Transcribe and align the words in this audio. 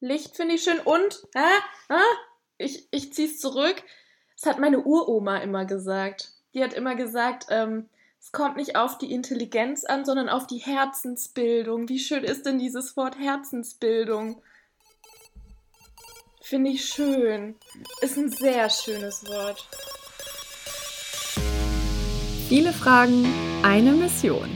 Licht 0.00 0.34
finde 0.34 0.54
ich 0.54 0.62
schön 0.62 0.80
und, 0.80 1.26
ah, 1.34 1.60
ah, 1.90 2.16
ich, 2.56 2.88
ich 2.90 3.12
zieh's 3.12 3.38
zurück. 3.38 3.82
Das 4.34 4.46
hat 4.46 4.58
meine 4.58 4.80
Uroma 4.80 5.38
immer 5.38 5.66
gesagt. 5.66 6.32
Die 6.54 6.64
hat 6.64 6.72
immer 6.72 6.94
gesagt, 6.94 7.46
ähm, 7.50 7.88
es 8.18 8.32
kommt 8.32 8.56
nicht 8.56 8.76
auf 8.76 8.96
die 8.96 9.12
Intelligenz 9.12 9.84
an, 9.84 10.04
sondern 10.06 10.30
auf 10.30 10.46
die 10.46 10.58
Herzensbildung. 10.58 11.88
Wie 11.88 11.98
schön 11.98 12.24
ist 12.24 12.46
denn 12.46 12.58
dieses 12.58 12.96
Wort 12.96 13.18
Herzensbildung? 13.18 14.42
Finde 16.40 16.70
ich 16.70 16.86
schön. 16.86 17.56
Ist 18.00 18.16
ein 18.16 18.30
sehr 18.30 18.70
schönes 18.70 19.24
Wort. 19.26 19.68
Viele 22.48 22.72
Fragen, 22.72 23.26
eine 23.62 23.92
Mission. 23.92 24.48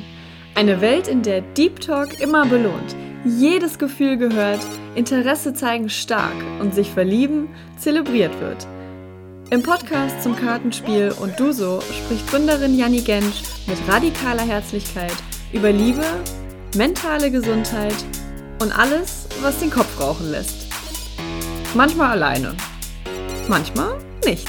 Eine 0.55 0.81
Welt, 0.81 1.07
in 1.07 1.23
der 1.23 1.43
Deep 1.43 1.81
Talk 1.81 2.21
immer 2.21 2.47
belohnt, 2.47 2.97
jedes 3.25 3.79
Gefühl 3.79 4.17
gehört, 4.17 4.61
Interesse 4.95 5.55
zeigen 5.55 5.89
stark 5.89 6.35
und 6.61 6.75
sich 6.75 6.91
verlieben 6.91 7.49
zelebriert 7.79 8.39
wird. 8.41 8.67
Im 9.51 9.63
Podcast 9.63 10.23
zum 10.23 10.37
Kartenspiel 10.37 11.15
und 11.21 11.39
Du 11.39 11.53
so 11.53 11.81
spricht 11.81 12.29
Gründerin 12.31 12.77
Janni 12.77 13.03
Gensch 13.03 13.43
mit 13.67 13.79
radikaler 13.89 14.43
Herzlichkeit 14.43 15.15
über 15.53 15.71
Liebe, 15.71 16.05
mentale 16.77 17.31
Gesundheit 17.31 17.95
und 18.61 18.77
alles, 18.77 19.29
was 19.43 19.59
den 19.61 19.71
Kopf 19.71 20.01
rauchen 20.01 20.31
lässt. 20.31 20.67
Manchmal 21.75 22.13
alleine, 22.13 22.55
manchmal 23.49 23.99
nicht. 24.25 24.49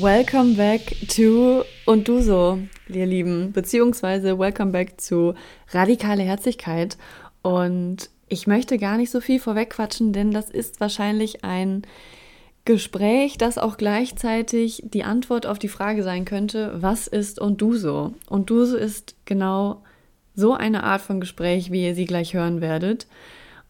Welcome 0.00 0.54
back 0.54 0.96
to 1.08 1.64
und 1.84 2.08
du 2.08 2.22
so, 2.22 2.58
ihr 2.88 3.04
Lieben, 3.04 3.52
beziehungsweise 3.52 4.38
welcome 4.38 4.72
back 4.72 4.98
zu 4.98 5.34
radikale 5.68 6.22
Herzlichkeit. 6.22 6.96
Und 7.42 8.08
ich 8.26 8.46
möchte 8.46 8.78
gar 8.78 8.96
nicht 8.96 9.10
so 9.10 9.20
viel 9.20 9.38
vorwegquatschen, 9.38 10.14
denn 10.14 10.30
das 10.30 10.48
ist 10.48 10.80
wahrscheinlich 10.80 11.44
ein 11.44 11.82
Gespräch, 12.64 13.36
das 13.36 13.58
auch 13.58 13.76
gleichzeitig 13.76 14.82
die 14.82 15.04
Antwort 15.04 15.44
auf 15.44 15.58
die 15.58 15.68
Frage 15.68 16.02
sein 16.02 16.24
könnte, 16.24 16.72
was 16.80 17.06
ist 17.06 17.38
und 17.38 17.60
du 17.60 17.74
so? 17.74 18.14
Und 18.30 18.48
du 18.48 18.64
so 18.64 18.78
ist 18.78 19.14
genau 19.26 19.82
so 20.34 20.54
eine 20.54 20.84
Art 20.84 21.02
von 21.02 21.20
Gespräch, 21.20 21.70
wie 21.70 21.84
ihr 21.84 21.94
sie 21.94 22.06
gleich 22.06 22.32
hören 22.32 22.62
werdet. 22.62 23.06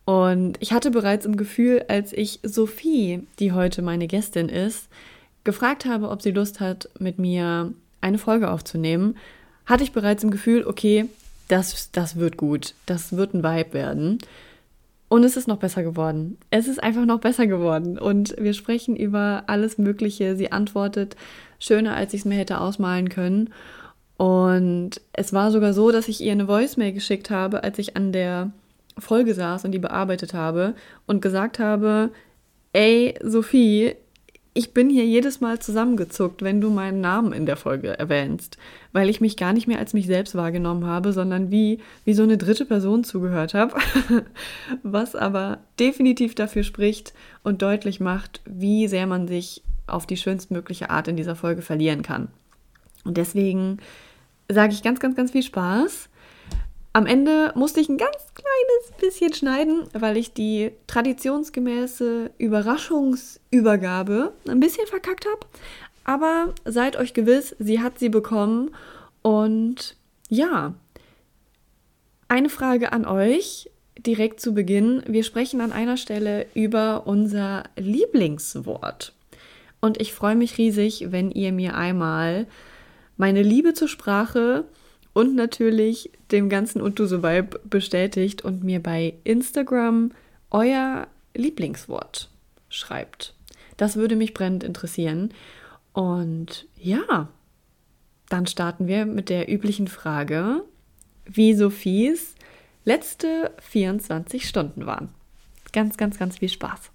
Und 0.05 0.57
ich 0.61 0.73
hatte 0.73 0.93
bereits 0.93 1.27
im 1.27 1.37
Gefühl, 1.37 1.85
als 1.89 2.13
ich 2.13 2.39
Sophie, 2.45 3.27
die 3.41 3.51
heute 3.51 3.83
meine 3.83 4.07
Gästin 4.07 4.49
ist, 4.49 4.89
gefragt 5.45 5.85
habe, 5.85 6.11
ob 6.11 6.23
sie 6.23 6.31
Lust 6.31 6.61
hat, 6.61 6.89
mit 6.99 7.19
mir 7.19 7.73
eine 8.01 8.19
Folge 8.19 8.51
aufzunehmen, 8.51 9.17
hatte 9.67 9.85
ich 9.85 9.93
bereits 9.93 10.25
im 10.25 10.31
Gefühl, 10.31 10.65
okay, 10.67 11.09
das, 11.49 11.91
das 11.93 12.17
wird 12.17 12.37
gut, 12.37 12.75
das 12.87 13.17
wird 13.17 13.35
ein 13.35 13.45
Vibe 13.45 13.73
werden. 13.73 14.19
Und 15.09 15.25
es 15.25 15.37
ist 15.37 15.47
noch 15.47 15.59
besser 15.59 15.83
geworden. 15.83 16.39
Es 16.51 16.69
ist 16.69 16.83
einfach 16.83 17.05
noch 17.05 17.21
besser 17.21 17.47
geworden. 17.47 17.99
Und 17.99 18.35
wir 18.39 18.55
sprechen 18.55 18.97
über 18.97 19.45
alles 19.47 19.77
Mögliche. 19.77 20.37
Sie 20.37 20.51
antwortet 20.51 21.17
schöner, 21.59 21.95
als 21.95 22.15
ich 22.15 22.21
es 22.21 22.25
mir 22.25 22.37
hätte 22.39 22.59
ausmalen 22.59 23.11
können. 23.11 23.51
Und 24.17 25.03
es 25.13 25.35
war 25.35 25.51
sogar 25.51 25.75
so, 25.75 25.91
dass 25.91 26.09
ich 26.09 26.23
ihr 26.23 26.33
eine 26.33 26.49
Voicemail 26.49 26.93
geschickt 26.93 27.29
habe, 27.29 27.63
als 27.63 27.79
ich 27.79 27.95
an 27.95 28.13
der 28.13 28.53
Folge 28.99 29.35
saß 29.35 29.67
und 29.67 29.73
die 29.73 29.79
bearbeitet 29.79 30.33
habe 30.33 30.75
und 31.07 31.21
gesagt 31.21 31.59
habe, 31.59 32.11
ey, 32.73 33.15
Sophie, 33.23 33.97
ich 34.55 34.75
bin 34.75 34.91
hier 34.91 35.07
jedes 35.07 35.41
Mal 35.41 35.61
zusammengezuckt, 35.61 36.43
wenn 36.43 36.61
du 36.61 36.69
meinen 36.69 37.01
Namen 37.01 37.33
in 37.33 37.47
der 37.47 37.57
Folge 37.57 37.99
erwähnst, 37.99 38.59
weil 38.93 39.09
ich 39.09 39.21
mich 39.21 39.39
gar 39.39 39.55
nicht 39.55 39.67
mehr 39.67 39.79
als 39.79 39.95
mich 39.95 40.07
selbst 40.07 40.35
wahrgenommen 40.35 40.87
habe, 40.87 41.13
sondern 41.13 41.51
wie, 41.51 41.81
wie 42.05 42.13
so 42.13 42.23
eine 42.23 42.37
dritte 42.37 42.67
Person 42.67 43.03
zugehört 43.03 43.55
habe, 43.55 43.75
was 44.83 45.17
aber 45.17 45.61
definitiv 45.81 46.35
dafür 46.35 46.65
spricht 46.65 47.15
und 47.43 47.63
deutlich 47.63 47.99
macht, 47.99 48.43
wie 48.45 48.89
sehr 48.89 49.07
man 49.07 49.27
sich 49.27 49.63
auf 49.87 50.07
die 50.07 50.19
schönstmögliche 50.19 50.91
Art 50.91 51.09
in 51.09 51.17
dieser 51.17 51.37
Folge 51.37 51.63
verlieren 51.63 52.03
kann. 52.03 52.29
Und 53.05 53.17
deswegen 53.17 53.79
sage 54.51 54.75
ich 54.75 54.83
ganz, 54.83 55.01
ganz, 55.01 55.17
ganz 55.17 55.33
viel 55.33 55.43
Spaß. 55.43 56.11
Am 56.95 57.07
Ende 57.07 57.53
musste 57.55 57.81
ich 57.81 57.89
ein 57.89 57.97
ganz 57.97 58.17
kleines 58.35 59.01
bisschen 59.01 59.33
schneiden, 59.33 59.85
weil 59.95 60.19
ich 60.19 60.35
die 60.35 60.73
traditionsgemäße 60.87 62.31
Überraschungsübergabe 62.37 64.33
ein 64.47 64.61
bisschen 64.61 64.87
verkackt 64.87 65.25
habe. 65.27 65.47
Aber 66.05 66.55
seid 66.65 66.97
euch 66.97 67.15
gewiss, 67.15 67.57
sie 67.59 67.81
hat 67.81 67.99
sie 67.99 68.11
bekommen. 68.11 68.75
Und 69.23 69.97
ja, 70.29 70.75
eine 72.29 72.51
Frage 72.51 72.93
an 72.93 73.07
euch 73.07 73.71
direkt 73.99 74.41
zu 74.41 74.53
Beginn. 74.53 75.03
Wir 75.07 75.25
sprechen 75.25 75.61
an 75.63 75.73
einer 75.73 75.97
Stelle 75.97 76.47
über 76.55 77.07
unser 77.07 77.65
Lieblingswort. 77.77 79.15
Und 79.81 80.01
ich 80.01 80.13
freue 80.13 80.37
mich 80.37 80.59
riesig, 80.59 81.07
wenn 81.11 81.31
ihr 81.31 81.53
mir 81.53 81.75
einmal 81.75 82.47
meine 83.17 83.43
Liebe 83.43 83.73
zur 83.75 83.89
Sprache 83.89 84.65
und 85.13 85.35
natürlich 85.35 86.11
dem 86.31 86.49
ganzen 86.49 86.81
Untuso-Vibe 86.81 87.61
bestätigt 87.65 88.43
und 88.43 88.65
mir 88.65 88.83
bei 88.83 89.15
Instagram 89.25 90.13
euer 90.51 91.07
Lieblingswort 91.35 92.31
schreibt. 92.69 93.35
Das 93.77 93.97
würde 93.97 94.17
mich 94.17 94.35
brennend 94.35 94.65
interessieren. 94.65 95.33
Und 95.93 96.67
ja, 96.77 97.29
dann 98.29 98.47
starten 98.47 98.87
wir 98.87 99.05
mit 99.05 99.29
der 99.29 99.53
üblichen 99.53 99.89
Frage, 99.89 100.65
wie 101.27 101.55
Sophies 101.55 102.35
letzte 102.85 103.53
24 103.61 104.49
Stunden 104.49 104.87
waren. 104.87 105.11
Ganz, 105.73 105.97
ganz, 105.97 106.19
ganz 106.19 106.39
viel 106.39 106.49
Spaß. 106.49 106.91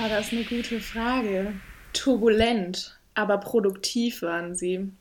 Ah, 0.00 0.08
das 0.08 0.26
ist 0.26 0.32
eine 0.32 0.44
gute 0.44 0.80
Frage. 0.80 1.54
Turbulent 1.92 2.97
aber 3.18 3.38
produktiv 3.38 4.22
waren 4.22 4.54
sie. 4.54 4.92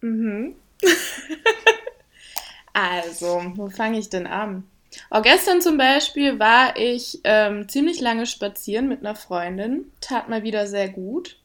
Mhm. 0.00 0.56
also, 2.72 3.42
wo 3.56 3.68
fange 3.68 3.98
ich 3.98 4.08
denn 4.08 4.26
an? 4.26 4.64
Oh, 5.10 5.20
gestern 5.20 5.60
zum 5.60 5.76
Beispiel 5.76 6.38
war 6.38 6.78
ich 6.78 7.20
ähm, 7.24 7.68
ziemlich 7.68 8.00
lange 8.00 8.24
spazieren 8.24 8.88
mit 8.88 9.00
einer 9.00 9.14
Freundin. 9.14 9.92
Tat 10.00 10.30
mal 10.30 10.44
wieder 10.44 10.66
sehr 10.66 10.88
gut. 10.88 11.38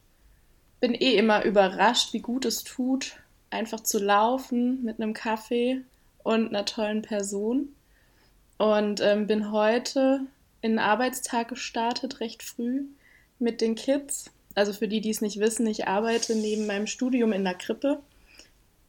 Bin 0.79 0.93
eh 0.93 1.15
immer 1.17 1.43
überrascht, 1.43 2.13
wie 2.13 2.21
gut 2.21 2.45
es 2.45 2.63
tut, 2.63 3.17
einfach 3.49 3.81
zu 3.81 3.99
laufen 3.99 4.81
mit 4.85 5.01
einem 5.01 5.13
Kaffee 5.13 5.81
und 6.23 6.47
einer 6.47 6.63
tollen 6.63 7.01
Person. 7.01 7.75
Und 8.57 9.01
ähm, 9.01 9.27
bin 9.27 9.51
heute 9.51 10.21
in 10.61 10.71
den 10.71 10.79
Arbeitstag 10.79 11.49
gestartet, 11.49 12.21
recht 12.21 12.43
früh, 12.43 12.85
mit 13.39 13.59
den 13.59 13.75
Kids. 13.75 14.31
Also 14.57 14.73
für 14.73 14.87
die, 14.87 15.01
die 15.01 15.11
es 15.11 15.21
nicht 15.21 15.39
wissen, 15.39 15.67
ich 15.67 15.87
arbeite 15.87 16.35
neben 16.35 16.65
meinem 16.65 16.87
Studium 16.87 17.31
in 17.31 17.43
der 17.43 17.53
Krippe 17.53 17.99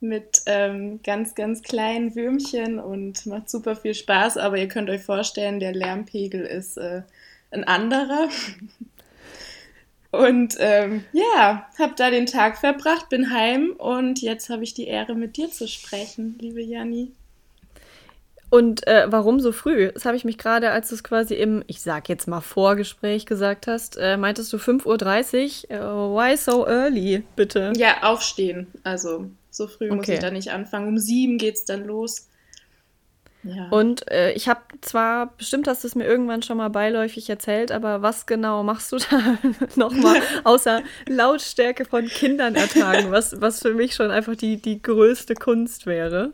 mit 0.01 0.41
ähm, 0.47 1.01
ganz, 1.03 1.35
ganz 1.35 1.61
kleinen 1.63 2.15
Würmchen 2.15 2.79
und 2.79 3.27
macht 3.27 3.51
super 3.51 3.77
viel 3.77 3.93
Spaß, 3.93 4.39
aber 4.39 4.57
ihr 4.57 4.69
könnt 4.69 4.89
euch 4.89 5.03
vorstellen, 5.03 5.61
der 5.61 5.75
Lärmpegel 5.75 6.41
ist 6.41 6.79
äh, 6.79 7.03
ein 7.51 7.65
anderer. 7.65 8.31
Und 10.11 10.57
ähm, 10.59 11.05
ja, 11.13 11.69
habe 11.79 11.93
da 11.99 12.11
den 12.11 12.25
Tag 12.25 12.57
verbracht, 12.57 13.11
bin 13.11 13.31
heim 13.31 13.75
und 13.77 14.23
jetzt 14.23 14.49
habe 14.49 14.65
ich 14.65 14.73
die 14.73 14.87
Ehre, 14.87 15.15
mit 15.15 15.37
dir 15.37 15.51
zu 15.51 15.69
sprechen, 15.69 16.39
liebe 16.41 16.63
Janni. 16.63 17.13
Und 18.51 18.87
äh, 18.87 19.07
warum 19.09 19.41
so 19.41 19.53
früh? 19.53 19.91
Das 19.93 20.07
habe 20.07 20.17
ich 20.17 20.25
mich 20.25 20.39
gerade, 20.39 20.71
als 20.71 20.89
du 20.89 20.95
es 20.95 21.05
quasi 21.05 21.35
im, 21.35 21.63
ich 21.67 21.83
sag 21.83 22.09
jetzt 22.09 22.27
mal 22.27 22.41
Vorgespräch 22.41 23.27
gesagt 23.27 23.67
hast, 23.67 23.99
äh, 23.99 24.17
meintest 24.17 24.53
du 24.53 24.57
5.30 24.57 25.71
Uhr. 25.71 25.77
Äh, 25.77 25.81
why 25.81 26.37
so 26.37 26.67
early, 26.67 27.25
bitte? 27.37 27.73
Ja, 27.77 28.03
aufstehen. 28.03 28.69
Also 28.85 29.31
so 29.51 29.67
früh 29.67 29.87
okay. 29.87 29.97
muss 29.97 30.09
ich 30.09 30.19
da 30.21 30.31
nicht 30.31 30.51
anfangen. 30.51 30.89
Um 30.89 30.99
sieben 30.99 31.37
geht 31.37 31.57
es 31.57 31.65
dann 31.67 31.85
los. 31.85 32.29
Ja. 33.45 33.69
Und 33.69 34.11
äh, 34.11 34.33
ich 34.33 34.49
habe 34.49 34.61
zwar, 34.81 35.35
bestimmt 35.37 35.69
hast 35.69 35.85
du 35.85 35.89
es 35.89 35.95
mir 35.95 36.07
irgendwann 36.07 36.43
schon 36.43 36.57
mal 36.57 36.71
beiläufig 36.71 37.29
erzählt, 37.31 37.71
aber 37.71 38.03
was 38.03 38.27
genau 38.27 38.63
machst 38.63 38.93
du 38.93 38.97
da 39.11 39.39
nochmal, 39.77 40.21
außer 40.45 40.83
Lautstärke 41.07 41.85
von 41.85 42.07
Kindern 42.07 42.57
ertragen, 42.57 43.11
was, 43.11 43.41
was 43.41 43.61
für 43.61 43.75
mich 43.75 43.95
schon 43.95 44.11
einfach 44.11 44.37
die, 44.37 44.57
die 44.57 44.83
größte 44.83 45.35
Kunst 45.35 45.87
wäre? 45.87 46.33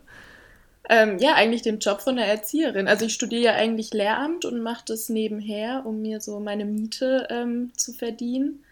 Ähm, 0.89 1.17
ja, 1.17 1.33
eigentlich 1.33 1.63
dem 1.63 1.79
Job 1.79 2.01
von 2.01 2.15
der 2.15 2.27
Erzieherin. 2.27 2.87
Also 2.87 3.05
ich 3.05 3.13
studiere 3.13 3.41
ja 3.41 3.51
eigentlich 3.53 3.93
Lehramt 3.93 4.45
und 4.45 4.61
mache 4.61 4.83
das 4.87 5.09
nebenher, 5.09 5.83
um 5.85 6.01
mir 6.01 6.21
so 6.21 6.39
meine 6.39 6.65
Miete 6.65 7.27
ähm, 7.29 7.71
zu 7.75 7.93
verdienen. 7.93 8.63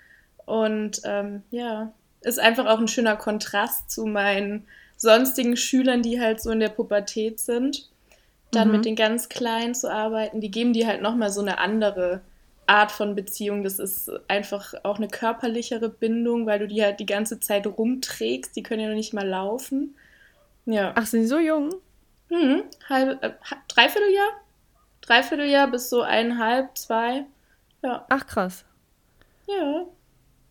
Und 0.46 1.02
ähm, 1.06 1.42
ja, 1.50 1.92
ist 2.22 2.40
einfach 2.40 2.68
auch 2.68 2.80
ein 2.80 2.88
schöner 2.88 3.16
Kontrast 3.16 3.90
zu 3.90 4.06
meinen 4.06 4.66
sonstigen 4.98 5.58
Schülern, 5.58 6.02
die 6.02 6.20
halt 6.20 6.42
so 6.42 6.52
in 6.52 6.60
der 6.60 6.70
Pubertät 6.70 7.40
sind. 7.40 7.90
Dann 8.52 8.68
mhm. 8.68 8.76
mit 8.76 8.86
den 8.86 8.96
ganz 8.96 9.30
Kleinen 9.30 9.74
zu 9.74 9.92
arbeiten, 9.92 10.40
die 10.40 10.52
geben 10.52 10.74
dir 10.74 10.88
halt 10.88 11.02
nochmal 11.02 11.32
so 11.32 11.42
eine 11.42 11.58
andere 11.58 12.22
Art 12.68 12.92
von 12.92 13.16
Beziehung. 13.16 13.64
Das 13.64 13.80
ist 13.80 14.12
einfach 14.28 14.74
auch 14.84 14.98
eine 14.98 15.08
körperlichere 15.08 15.90
Bindung, 15.90 16.46
weil 16.46 16.60
du 16.60 16.68
die 16.68 16.84
halt 16.84 17.00
die 17.00 17.06
ganze 17.06 17.40
Zeit 17.40 17.66
rumträgst. 17.66 18.56
Die 18.56 18.64
können 18.64 18.82
ja 18.82 18.88
noch 18.88 18.96
nicht 18.96 19.14
mal 19.14 19.28
laufen. 19.28 19.96
Ja. 20.66 20.94
Ach, 20.96 21.06
sind 21.06 21.22
die 21.22 21.28
so 21.28 21.40
jung? 21.40 21.74
Mhm. 22.34 22.64
Halb, 22.90 23.24
äh, 23.24 23.32
Dreivierteljahr? 23.68 24.30
Dreivierteljahr 25.02 25.70
bis 25.70 25.90
so 25.90 26.02
eineinhalb, 26.02 26.76
zwei. 26.78 27.26
Ja. 27.84 28.06
Ach, 28.10 28.26
krass. 28.26 28.66
Ja. 29.48 29.86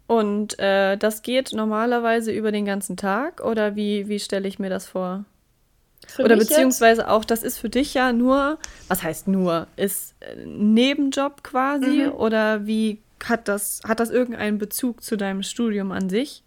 Und 0.07 0.59
äh, 0.59 0.97
das 0.97 1.23
geht 1.23 1.53
normalerweise 1.53 2.33
über 2.33 2.53
den 2.53 2.67
ganzen 2.67 2.97
Tag 2.97 3.43
oder 3.43 3.75
wie, 3.75 4.09
wie 4.09 4.21
stelle 4.21 4.47
ich 4.47 4.59
mir 4.59 4.71
das 4.71 4.87
vor? 4.87 5.25
Für 6.07 6.25
oder 6.25 6.37
beziehungsweise 6.37 7.03
jetzt? 7.03 7.11
auch, 7.11 7.25
das 7.25 7.43
ist 7.43 7.59
für 7.59 7.69
dich 7.69 7.95
ja 7.95 8.13
nur, 8.13 8.59
was 8.89 9.03
heißt 9.03 9.29
nur, 9.29 9.67
ist 9.77 10.15
ein 10.21 10.75
Nebenjob 10.75 11.43
quasi 11.43 12.07
mhm. 12.07 12.13
oder 12.13 12.67
wie 12.67 13.01
hat 13.25 13.49
das, 13.49 13.81
hat 13.87 14.01
das 14.01 14.11
irgendeinen 14.11 14.59
Bezug 14.59 15.03
zu 15.03 15.17
deinem 15.17 15.43
Studium 15.43 15.93
an 15.93 16.11
sich? 16.11 16.43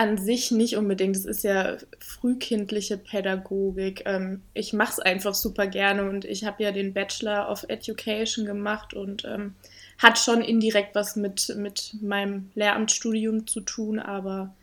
An 0.00 0.16
sich 0.16 0.50
nicht 0.50 0.78
unbedingt. 0.78 1.14
Es 1.14 1.26
ist 1.26 1.44
ja 1.44 1.76
frühkindliche 1.98 2.96
Pädagogik. 2.96 4.04
Ähm, 4.06 4.40
ich 4.54 4.72
mache 4.72 4.92
es 4.92 4.98
einfach 4.98 5.34
super 5.34 5.66
gerne 5.66 6.08
und 6.08 6.24
ich 6.24 6.46
habe 6.46 6.62
ja 6.62 6.72
den 6.72 6.94
Bachelor 6.94 7.50
of 7.50 7.66
Education 7.68 8.46
gemacht 8.46 8.94
und 8.94 9.26
ähm, 9.26 9.56
hat 9.98 10.18
schon 10.18 10.40
indirekt 10.40 10.94
was 10.94 11.16
mit, 11.16 11.54
mit 11.54 11.96
meinem 12.00 12.50
Lehramtsstudium 12.54 13.46
zu 13.46 13.60
tun, 13.60 13.98
aber 13.98 14.54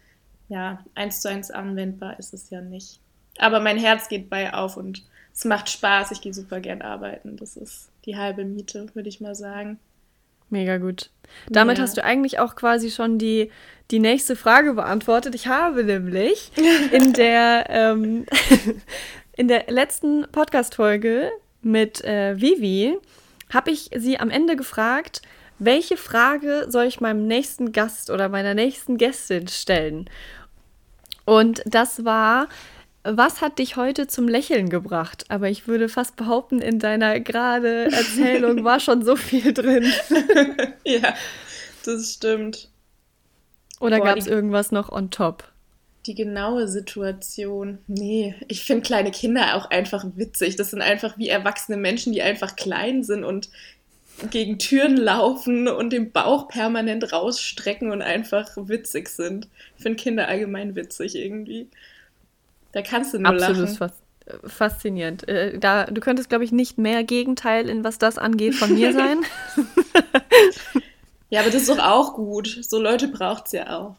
ja, 0.49 0.83
eins 0.95 1.21
zu 1.21 1.29
eins 1.29 1.51
anwendbar 1.51 2.17
ist 2.17 2.33
es 2.33 2.49
ja 2.49 2.61
nicht. 2.61 2.99
Aber 3.37 3.59
mein 3.59 3.77
Herz 3.77 4.09
geht 4.09 4.31
bei 4.31 4.51
auf 4.55 4.75
und 4.75 5.03
es 5.35 5.45
macht 5.45 5.69
Spaß. 5.69 6.09
Ich 6.13 6.21
gehe 6.21 6.33
super 6.33 6.61
gern 6.61 6.81
arbeiten. 6.81 7.37
Das 7.37 7.57
ist 7.57 7.89
die 8.07 8.17
halbe 8.17 8.43
Miete, 8.43 8.87
würde 8.95 9.09
ich 9.09 9.21
mal 9.21 9.35
sagen. 9.35 9.77
Mega 10.49 10.77
gut. 10.77 11.09
Damit 11.49 11.77
ja. 11.77 11.83
hast 11.83 11.97
du 11.97 12.03
eigentlich 12.03 12.39
auch 12.39 12.55
quasi 12.55 12.89
schon 12.89 13.17
die, 13.17 13.51
die 13.91 13.99
nächste 13.99 14.35
Frage 14.35 14.73
beantwortet. 14.73 15.35
Ich 15.35 15.47
habe 15.47 15.83
nämlich 15.83 16.51
in 16.91 17.13
der, 17.13 17.65
ähm, 17.69 18.25
in 19.35 19.47
der 19.47 19.65
letzten 19.67 20.25
Podcast-Folge 20.31 21.31
mit 21.61 22.03
äh, 22.03 22.39
Vivi, 22.39 22.97
habe 23.53 23.71
ich 23.71 23.89
sie 23.95 24.19
am 24.19 24.29
Ende 24.29 24.55
gefragt, 24.55 25.21
welche 25.59 25.97
Frage 25.97 26.67
soll 26.69 26.85
ich 26.85 27.01
meinem 27.01 27.27
nächsten 27.27 27.71
Gast 27.71 28.09
oder 28.09 28.29
meiner 28.29 28.53
nächsten 28.53 28.97
Gästin 28.97 29.47
stellen? 29.47 30.09
Und 31.25 31.61
das 31.65 32.05
war, 32.05 32.47
was 33.09 33.41
hat 33.41 33.59
dich 33.59 33.75
heute 33.75 34.07
zum 34.07 34.27
Lächeln 34.27 34.69
gebracht? 34.69 35.25
Aber 35.29 35.49
ich 35.49 35.67
würde 35.67 35.89
fast 35.89 36.15
behaupten, 36.15 36.59
in 36.59 36.79
deiner 36.79 37.19
gerade 37.19 37.91
Erzählung 37.91 38.63
war 38.63 38.79
schon 38.79 39.03
so 39.03 39.15
viel 39.15 39.53
drin. 39.53 39.85
ja, 40.83 41.13
das 41.85 42.13
stimmt. 42.13 42.69
Oder 43.79 43.99
gab 43.99 44.17
es 44.17 44.27
irgendwas 44.27 44.71
noch 44.71 44.91
on 44.91 45.11
top? 45.11 45.43
Die 46.05 46.15
genaue 46.15 46.67
Situation. 46.67 47.79
Nee, 47.87 48.35
ich 48.47 48.63
finde 48.63 48.83
kleine 48.83 49.11
Kinder 49.11 49.55
auch 49.55 49.69
einfach 49.69 50.05
witzig. 50.15 50.55
Das 50.55 50.71
sind 50.71 50.81
einfach 50.81 51.17
wie 51.17 51.29
erwachsene 51.29 51.77
Menschen, 51.77 52.13
die 52.13 52.21
einfach 52.21 52.55
klein 52.55 53.03
sind 53.03 53.23
und 53.23 53.49
gegen 54.31 54.57
Türen 54.57 54.97
laufen 54.97 55.67
und 55.67 55.91
den 55.93 56.11
Bauch 56.11 56.47
permanent 56.47 57.13
rausstrecken 57.13 57.91
und 57.91 58.01
einfach 58.01 58.49
witzig 58.55 59.09
sind. 59.09 59.47
Ich 59.77 59.83
finde 59.83 60.01
Kinder 60.01 60.27
allgemein 60.27 60.75
witzig 60.75 61.15
irgendwie. 61.15 61.67
Da 62.77 62.83
kannst 62.83 63.11
du 63.11 63.17
nur 63.17 63.31
Absolut 63.31 63.79
lachen. 63.79 63.91
faszinierend. 64.45 65.27
Äh, 65.27 65.57
da, 65.57 65.85
du 65.85 65.99
könntest, 65.99 66.29
glaube 66.29 66.43
ich, 66.43 66.51
nicht 66.51 66.77
mehr 66.77 67.03
Gegenteil 67.03 67.67
in 67.67 67.83
was 67.83 67.97
das 67.97 68.19
angeht 68.19 68.53
von 68.53 68.71
mir 68.71 68.93
sein. 68.93 69.21
ja, 71.31 71.39
aber 71.39 71.49
das 71.49 71.63
ist 71.63 71.69
doch 71.71 71.79
auch 71.79 72.13
gut. 72.13 72.59
So 72.61 72.79
Leute 72.79 73.07
braucht 73.07 73.47
es 73.47 73.53
ja 73.53 73.75
auch. 73.75 73.95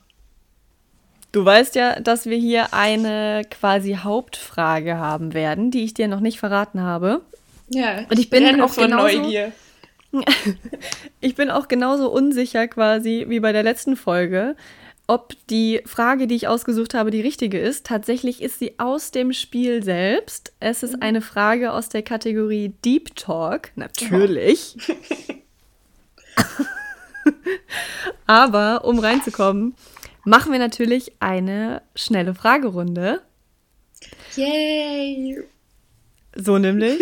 Du 1.33 1.45
weißt 1.45 1.75
ja, 1.75 1.99
dass 1.99 2.27
wir 2.27 2.37
hier 2.37 2.73
eine 2.73 3.43
quasi 3.51 3.95
Hauptfrage 4.01 4.97
haben 4.97 5.35
werden, 5.35 5.73
die 5.73 5.83
ich 5.83 5.93
dir 5.93 6.07
noch 6.07 6.21
nicht 6.21 6.39
verraten 6.39 6.81
habe. 6.81 7.23
Ja, 7.71 8.05
und 8.09 8.17
ich 8.21 8.31
bin 8.31 8.61
auch 8.61 8.71
von 8.71 8.93
genauso, 8.93 9.23
Neugier. 9.23 9.51
ich 11.21 11.35
bin 11.35 11.51
auch 11.51 11.67
genauso 11.67 12.13
unsicher 12.13 12.69
quasi 12.69 13.27
wie 13.29 13.41
bei 13.41 13.51
der 13.51 13.65
letzten 13.65 13.97
Folge, 13.97 14.55
ob 15.09 15.35
die 15.49 15.81
Frage, 15.87 16.27
die 16.27 16.37
ich 16.37 16.49
ausgesucht 16.49 16.93
habe, 16.95 17.11
die 17.11 17.23
richtige 17.23 17.59
ist. 17.59 17.87
Tatsächlich 17.87 18.43
ist 18.43 18.59
sie 18.59 18.79
aus 18.79 19.11
dem 19.11 19.33
Spiel 19.33 19.83
selbst. 19.83 20.53
Es 20.61 20.83
ist 20.83 21.03
eine 21.03 21.23
Frage 21.23 21.73
aus 21.73 21.89
der 21.89 22.03
Kategorie 22.03 22.75
Deep 22.85 23.17
Talk, 23.17 23.71
natürlich. 23.75 24.77
Oh. 26.37 26.43
Aber 28.27 28.85
um 28.85 28.99
reinzukommen, 28.99 29.75
machen 30.25 30.53
wir 30.53 30.59
natürlich 30.59 31.13
eine 31.21 31.81
schnelle 31.97 32.35
Fragerunde. 32.35 33.23
Yay! 34.37 35.43
So 36.37 36.59
nämlich. 36.59 37.01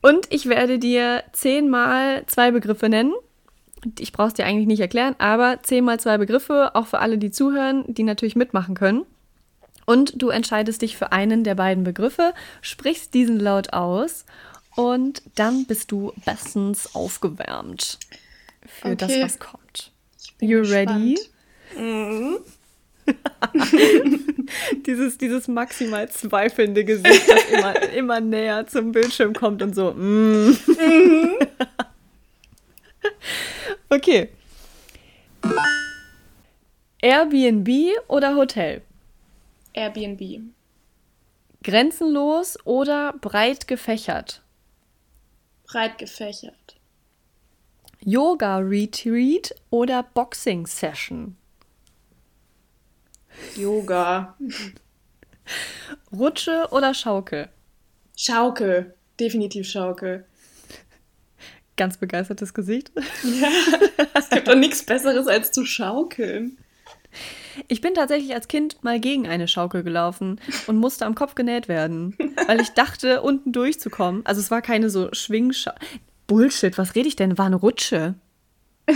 Und 0.00 0.26
ich 0.30 0.46
werde 0.46 0.78
dir 0.78 1.24
zehnmal 1.32 2.24
zwei 2.26 2.50
Begriffe 2.52 2.88
nennen 2.88 3.12
ich 3.98 4.12
brauche 4.12 4.28
es 4.28 4.34
dir 4.34 4.46
eigentlich 4.46 4.66
nicht 4.66 4.80
erklären, 4.80 5.14
aber 5.18 5.62
zehnmal 5.62 6.00
zwei 6.00 6.18
Begriffe, 6.18 6.74
auch 6.74 6.86
für 6.86 6.98
alle, 6.98 7.18
die 7.18 7.30
zuhören, 7.30 7.84
die 7.86 8.02
natürlich 8.02 8.36
mitmachen 8.36 8.74
können. 8.74 9.04
Und 9.86 10.20
du 10.20 10.28
entscheidest 10.28 10.82
dich 10.82 10.96
für 10.96 11.12
einen 11.12 11.44
der 11.44 11.54
beiden 11.54 11.84
Begriffe, 11.84 12.34
sprichst 12.60 13.14
diesen 13.14 13.40
laut 13.40 13.72
aus 13.72 14.26
und 14.76 15.22
dann 15.34 15.64
bist 15.64 15.90
du 15.90 16.12
bestens 16.24 16.94
aufgewärmt 16.94 17.98
für 18.66 18.88
okay. 18.88 18.96
das, 18.96 19.20
was 19.20 19.38
kommt. 19.38 19.92
You 20.40 20.60
ready? 20.60 21.18
Mhm. 21.76 22.38
dieses, 24.86 25.16
dieses 25.16 25.48
maximal 25.48 26.08
zweifelnde 26.10 26.84
Gesicht, 26.84 27.28
das 27.28 27.44
immer, 27.50 27.82
immer 27.92 28.20
näher 28.20 28.66
zum 28.66 28.92
Bildschirm 28.92 29.32
kommt 29.32 29.62
und 29.62 29.74
so. 29.74 29.92
Mm. 29.92 30.48
Mhm. 30.48 31.34
Okay. 33.90 34.28
Airbnb 37.00 37.68
oder 38.08 38.34
Hotel? 38.36 38.82
Airbnb. 39.72 40.42
Grenzenlos 41.62 42.58
oder 42.66 43.14
breit 43.14 43.66
gefächert? 43.66 44.42
Breit 45.66 45.96
gefächert. 45.96 46.76
Yoga 48.00 48.58
Retreat 48.58 49.54
oder 49.70 50.02
Boxing 50.02 50.66
Session? 50.66 51.36
Yoga. 53.56 54.36
Rutsche 56.12 56.68
oder 56.70 56.92
Schaukel? 56.92 57.48
Schaukel. 58.16 58.94
Definitiv 59.18 59.66
Schaukel 59.66 60.26
ganz 61.78 61.96
begeistertes 61.96 62.52
Gesicht. 62.52 62.92
Ja, 63.22 63.48
es 64.14 64.28
gibt 64.28 64.48
doch 64.48 64.54
nichts 64.54 64.82
Besseres 64.82 65.26
als 65.26 65.50
zu 65.52 65.64
schaukeln. 65.64 66.58
Ich 67.66 67.80
bin 67.80 67.94
tatsächlich 67.94 68.34
als 68.34 68.48
Kind 68.48 68.84
mal 68.84 69.00
gegen 69.00 69.26
eine 69.26 69.48
Schaukel 69.48 69.82
gelaufen 69.82 70.40
und 70.66 70.76
musste 70.76 71.06
am 71.06 71.14
Kopf 71.14 71.34
genäht 71.34 71.68
werden, 71.68 72.16
weil 72.46 72.60
ich 72.60 72.70
dachte, 72.70 73.22
unten 73.22 73.52
durchzukommen. 73.52 74.24
Also 74.26 74.40
es 74.40 74.50
war 74.50 74.62
keine 74.62 74.90
so 74.90 75.08
Schwingschaukel. 75.12 75.80
Bullshit, 76.26 76.76
was 76.76 76.94
rede 76.94 77.08
ich 77.08 77.16
denn? 77.16 77.38
War 77.38 77.46
eine 77.46 77.56
Rutsche. 77.56 78.14
ja, 78.86 78.94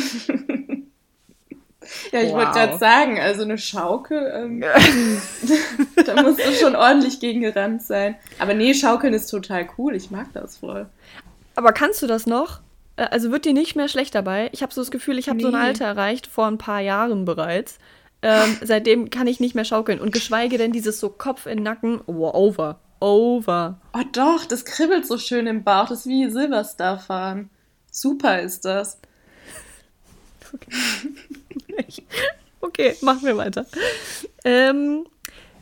ich 2.20 2.28
wow. 2.28 2.34
wollte 2.34 2.52
gerade 2.52 2.78
sagen, 2.78 3.18
also 3.18 3.42
eine 3.42 3.56
Schaukel, 3.58 4.30
ähm, 4.34 4.60
da 6.06 6.22
musst 6.22 6.38
du 6.38 6.52
schon 6.52 6.76
ordentlich 6.76 7.20
gegen 7.20 7.40
gerannt 7.40 7.82
sein. 7.82 8.16
Aber 8.38 8.52
nee, 8.54 8.74
Schaukeln 8.74 9.14
ist 9.14 9.28
total 9.28 9.66
cool, 9.78 9.94
ich 9.96 10.10
mag 10.10 10.26
das 10.34 10.58
voll. 10.58 10.86
Aber 11.54 11.72
kannst 11.72 12.02
du 12.02 12.06
das 12.06 12.26
noch? 12.26 12.60
Äh, 13.02 13.08
also 13.10 13.30
wird 13.30 13.44
dir 13.44 13.52
nicht 13.52 13.76
mehr 13.76 13.88
schlecht 13.88 14.14
dabei. 14.14 14.48
Ich 14.52 14.62
habe 14.62 14.72
so 14.72 14.80
das 14.80 14.90
Gefühl, 14.90 15.18
ich 15.18 15.28
habe 15.28 15.38
nee. 15.38 15.42
so 15.42 15.48
ein 15.48 15.54
Alter 15.54 15.84
erreicht, 15.84 16.26
vor 16.26 16.46
ein 16.46 16.58
paar 16.58 16.80
Jahren 16.80 17.24
bereits. 17.24 17.78
Ähm, 18.22 18.56
seitdem 18.62 19.10
kann 19.10 19.26
ich 19.26 19.40
nicht 19.40 19.54
mehr 19.54 19.64
schaukeln. 19.64 20.00
Und 20.00 20.12
geschweige 20.12 20.58
denn 20.58 20.72
dieses 20.72 21.00
so 21.00 21.08
Kopf 21.08 21.46
in 21.46 21.62
Nacken. 21.62 22.00
Oh, 22.06 22.30
over. 22.32 22.78
Over. 23.00 23.80
Oh 23.94 24.04
doch, 24.12 24.44
das 24.44 24.64
kribbelt 24.64 25.06
so 25.06 25.18
schön 25.18 25.46
im 25.46 25.64
Bauch. 25.64 25.88
Das 25.88 26.00
ist 26.00 26.06
wie 26.06 26.30
Silverstar 26.30 26.98
fahren. 26.98 27.50
Super 27.90 28.40
ist 28.40 28.64
das. 28.64 28.98
Okay, 30.54 32.04
okay 32.60 32.96
machen 33.00 33.24
wir 33.24 33.36
weiter. 33.36 33.66
Ähm, 34.44 35.04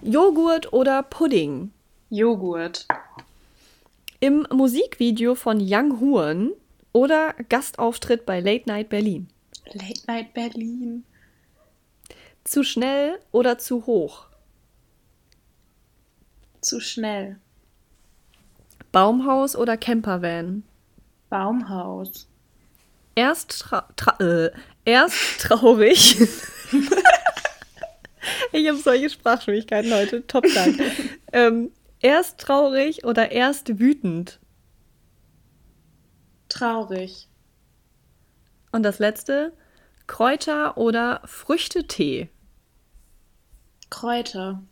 Joghurt 0.02 0.72
oder 0.72 1.02
Pudding? 1.02 1.70
Joghurt. 2.10 2.86
Im 4.18 4.46
Musikvideo 4.52 5.34
von 5.34 5.58
Young 5.60 5.98
Huan 6.00 6.50
oder 6.92 7.34
Gastauftritt 7.48 8.26
bei 8.26 8.40
Late 8.40 8.68
Night 8.68 8.88
Berlin? 8.88 9.28
Late 9.72 10.00
Night 10.06 10.34
Berlin. 10.34 11.04
Zu 12.44 12.64
schnell 12.64 13.18
oder 13.32 13.58
zu 13.58 13.86
hoch? 13.86 14.26
Zu 16.60 16.80
schnell. 16.80 17.38
Baumhaus 18.92 19.54
oder 19.54 19.76
Campervan? 19.76 20.64
Baumhaus. 21.28 22.26
Erst, 23.14 23.60
tra 23.60 23.88
tra 23.96 24.16
äh, 24.20 24.50
erst 24.84 25.40
traurig. 25.40 26.16
ich 28.52 28.68
habe 28.68 28.78
solche 28.78 29.10
Sprachschwierigkeiten 29.10 29.92
heute. 29.92 30.26
Top 30.26 30.44
Dank. 30.54 30.80
ähm, 31.32 31.70
erst 32.00 32.40
traurig 32.40 33.04
oder 33.04 33.30
erst 33.30 33.78
wütend? 33.78 34.40
Traurig. 36.50 37.26
Und 38.72 38.82
das 38.82 38.98
letzte, 38.98 39.54
Kräuter 40.06 40.76
oder 40.76 41.22
Früchtetee? 41.24 42.28
Kräuter. 43.88 44.62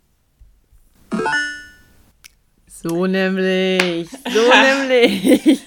So 2.67 3.07
nämlich, 3.07 4.09
so 4.11 4.51
nämlich. 4.89 5.67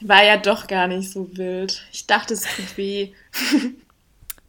War 0.00 0.22
ja 0.22 0.36
doch 0.36 0.66
gar 0.66 0.86
nicht 0.86 1.10
so 1.10 1.36
wild. 1.36 1.82
Ich 1.92 2.06
dachte, 2.06 2.34
es 2.34 2.42
tut 2.42 2.76
weh. 2.76 3.12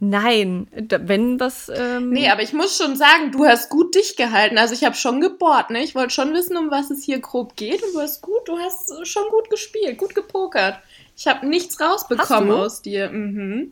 Nein, 0.05 0.67
wenn 0.74 1.39
was. 1.39 1.72
Ähm 1.74 2.10
nee, 2.10 2.29
aber 2.29 2.41
ich 2.41 2.51
muss 2.51 2.77
schon 2.77 2.98
sagen, 2.98 3.31
du 3.31 3.45
hast 3.45 3.69
gut 3.69 3.95
dich 3.95 4.17
gehalten. 4.17 4.57
Also 4.57 4.74
ich 4.74 4.83
habe 4.83 4.95
schon 4.95 5.22
gebohrt, 5.22 5.69
ne? 5.69 5.81
Ich 5.81 5.95
wollte 5.95 6.10
schon 6.10 6.33
wissen, 6.33 6.57
um 6.57 6.69
was 6.69 6.91
es 6.91 7.05
hier 7.05 7.19
grob 7.19 7.55
geht. 7.55 7.81
Und 7.81 7.93
du 7.93 8.01
hast 8.01 8.22
gut, 8.22 8.45
du 8.45 8.57
hast 8.60 9.07
schon 9.07 9.24
gut 9.29 9.50
gespielt, 9.50 9.98
gut 9.98 10.13
gepokert. 10.13 10.77
Ich 11.15 11.25
habe 11.27 11.48
nichts 11.48 11.79
rausbekommen 11.79 12.51
aus 12.51 12.81
dir. 12.81 13.12
Mhm. 13.12 13.72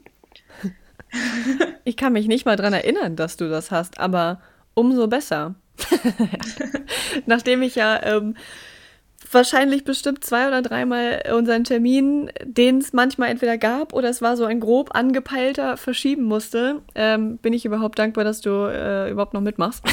ich 1.84 1.98
kann 1.98 2.14
mich 2.14 2.28
nicht 2.28 2.46
mal 2.46 2.56
dran 2.56 2.72
erinnern, 2.72 3.18
dass 3.18 3.36
du 3.36 3.50
das 3.50 3.70
hast, 3.70 4.00
aber 4.00 4.42
umso 4.74 5.08
besser. 5.08 5.56
Nachdem 7.26 7.62
ich 7.62 7.76
ja 7.76 8.02
ähm, 8.04 8.38
wahrscheinlich 9.34 9.84
bestimmt 9.84 10.24
zwei 10.24 10.48
oder 10.48 10.62
dreimal 10.62 11.24
unseren 11.34 11.64
Termin, 11.64 12.32
den 12.44 12.80
es 12.80 12.94
manchmal 12.94 13.30
entweder 13.30 13.58
gab 13.58 13.94
oder 13.94 14.10
es 14.10 14.22
war 14.22 14.38
so 14.38 14.46
ein 14.46 14.60
grob 14.60 14.96
angepeilter, 14.96 15.78
verschieben 15.78 16.24
musste, 16.24 16.82
ähm, 16.96 17.38
bin 17.38 17.54
ich 17.54 17.66
überhaupt 17.66 18.00
dankbar, 18.00 18.24
dass 18.24 18.42
du 18.42 18.50
äh, 18.50 19.10
überhaupt 19.10 19.34
noch 19.34 19.42
mitmachst. 19.42 19.84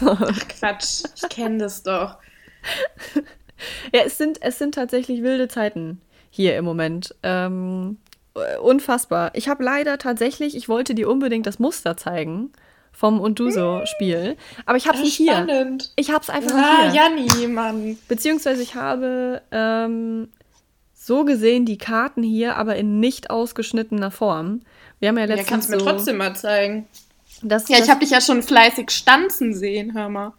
Ach 0.00 0.48
Quatsch, 0.48 1.04
ich 1.14 1.28
kenne 1.28 1.58
das 1.58 1.82
doch. 1.82 2.16
Ja, 3.90 4.02
es 4.04 4.18
sind, 4.18 4.42
es 4.42 4.58
sind 4.58 4.74
tatsächlich 4.74 5.22
wilde 5.22 5.48
Zeiten 5.48 6.00
hier 6.28 6.56
im 6.56 6.64
Moment. 6.66 7.14
Ähm, 7.22 7.96
unfassbar. 8.60 9.30
Ich 9.34 9.48
habe 9.48 9.64
leider 9.64 9.96
tatsächlich, 9.96 10.54
ich 10.54 10.68
wollte 10.68 10.94
dir 10.94 11.08
unbedingt 11.08 11.46
das 11.46 11.58
Muster 11.58 11.96
zeigen 11.96 12.52
vom 12.96 13.20
Und 13.20 13.38
du 13.38 13.50
so 13.50 13.82
Spiel. 13.84 14.36
Aber 14.64 14.78
ich 14.78 14.88
habe 14.88 14.96
es 14.96 15.04
nicht 15.04 15.16
hier. 15.16 15.46
Ich 15.96 16.10
habe 16.10 16.22
es 16.22 16.30
einfach 16.30 16.54
ah, 16.54 16.86
nicht 16.86 16.92
hier. 16.92 17.02
Janni, 17.02 17.46
Mann. 17.46 17.98
Beziehungsweise 18.08 18.62
ich 18.62 18.74
habe 18.74 19.42
ähm, 19.52 20.28
so 20.94 21.24
gesehen 21.24 21.66
die 21.66 21.76
Karten 21.76 22.22
hier, 22.22 22.56
aber 22.56 22.76
in 22.76 22.98
nicht 22.98 23.28
ausgeschnittener 23.28 24.10
Form. 24.10 24.62
Wir 24.98 25.10
haben 25.10 25.18
ja 25.18 25.26
letztens 25.26 25.46
Ja, 25.46 25.52
kannst 25.52 25.68
du 25.68 25.76
mir 25.76 25.82
trotzdem 25.82 26.16
mal 26.16 26.34
zeigen. 26.34 26.86
Das, 27.42 27.68
ja, 27.68 27.76
das, 27.76 27.84
ich 27.84 27.90
habe 27.90 28.00
dich 28.00 28.10
ja 28.10 28.22
schon 28.22 28.42
fleißig 28.42 28.90
stanzen 28.90 29.52
sehen, 29.52 29.92
hör 29.94 30.08
mal. 30.08 30.32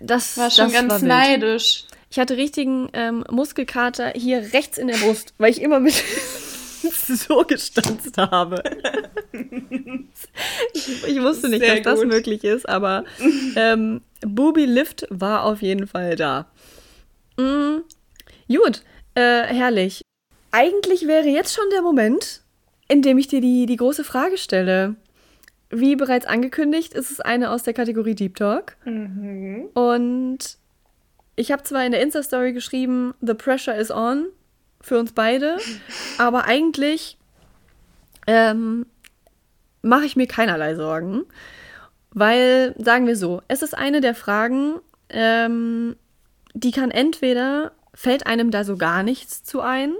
Das 0.00 0.38
war 0.38 0.50
schon 0.50 0.66
das 0.66 0.72
ganz 0.72 0.90
war 0.90 0.98
neidisch. 1.00 1.84
Ich 2.10 2.18
hatte 2.18 2.38
richtigen 2.38 2.88
ähm, 2.94 3.22
Muskelkater 3.30 4.12
hier 4.16 4.54
rechts 4.54 4.78
in 4.78 4.88
der 4.88 4.96
Brust, 4.96 5.34
weil 5.36 5.50
ich 5.50 5.60
immer 5.60 5.78
mit 5.78 5.92
so 6.96 7.42
gestanzt 7.42 8.16
habe. 8.16 8.62
ich, 10.72 11.06
ich, 11.06 11.20
wusste 11.20 11.48
nicht, 11.48 11.60
Sehr 11.60 11.80
dass 11.80 11.96
gut. 12.00 12.04
das 12.04 12.14
möglich 12.14 12.44
ist, 12.44 12.68
aber 12.68 13.04
ähm, 13.56 14.00
Booby 14.20 14.64
Lift 14.64 15.06
war 15.10 15.44
auf 15.44 15.62
jeden 15.62 15.86
Fall 15.86 16.16
da. 16.16 16.50
Mm, 17.36 17.78
gut, 18.48 18.82
äh, 19.14 19.42
herrlich. 19.44 20.02
Eigentlich 20.50 21.06
wäre 21.06 21.28
jetzt 21.28 21.54
schon 21.54 21.68
der 21.72 21.82
Moment, 21.82 22.42
in 22.88 23.02
dem 23.02 23.18
ich 23.18 23.28
dir 23.28 23.40
die, 23.40 23.66
die 23.66 23.76
große 23.76 24.04
Frage 24.04 24.38
stelle. 24.38 24.96
Wie 25.70 25.96
bereits 25.96 26.24
angekündigt, 26.24 26.94
ist 26.94 27.10
es 27.10 27.20
eine 27.20 27.50
aus 27.50 27.62
der 27.62 27.74
Kategorie 27.74 28.14
Deep 28.14 28.36
Talk. 28.36 28.76
Mhm. 28.86 29.68
Und 29.74 30.56
ich 31.36 31.52
habe 31.52 31.62
zwar 31.62 31.84
in 31.84 31.92
der 31.92 32.00
Insta-Story 32.00 32.52
geschrieben, 32.52 33.14
The 33.20 33.34
Pressure 33.34 33.76
is 33.76 33.90
on 33.90 34.28
für 34.80 34.98
uns 34.98 35.12
beide, 35.12 35.58
aber 36.18 36.44
eigentlich 36.44 37.18
ähm, 38.26 38.86
mache 39.82 40.04
ich 40.04 40.16
mir 40.16 40.26
keinerlei 40.26 40.74
Sorgen, 40.74 41.24
weil, 42.10 42.74
sagen 42.78 43.06
wir 43.06 43.16
so, 43.16 43.42
es 43.48 43.62
ist 43.62 43.76
eine 43.76 44.00
der 44.00 44.14
Fragen, 44.14 44.80
ähm, 45.08 45.96
die 46.54 46.72
kann 46.72 46.90
entweder, 46.90 47.72
fällt 47.94 48.26
einem 48.26 48.50
da 48.50 48.64
so 48.64 48.76
gar 48.76 49.02
nichts 49.02 49.42
zu 49.42 49.60
ein, 49.60 49.94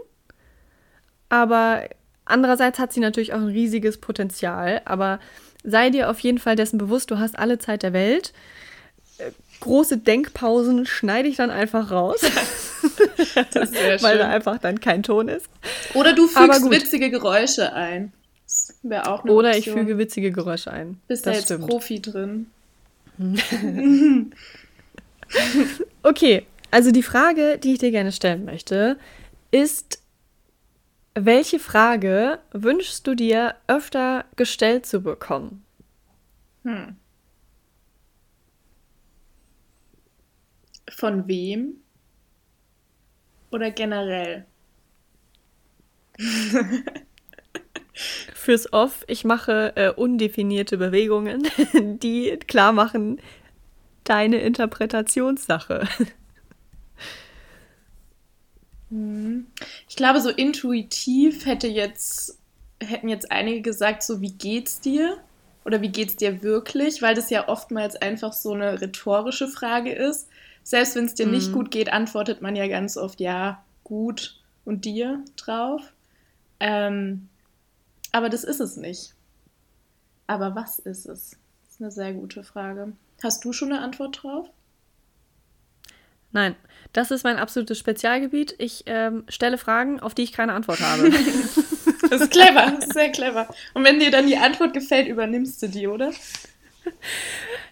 aber 1.29 1.83
andererseits 2.25 2.79
hat 2.79 2.93
sie 2.93 3.01
natürlich 3.01 3.35
auch 3.35 3.41
ein 3.41 3.49
riesiges 3.49 3.99
Potenzial, 3.99 4.83
aber 4.85 5.19
sei 5.65 5.91
dir 5.91 6.11
auf 6.11 6.21
jeden 6.21 6.39
Fall 6.39 6.57
dessen 6.57 6.79
bewusst, 6.79 7.11
du 7.11 7.19
hast 7.19 7.39
alle 7.39 7.59
Zeit 7.59 7.83
der 7.83 7.93
Welt. 7.93 8.33
Große 9.61 9.99
Denkpausen 9.99 10.87
schneide 10.87 11.29
ich 11.29 11.37
dann 11.37 11.51
einfach 11.51 11.91
raus. 11.91 12.21
weil 14.03 14.19
da 14.19 14.29
einfach 14.29 14.59
dann 14.59 14.81
kein 14.81 15.03
Ton 15.03 15.29
ist. 15.29 15.49
Oder 15.95 16.13
du 16.13 16.29
fügst 16.29 16.71
witzige 16.71 17.11
Geräusche 17.11 17.73
ein. 17.73 18.13
Wäre 18.83 19.11
auch 19.11 19.25
eine 19.25 19.33
Oder 19.33 19.51
Option. 19.51 19.75
ich 19.75 19.81
füge 19.81 19.99
witzige 19.99 20.31
Geräusche 20.31 20.71
ein. 20.71 21.01
Bist 21.07 21.27
da 21.27 21.33
jetzt 21.33 21.47
stimmt. 21.47 21.67
Profi 21.67 22.01
drin. 22.01 22.47
okay, 26.03 26.47
also 26.71 26.91
die 26.91 27.03
Frage, 27.03 27.59
die 27.59 27.73
ich 27.75 27.79
dir 27.79 27.91
gerne 27.91 28.13
stellen 28.13 28.45
möchte, 28.45 28.97
ist, 29.51 30.01
welche 31.15 31.59
Frage 31.59 32.39
wünschst 32.53 33.07
du 33.07 33.15
dir 33.15 33.57
öfter 33.67 34.25
gestellt 34.37 34.87
zu 34.87 35.01
bekommen? 35.01 35.65
Hm. 36.65 36.97
Von 40.91 41.29
wem? 41.29 41.77
Oder 43.51 43.71
generell? 43.71 44.47
Fürs 48.35 48.73
Off, 48.73 49.05
ich 49.09 49.25
mache 49.25 49.73
äh, 49.77 49.91
undefinierte 49.91 50.79
Bewegungen, 50.79 51.47
die 52.03 52.39
klar 52.47 52.73
machen, 52.73 53.21
deine 54.05 54.39
Interpretationssache. 54.39 55.87
Hm. 58.91 59.49
Ich 59.87 59.97
glaube, 59.97 60.23
so 60.23 60.31
intuitiv 60.31 61.45
hätte 61.45 61.67
jetzt, 61.67 62.39
hätten 62.83 63.11
jetzt 63.11 63.31
einige 63.31 63.61
gesagt, 63.61 64.03
so 64.03 64.23
wie 64.23 64.33
geht's 64.33 64.81
dir? 64.81 65.19
Oder 65.67 65.83
wie 65.83 65.91
geht's 65.91 66.17
dir 66.17 66.43
wirklich? 66.43 67.03
Weil 67.03 67.15
das 67.15 67.29
ja 67.29 67.49
oftmals 67.49 67.97
einfach 67.97 68.33
so 68.33 68.55
eine 68.55 68.81
rhetorische 68.81 69.49
Frage 69.49 69.93
ist. 69.93 70.29
Selbst 70.69 70.97
wenn 70.97 71.07
es 71.07 71.15
dir 71.15 71.25
mhm. 71.25 71.33
nicht 71.33 71.51
gut 71.55 71.71
geht, 71.71 71.91
antwortet 71.91 72.43
man 72.43 72.55
ja 72.55 72.69
ganz 72.69 72.99
oft 72.99 73.21
ja, 73.21 73.65
gut 73.85 74.39
und 74.67 74.85
dir 74.85 75.25
drauf. 75.39 75.81
Ähm, 76.61 77.31
aber 78.13 78.29
das 78.29 78.45
ist 78.45 78.61
es 78.61 78.77
nicht. 78.77 79.15
Aber 80.27 80.55
was 80.55 80.79
ist 80.79 81.07
es? 81.07 81.39
Das 81.65 81.71
ist 81.71 81.81
eine 81.81 81.91
sehr 81.91 82.13
gute 82.13 82.45
Frage. 82.45 82.93
Hast 83.23 83.43
du 83.47 83.55
schon 83.55 83.73
eine 83.73 83.81
Antwort 83.81 84.23
drauf? 84.23 84.51
Nein, 86.33 86.55
das 86.93 87.11
ist 87.13 87.25
mein 87.25 87.39
absolutes 87.39 87.79
Spezialgebiet. 87.79 88.55
Ich 88.59 88.83
ähm, 88.85 89.25
stelle 89.31 89.57
Fragen, 89.57 90.01
auf 90.01 90.13
die 90.13 90.25
ich 90.25 90.35
keine 90.35 90.53
Antwort 90.53 90.81
habe. 90.81 91.09
das 92.11 92.21
ist 92.21 92.31
clever, 92.31 92.73
das 92.73 92.89
ist 92.89 92.93
sehr 92.93 93.11
clever. 93.11 93.49
Und 93.73 93.85
wenn 93.85 94.01
dir 94.01 94.11
dann 94.11 94.27
die 94.27 94.37
Antwort 94.37 94.75
gefällt, 94.75 95.09
übernimmst 95.09 95.63
du 95.63 95.69
die, 95.71 95.87
oder? 95.87 96.13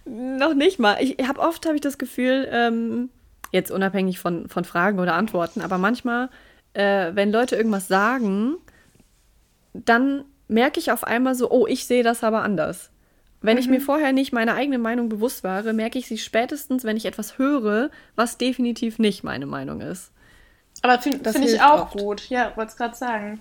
Noch 0.07 0.55
nicht 0.55 0.79
mal. 0.79 0.97
Ich 1.01 1.17
habe 1.27 1.41
oft 1.41 1.67
habe 1.67 1.75
ich 1.75 1.81
das 1.81 1.99
Gefühl, 1.99 2.49
ähm, 2.51 3.11
jetzt 3.53 3.71
unabhängig 3.71 4.19
von, 4.19 4.49
von 4.49 4.65
Fragen 4.65 4.99
oder 4.99 5.15
Antworten, 5.15 5.61
aber 5.61 5.79
manchmal, 5.79 6.31
äh, 6.75 7.11
wenn 7.15 7.33
Leute 7.33 7.57
irgendwas 7.57 7.89
sagen, 7.89 8.57
dann 9.73 10.25
merke 10.49 10.79
ich 10.79 10.93
auf 10.93 11.05
einmal 11.05 11.35
so, 11.35 11.51
oh, 11.51 11.67
ich 11.67 11.87
sehe 11.87 12.03
das 12.03 12.23
aber 12.23 12.43
anders. 12.43 12.91
Wenn 13.43 13.55
mhm. 13.57 13.61
ich 13.61 13.69
mir 13.69 13.81
vorher 13.81 14.13
nicht 14.13 14.33
meine 14.33 14.55
eigene 14.55 14.79
Meinung 14.79 15.09
bewusst 15.09 15.45
war, 15.45 15.63
merke 15.73 15.99
ich 15.99 16.07
sie 16.07 16.19
spätestens, 16.19 16.85
wenn 16.85 16.97
ich 16.97 17.07
etwas 17.07 17.39
höre, 17.39 17.91
was 18.15 18.39
definitiv 18.39 18.99
nicht 18.99 19.25
meine 19.25 19.47
Meinung 19.47 19.81
ist. 19.81 20.13
Aber 20.83 21.01
finde 21.01 21.33
find 21.33 21.47
ich 21.47 21.61
auch 21.61 21.83
oft. 21.83 21.99
gut. 21.99 22.29
Ja, 22.29 22.53
wollte 22.57 22.71
es 22.71 22.77
gerade 22.77 22.95
sagen. 22.95 23.41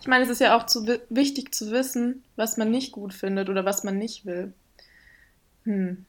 Ich 0.00 0.06
meine, 0.06 0.24
es 0.24 0.30
ist 0.30 0.40
ja 0.40 0.56
auch 0.56 0.66
zu, 0.66 0.86
wichtig 1.08 1.54
zu 1.54 1.70
wissen, 1.70 2.24
was 2.36 2.56
man 2.56 2.70
nicht 2.70 2.92
gut 2.92 3.14
findet 3.14 3.48
oder 3.48 3.64
was 3.64 3.84
man 3.84 3.96
nicht 3.96 4.26
will. 4.26 4.52
Hm. 5.64 6.04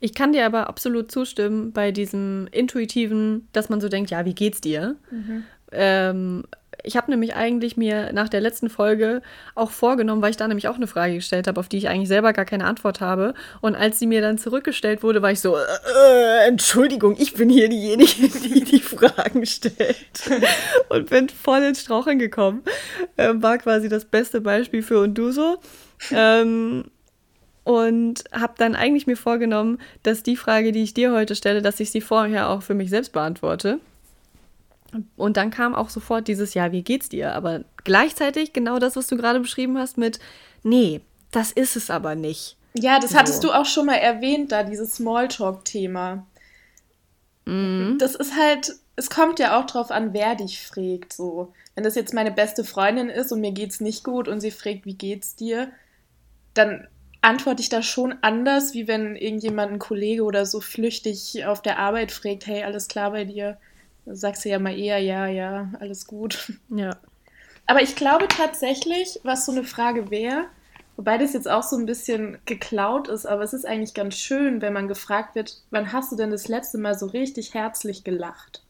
Ich 0.00 0.14
kann 0.14 0.32
dir 0.32 0.44
aber 0.44 0.68
absolut 0.68 1.10
zustimmen 1.10 1.72
bei 1.72 1.90
diesem 1.90 2.48
intuitiven, 2.50 3.48
dass 3.52 3.68
man 3.68 3.80
so 3.80 3.88
denkt, 3.88 4.10
ja, 4.10 4.24
wie 4.24 4.34
geht's 4.34 4.60
dir? 4.60 4.96
Mhm. 5.10 5.44
ähm, 5.72 6.44
ich 6.82 6.96
habe 6.96 7.10
nämlich 7.10 7.34
eigentlich 7.34 7.76
mir 7.76 8.12
nach 8.12 8.28
der 8.28 8.42
letzten 8.42 8.68
Folge 8.68 9.22
auch 9.54 9.70
vorgenommen, 9.70 10.20
weil 10.20 10.30
ich 10.30 10.36
da 10.36 10.46
nämlich 10.46 10.68
auch 10.68 10.76
eine 10.76 10.86
Frage 10.86 11.14
gestellt 11.14 11.46
habe, 11.46 11.58
auf 11.58 11.68
die 11.68 11.78
ich 11.78 11.88
eigentlich 11.88 12.08
selber 12.08 12.34
gar 12.34 12.44
keine 12.44 12.66
Antwort 12.66 13.00
habe. 13.00 13.32
Und 13.62 13.74
als 13.74 13.98
sie 13.98 14.06
mir 14.06 14.20
dann 14.20 14.36
zurückgestellt 14.36 15.02
wurde, 15.02 15.22
war 15.22 15.32
ich 15.32 15.40
so, 15.40 15.56
äh, 15.56 15.60
äh 15.60 16.48
Entschuldigung, 16.48 17.16
ich 17.18 17.34
bin 17.34 17.48
hier 17.48 17.70
diejenige, 17.70 18.28
die 18.44 18.64
die 18.64 18.80
Fragen 18.80 19.46
stellt. 19.46 20.30
und 20.90 21.08
bin 21.08 21.30
voll 21.30 21.62
ins 21.62 21.80
Straucheln 21.80 22.18
gekommen. 22.18 22.62
Ähm, 23.16 23.42
war 23.42 23.56
quasi 23.56 23.88
das 23.88 24.04
beste 24.04 24.42
Beispiel 24.42 24.82
für 24.82 25.00
und 25.00 25.14
du 25.14 25.32
so. 25.32 25.56
Ähm, 26.10 26.84
und 27.64 28.24
habe 28.30 28.54
dann 28.58 28.76
eigentlich 28.76 29.06
mir 29.06 29.16
vorgenommen, 29.16 29.78
dass 30.02 30.22
die 30.22 30.36
Frage, 30.36 30.70
die 30.70 30.82
ich 30.82 30.94
dir 30.94 31.12
heute 31.12 31.34
stelle, 31.34 31.62
dass 31.62 31.80
ich 31.80 31.90
sie 31.90 32.02
vorher 32.02 32.50
auch 32.50 32.62
für 32.62 32.74
mich 32.74 32.90
selbst 32.90 33.12
beantworte. 33.12 33.80
Und 35.16 35.36
dann 35.36 35.50
kam 35.50 35.74
auch 35.74 35.88
sofort 35.88 36.28
dieses 36.28 36.54
Ja, 36.54 36.70
wie 36.70 36.82
geht's 36.82 37.08
dir? 37.08 37.34
Aber 37.34 37.64
gleichzeitig 37.82 38.52
genau 38.52 38.78
das, 38.78 38.96
was 38.96 39.06
du 39.06 39.16
gerade 39.16 39.40
beschrieben 39.40 39.78
hast 39.78 39.98
mit 39.98 40.20
Nee, 40.62 41.00
das 41.30 41.52
ist 41.52 41.76
es 41.76 41.90
aber 41.90 42.14
nicht. 42.14 42.56
Ja, 42.74 42.98
das 42.98 43.10
so. 43.12 43.18
hattest 43.18 43.44
du 43.44 43.52
auch 43.52 43.66
schon 43.66 43.86
mal 43.86 43.96
erwähnt, 43.96 44.52
da 44.52 44.62
dieses 44.62 44.96
Smalltalk-Thema. 44.96 46.26
Mhm. 47.44 47.96
Das 47.98 48.14
ist 48.14 48.36
halt, 48.36 48.72
es 48.96 49.10
kommt 49.10 49.38
ja 49.38 49.58
auch 49.58 49.66
drauf 49.66 49.90
an, 49.90 50.12
wer 50.12 50.34
dich 50.34 50.66
fragt. 50.66 51.12
So, 51.12 51.52
wenn 51.74 51.84
das 51.84 51.94
jetzt 51.94 52.14
meine 52.14 52.30
beste 52.30 52.64
Freundin 52.64 53.08
ist 53.08 53.32
und 53.32 53.40
mir 53.40 53.52
geht's 53.52 53.80
nicht 53.80 54.04
gut 54.04 54.28
und 54.28 54.40
sie 54.40 54.50
fragt, 54.50 54.86
wie 54.86 54.94
geht's 54.94 55.34
dir, 55.36 55.70
dann 56.54 56.86
antworte 57.24 57.62
ich 57.62 57.68
da 57.68 57.82
schon 57.82 58.14
anders, 58.20 58.74
wie 58.74 58.86
wenn 58.86 59.16
irgendjemand, 59.16 59.72
ein 59.72 59.78
Kollege 59.78 60.24
oder 60.24 60.46
so 60.46 60.60
flüchtig 60.60 61.44
auf 61.46 61.62
der 61.62 61.78
Arbeit 61.78 62.12
fragt, 62.12 62.46
hey, 62.46 62.62
alles 62.62 62.88
klar 62.88 63.10
bei 63.10 63.24
dir? 63.24 63.58
sagst 64.06 64.44
du 64.44 64.50
ja 64.50 64.58
mal 64.58 64.78
eher, 64.78 64.98
ja, 64.98 65.26
ja, 65.26 65.70
alles 65.80 66.06
gut. 66.06 66.52
Ja. 66.68 66.96
Aber 67.66 67.82
ich 67.82 67.96
glaube 67.96 68.28
tatsächlich, 68.28 69.20
was 69.22 69.46
so 69.46 69.52
eine 69.52 69.64
Frage 69.64 70.10
wäre, 70.10 70.44
wobei 70.96 71.16
das 71.16 71.32
jetzt 71.32 71.48
auch 71.48 71.62
so 71.62 71.76
ein 71.76 71.86
bisschen 71.86 72.38
geklaut 72.44 73.08
ist, 73.08 73.24
aber 73.24 73.42
es 73.42 73.54
ist 73.54 73.64
eigentlich 73.64 73.94
ganz 73.94 74.16
schön, 74.16 74.60
wenn 74.60 74.74
man 74.74 74.88
gefragt 74.88 75.34
wird, 75.34 75.62
wann 75.70 75.92
hast 75.92 76.12
du 76.12 76.16
denn 76.16 76.30
das 76.30 76.48
letzte 76.48 76.76
Mal 76.76 76.98
so 76.98 77.06
richtig 77.06 77.54
herzlich 77.54 78.04
gelacht? 78.04 78.62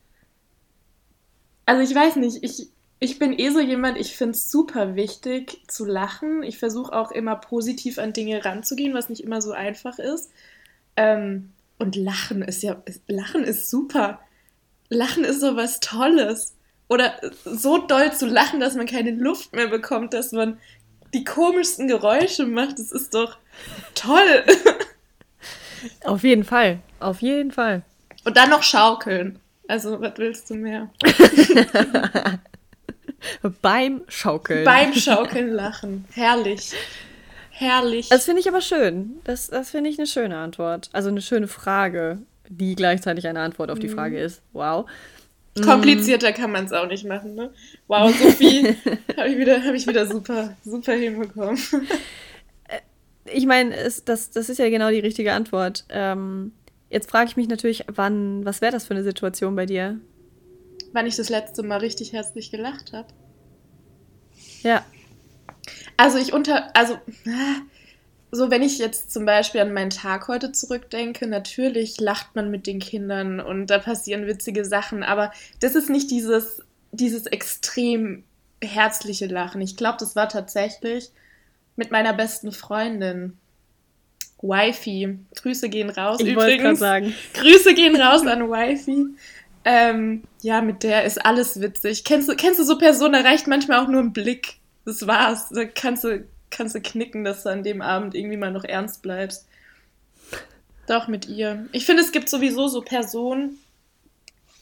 Also 1.67 1.83
ich 1.83 1.95
weiß 1.95 2.17
nicht, 2.17 2.45
ich, 2.45 2.69
ich 3.01 3.19
bin 3.19 3.39
eh 3.39 3.51
so 3.51 3.61
jemand, 3.61 3.99
ich 3.99 4.17
finde 4.17 4.33
es 4.33 4.51
super 4.51 4.95
wichtig 4.97 5.63
zu 5.69 5.85
lachen. 5.85 6.43
Ich 6.43 6.59
versuche 6.59 6.93
auch 6.93 7.11
immer 7.11 7.37
positiv 7.37 7.99
an 7.99 8.13
Dinge 8.13 8.45
ranzugehen, 8.45 8.95
was 8.95 9.09
nicht 9.09 9.23
immer 9.23 9.43
so 9.43 9.53
einfach 9.53 9.99
ist. 9.99 10.31
Ähm, 10.97 11.51
und 11.79 11.97
Lachen 11.97 12.43
ist 12.43 12.63
ja, 12.63 12.83
Lachen 13.07 13.45
ist 13.45 13.69
super. 13.71 14.21
Lachen 14.89 15.25
ist 15.25 15.41
so 15.41 15.57
was 15.57 15.81
Tolles. 15.81 16.55
Oder 16.89 17.15
so 17.45 17.79
doll 17.79 18.13
zu 18.13 18.27
lachen, 18.27 18.61
dass 18.61 18.75
man 18.75 18.87
keine 18.87 19.11
Luft 19.11 19.55
mehr 19.55 19.69
bekommt, 19.69 20.15
dass 20.15 20.33
man 20.33 20.59
die 21.15 21.25
komischsten 21.25 21.89
Geräusche 21.89 22.47
macht. 22.47 22.79
Das 22.79 22.93
ist 22.93 23.15
doch 23.15 23.39
toll. 23.95 24.45
Auf 26.05 26.23
jeden 26.23 26.45
Fall. 26.45 26.81
Auf 27.01 27.23
jeden 27.23 27.53
Fall. 27.53 27.83
Und 28.25 28.37
dann 28.37 28.51
noch 28.51 28.63
schaukeln. 28.63 29.39
Also, 29.67 30.01
was 30.01 30.13
willst 30.17 30.51
du 30.51 30.55
mehr? 30.55 30.91
Beim 33.63 34.03
Schaukeln. 34.09 34.65
Beim 34.65 34.93
Schaukeln 34.95 35.53
lachen. 35.53 36.05
Herrlich. 36.13 36.73
Herrlich. 37.51 38.09
Das 38.09 38.25
finde 38.25 38.41
ich 38.41 38.49
aber 38.49 38.61
schön. 38.61 39.21
Das, 39.25 39.49
das 39.49 39.71
finde 39.71 39.91
ich 39.91 39.99
eine 39.99 40.07
schöne 40.07 40.37
Antwort. 40.37 40.91
Also 40.93 41.09
eine 41.09 41.23
schöne 41.23 41.47
Frage 41.49 42.19
die 42.49 42.75
gleichzeitig 42.75 43.27
eine 43.27 43.41
Antwort 43.41 43.71
auf 43.71 43.79
die 43.79 43.89
mhm. 43.89 43.95
Frage 43.95 44.19
ist. 44.19 44.43
Wow. 44.53 44.87
Komplizierter 45.63 46.33
kann 46.33 46.51
man 46.51 46.65
es 46.65 46.73
auch 46.73 46.89
nicht 46.89 47.07
machen, 47.07 47.37
ne? 47.37 47.51
Wow, 47.87 48.13
Sophie, 48.13 48.77
habe 49.17 49.29
ich, 49.29 49.39
wieder, 49.39 49.63
hab 49.63 49.75
ich 49.75 49.87
wieder 49.87 50.07
super, 50.07 50.57
super 50.65 50.95
hinbekommen. 50.95 51.59
Äh, 52.69 52.81
ich 53.33 53.47
meine, 53.47 53.73
das, 54.05 54.31
das 54.31 54.49
ist 54.49 54.59
ja 54.59 54.69
genau 54.69 54.91
die 54.91 54.99
richtige 54.99 55.33
Antwort. 55.33 55.85
Ähm, 55.91 56.51
jetzt 56.91 57.09
frage 57.09 57.29
ich 57.29 57.37
mich 57.37 57.47
natürlich, 57.47 57.85
wann, 57.87 58.45
was 58.45 58.63
wäre 58.63 58.73
das 58.73 58.87
für 58.87 58.95
eine 58.95 59.05
Situation 59.05 59.55
bei 59.55 59.67
dir? 59.67 60.01
Wann 60.95 61.07
ich 61.07 61.17
das 61.17 61.29
letzte 61.29 61.65
Mal 61.65 61.79
richtig 61.79 62.13
herzlich 62.13 62.53
gelacht 62.53 62.93
habe. 62.93 63.09
Ja. 64.63 64.85
Also 65.97 66.19
ich 66.19 66.33
unter, 66.33 66.75
also 66.77 66.97
so, 68.31 68.51
wenn 68.51 68.63
ich 68.63 68.79
jetzt 68.79 69.13
zum 69.13 69.27
Beispiel 69.27 69.61
an 69.61 69.73
meinen 69.73 69.91
Tag 69.91 70.29
heute 70.29 70.53
zurückdenke, 70.53 71.27
natürlich 71.27 71.99
lacht 72.01 72.37
man 72.37 72.49
mit 72.49 72.69
den 72.69 72.79
Kindern 72.79 73.41
und 73.41 73.67
da 73.67 73.81
passieren 73.81 74.29
witzige 74.29 74.65
Sachen, 74.65 75.03
aber 75.03 75.33
das 75.59 75.75
ist 75.75 75.91
nicht 75.91 76.13
dieses, 76.13 76.63
dieses 76.93 77.27
extrem 77.27 78.23
herzliche 78.63 79.27
Lachen. 79.27 79.61
Ich 79.61 79.77
glaube, 79.77 79.99
das 79.99 80.15
war 80.15 80.29
tatsächlich 80.29 81.11
mit 81.75 81.91
meiner 81.91 82.13
besten 82.13 82.53
Freundin. 82.53 83.37
Wifi. 84.41 85.19
Grüße 85.37 85.71
gehen 85.71 85.91
raus. 85.91 86.21
Ich 86.21 86.37
wollte 86.37 86.59
gerade 86.59 86.77
sagen. 86.77 87.15
Grüße 87.33 87.75
gehen 87.75 87.97
raus 87.97 88.27
an 88.27 88.49
Wifi. 88.49 89.07
Ähm, 89.65 90.25
ja, 90.43 90.61
mit 90.61 90.83
der 90.83 91.05
ist 91.05 91.25
alles 91.25 91.61
witzig. 91.61 92.05
Kennst 92.05 92.29
du, 92.29 92.37
kennst 92.37 92.61
du 92.61 92.65
so 92.65 92.77
Personen, 92.77 93.15
da 93.15 93.21
reicht 93.21 93.47
manchmal 93.47 93.83
auch 93.83 93.89
nur 93.89 94.01
ein 94.01 94.13
Blick. 94.13 94.57
Das 94.85 95.07
war's. 95.07 95.49
Da 95.49 95.65
kannst 95.65 96.05
du 96.05 96.25
kannst 96.55 96.75
du 96.75 96.81
knicken, 96.81 97.25
dass 97.25 97.43
du 97.43 97.51
an 97.51 97.63
dem 97.63 97.83
Abend 97.83 98.15
irgendwie 98.15 98.37
mal 98.37 98.53
noch 98.53 98.65
ernst 98.65 99.03
bleibst. 99.03 99.47
Doch, 100.87 101.09
mit 101.09 101.29
ihr. 101.29 101.67
Ich 101.73 101.87
finde, 101.87 102.03
es 102.03 102.13
gibt 102.13 102.29
sowieso 102.29 102.69
so 102.69 102.83
Personen, 102.83 103.59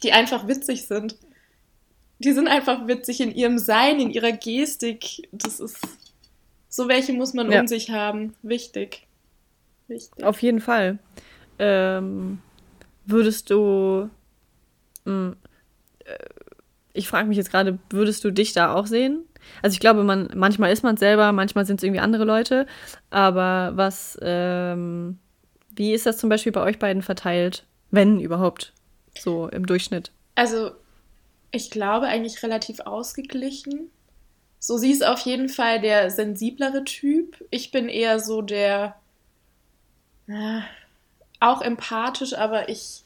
die 0.02 0.12
einfach 0.12 0.48
witzig 0.48 0.86
sind. 0.86 1.16
Die 2.18 2.32
sind 2.32 2.48
einfach 2.48 2.86
witzig 2.86 3.20
in 3.20 3.34
ihrem 3.34 3.58
Sein, 3.58 4.00
in 4.00 4.10
ihrer 4.10 4.32
Gestik. 4.32 5.28
Das 5.32 5.60
ist. 5.60 5.78
So 6.68 6.88
welche 6.88 7.12
muss 7.12 7.34
man 7.34 7.50
ja. 7.50 7.60
um 7.60 7.66
sich 7.66 7.90
haben. 7.90 8.34
Wichtig. 8.42 9.06
Wichtig. 9.88 10.24
Auf 10.24 10.40
jeden 10.40 10.60
Fall. 10.60 10.98
Ähm, 11.58 12.38
würdest 13.04 13.50
du. 13.50 14.08
Mh, 15.04 15.12
hm, 15.12 15.36
äh, 16.04 16.16
ich 16.94 17.08
frage 17.08 17.28
mich 17.28 17.38
jetzt 17.38 17.50
gerade, 17.50 17.78
würdest 17.90 18.22
du 18.24 18.30
dich 18.30 18.52
da 18.52 18.74
auch 18.74 18.86
sehen? 18.86 19.24
Also 19.62 19.74
ich 19.74 19.80
glaube, 19.80 20.04
man, 20.04 20.28
manchmal 20.34 20.72
ist 20.72 20.82
man 20.82 20.94
es 20.94 21.00
selber, 21.00 21.32
manchmal 21.32 21.64
sind 21.64 21.80
es 21.80 21.84
irgendwie 21.84 22.00
andere 22.00 22.24
Leute. 22.24 22.66
Aber 23.10 23.72
was, 23.74 24.18
ähm, 24.22 25.18
wie 25.74 25.92
ist 25.92 26.06
das 26.06 26.18
zum 26.18 26.28
Beispiel 26.28 26.52
bei 26.52 26.62
euch 26.62 26.78
beiden 26.78 27.02
verteilt, 27.02 27.64
wenn 27.90 28.20
überhaupt, 28.20 28.72
so 29.18 29.48
im 29.48 29.66
Durchschnitt? 29.66 30.12
Also 30.34 30.72
ich 31.50 31.70
glaube 31.70 32.06
eigentlich 32.06 32.42
relativ 32.42 32.80
ausgeglichen. 32.80 33.90
So, 34.58 34.78
sie 34.78 34.92
ist 34.92 35.04
auf 35.04 35.20
jeden 35.20 35.48
Fall 35.48 35.80
der 35.80 36.10
sensiblere 36.10 36.84
Typ. 36.84 37.44
Ich 37.50 37.70
bin 37.70 37.88
eher 37.88 38.20
so 38.20 38.42
der, 38.42 38.96
äh, 40.28 40.60
auch 41.40 41.62
empathisch, 41.62 42.34
aber 42.34 42.68
ich, 42.68 43.01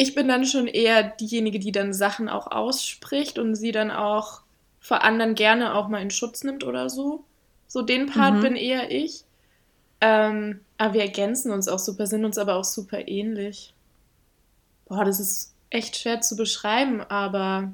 ich 0.00 0.14
bin 0.14 0.28
dann 0.28 0.46
schon 0.46 0.68
eher 0.68 1.02
diejenige, 1.02 1.58
die 1.58 1.72
dann 1.72 1.92
Sachen 1.92 2.28
auch 2.28 2.46
ausspricht 2.46 3.36
und 3.36 3.56
sie 3.56 3.72
dann 3.72 3.90
auch 3.90 4.42
vor 4.78 5.02
anderen 5.02 5.34
gerne 5.34 5.74
auch 5.74 5.88
mal 5.88 6.00
in 6.00 6.12
Schutz 6.12 6.44
nimmt 6.44 6.62
oder 6.62 6.88
so. 6.88 7.24
So 7.66 7.82
den 7.82 8.06
Part 8.06 8.36
mhm. 8.36 8.40
bin 8.40 8.56
eher 8.56 8.92
ich. 8.92 9.24
Ähm, 10.00 10.60
aber 10.78 10.94
wir 10.94 11.02
ergänzen 11.02 11.50
uns 11.50 11.66
auch 11.66 11.80
super, 11.80 12.06
sind 12.06 12.24
uns 12.24 12.38
aber 12.38 12.54
auch 12.54 12.64
super 12.64 13.08
ähnlich. 13.08 13.74
Boah, 14.86 15.04
das 15.04 15.18
ist 15.18 15.52
echt 15.68 15.96
schwer 15.96 16.20
zu 16.20 16.36
beschreiben, 16.36 17.02
aber 17.02 17.72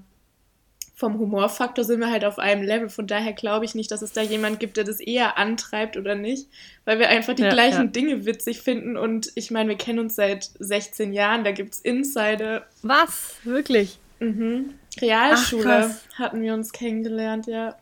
vom 0.95 1.19
Humorfaktor 1.19 1.85
sind 1.85 1.99
wir 2.01 2.11
halt 2.11 2.25
auf 2.25 2.39
einem 2.39 2.63
Level. 2.63 2.89
Von 2.89 3.09
daher 3.09 3.33
glaube 3.33 3.65
ich 3.65 3.75
nicht, 3.75 3.91
dass 3.91 4.01
es 4.01 4.13
da 4.13 4.23
jemand 4.23 4.61
gibt, 4.61 4.77
der 4.77 4.85
das 4.85 5.01
eher 5.01 5.37
antreibt 5.39 5.97
oder 5.97 6.15
nicht, 6.15 6.49
weil 6.85 7.01
wir 7.01 7.09
einfach 7.09 7.35
die 7.35 7.43
ja, 7.43 7.51
gleichen 7.51 7.87
ja. 7.87 7.91
Dinge 7.91 8.25
witzig 8.27 8.63
finden. 8.63 8.97
Und 8.97 9.33
ich 9.35 9.51
meine, 9.51 9.71
wir 9.71 9.77
kennen 9.77 9.99
uns 9.99 10.15
seit 10.15 10.51
16 10.59 11.13
Jahren, 11.13 11.43
da 11.43 11.51
gibt 11.51 11.75
es 11.75 11.81
Insider. 11.81 12.67
Was? 12.83 13.37
Wirklich? 13.43 13.99
Mhm. 14.21 14.75
Realschule 15.01 15.91
Ach, 15.91 16.19
hatten 16.19 16.41
wir 16.41 16.55
uns 16.55 16.73
kennengelernt, 16.73 17.47
ja. 17.49 17.77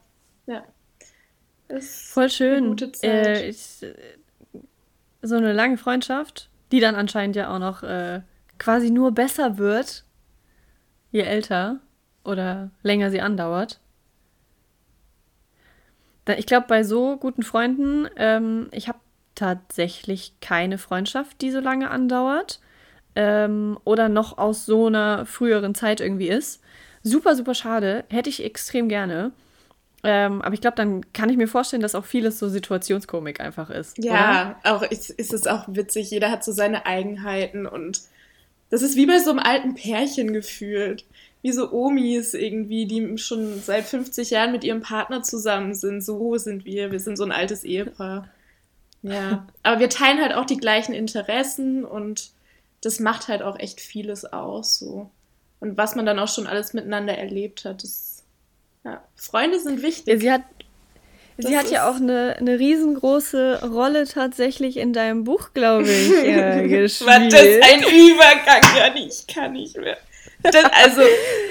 Ja. 0.47 0.65
Ist 1.69 2.13
Voll 2.13 2.31
schön. 2.31 2.69
gute 2.69 2.93
Zeit. 2.93 3.27
Äh, 3.27 3.49
ich, 3.49 3.83
äh, 3.83 3.95
so 5.21 5.37
eine 5.37 5.53
lange 5.53 5.77
Freundschaft, 5.77 6.49
die 6.73 6.81
dann 6.81 6.95
anscheinend 6.95 7.37
ja 7.37 7.55
auch 7.55 7.59
noch 7.59 7.83
äh, 7.83 8.23
quasi 8.59 8.91
nur 8.91 9.13
besser 9.13 9.59
wird, 9.59 10.05
je 11.11 11.21
älter 11.21 11.81
oder 12.25 12.71
länger 12.83 13.11
sie 13.11 13.21
andauert. 13.21 13.81
Ich 16.37 16.47
glaube, 16.47 16.67
bei 16.69 16.85
so 16.85 17.17
guten 17.17 17.43
Freunden, 17.43 18.09
ähm, 18.17 18.69
ich 18.71 18.89
habe 18.89 18.99
tatsächlich 19.35 20.35
keine 20.41 20.79
Freundschaft, 20.79 21.41
die 21.41 21.51
so 21.51 21.59
lange 21.59 21.91
andauert 21.91 22.61
ähm, 23.17 23.79
oder 23.85 24.09
noch 24.09 24.39
aus 24.39 24.65
so 24.67 24.87
einer 24.87 25.27
früheren 25.27 25.75
Zeit 25.75 26.01
irgendwie 26.01 26.29
ist. 26.29 26.63
Super, 27.03 27.35
super 27.35 27.55
schade. 27.55 28.05
Hätte 28.09 28.31
ich 28.31 28.45
extrem 28.45 28.89
gerne. 28.89 29.33
Ähm, 30.05 30.43
aber 30.43 30.55
ich 30.55 30.61
glaube, 30.61 30.77
dann 30.77 31.13
kann 31.13 31.29
ich 31.29 31.37
mir 31.37 31.47
vorstellen, 31.47 31.83
dass 31.83 31.95
auch 31.95 32.05
vieles 32.05 32.39
so 32.39 32.49
Situationskomik 32.49 33.41
einfach 33.41 33.71
ist. 33.71 33.99
Ja, 33.99 34.57
oder? 34.63 34.77
auch 34.77 34.83
ist, 34.83 35.11
ist 35.11 35.33
es 35.33 35.47
auch 35.47 35.65
witzig. 35.69 36.11
Jeder 36.11 36.31
hat 36.31 36.45
so 36.45 36.53
seine 36.53 36.87
Eigenheiten 36.87 37.67
und 37.67 38.03
das 38.71 38.83
ist 38.83 38.97
wie 38.97 39.07
bei 39.07 39.19
so 39.19 39.31
einem 39.31 39.39
alten 39.39 39.75
Pärchen 39.75 40.33
gefühlt. 40.33 41.05
Wie 41.43 41.53
so 41.53 41.73
Omis 41.73 42.35
irgendwie, 42.35 42.87
die 42.87 43.19
schon 43.19 43.61
seit 43.61 43.85
50 43.85 44.31
Jahren 44.31 44.53
mit 44.53 44.65
ihrem 44.65 44.81
Partner 44.81 45.23
zusammen 45.23 45.75
sind. 45.75 46.03
So 46.03 46.37
sind 46.39 46.65
wir. 46.65 46.93
Wir 46.93 47.01
sind 47.01 47.17
so 47.17 47.25
ein 47.25 47.33
altes 47.33 47.65
Ehepaar. 47.65 48.29
Ja. 49.03 49.47
Aber 49.65 49.81
wir 49.81 49.91
teilen 49.91 50.21
halt 50.21 50.35
auch 50.35 50.47
die 50.47 50.57
gleichen 50.57 50.93
Interessen 50.93 51.85
und 51.85 52.31
das 52.81 53.01
macht 53.01 53.29
halt 53.29 53.43
auch 53.43 53.59
echt 53.59 53.81
vieles 53.81 54.25
aus. 54.25 54.79
So. 54.79 55.11
Und 55.61 55.77
was 55.77 55.97
man 55.97 56.07
dann 56.07 56.19
auch 56.19 56.29
schon 56.29 56.47
alles 56.47 56.73
miteinander 56.73 57.19
erlebt 57.19 57.65
hat. 57.65 57.83
Das, 57.83 58.23
ja. 58.85 59.03
Freunde 59.17 59.59
sind 59.59 59.83
wichtig. 59.83 60.15
Ja, 60.15 60.21
sie 60.21 60.33
hat, 60.33 60.43
Sie 61.39 61.57
hat 61.57 61.71
ja 61.71 61.91
auch 61.91 61.97
eine, 61.97 62.37
eine 62.39 62.59
riesengroße 62.59 63.63
Rolle 63.65 64.07
tatsächlich 64.07 64.77
in 64.77 64.93
deinem 64.93 65.25
Buch, 65.25 65.51
glaube 65.55 65.91
ich, 65.91 66.13
äh, 66.25 66.69
gespielt. 66.69 67.11
War 67.11 67.21
das 67.21 67.43
ein 67.43 67.83
Übergang? 67.83 68.63
Ja, 68.77 68.95
ich 68.95 69.27
kann 69.27 69.53
nicht 69.53 69.77
mehr. 69.77 69.97
Das, 70.43 70.65
also, 70.85 71.03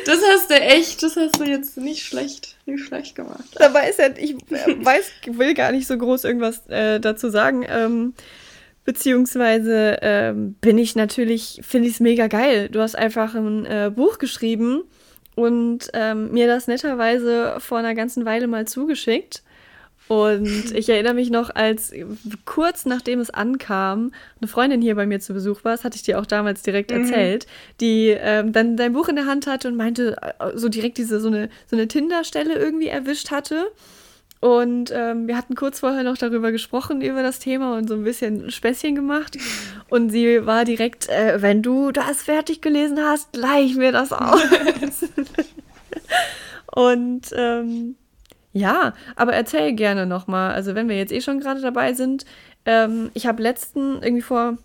das 0.06 0.20
hast 0.28 0.50
du 0.50 0.56
echt, 0.56 1.04
das 1.04 1.16
hast 1.16 1.40
du 1.40 1.44
jetzt 1.46 1.78
nicht 1.78 2.04
schlecht, 2.04 2.58
nicht 2.66 2.84
schlecht 2.84 3.16
gemacht. 3.16 3.44
Dabei 3.56 3.90
ist 3.90 4.00
ja, 4.00 4.10
ich 4.18 4.32
äh, 4.52 4.86
weiß, 4.86 5.12
will 5.28 5.54
gar 5.54 5.72
nicht 5.72 5.88
so 5.88 5.98
groß 5.98 6.24
irgendwas 6.24 6.68
äh, 6.68 7.00
dazu 7.00 7.30
sagen. 7.30 7.66
Ähm, 7.70 8.14
beziehungsweise 8.84 9.98
ähm, 10.02 10.54
bin 10.56 10.78
ich 10.78 10.96
natürlich, 10.96 11.62
finde 11.64 11.88
ich 11.88 11.96
es 11.96 12.00
mega 12.00 12.28
geil. 12.28 12.70
Du 12.70 12.82
hast 12.82 12.96
einfach 12.96 13.36
ein 13.36 13.66
äh, 13.66 13.92
Buch 13.94 14.18
geschrieben 14.18 14.84
und 15.36 15.90
ähm, 15.94 16.32
mir 16.32 16.48
das 16.48 16.68
netterweise 16.68 17.56
vor 17.60 17.78
einer 17.78 17.96
ganzen 17.96 18.26
Weile 18.26 18.48
mal 18.48 18.68
zugeschickt. 18.68 19.44
Und 20.12 20.74
ich 20.76 20.90
erinnere 20.90 21.14
mich 21.14 21.30
noch, 21.30 21.56
als 21.56 21.94
kurz 22.44 22.86
nachdem 22.86 23.22
es 23.22 23.30
ankam, 23.30 24.12
eine 24.42 24.50
Freundin 24.50 24.82
hier 24.82 24.96
bei 24.96 25.06
mir 25.06 25.22
zu 25.22 25.34
Besuch 25.34 25.64
war, 25.64 25.72
das 25.72 25.86
hatte 25.86 25.96
ich 25.96 26.04
dir 26.04 26.20
auch 26.20 26.26
damals 26.26 26.64
direkt 26.64 26.92
mhm. 26.92 26.98
erzählt, 26.98 27.48
die 27.80 28.10
ähm, 28.10 28.52
dann 28.52 28.76
dein 28.76 28.92
Buch 28.92 29.08
in 29.08 29.16
der 29.16 29.26
Hand 29.26 29.48
hatte 29.48 29.70
und 29.70 29.78
meinte, 29.78 30.18
äh, 30.38 30.52
so 30.56 30.68
direkt 30.68 30.98
diese 30.98 31.22
so 31.22 31.30
eine, 31.30 31.48
so 31.66 31.78
eine 31.78 31.88
Tinder-Stelle 31.88 32.56
irgendwie 32.56 32.90
erwischt 32.90 33.32
hatte. 33.32 33.72
Und 34.42 34.92
ähm, 34.94 35.30
wir 35.30 35.38
hatten 35.38 35.56
kurz 35.56 35.80
vorher 35.80 36.04
noch 36.04 36.18
darüber 36.18 36.52
gesprochen, 36.52 37.02
über 37.02 37.24
das 37.24 37.40
Thema 37.40 37.78
und 37.78 37.88
so 37.88 37.94
ein 37.94 38.04
bisschen 38.04 38.52
Späßchen 38.52 38.96
gemacht. 38.96 39.38
Und 39.88 40.10
sie 40.10 40.46
war 40.46 40.66
direkt, 40.66 41.08
äh, 41.08 41.42
wenn 41.42 41.62
du 41.62 41.94
das 41.94 42.24
fertig 42.24 42.60
gelesen 42.60 43.00
hast, 43.00 43.32
gleich 43.32 43.76
mir 43.76 43.94
das 43.94 44.12
aus. 44.12 44.42
und 46.76 47.28
ähm, 47.34 47.96
ja, 48.54 48.94
aber 49.16 49.34
erzähl 49.34 49.74
gerne 49.74 50.06
nochmal. 50.06 50.54
Also, 50.54 50.76
wenn 50.76 50.90
wir 50.90 50.98
jetzt 50.98 51.14
eh 51.14 51.22
schon 51.22 51.40
gerade 51.40 51.62
dabei 51.62 51.94
sind, 51.94 52.26
ähm, 52.66 53.12
ich 53.14 53.26
habe 53.26 53.42
letzten, 53.42 54.02
irgendwie 54.02 54.22
vor, 54.22 54.58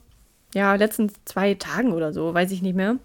ja, 0.54 0.74
letzten 0.74 1.10
zwei 1.24 1.54
Tagen 1.54 1.92
oder 1.92 2.12
so, 2.12 2.34
weiß 2.34 2.50
ich 2.52 2.62
nicht 2.62 2.76
mehr, 2.76 2.96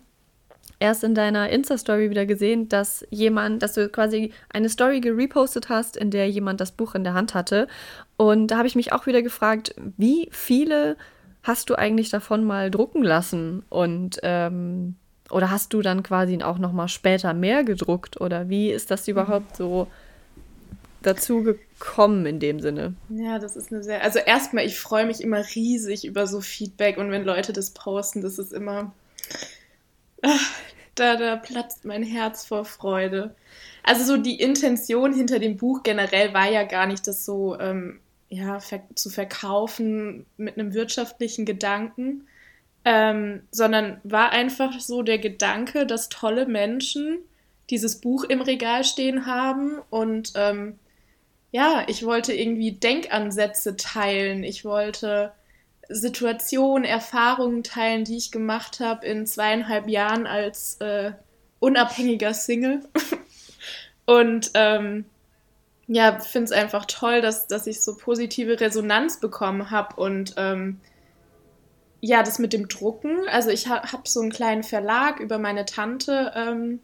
erst 0.80 1.04
in 1.04 1.14
deiner 1.14 1.50
Insta-Story 1.50 2.10
wieder 2.10 2.26
gesehen, 2.26 2.68
dass 2.68 3.06
jemand, 3.12 3.62
dass 3.62 3.74
du 3.74 3.88
quasi 3.90 4.34
eine 4.50 4.68
Story 4.68 5.00
gerepostet 5.00 5.70
hast, 5.70 5.96
in 5.96 6.10
der 6.10 6.30
jemand 6.30 6.60
das 6.60 6.72
Buch 6.72 6.96
in 6.96 7.04
der 7.04 7.14
Hand 7.14 7.36
hatte. 7.36 7.68
Und 8.18 8.48
da 8.48 8.58
habe 8.58 8.68
ich 8.68 8.76
mich 8.76 8.92
auch 8.92 9.06
wieder 9.06 9.22
gefragt, 9.22 9.76
wie 9.98 10.28
viele 10.32 10.98
hast 11.44 11.70
du 11.70 11.76
eigentlich 11.76 12.10
davon 12.10 12.44
mal 12.44 12.72
drucken 12.72 13.04
lassen? 13.04 13.64
Und 13.70 14.20
ähm, 14.24 14.96
oder 15.30 15.52
hast 15.52 15.74
du 15.74 15.82
dann 15.82 16.04
quasi 16.04 16.42
auch 16.42 16.58
noch 16.58 16.74
mal 16.74 16.88
später 16.88 17.34
mehr 17.34 17.64
gedruckt? 17.64 18.20
Oder 18.20 18.50
wie 18.50 18.72
ist 18.72 18.92
das 18.92 19.08
überhaupt 19.08 19.56
so? 19.56 19.88
Dazu 21.02 21.44
gekommen 21.44 22.26
in 22.26 22.40
dem 22.40 22.60
Sinne? 22.60 22.96
Ja, 23.10 23.40
das 23.40 23.56
ist 23.56 23.72
eine 23.72 23.84
sehr. 23.84 24.04
Also 24.04 24.20
erstmal, 24.20 24.66
ich 24.66 24.80
freue 24.80 25.06
mich 25.06 25.22
immer 25.22 25.44
riesig 25.56 26.06
über 26.06 26.28
so 26.28 26.42
Feedback 26.42 26.98
und 26.98 27.12
wenn 27.12 27.24
Leute 27.24 27.54
das 27.54 27.72
posten, 27.72 28.22
das 28.22 28.40
ist 28.40 28.54
immer. 28.54 28.94
Ach, 30.22 30.52
da, 30.96 31.16
da 31.16 31.36
platzt 31.36 31.86
mein 31.86 32.04
Herz 32.04 32.46
vor 32.46 32.66
Freude. 32.66 33.36
Also 33.84 34.04
so 34.04 34.18
die 34.18 34.40
Intention 34.40 35.14
hinter 35.14 35.40
dem 35.40 35.58
Buch 35.58 35.84
generell 35.84 36.34
war 36.34 36.50
ja 36.50 36.64
gar 36.64 36.86
nicht, 36.86 37.08
das 37.08 37.26
so 37.26 37.60
ähm, 37.60 38.00
ja, 38.30 38.60
ver 38.60 38.82
zu 38.96 39.10
verkaufen 39.10 40.26
mit 40.38 40.58
einem 40.58 40.74
wirtschaftlichen 40.74 41.46
Gedanken, 41.46 42.28
ähm, 42.86 43.42
sondern 43.52 44.00
war 44.04 44.32
einfach 44.32 44.80
so 44.80 45.02
der 45.02 45.18
Gedanke, 45.18 45.86
dass 45.86 46.10
tolle 46.10 46.46
Menschen 46.46 47.20
dieses 47.70 48.00
Buch 48.00 48.24
im 48.24 48.42
Regal 48.42 48.84
stehen 48.84 49.26
haben 49.26 49.80
und 49.90 50.34
ähm, 50.36 50.78
ja, 51.52 51.84
ich 51.88 52.06
wollte 52.06 52.34
irgendwie 52.34 52.72
Denkansätze 52.72 53.76
teilen. 53.76 54.44
Ich 54.44 54.64
wollte 54.64 55.34
Situationen, 55.90 56.86
Erfahrungen 56.86 57.64
teilen, 57.64 58.06
die 58.06 58.18
ich 58.18 58.32
gemacht 58.32 58.80
habe 58.80 59.06
in 59.06 59.28
zweieinhalb 59.28 59.88
Jahren 59.88 60.26
als 60.26 60.78
äh, 60.80 61.12
unabhängiger 61.60 62.34
Single. 62.34 62.82
Und 64.06 64.52
ähm, 64.56 65.06
ja, 65.88 66.20
finde 66.20 66.46
es 66.46 66.52
einfach 66.52 66.86
toll, 66.86 67.22
dass, 67.22 67.48
dass 67.48 67.68
ich 67.68 67.82
so 67.82 67.98
positive 67.98 68.60
Resonanz 68.60 69.20
bekommen 69.20 69.72
habe 69.72 70.02
und 70.02 70.36
ähm, 70.38 70.80
ja, 72.00 72.24
das 72.24 72.40
mit 72.40 72.54
dem 72.54 72.70
Drucken. 72.70 73.28
Also 73.30 73.50
ich 73.50 73.68
habe 73.68 73.92
hab 73.92 74.08
so 74.08 74.22
einen 74.22 74.32
kleinen 74.32 74.64
Verlag 74.64 75.20
über 75.20 75.38
meine 75.38 75.66
Tante, 75.66 76.32
ähm, 76.34 76.80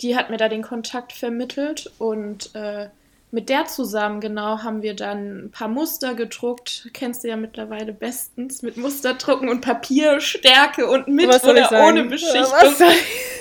die 0.00 0.16
hat 0.16 0.30
mir 0.30 0.36
da 0.36 0.48
den 0.48 0.62
Kontakt 0.62 1.12
vermittelt 1.12 1.92
und 1.98 2.54
äh, 2.54 2.90
mit 3.34 3.48
der 3.48 3.66
zusammen, 3.66 4.20
genau, 4.20 4.62
haben 4.62 4.82
wir 4.82 4.94
dann 4.94 5.46
ein 5.46 5.50
paar 5.50 5.66
Muster 5.66 6.14
gedruckt. 6.14 6.88
Kennst 6.92 7.24
du 7.24 7.28
ja 7.28 7.36
mittlerweile 7.36 7.92
bestens 7.92 8.62
mit 8.62 8.76
Musterdrucken 8.76 9.48
und 9.48 9.60
Papierstärke 9.60 10.88
und 10.88 11.08
mit 11.08 11.26
oder 11.26 11.84
ohne 11.84 12.04
Beschichtung. 12.04 12.46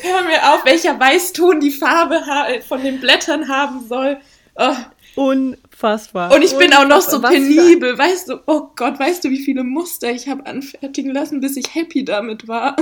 Hör 0.01 0.23
mir 0.23 0.51
auf, 0.51 0.65
welcher 0.65 0.99
Weißton 0.99 1.59
die 1.59 1.69
Farbe 1.69 2.19
von 2.67 2.83
den 2.83 2.99
Blättern 2.99 3.47
haben 3.47 3.85
soll. 3.87 4.17
Oh. 4.55 4.75
Unfassbar. 5.15 6.33
Und 6.33 6.43
ich 6.43 6.57
bin 6.57 6.73
auch 6.73 6.87
noch 6.87 7.01
so 7.01 7.21
penibel. 7.21 7.95
Weißt 7.95 8.29
du, 8.29 8.39
oh 8.47 8.69
Gott, 8.75 8.99
weißt 8.99 9.23
du, 9.23 9.29
wie 9.29 9.43
viele 9.43 9.63
Muster 9.63 10.09
ich 10.09 10.27
habe 10.27 10.43
anfertigen 10.47 11.13
lassen, 11.13 11.39
bis 11.39 11.55
ich 11.55 11.75
happy 11.75 12.03
damit 12.03 12.47
war? 12.47 12.75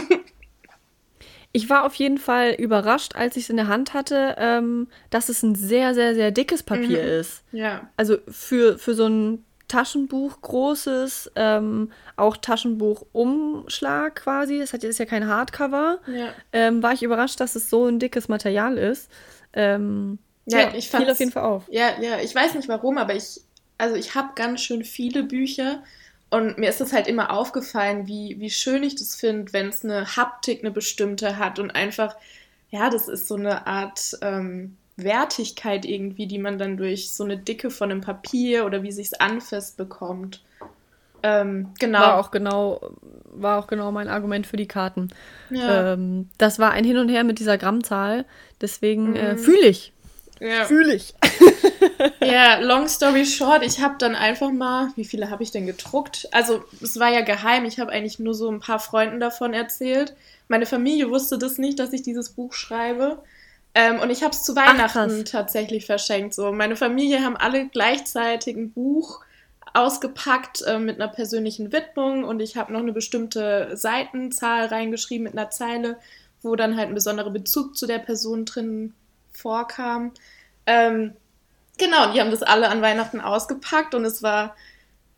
Ich 1.54 1.70
war 1.70 1.86
auf 1.86 1.96
jeden 1.96 2.18
Fall 2.18 2.52
überrascht, 2.52 3.16
als 3.16 3.36
ich 3.36 3.44
es 3.44 3.50
in 3.50 3.58
der 3.58 3.68
Hand 3.68 3.94
hatte, 3.94 4.36
ähm, 4.38 4.88
dass 5.10 5.30
es 5.30 5.44
ein 5.44 5.56
sehr, 5.56 5.94
sehr, 5.94 6.16
sehr 6.16 6.32
dickes 6.32 6.64
Papier 6.64 7.02
mhm. 7.02 7.20
ist. 7.20 7.44
Ja. 7.52 7.90
Also 7.98 8.18
für, 8.28 8.78
für 8.78 8.94
so 8.94 9.08
ein 9.08 9.46
Taschenbuch 9.68 10.42
großes, 10.42 11.32
ähm, 11.36 11.92
auch 12.18 12.36
Taschenbuchumschlag 12.36 14.16
quasi, 14.16 14.60
das 14.60 14.74
hat, 14.74 14.84
ist 14.84 15.00
ja 15.00 15.06
kein 15.06 15.28
Hardcover, 15.28 16.00
ja. 16.08 16.34
ähm, 16.52 16.84
war 16.84 16.92
ich 16.94 17.04
überrascht, 17.04 17.40
dass 17.40 17.56
es 17.56 17.70
so 17.70 17.86
ein 17.86 17.98
dickes 17.98 18.28
Material 18.28 18.78
ist. 18.78 19.10
Ähm, 19.54 20.20
ja, 20.46 20.60
ja, 20.60 20.74
ich 20.76 20.90
fiel 20.90 21.10
auf 21.10 21.20
jeden 21.20 21.32
Fall 21.32 21.44
auf. 21.44 21.64
Ja, 21.70 22.02
ja, 22.02 22.20
ich 22.20 22.36
weiß 22.36 22.56
nicht 22.56 22.68
warum, 22.68 22.98
aber 22.98 23.16
ich, 23.16 23.42
also 23.78 23.96
ich 23.96 24.14
habe 24.14 24.30
ganz 24.36 24.62
schön 24.62 24.84
viele 24.84 25.24
Bücher 25.24 25.82
und 26.32 26.58
mir 26.58 26.70
ist 26.70 26.82
es 26.82 26.94
halt 26.94 27.08
immer 27.08 27.32
aufgefallen, 27.32 28.08
wie, 28.08 28.38
wie 28.40 28.50
schön 28.50 28.84
ich 28.84 28.96
das 28.96 29.16
finde, 29.16 29.52
wenn 29.54 29.68
es 29.68 29.84
eine 29.84 30.16
Haptik, 30.16 30.62
eine 30.62 30.72
bestimmte 30.72 31.38
hat 31.38 31.60
und 31.60 31.72
einfach, 31.72 32.16
ja, 32.70 32.90
das 32.90 33.10
ist 33.10 33.28
so 33.28 33.36
eine 33.36 33.68
Art 33.68 34.18
ähm, 34.22 34.78
Wertigkeit 34.96 35.86
irgendwie, 35.86 36.28
die 36.28 36.40
man 36.40 36.58
dann 36.58 36.78
durch 36.78 37.12
so 37.12 37.26
eine 37.26 37.38
Dicke 37.38 37.70
von 37.70 37.92
einem 37.92 38.02
Papier 38.02 38.66
oder 38.66 38.82
wie 38.82 38.94
sich 38.94 39.08
es 39.08 39.14
anfasst 39.14 39.76
bekommt. 39.76 40.42
Ähm, 41.22 41.74
genau. 41.80 42.00
War 42.00 42.20
auch 42.20 42.32
genau, 42.32 42.80
war 43.26 43.60
auch 43.60 43.68
genau 43.68 43.92
mein 43.92 44.08
Argument 44.08 44.48
für 44.48 44.58
die 44.58 44.68
Karten. 44.68 45.10
Ja. 45.50 45.94
Ähm, 45.94 46.30
das 46.38 46.60
war 46.60 46.72
ein 46.72 46.86
Hin 46.86 46.98
und 46.98 47.10
Her 47.10 47.26
mit 47.26 47.40
dieser 47.40 47.58
Grammzahl, 47.58 48.26
deswegen 48.62 49.18
äh, 49.18 49.34
mhm. 49.34 49.38
äh, 49.38 49.38
fühle 49.38 49.68
ich. 49.68 49.92
Ja. 50.40 50.64
Fühle 50.64 50.96
ich. 50.96 51.14
ja, 52.22 52.60
long 52.60 52.88
story 52.88 53.26
short, 53.26 53.64
ich 53.64 53.82
habe 53.82 53.96
dann 53.98 54.16
einfach 54.16 54.52
mal, 54.52 54.90
wie 54.96 55.06
viele 55.06 55.30
habe 55.30 55.44
ich 55.44 55.52
denn 55.52 55.66
gedruckt? 55.66 56.28
Also, 56.32 56.64
es 56.82 57.00
war 57.00 57.10
ja 57.10 57.22
geheim, 57.22 57.66
ich 57.66 57.80
habe 57.80 57.92
eigentlich 57.92 58.20
nur 58.20 58.34
so 58.34 58.50
ein 58.50 58.60
paar 58.60 58.80
Freunden 58.80 59.20
davon 59.20 59.54
erzählt. 59.54 60.16
Meine 60.48 60.66
Familie 60.66 61.10
wusste 61.10 61.38
das 61.38 61.58
nicht, 61.58 61.80
dass 61.80 61.94
ich 61.94 62.02
dieses 62.02 62.30
Buch 62.30 62.54
schreibe. 62.54 63.24
Ähm, 63.74 64.00
und 64.00 64.10
ich 64.10 64.24
habe 64.24 64.34
es 64.34 64.44
zu 64.44 64.56
Weihnachten 64.56 65.24
Ach, 65.26 65.30
tatsächlich 65.30 65.86
verschenkt. 65.86 66.34
So, 66.34 66.52
meine 66.52 66.76
Familie 66.76 67.24
haben 67.24 67.38
alle 67.38 67.68
gleichzeitig 67.68 68.56
ein 68.56 68.72
Buch 68.72 69.22
ausgepackt 69.74 70.62
äh, 70.64 70.80
mit 70.80 71.00
einer 71.00 71.12
persönlichen 71.12 71.72
Widmung 71.72 72.24
und 72.24 72.42
ich 72.42 72.58
habe 72.58 72.74
noch 72.74 72.82
eine 72.82 72.92
bestimmte 72.92 73.70
Seitenzahl 73.78 74.66
reingeschrieben 74.66 75.24
mit 75.24 75.34
einer 75.34 75.50
Zeile, 75.50 75.98
wo 76.42 76.56
dann 76.56 76.76
halt 76.76 76.90
ein 76.90 76.96
besonderer 76.96 77.30
Bezug 77.30 77.78
zu 77.78 77.88
der 77.88 78.00
Person 78.00 78.46
drin 78.46 78.94
vorkam. 79.32 80.12
Ähm, 80.66 81.14
Genau, 81.82 82.14
die 82.14 82.22
haben 82.22 82.30
das 82.30 82.44
alle 82.44 82.70
an 82.70 82.84
Weihnachten 82.84 83.20
ausgepackt 83.20 83.96
und 83.96 84.06
es 84.06 84.22
war 84.22 84.56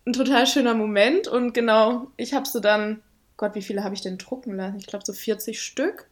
ein 0.06 0.14
total 0.14 0.48
schöner 0.48 0.74
Moment. 0.74 1.28
Und 1.28 1.54
genau, 1.54 2.08
ich 2.16 2.34
habe 2.34 2.48
so 2.48 2.62
dann, 2.62 3.02
Gott, 3.36 3.54
wie 3.54 3.62
viele 3.62 3.84
habe 3.84 3.96
ich 3.96 4.00
denn 4.00 4.18
drucken 4.18 4.56
lassen? 4.56 4.78
Ich 4.78 4.88
glaube 4.88 5.04
so 5.06 5.12
40 5.12 5.62
Stück. 5.62 6.08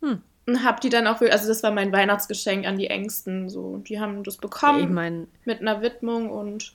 Hm. 0.00 0.22
Und 0.46 0.64
habe 0.64 0.80
die 0.80 0.88
dann 0.88 1.06
auch, 1.06 1.20
also 1.20 1.46
das 1.46 1.62
war 1.62 1.72
mein 1.72 1.92
Weihnachtsgeschenk 1.92 2.66
an 2.66 2.78
die 2.78 2.86
Ängsten. 2.86 3.50
So, 3.50 3.76
die 3.76 4.00
haben 4.00 4.24
das 4.24 4.38
bekommen 4.38 4.82
ich 4.82 4.88
mein, 4.88 5.28
mit 5.44 5.60
einer 5.60 5.82
Widmung 5.82 6.30
und 6.30 6.72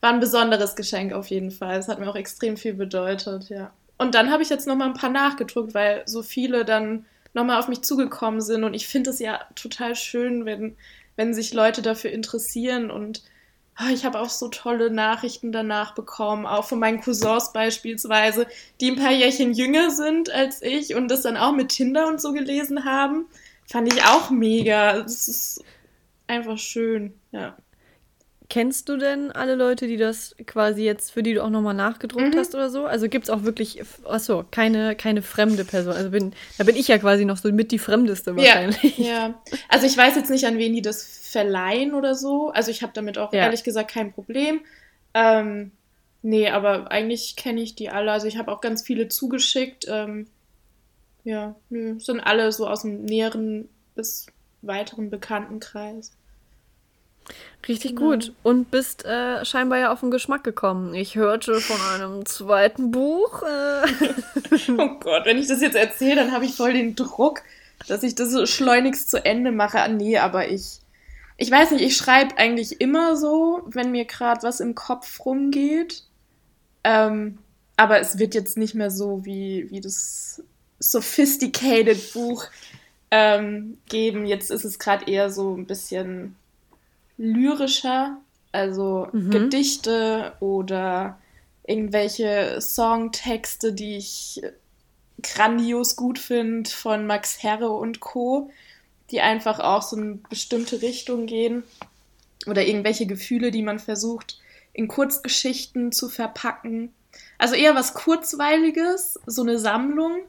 war 0.00 0.10
ein 0.10 0.20
besonderes 0.20 0.76
Geschenk 0.76 1.12
auf 1.12 1.26
jeden 1.26 1.50
Fall. 1.50 1.78
Es 1.78 1.88
hat 1.88 2.00
mir 2.00 2.08
auch 2.08 2.16
extrem 2.16 2.56
viel 2.56 2.72
bedeutet, 2.72 3.50
ja. 3.50 3.70
Und 3.98 4.14
dann 4.14 4.30
habe 4.30 4.42
ich 4.42 4.48
jetzt 4.48 4.66
nochmal 4.66 4.88
ein 4.88 4.94
paar 4.94 5.10
nachgedruckt, 5.10 5.74
weil 5.74 6.04
so 6.06 6.22
viele 6.22 6.64
dann 6.64 7.04
nochmal 7.34 7.58
auf 7.58 7.68
mich 7.68 7.82
zugekommen 7.82 8.40
sind. 8.40 8.64
Und 8.64 8.72
ich 8.72 8.88
finde 8.88 9.10
es 9.10 9.18
ja 9.18 9.40
total 9.54 9.94
schön, 9.94 10.46
wenn, 10.46 10.74
wenn 11.16 11.34
sich 11.34 11.52
Leute 11.52 11.82
dafür 11.82 12.10
interessieren. 12.10 12.90
Und 12.90 13.22
oh, 13.80 13.92
ich 13.92 14.04
habe 14.04 14.20
auch 14.20 14.30
so 14.30 14.48
tolle 14.48 14.90
Nachrichten 14.90 15.52
danach 15.52 15.94
bekommen, 15.94 16.46
auch 16.46 16.64
von 16.64 16.78
meinen 16.78 17.00
Cousins 17.00 17.52
beispielsweise, 17.52 18.46
die 18.80 18.90
ein 18.90 18.96
paar 18.96 19.12
Jährchen 19.12 19.52
jünger 19.52 19.90
sind 19.90 20.30
als 20.30 20.62
ich 20.62 20.94
und 20.94 21.08
das 21.08 21.22
dann 21.22 21.36
auch 21.36 21.52
mit 21.52 21.70
Tinder 21.70 22.08
und 22.08 22.20
so 22.20 22.32
gelesen 22.32 22.84
haben. 22.84 23.26
Fand 23.66 23.92
ich 23.92 24.04
auch 24.04 24.30
mega. 24.30 25.00
Das 25.00 25.28
ist 25.28 25.64
einfach 26.26 26.58
schön, 26.58 27.14
ja. 27.32 27.56
Kennst 28.50 28.90
du 28.90 28.98
denn 28.98 29.32
alle 29.32 29.54
Leute, 29.54 29.86
die 29.86 29.96
das 29.96 30.36
quasi 30.46 30.84
jetzt, 30.84 31.12
für 31.12 31.22
die 31.22 31.32
du 31.32 31.42
auch 31.42 31.48
nochmal 31.48 31.74
nachgedruckt 31.74 32.34
mhm. 32.34 32.38
hast 32.38 32.54
oder 32.54 32.68
so? 32.68 32.84
Also 32.84 33.08
gibt 33.08 33.24
es 33.24 33.30
auch 33.30 33.42
wirklich, 33.42 33.82
achso, 34.04 34.44
keine, 34.50 34.94
keine 34.96 35.22
fremde 35.22 35.64
Person. 35.64 35.94
Also 35.94 36.10
bin, 36.10 36.34
da 36.58 36.64
bin 36.64 36.76
ich 36.76 36.88
ja 36.88 36.98
quasi 36.98 37.24
noch 37.24 37.38
so 37.38 37.50
mit 37.50 37.72
die 37.72 37.78
Fremdeste 37.78 38.36
wahrscheinlich. 38.36 38.98
Ja, 38.98 39.06
ja. 39.06 39.42
Also 39.70 39.86
ich 39.86 39.96
weiß 39.96 40.14
jetzt 40.16 40.30
nicht, 40.30 40.44
an 40.44 40.58
wen 40.58 40.74
die 40.74 40.82
das 40.82 41.04
verleihen 41.04 41.94
oder 41.94 42.14
so. 42.14 42.50
Also 42.50 42.70
ich 42.70 42.82
habe 42.82 42.92
damit 42.94 43.16
auch 43.16 43.32
ja. 43.32 43.40
ehrlich 43.40 43.64
gesagt 43.64 43.90
kein 43.90 44.12
Problem. 44.12 44.60
Ähm, 45.14 45.72
nee, 46.20 46.50
aber 46.50 46.90
eigentlich 46.90 47.36
kenne 47.36 47.62
ich 47.62 47.74
die 47.74 47.88
alle. 47.88 48.12
Also 48.12 48.26
ich 48.26 48.36
habe 48.36 48.52
auch 48.52 48.60
ganz 48.60 48.82
viele 48.82 49.08
zugeschickt. 49.08 49.86
Ähm, 49.88 50.26
ja, 51.24 51.54
nö, 51.70 51.98
sind 51.98 52.20
alle 52.20 52.52
so 52.52 52.68
aus 52.68 52.82
dem 52.82 53.06
näheren 53.06 53.70
bis 53.94 54.26
weiteren 54.60 55.08
Bekanntenkreis. 55.08 56.12
Richtig 57.66 57.96
genau. 57.96 58.10
gut. 58.10 58.32
Und 58.42 58.70
bist 58.70 59.04
äh, 59.04 59.44
scheinbar 59.44 59.78
ja 59.78 59.92
auf 59.92 60.00
den 60.00 60.10
Geschmack 60.10 60.44
gekommen. 60.44 60.94
Ich 60.94 61.16
hörte 61.16 61.60
von 61.60 61.80
einem 61.94 62.26
zweiten 62.26 62.90
Buch. 62.90 63.42
Äh. 63.42 64.68
oh 64.78 64.98
Gott, 65.00 65.24
wenn 65.24 65.38
ich 65.38 65.46
das 65.46 65.62
jetzt 65.62 65.76
erzähle, 65.76 66.16
dann 66.16 66.32
habe 66.32 66.44
ich 66.44 66.54
voll 66.54 66.74
den 66.74 66.94
Druck, 66.94 67.42
dass 67.88 68.02
ich 68.02 68.14
das 68.14 68.30
so 68.30 68.46
schleunigst 68.46 69.10
zu 69.10 69.24
Ende 69.24 69.52
mache. 69.52 69.80
Ah, 69.80 69.88
nee, 69.88 70.18
aber 70.18 70.48
ich. 70.48 70.80
Ich 71.36 71.50
weiß 71.50 71.72
nicht, 71.72 71.82
ich 71.82 71.96
schreibe 71.96 72.38
eigentlich 72.38 72.80
immer 72.80 73.16
so, 73.16 73.62
wenn 73.66 73.90
mir 73.90 74.04
gerade 74.04 74.44
was 74.44 74.60
im 74.60 74.76
Kopf 74.76 75.24
rumgeht. 75.24 76.04
Ähm, 76.84 77.38
aber 77.76 77.98
es 77.98 78.18
wird 78.18 78.34
jetzt 78.34 78.56
nicht 78.56 78.74
mehr 78.74 78.90
so 78.90 79.24
wie, 79.24 79.68
wie 79.70 79.80
das 79.80 80.44
sophisticated 80.78 82.12
Buch 82.12 82.44
ähm, 83.10 83.78
geben. 83.88 84.26
Jetzt 84.26 84.50
ist 84.50 84.64
es 84.64 84.78
gerade 84.78 85.10
eher 85.10 85.30
so 85.30 85.56
ein 85.56 85.66
bisschen 85.66 86.36
lyrischer, 87.16 88.18
also 88.52 89.08
mhm. 89.12 89.30
Gedichte 89.30 90.32
oder 90.40 91.18
irgendwelche 91.66 92.60
Songtexte, 92.60 93.72
die 93.72 93.96
ich 93.96 94.42
grandios 95.22 95.96
gut 95.96 96.18
finde 96.18 96.68
von 96.68 97.06
Max 97.06 97.42
Herre 97.42 97.70
und 97.70 98.00
Co., 98.00 98.50
die 99.10 99.20
einfach 99.20 99.60
auch 99.60 99.82
so 99.82 99.96
in 99.96 100.02
eine 100.02 100.14
bestimmte 100.28 100.82
Richtung 100.82 101.26
gehen 101.26 101.62
oder 102.46 102.66
irgendwelche 102.66 103.06
Gefühle, 103.06 103.50
die 103.50 103.62
man 103.62 103.78
versucht 103.78 104.38
in 104.72 104.88
Kurzgeschichten 104.88 105.92
zu 105.92 106.08
verpacken. 106.08 106.92
Also 107.38 107.54
eher 107.54 107.74
was 107.74 107.94
Kurzweiliges, 107.94 109.18
so 109.26 109.42
eine 109.42 109.58
Sammlung. 109.58 110.22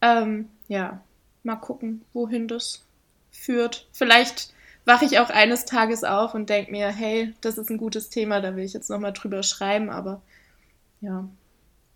Ähm, 0.00 0.48
ja, 0.68 1.02
mal 1.44 1.56
gucken, 1.56 2.04
wohin 2.12 2.48
das 2.48 2.84
führt. 3.30 3.86
Vielleicht 3.92 4.52
wache 4.86 5.04
ich 5.04 5.18
auch 5.18 5.28
eines 5.28 5.66
Tages 5.66 6.04
auf 6.04 6.32
und 6.34 6.48
denke 6.48 6.70
mir, 6.70 6.88
hey, 6.88 7.34
das 7.42 7.58
ist 7.58 7.68
ein 7.68 7.76
gutes 7.76 8.08
Thema, 8.08 8.40
da 8.40 8.56
will 8.56 8.64
ich 8.64 8.72
jetzt 8.72 8.88
nochmal 8.88 9.12
drüber 9.12 9.42
schreiben, 9.42 9.90
aber 9.90 10.22
ja, 11.02 11.28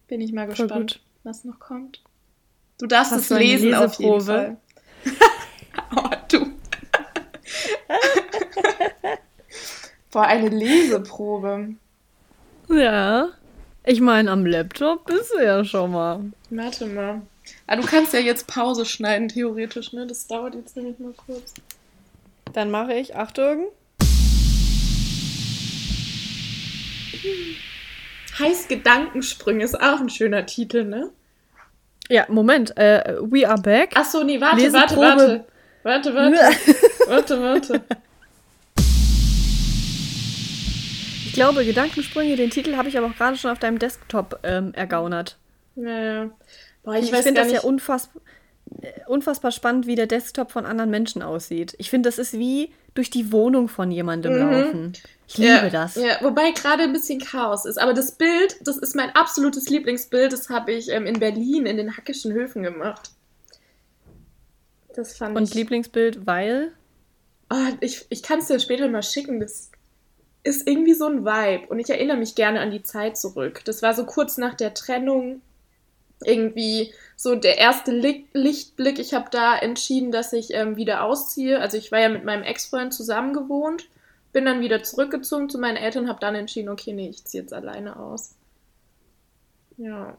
bin 0.09 0.20
ich 0.20 0.33
mal 0.33 0.46
gespannt, 0.46 1.00
was 1.22 1.44
noch 1.44 1.59
kommt. 1.59 2.03
Du 2.79 2.87
darfst 2.87 3.12
Hast 3.12 3.31
es 3.31 3.38
lesen 3.38 3.74
auf 3.74 3.94
jeden 3.94 4.20
Fall. 4.20 4.57
oh, 5.96 6.11
du. 6.29 6.46
Boah, 10.11 10.24
eine 10.24 10.48
Leseprobe. 10.48 11.74
Ja. 12.68 13.29
Ich 13.85 14.00
meine, 14.00 14.31
am 14.31 14.44
Laptop 14.44 15.07
bist 15.07 15.33
du 15.33 15.42
ja 15.42 15.64
schon 15.64 15.92
mal. 15.92 16.33
Warte 16.50 16.87
mal. 16.87 17.22
Ah, 17.66 17.76
du 17.76 17.83
kannst 17.83 18.12
ja 18.12 18.20
jetzt 18.20 18.46
Pause 18.46 18.85
schneiden, 18.85 19.29
theoretisch, 19.29 19.92
ne? 19.92 20.07
Das 20.07 20.26
dauert 20.26 20.55
jetzt 20.55 20.76
nämlich 20.76 20.98
mal 20.98 21.14
kurz. 21.26 21.55
Dann 22.52 22.70
mache 22.70 22.94
ich, 22.94 23.14
Achtung. 23.14 23.68
Heißt 28.38 28.68
Gedankensprünge 28.68 29.64
ist 29.64 29.80
auch 29.80 30.00
ein 30.00 30.08
schöner 30.08 30.46
Titel, 30.46 30.84
ne? 30.84 31.10
Ja, 32.08 32.24
Moment. 32.28 32.76
Äh, 32.76 33.18
we 33.20 33.48
are 33.48 33.60
back. 33.60 33.96
Achso, 33.96 34.24
nee, 34.24 34.40
warte, 34.40 34.62
Leseprobe. 34.62 35.44
warte, 35.82 36.14
warte. 36.14 36.14
Warte, 36.14 36.14
warte. 36.14 36.56
warte, 37.06 37.42
warte. 37.42 37.80
Ich 41.26 41.32
glaube, 41.34 41.64
Gedankensprünge, 41.64 42.34
den 42.34 42.50
Titel 42.50 42.76
habe 42.76 42.88
ich 42.88 42.98
aber 42.98 43.06
auch 43.06 43.16
gerade 43.16 43.36
schon 43.36 43.52
auf 43.52 43.60
deinem 43.60 43.78
Desktop 43.78 44.40
ähm, 44.42 44.74
ergaunert. 44.74 45.36
Naja. 45.76 46.30
Boah, 46.82 46.96
ich, 46.96 47.12
ich 47.12 47.18
finde 47.18 47.42
das 47.42 47.52
ja 47.52 47.60
unfassbar 47.60 48.22
unfassbar 49.06 49.50
spannend, 49.50 49.87
wie 49.87 49.94
der 49.94 50.06
Desktop 50.06 50.50
von 50.50 50.66
anderen 50.66 50.90
Menschen 50.90 51.22
aussieht. 51.22 51.74
Ich 51.78 51.90
finde, 51.90 52.09
das 52.09 52.18
ist 52.18 52.35
wie 52.35 52.72
durch 52.94 53.11
die 53.11 53.33
Wohnung 53.33 53.68
von 53.68 53.90
jemandem 53.90 54.35
mhm. 54.35 54.38
laufen. 54.38 54.92
Ich 55.28 55.38
liebe 55.38 55.50
ja, 55.50 55.70
das. 55.70 55.94
Ja, 55.94 56.18
wobei 56.22 56.50
gerade 56.52 56.83
ein 56.83 56.92
bisschen 56.92 57.20
Chaos 57.20 57.64
ist. 57.64 57.78
Aber 57.80 57.94
das 57.94 58.12
Bild, 58.12 58.56
das 58.62 58.76
ist 58.78 58.96
mein 58.96 59.11
absolutes 59.11 59.68
Lieblingsbild. 59.68 60.33
Das 60.33 60.48
habe 60.48 60.72
ich 60.72 60.88
ähm, 60.88 61.06
in 61.06 61.20
Berlin 61.20 61.66
in 61.66 61.76
den 61.76 61.96
Hackischen 61.96 62.33
Höfen 62.33 62.62
gemacht. 62.62 63.11
Das 64.94 65.16
fand 65.16 65.37
Und 65.37 65.44
ich. 65.44 65.50
Und 65.50 65.54
Lieblingsbild, 65.54 66.26
weil? 66.26 66.72
Oh, 67.52 67.56
ich 67.80 68.06
ich 68.11 68.22
kann 68.22 68.40
es 68.40 68.46
dir 68.46 68.59
später 68.59 68.88
mal 68.88 69.02
schicken. 69.02 69.40
Das 69.40 69.70
ist 70.42 70.66
irgendwie 70.66 70.94
so 70.94 71.06
ein 71.06 71.24
Vibe. 71.24 71.68
Und 71.68 71.78
ich 71.78 71.90
erinnere 71.90 72.16
mich 72.16 72.35
gerne 72.35 72.61
an 72.61 72.70
die 72.70 72.83
Zeit 72.83 73.16
zurück. 73.16 73.62
Das 73.64 73.83
war 73.83 73.94
so 73.94 74.04
kurz 74.06 74.37
nach 74.37 74.54
der 74.54 74.74
Trennung 74.74 75.42
irgendwie 76.24 76.92
so 77.16 77.35
der 77.35 77.59
erste 77.59 77.92
Lichtblick. 77.92 78.98
Ich 78.98 79.14
habe 79.14 79.28
da 79.30 79.56
entschieden, 79.56 80.12
dass 80.12 80.33
ich 80.33 80.52
ähm, 80.54 80.76
wieder 80.76 81.04
ausziehe. 81.04 81.61
Also 81.61 81.76
ich 81.76 81.92
war 81.92 82.00
ja 82.00 82.09
mit 82.09 82.24
meinem 82.24 82.42
Ex-Freund 82.42 82.94
zusammen 82.94 83.33
gewohnt, 83.33 83.88
bin 84.33 84.44
dann 84.44 84.61
wieder 84.61 84.83
zurückgezogen 84.83 85.48
zu 85.48 85.59
meinen 85.59 85.76
Eltern, 85.76 86.09
habe 86.09 86.20
dann 86.20 86.35
entschieden, 86.35 86.68
okay, 86.68 86.92
nee, 86.92 87.09
ich 87.09 87.24
ziehe 87.24 87.42
jetzt 87.42 87.52
alleine 87.52 87.98
aus. 87.98 88.35
Ja. 89.76 90.16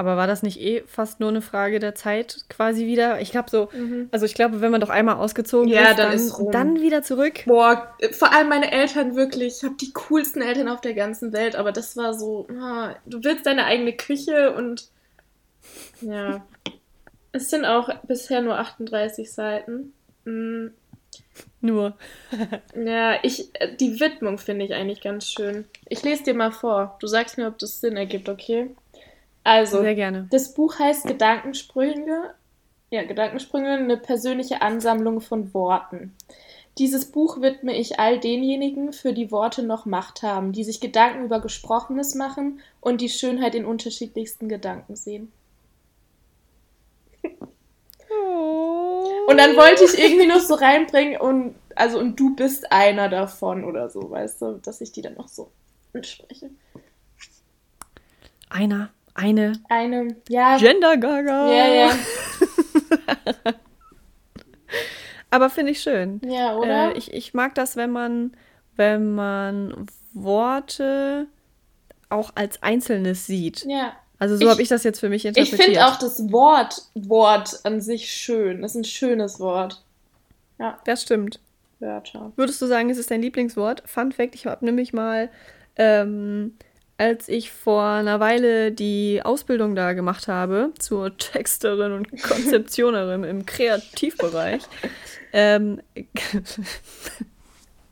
Aber 0.00 0.16
war 0.16 0.28
das 0.28 0.44
nicht 0.44 0.60
eh 0.60 0.84
fast 0.86 1.18
nur 1.18 1.28
eine 1.28 1.42
Frage 1.42 1.80
der 1.80 1.96
Zeit 1.96 2.44
quasi 2.48 2.86
wieder? 2.86 3.20
Ich 3.20 3.32
glaube 3.32 3.50
so, 3.50 3.68
mhm. 3.72 4.08
also 4.12 4.26
ich 4.26 4.34
glaube, 4.34 4.60
wenn 4.60 4.70
man 4.70 4.80
doch 4.80 4.90
einmal 4.90 5.16
ausgezogen 5.16 5.68
ja, 5.68 5.90
ist, 5.90 5.98
dann, 5.98 6.12
dann, 6.12 6.14
ist 6.14 6.40
dann 6.52 6.80
wieder 6.80 7.02
zurück. 7.02 7.40
Boah, 7.46 7.92
vor 8.12 8.32
allem 8.32 8.48
meine 8.48 8.70
Eltern 8.70 9.16
wirklich, 9.16 9.56
ich 9.56 9.64
habe 9.64 9.74
die 9.74 9.92
coolsten 9.92 10.40
Eltern 10.40 10.68
auf 10.68 10.80
der 10.80 10.94
ganzen 10.94 11.32
Welt, 11.32 11.56
aber 11.56 11.72
das 11.72 11.96
war 11.96 12.14
so, 12.14 12.46
ah, 12.60 12.94
du 13.06 13.24
willst 13.24 13.44
deine 13.44 13.64
eigene 13.64 13.92
Küche 13.92 14.54
und 14.54 14.88
ja. 16.00 16.46
es 17.32 17.50
sind 17.50 17.64
auch 17.64 17.92
bisher 18.04 18.40
nur 18.40 18.56
38 18.56 19.32
Seiten. 19.32 19.94
Mhm. 20.24 20.74
Nur. 21.60 21.96
ja, 22.76 23.16
ich, 23.24 23.50
die 23.80 23.98
Widmung 23.98 24.38
finde 24.38 24.64
ich 24.64 24.74
eigentlich 24.74 25.00
ganz 25.00 25.26
schön. 25.26 25.64
Ich 25.88 26.04
lese 26.04 26.22
dir 26.22 26.34
mal 26.34 26.52
vor. 26.52 26.96
Du 27.00 27.08
sagst 27.08 27.36
mir, 27.36 27.48
ob 27.48 27.58
das 27.58 27.80
Sinn 27.80 27.96
ergibt, 27.96 28.28
okay? 28.28 28.70
Also, 29.48 29.80
Sehr 29.80 29.94
gerne. 29.94 30.26
das 30.30 30.52
Buch 30.52 30.78
heißt 30.78 31.06
Gedankensprünge. 31.06 32.34
Ja, 32.90 33.04
Gedankensprünge, 33.04 33.70
eine 33.70 33.96
persönliche 33.96 34.60
Ansammlung 34.60 35.22
von 35.22 35.54
Worten. 35.54 36.14
Dieses 36.76 37.10
Buch 37.10 37.40
widme 37.40 37.74
ich 37.74 37.98
all 37.98 38.20
denjenigen, 38.20 38.92
für 38.92 39.14
die 39.14 39.30
Worte 39.30 39.62
noch 39.62 39.86
Macht 39.86 40.22
haben, 40.22 40.52
die 40.52 40.64
sich 40.64 40.80
Gedanken 40.80 41.24
über 41.24 41.40
Gesprochenes 41.40 42.14
machen 42.14 42.60
und 42.82 43.00
die 43.00 43.08
Schönheit 43.08 43.54
in 43.54 43.64
unterschiedlichsten 43.64 44.50
Gedanken 44.50 44.96
sehen. 44.96 45.32
Und 49.28 49.38
dann 49.38 49.56
wollte 49.56 49.84
ich 49.84 49.98
irgendwie 49.98 50.26
noch 50.26 50.40
so 50.40 50.56
reinbringen 50.56 51.18
und 51.18 51.54
also 51.74 51.98
und 51.98 52.20
du 52.20 52.36
bist 52.36 52.70
einer 52.70 53.08
davon 53.08 53.64
oder 53.64 53.88
so, 53.88 54.10
weißt 54.10 54.42
du, 54.42 54.60
dass 54.62 54.82
ich 54.82 54.92
die 54.92 55.00
dann 55.00 55.14
noch 55.14 55.28
so 55.28 55.50
anspreche. 55.94 56.50
Einer 58.50 58.90
eine. 59.18 59.52
Eine, 59.68 60.16
ja. 60.28 60.56
Gender 60.58 60.96
Gaga. 60.96 61.52
Ja, 61.52 61.66
ja. 61.68 61.90
Aber 65.30 65.50
finde 65.50 65.72
ich 65.72 65.80
schön. 65.80 66.20
Ja, 66.24 66.56
oder? 66.56 66.94
Äh, 66.94 66.98
ich, 66.98 67.12
ich 67.12 67.34
mag 67.34 67.54
das, 67.54 67.76
wenn 67.76 67.90
man, 67.90 68.32
wenn 68.76 69.14
man 69.14 69.86
Worte 70.14 71.26
auch 72.08 72.30
als 72.34 72.62
Einzelnes 72.62 73.26
sieht. 73.26 73.64
Ja. 73.66 73.92
Also 74.18 74.36
so 74.36 74.48
habe 74.50 74.62
ich 74.62 74.68
das 74.68 74.82
jetzt 74.84 75.00
für 75.00 75.08
mich 75.08 75.24
interpretiert. 75.26 75.60
Ich 75.60 75.64
finde 75.64 75.86
auch 75.86 75.96
das 75.96 76.32
Wort 76.32 76.82
Wort 76.94 77.60
an 77.64 77.80
sich 77.80 78.10
schön. 78.10 78.62
Das 78.62 78.72
ist 78.72 78.76
ein 78.76 78.84
schönes 78.84 79.38
Wort. 79.38 79.84
Ja. 80.58 80.78
Das 80.84 81.02
stimmt. 81.02 81.40
Wörter. 81.80 82.32
Würdest 82.34 82.60
du 82.60 82.66
sagen, 82.66 82.90
es 82.90 82.98
ist 82.98 83.10
dein 83.10 83.22
Lieblingswort? 83.22 83.82
Fun 83.86 84.10
Fact, 84.10 84.34
ich 84.34 84.46
habe 84.46 84.64
nämlich 84.64 84.92
mal 84.92 85.30
ähm, 85.76 86.56
als 86.98 87.28
ich 87.28 87.52
vor 87.52 87.84
einer 87.84 88.18
Weile 88.18 88.72
die 88.72 89.22
Ausbildung 89.24 89.76
da 89.76 89.92
gemacht 89.92 90.28
habe 90.28 90.72
zur 90.78 91.16
Texterin 91.16 91.92
und 91.92 92.10
Konzeptionerin 92.22 93.24
im 93.24 93.46
Kreativbereich. 93.46 94.62
Ähm, 95.32 95.80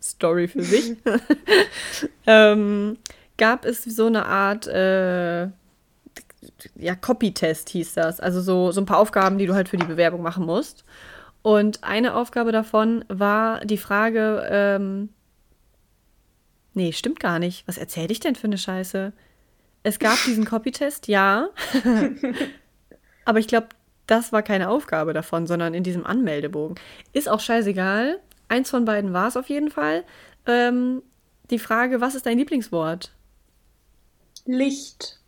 Story 0.02 0.48
für 0.48 0.62
sich. 0.62 0.96
ähm, 2.26 2.98
gab 3.38 3.64
es 3.64 3.84
so 3.84 4.06
eine 4.06 4.26
Art 4.26 4.66
äh, 4.66 5.48
ja, 6.74 6.94
Copy-Test 7.00 7.68
hieß 7.70 7.94
das. 7.94 8.20
Also 8.20 8.40
so, 8.40 8.72
so 8.72 8.80
ein 8.80 8.86
paar 8.86 8.98
Aufgaben, 8.98 9.38
die 9.38 9.46
du 9.46 9.54
halt 9.54 9.68
für 9.68 9.76
die 9.76 9.86
Bewerbung 9.86 10.22
machen 10.22 10.46
musst. 10.46 10.84
Und 11.42 11.84
eine 11.84 12.14
Aufgabe 12.14 12.50
davon 12.50 13.04
war 13.08 13.64
die 13.64 13.78
Frage, 13.78 14.46
ähm, 14.50 15.10
nee, 16.76 16.92
stimmt 16.92 17.18
gar 17.18 17.38
nicht. 17.38 17.66
Was 17.66 17.78
erzähle 17.78 18.12
ich 18.12 18.20
denn 18.20 18.36
für 18.36 18.46
eine 18.46 18.58
Scheiße? 18.58 19.12
Es 19.82 19.98
gab 19.98 20.22
diesen 20.24 20.44
Copy-Test, 20.46 21.08
ja. 21.08 21.48
Aber 23.24 23.38
ich 23.38 23.48
glaube, 23.48 23.68
das 24.06 24.32
war 24.32 24.42
keine 24.42 24.68
Aufgabe 24.68 25.12
davon, 25.12 25.46
sondern 25.46 25.74
in 25.74 25.82
diesem 25.82 26.06
Anmeldebogen. 26.06 26.78
Ist 27.12 27.28
auch 27.28 27.40
scheißegal. 27.40 28.20
Eins 28.48 28.70
von 28.70 28.84
beiden 28.84 29.12
war 29.12 29.26
es 29.28 29.36
auf 29.36 29.48
jeden 29.48 29.70
Fall. 29.70 30.04
Ähm, 30.46 31.02
die 31.50 31.58
Frage, 31.58 32.00
was 32.00 32.14
ist 32.14 32.26
dein 32.26 32.38
Lieblingswort? 32.38 33.12
Licht. 34.44 35.18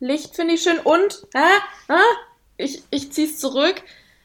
Licht 0.00 0.34
finde 0.34 0.54
ich 0.54 0.62
schön 0.62 0.78
und, 0.80 1.26
ah, 1.34 1.60
ah, 1.88 2.00
ich, 2.56 2.82
ich 2.90 3.12
zieh's 3.12 3.38
zurück. 3.38 3.82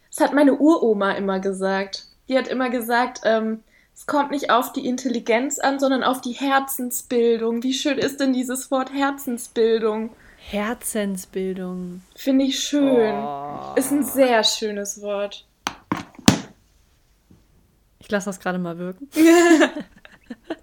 Das 0.10 0.22
hat 0.22 0.34
meine 0.34 0.56
Uroma 0.56 1.12
immer 1.12 1.40
gesagt. 1.40 2.06
Die 2.28 2.38
hat 2.38 2.48
immer 2.48 2.70
gesagt, 2.70 3.22
ähm, 3.24 3.64
es 4.00 4.06
kommt 4.06 4.32
nicht 4.32 4.50
auf 4.50 4.72
die 4.72 4.88
Intelligenz 4.88 5.60
an, 5.60 5.78
sondern 5.78 6.06
auf 6.06 6.22
die 6.22 6.32
Herzensbildung. 6.32 7.64
Wie 7.64 7.74
schön 7.74 7.98
ist 7.98 8.22
denn 8.22 8.32
dieses 8.32 8.72
Wort 8.72 8.94
Herzensbildung? 8.94 10.12
Herzensbildung. 10.38 12.02
Finde 12.16 12.46
ich 12.46 12.62
schön. 12.62 13.14
Oh. 13.14 13.74
Ist 13.76 13.92
ein 13.92 14.06
sehr 14.06 14.46
schönes 14.46 15.02
Wort. 15.02 15.46
Ich 18.00 18.10
lasse 18.10 18.28
das 18.28 18.40
gerade 18.40 18.58
mal 18.58 18.78
wirken. 18.78 19.10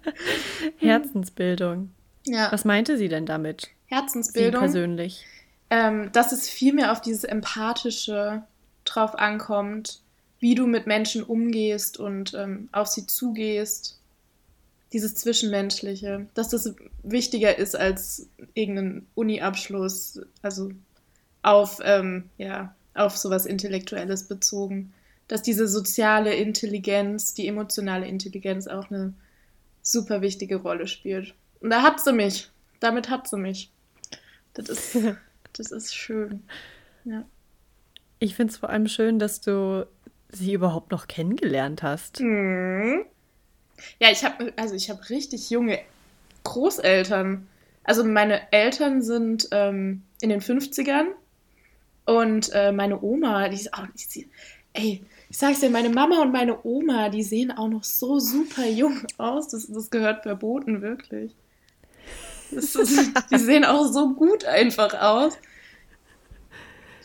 Herzensbildung. 0.79 1.91
Ja. 2.25 2.51
Was 2.51 2.65
meinte 2.65 2.97
sie 2.97 3.07
denn 3.07 3.27
damit? 3.27 3.67
Herzensbildung. 3.85 4.61
Sie 4.61 4.65
persönlich. 4.65 5.27
Ähm, 5.69 6.11
dass 6.11 6.31
es 6.31 6.49
viel 6.49 6.73
mehr 6.73 6.91
auf 6.91 7.01
dieses 7.01 7.23
Empathische 7.23 8.41
drauf 8.83 9.13
ankommt, 9.13 10.01
wie 10.39 10.55
du 10.55 10.67
mit 10.67 10.87
Menschen 10.87 11.23
umgehst 11.23 11.97
und 11.97 12.33
ähm, 12.33 12.69
auf 12.71 12.87
sie 12.87 13.07
zugehst. 13.07 13.99
Dieses 14.93 15.15
Zwischenmenschliche, 15.15 16.27
dass 16.33 16.49
das 16.49 16.73
wichtiger 17.03 17.57
ist 17.57 17.75
als 17.75 18.29
irgendein 18.53 19.05
Uni-Abschluss, 19.15 20.21
also 20.41 20.71
auf, 21.41 21.79
ähm, 21.83 22.29
ja, 22.37 22.73
auf 22.93 23.17
sowas 23.17 23.45
Intellektuelles 23.45 24.23
bezogen. 24.23 24.93
Dass 25.27 25.41
diese 25.41 25.67
soziale 25.67 26.33
Intelligenz, 26.35 27.33
die 27.33 27.47
emotionale 27.47 28.07
Intelligenz 28.07 28.67
auch 28.67 28.89
eine 28.89 29.13
super 29.81 30.21
wichtige 30.21 30.57
Rolle 30.57 30.87
spielt. 30.87 31.33
Und 31.59 31.69
da 31.69 31.81
hat 31.81 31.99
sie 31.99 32.13
mich. 32.13 32.49
Damit 32.79 33.09
hat 33.09 33.27
sie 33.27 33.37
mich. 33.37 33.71
Das 34.53 34.69
ist, 34.69 34.97
das 35.53 35.71
ist 35.71 35.95
schön. 35.95 36.43
Ja. 37.03 37.25
Ich 38.19 38.35
finde 38.35 38.51
es 38.51 38.57
vor 38.57 38.69
allem 38.69 38.87
schön, 38.87 39.19
dass 39.19 39.41
du 39.41 39.87
sie 40.29 40.53
überhaupt 40.53 40.91
noch 40.91 41.07
kennengelernt 41.07 41.83
hast. 41.83 42.19
Hm. 42.19 43.05
Ja, 43.99 44.11
ich 44.11 44.23
habe 44.23 44.53
also 44.55 44.75
ich 44.75 44.89
habe 44.89 45.09
richtig 45.09 45.49
junge 45.49 45.79
Großeltern. 46.43 47.47
Also 47.83 48.03
meine 48.03 48.51
Eltern 48.51 49.01
sind 49.01 49.47
ähm, 49.51 50.03
in 50.21 50.29
den 50.29 50.41
50ern 50.41 51.07
und 52.05 52.49
äh, 52.53 52.71
meine 52.71 53.01
Oma, 53.01 53.49
die 53.49 53.55
ist 53.55 53.73
auch, 53.73 53.85
die, 54.15 54.27
ey, 54.73 55.03
ich 55.29 55.37
sag's 55.37 55.59
dir, 55.59 55.69
meine 55.69 55.89
Mama 55.89 56.21
und 56.21 56.31
meine 56.31 56.65
Oma, 56.65 57.09
die 57.09 57.23
sehen 57.23 57.51
auch 57.51 57.67
noch 57.67 57.83
so 57.83 58.19
super 58.19 58.65
jung 58.65 59.05
aus. 59.17 59.49
Das, 59.49 59.67
das 59.67 59.89
gehört 59.89 60.23
verboten, 60.23 60.81
wirklich. 60.81 61.35
Ist, 62.51 62.77
die 63.31 63.37
sehen 63.37 63.65
auch 63.65 63.85
so 63.85 64.13
gut 64.13 64.45
einfach 64.45 64.93
aus. 64.93 65.37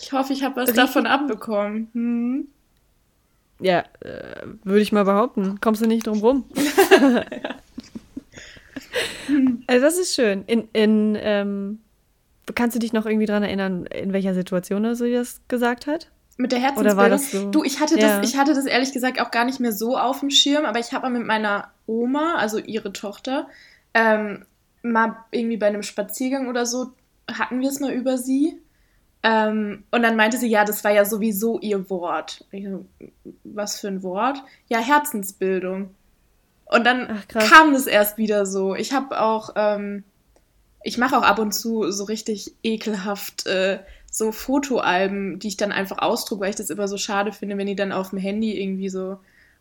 Ich 0.01 0.13
hoffe, 0.13 0.33
ich 0.33 0.43
habe 0.43 0.57
was 0.57 0.69
Richtig 0.69 0.85
davon 0.85 1.07
abbekommen. 1.07 1.89
Hm. 1.93 2.49
Ja, 3.63 3.85
äh, 4.01 4.47
würde 4.65 4.81
ich 4.81 4.93
mal 4.93 5.05
behaupten. 5.05 5.61
Kommst 5.61 5.83
du 5.83 5.87
nicht 5.87 6.07
drum 6.07 6.19
rum. 6.19 6.45
also 9.67 9.85
das 9.85 9.99
ist 9.99 10.15
schön. 10.15 10.45
In, 10.47 10.69
in, 10.73 11.17
ähm, 11.21 11.81
kannst 12.55 12.75
du 12.75 12.81
dich 12.81 12.93
noch 12.93 13.07
irgendwie 13.07 13.27
daran 13.27 13.43
erinnern, 13.43 13.87
in 13.87 14.13
welcher 14.13 14.35
Situation 14.35 14.85
er 14.85 14.95
so 14.95 15.07
das 15.07 15.41
gesagt 15.49 15.87
hat? 15.87 16.11
Mit 16.39 16.53
der 16.53 16.61
Herzensbildung? 16.61 16.93
Oder 16.93 17.03
war 17.03 17.09
das 17.09 17.31
so? 17.31 17.51
Du, 17.51 17.63
ich 17.63 17.81
hatte, 17.81 17.99
ja. 17.99 18.19
das, 18.19 18.29
ich 18.29 18.39
hatte 18.39 18.55
das 18.55 18.67
ehrlich 18.67 18.93
gesagt 18.93 19.21
auch 19.21 19.31
gar 19.31 19.45
nicht 19.45 19.61
mehr 19.61 19.73
so 19.73 19.97
auf 19.97 20.21
dem 20.21 20.31
Schirm, 20.31 20.65
aber 20.65 20.79
ich 20.79 20.93
habe 20.93 21.09
mal 21.09 21.19
mit 21.19 21.27
meiner 21.27 21.71
Oma, 21.87 22.37
also 22.37 22.59
ihre 22.59 22.93
Tochter, 22.93 23.49
ähm, 23.95 24.45
mal 24.83 25.17
irgendwie 25.31 25.59
bei 25.59 25.67
einem 25.67 25.83
Spaziergang 25.83 26.49
oder 26.49 26.67
so, 26.67 26.93
hatten 27.31 27.61
wir 27.61 27.69
es 27.69 27.81
mal 27.81 27.93
über 27.93 28.19
sie. 28.19 28.59
Ähm, 29.23 29.85
und 29.91 30.03
dann 30.03 30.17
meinte 30.17 30.37
sie, 30.37 30.49
ja, 30.49 30.65
das 30.65 30.83
war 30.83 30.91
ja 30.91 31.05
sowieso 31.05 31.61
ihr 31.61 31.89
Wort. 31.91 32.45
Ich, 32.51 32.67
was 33.45 33.81
für 33.81 33.89
ein 33.89 34.03
Wort? 34.03 34.43
Ja, 34.69 34.79
Herzensbildung. 34.79 35.95
Und 36.65 36.85
dann 36.85 37.21
Ach, 37.21 37.29
kam 37.29 37.73
das 37.73 37.87
erst 37.87 38.19
wieder 38.19 38.47
so. 38.47 38.75
Ich 38.75 38.93
habe 38.93 39.21
auch, 39.21 39.51
ähm, 39.57 40.05
ich 40.83 40.99
mache 40.99 41.17
auch 41.17 41.23
ab 41.23 41.39
und 41.39 41.53
zu 41.53 41.91
so 41.93 42.05
richtig 42.05 42.55
ekelhaft 42.63 43.47
äh, 43.47 43.79
so 44.11 44.33
Fotoalben, 44.33 45.39
die 45.39 45.49
ich 45.49 45.57
dann 45.57 45.71
einfach 45.71 45.99
ausdrucke, 45.99 46.43
weil 46.43 46.51
ich 46.51 46.57
das 46.57 46.71
immer 46.71 46.89
so 46.89 46.99
schade 46.99 47.33
finde, 47.33 47.57
wenn 47.59 47.67
die 47.67 47.77
dann 47.77 47.93
auf 47.93 48.11
dem 48.11 48.19
Handy 48.19 48.61
irgendwie 48.61 48.89
so 48.89 49.19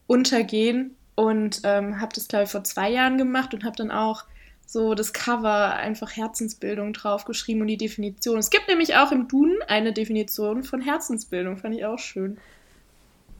untergehen. 0.07 0.95
Und 1.15 1.61
ähm, 1.65 2.01
habe 2.01 2.15
das, 2.15 2.27
glaube 2.27 2.45
ich, 2.45 2.49
vor 2.49 2.63
zwei 2.63 2.89
Jahren 2.89 3.17
gemacht 3.17 3.53
und 3.53 3.63
habe 3.63 3.75
dann 3.75 3.91
auch 3.91 4.23
so 4.71 4.95
das 4.95 5.11
Cover 5.11 5.75
einfach 5.75 6.15
Herzensbildung 6.15 6.93
draufgeschrieben 6.93 7.61
und 7.61 7.67
die 7.67 7.75
Definition. 7.75 8.37
Es 8.37 8.49
gibt 8.49 8.69
nämlich 8.69 8.95
auch 8.95 9.11
im 9.11 9.27
Duden 9.27 9.61
eine 9.67 9.91
Definition 9.91 10.63
von 10.63 10.79
Herzensbildung, 10.79 11.57
fand 11.57 11.75
ich 11.75 11.83
auch 11.85 11.99
schön. 11.99 12.37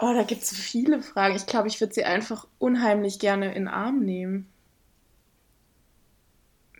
Oh, 0.00 0.12
da 0.14 0.22
gibt 0.24 0.42
es 0.42 0.52
viele 0.56 1.02
Fragen. 1.02 1.36
Ich 1.36 1.46
glaube, 1.46 1.68
ich 1.68 1.80
würde 1.80 1.94
sie 1.94 2.04
einfach 2.04 2.46
unheimlich 2.58 3.18
gerne 3.18 3.48
in 3.48 3.64
den 3.64 3.68
Arm 3.68 4.00
nehmen. 4.00 4.51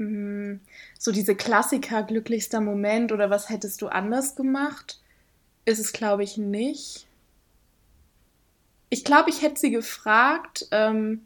Hm, 0.02 0.60
so 0.98 1.12
diese 1.12 1.36
Klassiker, 1.36 2.02
glücklichster 2.02 2.60
Moment 2.60 3.12
oder 3.12 3.30
was 3.30 3.48
hättest 3.48 3.82
du 3.82 3.88
anders 3.88 4.34
gemacht, 4.34 5.00
ist 5.64 5.78
es, 5.78 5.92
glaube 5.92 6.24
ich, 6.24 6.36
nicht. 6.36 7.06
Ich 8.90 9.04
glaube, 9.04 9.30
ich 9.30 9.42
hätte 9.42 9.60
sie 9.60 9.70
gefragt, 9.70 10.66
ähm, 10.72 11.24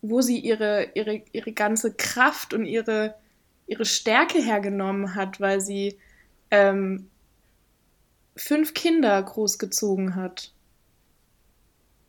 wo 0.00 0.20
sie 0.20 0.38
ihre, 0.38 0.90
ihre, 0.94 1.22
ihre 1.32 1.52
ganze 1.52 1.92
Kraft 1.92 2.54
und 2.54 2.66
ihre, 2.66 3.16
ihre 3.66 3.84
Stärke 3.84 4.38
hergenommen 4.38 5.16
hat, 5.16 5.40
weil 5.40 5.60
sie 5.60 5.98
ähm, 6.52 7.10
fünf 8.36 8.74
Kinder 8.74 9.20
großgezogen 9.20 10.14
hat. 10.14 10.52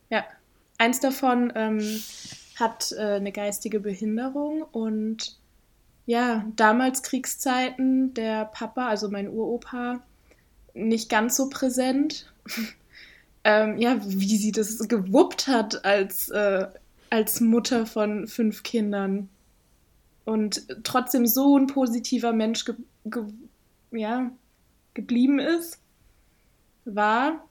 Ja, 0.08 0.24
eins 0.78 1.00
davon 1.00 1.52
ähm, 1.56 2.02
hat 2.56 2.92
äh, 2.92 3.16
eine 3.16 3.32
geistige 3.32 3.80
Behinderung 3.80 4.62
und 4.62 5.39
ja, 6.10 6.44
damals 6.56 7.04
Kriegszeiten, 7.04 8.14
der 8.14 8.46
Papa, 8.46 8.88
also 8.88 9.08
mein 9.08 9.28
Uropa, 9.28 10.00
nicht 10.74 11.08
ganz 11.08 11.36
so 11.36 11.48
präsent. 11.48 12.32
ähm, 13.44 13.78
ja, 13.78 13.96
wie 14.04 14.36
sie 14.36 14.50
das 14.50 14.88
gewuppt 14.88 15.46
hat 15.46 15.84
als, 15.84 16.28
äh, 16.30 16.66
als 17.10 17.40
Mutter 17.40 17.86
von 17.86 18.26
fünf 18.26 18.64
Kindern. 18.64 19.28
Und 20.24 20.66
trotzdem 20.82 21.28
so 21.28 21.56
ein 21.56 21.68
positiver 21.68 22.32
Mensch 22.32 22.64
ge 22.64 22.74
ge 23.04 23.26
ja, 23.92 24.32
geblieben 24.94 25.38
ist, 25.38 25.78
war 26.86 27.44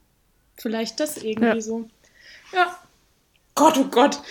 vielleicht 0.57 0.99
das 0.99 1.16
irgendwie 1.16 1.45
ja. 1.45 1.62
so. 1.62 1.88
Ja. 2.51 2.78
Gott, 3.55 3.78
oh 3.78 3.86
Gott. 3.86 4.22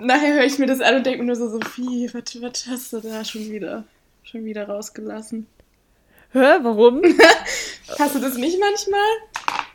Nachher 0.00 0.34
höre 0.34 0.44
ich 0.44 0.58
mir 0.58 0.66
das 0.66 0.80
an 0.80 0.96
und 0.96 1.06
denke 1.06 1.20
mir 1.20 1.26
nur 1.26 1.36
so, 1.36 1.48
Sophie, 1.48 2.10
was, 2.12 2.40
was 2.40 2.66
hast 2.66 2.92
du 2.92 3.00
da 3.00 3.24
schon 3.24 3.50
wieder, 3.50 3.84
schon 4.22 4.44
wieder 4.44 4.68
rausgelassen? 4.68 5.46
Hä, 6.32 6.58
warum? 6.62 7.02
hast 7.98 8.14
du 8.14 8.20
das 8.20 8.36
nicht 8.36 8.58
manchmal? 8.60 9.00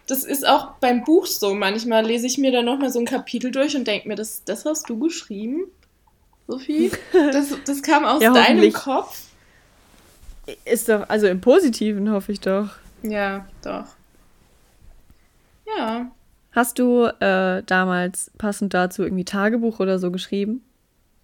Das 0.07 0.23
ist 0.23 0.47
auch 0.47 0.73
beim 0.79 1.03
Buch 1.03 1.25
so. 1.25 1.53
Manchmal 1.53 2.05
lese 2.05 2.27
ich 2.27 2.37
mir 2.37 2.51
da 2.51 2.61
nochmal 2.61 2.91
so 2.91 2.99
ein 2.99 3.05
Kapitel 3.05 3.51
durch 3.51 3.75
und 3.75 3.87
denke 3.87 4.07
mir, 4.07 4.15
das, 4.15 4.43
das 4.45 4.65
hast 4.65 4.89
du 4.89 4.97
geschrieben, 4.99 5.65
Sophie? 6.47 6.91
Das, 7.11 7.49
das 7.65 7.81
kam 7.81 8.05
aus 8.05 8.21
ja, 8.21 8.33
deinem 8.33 8.71
Kopf? 8.71 9.21
Ist 10.63 10.89
doch, 10.89 11.09
also 11.09 11.27
im 11.27 11.41
Positiven 11.41 12.11
hoffe 12.11 12.31
ich 12.31 12.39
doch. 12.39 12.69
Ja, 13.01 13.47
doch. 13.63 13.87
Ja. 15.77 16.11
Hast 16.55 16.79
du 16.79 17.03
äh, 17.19 17.63
damals 17.65 18.31
passend 18.37 18.73
dazu 18.73 19.03
irgendwie 19.03 19.25
Tagebuch 19.25 19.81
oder 19.81 19.99
so 19.99 20.09
geschrieben? 20.09 20.63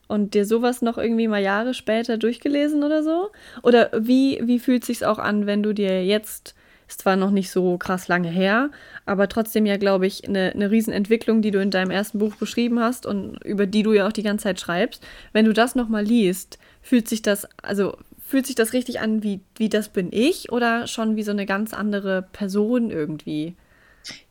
Und 0.09 0.33
dir 0.33 0.45
sowas 0.45 0.81
noch 0.81 0.97
irgendwie 0.97 1.29
mal 1.29 1.41
Jahre 1.41 1.73
später 1.73 2.17
durchgelesen 2.17 2.83
oder 2.83 3.01
so? 3.01 3.29
Oder 3.63 3.91
wie, 3.97 4.41
wie 4.43 4.59
fühlt 4.59 4.83
sich's 4.83 5.03
auch 5.03 5.19
an, 5.19 5.45
wenn 5.45 5.63
du 5.63 5.71
dir 5.71 6.05
jetzt, 6.05 6.53
ist 6.89 6.99
zwar 6.99 7.15
noch 7.15 7.31
nicht 7.31 7.49
so 7.49 7.77
krass 7.77 8.09
lange 8.09 8.27
her, 8.27 8.71
aber 9.05 9.29
trotzdem 9.29 9.65
ja, 9.65 9.77
glaube 9.77 10.05
ich, 10.05 10.27
eine, 10.27 10.51
eine 10.53 10.69
Riesenentwicklung, 10.69 11.41
die 11.41 11.51
du 11.51 11.61
in 11.61 11.71
deinem 11.71 11.91
ersten 11.91 12.19
Buch 12.19 12.35
beschrieben 12.35 12.81
hast 12.81 13.05
und 13.05 13.41
über 13.45 13.67
die 13.67 13.83
du 13.83 13.93
ja 13.93 14.09
auch 14.09 14.11
die 14.11 14.23
ganze 14.23 14.43
Zeit 14.43 14.59
schreibst. 14.59 15.01
Wenn 15.31 15.45
du 15.45 15.53
das 15.53 15.75
nochmal 15.75 16.03
liest, 16.03 16.59
fühlt 16.81 17.07
sich 17.07 17.21
das, 17.21 17.47
also 17.63 17.95
fühlt 18.19 18.47
sich 18.47 18.55
das 18.55 18.73
richtig 18.73 18.99
an, 18.99 19.23
wie, 19.23 19.39
wie 19.55 19.69
das 19.69 19.87
bin 19.87 20.09
ich 20.11 20.51
oder 20.51 20.87
schon 20.87 21.15
wie 21.15 21.23
so 21.23 21.31
eine 21.31 21.45
ganz 21.45 21.73
andere 21.73 22.21
Person 22.33 22.91
irgendwie? 22.91 23.55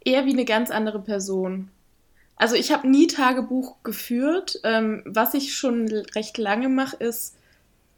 Eher 0.05 0.27
wie 0.27 0.33
eine 0.33 0.45
ganz 0.45 0.71
andere 0.71 1.01
Person. 1.01 1.71
Also 2.37 2.55
ich 2.55 2.73
habe 2.73 2.89
nie 2.89 3.07
Tagebuch 3.07 3.77
geführt. 3.83 4.61
Ähm, 4.65 5.03
was 5.05 5.35
ich 5.35 5.55
schon 5.55 5.89
recht 6.15 6.39
lange 6.39 6.69
mache, 6.69 6.97
ist 6.97 7.37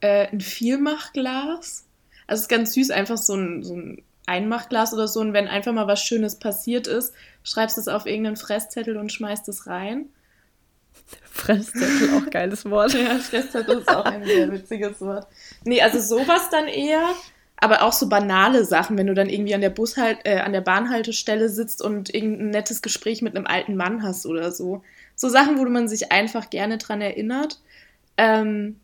äh, 0.01 0.27
ein 0.29 0.41
Vielmachglas. 0.41 1.87
Also 2.27 2.41
es 2.41 2.43
ist 2.43 2.49
ganz 2.49 2.73
süß, 2.75 2.91
einfach 2.91 3.19
so 3.19 3.35
ein, 3.35 3.63
so 3.63 3.77
ein 3.77 4.03
Einmachglas 4.27 4.93
oder 4.93 5.07
so. 5.07 5.21
Und 5.21 5.33
wenn 5.33 5.49
einfach 5.49 5.73
mal 5.73 5.87
was 5.87 6.03
Schönes 6.03 6.39
passiert 6.39 6.87
ist, 6.87 7.15
schreibst 7.45 7.77
du 7.77 7.83
es 7.83 7.89
auf 7.89 8.07
irgendeinen 8.07 8.37
Fresszettel 8.37 8.97
und 8.97 9.13
schmeißt 9.13 9.49
es 9.49 9.67
rein. 9.67 10.09
Fresszettel, 11.31 12.11
auch 12.17 12.31
geiles 12.31 12.69
Wort. 12.69 12.95
ja, 12.95 13.19
Fresszettel 13.19 13.79
ist 13.79 13.89
auch 13.89 14.05
ein 14.05 14.25
sehr 14.25 14.51
witziges 14.51 15.01
Wort. 15.01 15.27
Nee, 15.65 15.83
also 15.83 16.01
sowas 16.01 16.51
dann 16.51 16.67
eher 16.67 17.09
aber 17.63 17.83
auch 17.83 17.93
so 17.93 18.09
banale 18.09 18.65
Sachen, 18.65 18.99
wenn 18.99 19.07
du 19.07 19.15
dann 19.15 19.29
irgendwie 19.29 19.55
an 19.55 19.61
der 19.61 19.71
Bushalt, 19.71 20.19
äh, 20.25 20.41
an 20.41 20.53
der 20.53 20.63
Bahnhaltestelle 20.63 21.49
sitzt 21.49 21.81
und 21.81 22.13
irgendein 22.13 22.51
nettes 22.51 22.83
Gespräch 22.83 23.23
mit 23.23 23.37
einem 23.37 23.47
alten 23.47 23.77
Mann 23.77 24.03
hast 24.03 24.27
oder 24.27 24.51
so. 24.51 24.83
So 25.15 25.29
Sachen, 25.29 25.59
wo 25.59 25.65
man 25.65 25.87
sich 25.87 26.11
einfach 26.11 26.51
gerne 26.51 26.79
dran 26.79 27.01
erinnert. 27.01 27.61
Ähm, 28.17 28.81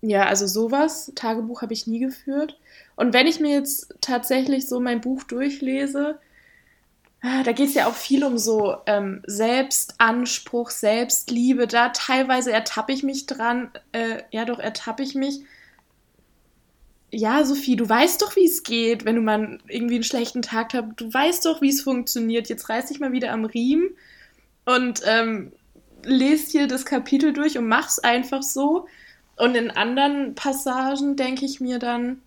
ja, 0.00 0.26
also 0.26 0.46
sowas. 0.46 1.10
Tagebuch 1.16 1.62
habe 1.62 1.72
ich 1.72 1.88
nie 1.88 1.98
geführt. 1.98 2.56
Und 2.94 3.12
wenn 3.12 3.26
ich 3.26 3.40
mir 3.40 3.52
jetzt 3.52 3.94
tatsächlich 4.00 4.68
so 4.68 4.78
mein 4.78 5.00
Buch 5.00 5.24
durchlese, 5.24 6.20
ah, 7.20 7.42
da 7.42 7.50
geht 7.50 7.70
es 7.70 7.74
ja 7.74 7.88
auch 7.88 7.94
viel 7.94 8.22
um 8.22 8.38
so 8.38 8.76
ähm, 8.86 9.22
Selbstanspruch, 9.26 10.70
Selbstliebe. 10.70 11.66
Da 11.66 11.88
teilweise 11.88 12.52
ertappe 12.52 12.92
ich 12.92 13.02
mich 13.02 13.26
dran. 13.26 13.72
Äh, 13.90 14.22
ja, 14.30 14.44
doch 14.44 14.60
ertappe 14.60 15.02
ich 15.02 15.16
mich 15.16 15.40
ja, 17.12 17.44
Sophie, 17.44 17.76
du 17.76 17.88
weißt 17.88 18.22
doch, 18.22 18.36
wie 18.36 18.46
es 18.46 18.62
geht, 18.62 19.04
wenn 19.04 19.16
du 19.16 19.20
mal 19.20 19.58
irgendwie 19.68 19.96
einen 19.96 20.04
schlechten 20.04 20.42
Tag 20.42 20.74
hast. 20.74 20.88
Du 20.96 21.12
weißt 21.12 21.44
doch, 21.46 21.60
wie 21.60 21.70
es 21.70 21.82
funktioniert. 21.82 22.48
Jetzt 22.48 22.68
reiß 22.68 22.86
dich 22.86 23.00
mal 23.00 23.12
wieder 23.12 23.32
am 23.32 23.44
Riemen 23.44 23.90
und 24.64 25.02
ähm, 25.04 25.52
lest 26.04 26.52
hier 26.52 26.68
das 26.68 26.84
Kapitel 26.84 27.32
durch 27.32 27.58
und 27.58 27.66
mach's 27.66 27.98
einfach 27.98 28.42
so. 28.42 28.86
Und 29.36 29.56
in 29.56 29.70
anderen 29.70 30.34
Passagen 30.34 31.16
denke 31.16 31.44
ich 31.46 31.60
mir 31.60 31.78
dann, 31.78 32.22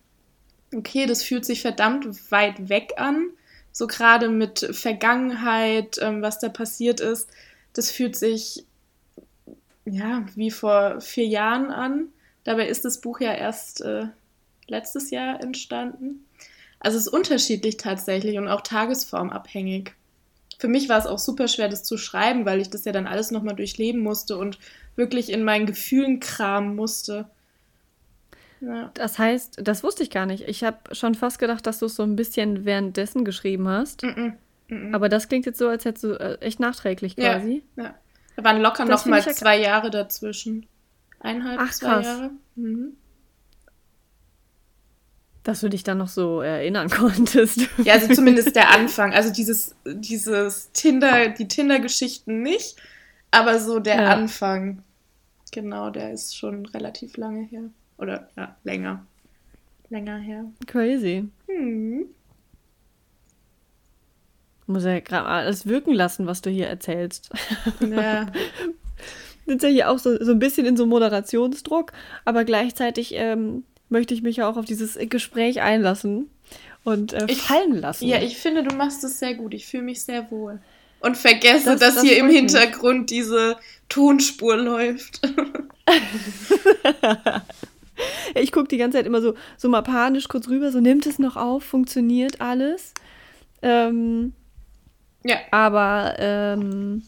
okay, 0.74 1.06
das 1.06 1.22
fühlt 1.22 1.44
sich 1.44 1.62
verdammt 1.62 2.30
weit 2.30 2.68
weg 2.68 2.94
an. 2.96 3.30
So 3.72 3.86
gerade 3.86 4.28
mit 4.28 4.68
Vergangenheit, 4.72 5.98
ähm, 6.00 6.20
was 6.22 6.38
da 6.38 6.48
passiert 6.48 7.00
ist. 7.00 7.30
Das 7.72 7.90
fühlt 7.90 8.16
sich 8.16 8.64
ja 9.84 10.26
wie 10.34 10.50
vor 10.50 11.00
vier 11.00 11.26
Jahren 11.26 11.70
an. 11.70 12.08
Dabei 12.44 12.68
ist 12.68 12.84
das 12.84 13.00
Buch 13.00 13.20
ja 13.20 13.32
erst 13.32 13.80
äh, 13.80 14.06
letztes 14.68 15.10
Jahr 15.10 15.42
entstanden. 15.42 16.26
Also 16.80 16.98
es 16.98 17.06
ist 17.06 17.12
unterschiedlich 17.12 17.76
tatsächlich 17.76 18.38
und 18.38 18.48
auch 18.48 18.60
tagesformabhängig. 18.60 19.92
Für 20.58 20.68
mich 20.68 20.88
war 20.88 20.98
es 20.98 21.06
auch 21.06 21.18
super 21.18 21.48
schwer, 21.48 21.68
das 21.68 21.82
zu 21.82 21.96
schreiben, 21.96 22.46
weil 22.46 22.60
ich 22.60 22.70
das 22.70 22.84
ja 22.84 22.92
dann 22.92 23.06
alles 23.06 23.30
nochmal 23.30 23.56
durchleben 23.56 24.02
musste 24.02 24.36
und 24.36 24.58
wirklich 24.96 25.32
in 25.32 25.44
meinen 25.44 25.66
Gefühlen 25.66 26.20
kramen 26.20 26.76
musste. 26.76 27.28
Ja. 28.60 28.90
Das 28.94 29.18
heißt, 29.18 29.60
das 29.62 29.82
wusste 29.82 30.02
ich 30.02 30.10
gar 30.10 30.26
nicht. 30.26 30.44
Ich 30.48 30.62
habe 30.64 30.94
schon 30.94 31.14
fast 31.14 31.38
gedacht, 31.38 31.66
dass 31.66 31.80
du 31.80 31.86
es 31.86 31.96
so 31.96 32.02
ein 32.02 32.16
bisschen 32.16 32.64
währenddessen 32.64 33.24
geschrieben 33.24 33.68
hast. 33.68 34.02
Mm 34.02 34.08
-mm, 34.08 34.32
mm 34.68 34.94
Aber 34.94 35.08
das 35.08 35.28
klingt 35.28 35.46
jetzt 35.46 35.58
so, 35.58 35.68
als 35.68 35.84
hättest 35.84 36.04
du 36.04 36.12
äh, 36.12 36.38
echt 36.40 36.60
nachträglich 36.60 37.16
quasi. 37.16 37.62
Ja, 37.76 37.84
ja. 37.84 37.94
Da 38.36 38.44
waren 38.44 38.60
locker 38.60 38.84
das 38.84 39.04
noch 39.04 39.10
mal 39.10 39.22
zwei 39.22 39.60
Jahre 39.60 39.90
dazwischen. 39.90 40.66
Eineinhalb, 41.20 41.60
Ach, 41.62 41.72
zwei 41.72 41.88
krass. 41.88 42.06
Jahre. 42.06 42.30
Mhm. 42.56 42.96
Dass 45.44 45.60
du 45.60 45.68
dich 45.68 45.84
dann 45.84 45.98
noch 45.98 46.08
so 46.08 46.40
erinnern 46.40 46.88
konntest. 46.90 47.68
Ja, 47.84 47.94
also 47.94 48.12
zumindest 48.12 48.56
der 48.56 48.70
Anfang. 48.70 49.12
Also 49.12 49.32
dieses, 49.32 49.76
dieses 49.86 50.72
Tinder, 50.72 51.28
die 51.28 51.46
Tinder-Geschichten 51.46 52.42
nicht, 52.42 52.76
aber 53.30 53.60
so 53.60 53.78
der 53.78 54.02
ja. 54.02 54.14
Anfang. 54.14 54.82
Genau, 55.52 55.90
der 55.90 56.12
ist 56.12 56.36
schon 56.36 56.66
relativ 56.66 57.16
lange 57.16 57.44
her. 57.44 57.62
Oder 57.98 58.28
ja, 58.36 58.56
länger. 58.64 59.06
Länger 59.88 60.18
her. 60.18 60.44
Crazy. 60.66 61.28
Hm. 61.46 62.06
Muss 64.66 64.84
ja 64.84 64.98
gerade 65.00 65.26
alles 65.26 65.66
wirken 65.66 65.92
lassen, 65.92 66.26
was 66.26 66.40
du 66.40 66.50
hier 66.50 66.66
erzählst. 66.66 67.30
Ja. 67.80 68.26
sind 69.46 69.62
ja 69.62 69.68
hier 69.68 69.90
auch 69.90 69.98
so, 69.98 70.22
so 70.22 70.32
ein 70.32 70.38
bisschen 70.38 70.66
in 70.66 70.76
so 70.76 70.86
Moderationsdruck, 70.86 71.92
aber 72.24 72.44
gleichzeitig 72.44 73.12
ähm, 73.14 73.64
möchte 73.88 74.14
ich 74.14 74.22
mich 74.22 74.36
ja 74.36 74.48
auch 74.48 74.56
auf 74.56 74.64
dieses 74.64 74.98
Gespräch 75.08 75.60
einlassen 75.60 76.30
und 76.84 77.12
äh, 77.12 77.26
ich, 77.28 77.42
fallen 77.42 77.80
lassen. 77.80 78.06
Ja, 78.06 78.20
ich 78.20 78.36
finde, 78.36 78.62
du 78.62 78.74
machst 78.74 79.04
es 79.04 79.18
sehr 79.18 79.34
gut. 79.34 79.54
Ich 79.54 79.66
fühle 79.66 79.84
mich 79.84 80.02
sehr 80.02 80.30
wohl. 80.30 80.60
Und 81.00 81.16
vergesse, 81.16 81.66
das, 81.66 81.80
dass 81.80 81.94
das 81.96 82.04
hier 82.04 82.16
im 82.16 82.28
Hintergrund 82.28 83.00
mich. 83.00 83.06
diese 83.06 83.56
Tonspur 83.88 84.56
läuft. 84.56 85.20
ich 88.34 88.52
gucke 88.52 88.68
die 88.68 88.78
ganze 88.78 88.98
Zeit 88.98 89.06
immer 89.06 89.20
so, 89.20 89.34
so 89.56 89.68
mal 89.68 89.82
panisch 89.82 90.28
kurz 90.28 90.48
rüber, 90.48 90.72
so 90.72 90.80
nimmt 90.80 91.06
es 91.06 91.18
noch 91.18 91.36
auf, 91.36 91.62
funktioniert 91.62 92.40
alles. 92.40 92.94
Ähm, 93.60 94.32
ja. 95.24 95.36
Aber 95.50 96.14
ähm, 96.18 97.02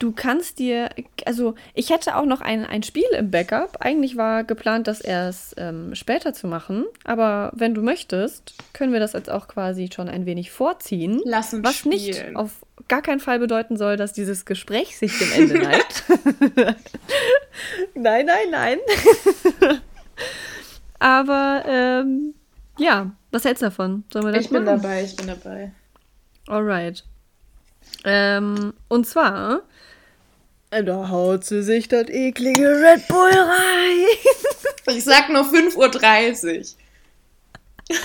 du 0.00 0.10
kannst 0.12 0.58
dir, 0.58 0.90
also 1.26 1.54
ich 1.74 1.90
hätte 1.90 2.16
auch 2.16 2.24
noch 2.24 2.40
ein, 2.40 2.66
ein 2.66 2.82
Spiel 2.82 3.04
im 3.16 3.30
Backup. 3.30 3.76
Eigentlich 3.80 4.16
war 4.16 4.42
geplant, 4.42 4.88
das 4.88 5.00
erst 5.00 5.54
ähm, 5.58 5.94
später 5.94 6.34
zu 6.34 6.48
machen. 6.48 6.86
Aber 7.04 7.52
wenn 7.54 7.74
du 7.74 7.82
möchtest, 7.82 8.54
können 8.72 8.92
wir 8.92 8.98
das 8.98 9.12
jetzt 9.12 9.30
auch 9.30 9.46
quasi 9.46 9.88
schon 9.94 10.08
ein 10.08 10.26
wenig 10.26 10.50
vorziehen. 10.50 11.20
Lass 11.24 11.54
uns 11.54 11.64
Was 11.64 11.76
spielen. 11.76 11.92
nicht 11.92 12.24
auf 12.36 12.50
gar 12.88 13.02
keinen 13.02 13.20
Fall 13.20 13.38
bedeuten 13.38 13.76
soll, 13.76 13.96
dass 13.96 14.12
dieses 14.12 14.44
Gespräch 14.46 14.98
sich 14.98 15.16
dem 15.18 15.30
Ende 15.32 15.58
neigt. 15.62 16.02
nein, 17.94 18.26
nein, 18.26 18.50
nein. 18.50 18.78
Aber 20.98 21.62
ähm, 21.66 22.34
ja, 22.78 23.12
was 23.30 23.44
hältst 23.44 23.62
du 23.62 23.66
davon? 23.66 24.04
Sollen 24.12 24.26
wir 24.26 24.32
das 24.32 24.44
Ich 24.44 24.50
bin 24.50 24.64
machen? 24.64 24.82
dabei, 24.82 25.04
ich 25.04 25.16
bin 25.16 25.26
dabei. 25.28 25.72
Alright. 26.48 27.04
Ähm, 28.04 28.72
und 28.88 29.06
zwar. 29.06 29.62
Da 30.70 31.08
haut 31.08 31.44
sie 31.44 31.62
sich 31.62 31.88
das 31.88 32.08
eklige 32.08 32.68
Red 32.68 33.08
Bull 33.08 33.30
rein. 33.30 34.06
Ich 34.96 35.04
sag 35.04 35.28
nur 35.28 35.42
5.30 35.44 36.74
Uhr. 37.90 37.96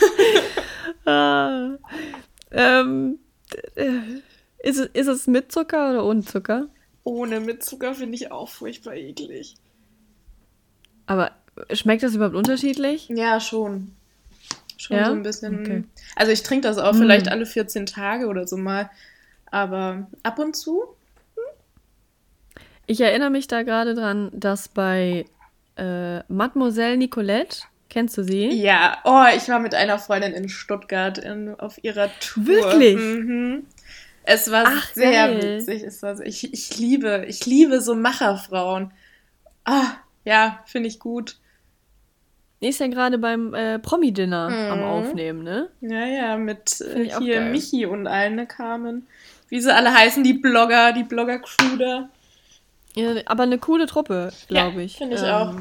ah, 1.12 1.78
ähm, 2.52 3.18
äh, 3.76 3.90
ist, 4.60 4.78
es, 4.80 4.90
ist 4.94 5.08
es 5.08 5.26
mit 5.28 5.52
Zucker 5.52 5.92
oder 5.92 6.06
ohne 6.06 6.24
Zucker? 6.24 6.68
Ohne 7.04 7.40
mit 7.40 7.64
Zucker 7.64 7.96
finde 7.96 8.16
ich 8.16 8.32
auch 8.32 8.50
furchtbar 8.50 8.94
eklig. 8.96 9.56
Aber 11.08 11.32
schmeckt 11.72 12.04
das 12.04 12.14
überhaupt 12.14 12.36
unterschiedlich? 12.36 13.08
Ja, 13.10 13.40
schon. 13.40 13.96
Schon 14.78 14.98
Ja? 14.98 15.06
so 15.08 15.14
ein 15.14 15.24
bisschen. 15.24 15.62
Okay. 15.62 15.84
Also 16.16 16.32
ich 16.32 16.44
trinke 16.44 16.68
das 16.68 16.78
auch 16.78 16.94
Mm. 16.94 16.98
vielleicht 16.98 17.30
alle 17.30 17.46
14 17.48 17.86
Tage 17.88 18.28
oder 18.28 18.46
so 18.48 18.58
mal. 18.58 18.92
Aber 19.50 20.08
ab 20.24 20.38
und 20.38 20.56
zu? 20.56 20.84
Ich 22.88 23.02
erinnere 23.02 23.30
mich 23.30 23.48
da 23.48 23.64
gerade 23.64 23.96
dran, 23.96 24.30
dass 24.34 24.68
bei 24.68 25.26
äh, 25.78 26.20
Mademoiselle 26.32 26.98
Nicolette, 26.98 27.60
kennst 27.90 28.18
du 28.18 28.24
sie? 28.24 28.50
Ja. 28.50 28.98
Oh, 29.04 29.24
ich 29.36 29.48
war 29.50 29.60
mit 29.60 29.74
einer 29.74 29.98
Freundin 30.00 30.34
in 30.34 30.50
Stuttgart 30.50 31.18
in, 31.18 31.56
auf 31.60 31.84
ihrer 31.84 32.10
Tour. 32.20 32.46
Wirklich? 32.46 32.96
Mhm. 32.98 33.66
Es 34.24 34.52
war 34.52 34.64
Ach, 34.68 34.90
sehr 34.94 35.28
geil. 35.28 35.60
witzig. 35.60 35.84
Es 35.84 36.02
war 36.02 36.16
so, 36.16 36.24
ich, 36.24 36.52
ich 36.52 36.78
liebe, 36.80 37.26
ich 37.28 37.46
liebe 37.46 37.82
so 37.82 37.96
Macherfrauen. 37.96 38.92
Ah, 39.66 39.86
ja, 40.24 40.60
finde 40.66 40.88
ich 40.90 41.00
gut. 41.00 41.38
Ist 42.60 42.80
ja 42.80 42.88
gerade 42.88 43.18
beim 43.20 43.54
äh, 43.54 43.78
Promi-Dinner 43.80 44.48
am 44.72 44.80
Mhm. 44.80 44.84
Aufnehmen, 44.86 45.44
ne? 45.44 45.70
Ja, 45.82 46.06
ja, 46.06 46.38
mit 46.38 46.82
äh, 46.82 47.10
hier. 47.20 47.42
Michi 47.42 47.86
und 47.86 48.08
allen, 48.08 48.36
ne, 48.36 48.48
Carmen. 48.48 49.06
Wie 49.50 49.60
sie 49.62 49.72
alle 49.74 49.94
heißen, 49.94 50.24
die 50.24 50.34
Blogger, 50.34 50.92
die 50.94 51.04
Blogger-Crew 51.04 51.78
da. 51.78 52.10
Ja, 52.96 53.14
aber 53.26 53.44
eine 53.44 53.58
coole 53.58 53.88
Truppe, 53.88 54.32
glaube 54.48 54.84
ich. 54.84 54.96
finde 54.98 55.16
ich 55.18 55.24
auch. 55.24 55.54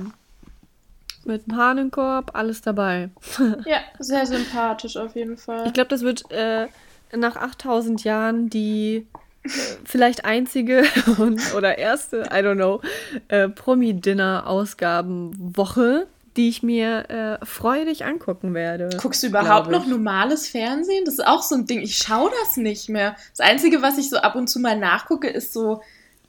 Mit 1.24 1.46
dem 1.46 1.56
Hahnenkorb, 1.56 2.30
alles 2.34 2.62
dabei. 2.62 3.10
Ja, 3.66 3.78
sehr 3.98 4.26
sympathisch 4.26 4.96
auf 4.96 5.16
jeden 5.16 5.36
Fall. 5.36 5.66
Ich 5.66 5.72
glaube, 5.72 5.88
das 5.88 6.02
wird 6.02 6.30
äh, 6.30 6.68
nach 7.16 7.36
8000 7.36 8.04
Jahren 8.04 8.50
die 8.50 9.06
äh, 9.42 9.48
vielleicht 9.84 10.24
einzige 10.24 10.84
und, 11.18 11.54
oder 11.54 11.78
erste, 11.78 12.22
I 12.30 12.40
don't 12.42 12.56
know, 12.56 12.80
äh, 13.28 13.48
Promi-Dinner-Ausgabenwoche, 13.48 16.06
die 16.36 16.48
ich 16.48 16.62
mir 16.62 17.38
äh, 17.40 17.44
freudig 17.44 18.04
angucken 18.04 18.54
werde. 18.54 18.90
Guckst 19.00 19.22
du 19.22 19.28
überhaupt 19.28 19.70
noch 19.70 19.86
normales 19.86 20.48
Fernsehen? 20.48 21.04
Das 21.04 21.14
ist 21.14 21.26
auch 21.26 21.42
so 21.42 21.54
ein 21.54 21.66
Ding. 21.66 21.80
Ich 21.80 21.96
schaue 21.96 22.30
das 22.42 22.56
nicht 22.56 22.88
mehr. 22.88 23.16
Das 23.36 23.46
Einzige, 23.46 23.82
was 23.82 23.98
ich 23.98 24.10
so 24.10 24.16
ab 24.18 24.34
und 24.34 24.48
zu 24.48 24.58
mal 24.60 24.78
nachgucke, 24.78 25.28
ist 25.28 25.52
so 25.52 25.80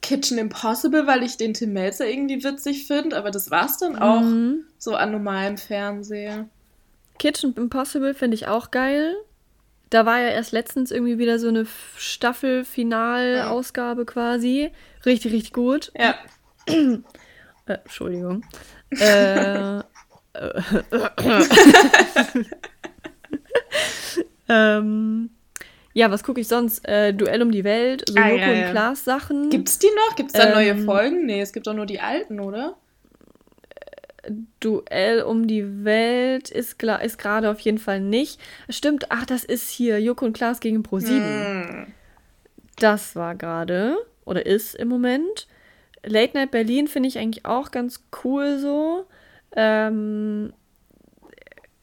Kitchen 0.05 0.37
Impossible, 0.37 1.07
weil 1.07 1.23
ich 1.23 1.35
den 1.37 1.55
Tim 1.55 1.73
Melzer 1.73 2.07
irgendwie 2.07 2.43
witzig 2.43 2.85
finde. 2.85 3.17
Aber 3.17 3.31
das 3.31 3.49
war's 3.49 3.79
dann 3.79 3.97
auch 3.97 4.21
Mhm. 4.21 4.65
so 4.77 4.93
an 4.95 5.11
normalem 5.11 5.57
Fernsehen. 5.57 6.51
Kitchen 7.17 7.55
Impossible 7.55 8.13
finde 8.13 8.35
ich 8.35 8.47
auch 8.47 8.69
geil. 8.69 9.15
Da 9.89 10.05
war 10.05 10.19
ja 10.19 10.27
erst 10.29 10.51
letztens 10.51 10.91
irgendwie 10.91 11.17
wieder 11.17 11.39
so 11.39 11.47
eine 11.47 11.65
Staffel-Final-Ausgabe 11.97 14.05
quasi. 14.05 14.71
Richtig, 15.05 15.33
richtig 15.33 15.53
gut. 15.53 15.91
Ja. 15.97 16.13
Äh, 16.67 16.99
Entschuldigung. 17.65 18.43
äh, 18.91 19.79
äh, 19.79 19.83
ähm, 24.49 25.29
ja, 25.97 26.11
was 26.11 26.23
gucke 26.23 26.41
ich 26.41 26.47
sonst? 26.47 26.85
Äh, 26.87 27.13
Duell 27.13 27.41
um 27.41 27.51
die 27.51 27.63
Welt, 27.63 28.03
so 28.07 28.15
Ah, 28.19 28.27
Joko 28.29 28.41
ja, 28.41 28.51
ja. 28.53 28.65
und 28.65 28.71
Klaas 28.71 29.03
Sachen. 29.05 29.49
Gibt's 29.49 29.79
die 29.79 29.87
noch? 29.95 30.15
Gibt's 30.17 30.33
da 30.33 30.53
neue 30.53 30.71
Ähm, 30.71 30.83
Folgen? 30.85 31.25
Nee, 31.25 31.39
es 31.41 31.53
gibt 31.53 31.67
doch 31.67 31.73
nur 31.73 31.85
die 31.85 32.01
alten, 32.01 32.39
oder? 32.41 32.75
Duell 34.59 35.21
um 35.21 35.47
die 35.47 35.85
Welt 35.85 36.49
ist, 36.49 36.81
ist 36.83 37.17
gerade 37.17 37.49
auf 37.49 37.59
jeden 37.61 37.77
Fall 37.77 38.01
nicht. 38.01 38.39
Stimmt, 38.69 39.07
ach, 39.09 39.25
das 39.25 39.43
ist 39.45 39.69
hier 39.69 40.01
Joko 40.01 40.25
und 40.25 40.33
Klaas 40.33 40.59
gegen 40.59 40.81
Pro7. 40.83 41.07
Hm. 41.09 41.87
Das 42.77 43.15
war 43.15 43.35
gerade 43.35 43.95
oder 44.25 44.45
ist 44.45 44.75
im 44.75 44.89
Moment. 44.89 45.47
Late 46.03 46.35
Night 46.35 46.51
Berlin 46.51 46.87
finde 46.87 47.07
ich 47.07 47.17
eigentlich 47.19 47.45
auch 47.45 47.71
ganz 47.71 48.03
cool 48.23 48.57
so. 48.59 49.05
Ähm, 49.55 50.51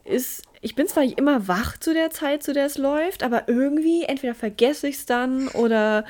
ist, 0.05 0.43
ich 0.63 0.75
bin 0.75 0.87
zwar 0.87 1.03
nicht 1.03 1.19
immer 1.19 1.49
wach 1.49 1.77
zu 1.79 1.93
der 1.93 2.11
Zeit, 2.11 2.43
zu 2.43 2.53
der 2.55 2.67
es 2.67 2.79
läuft, 2.79 3.23
aber 3.23 3.49
irgendwie 3.49 4.05
entweder 4.05 4.35
vergesse 4.35 4.89
ich 4.89 4.97
es 4.97 5.07
dann 5.07 5.49
oder 5.49 6.05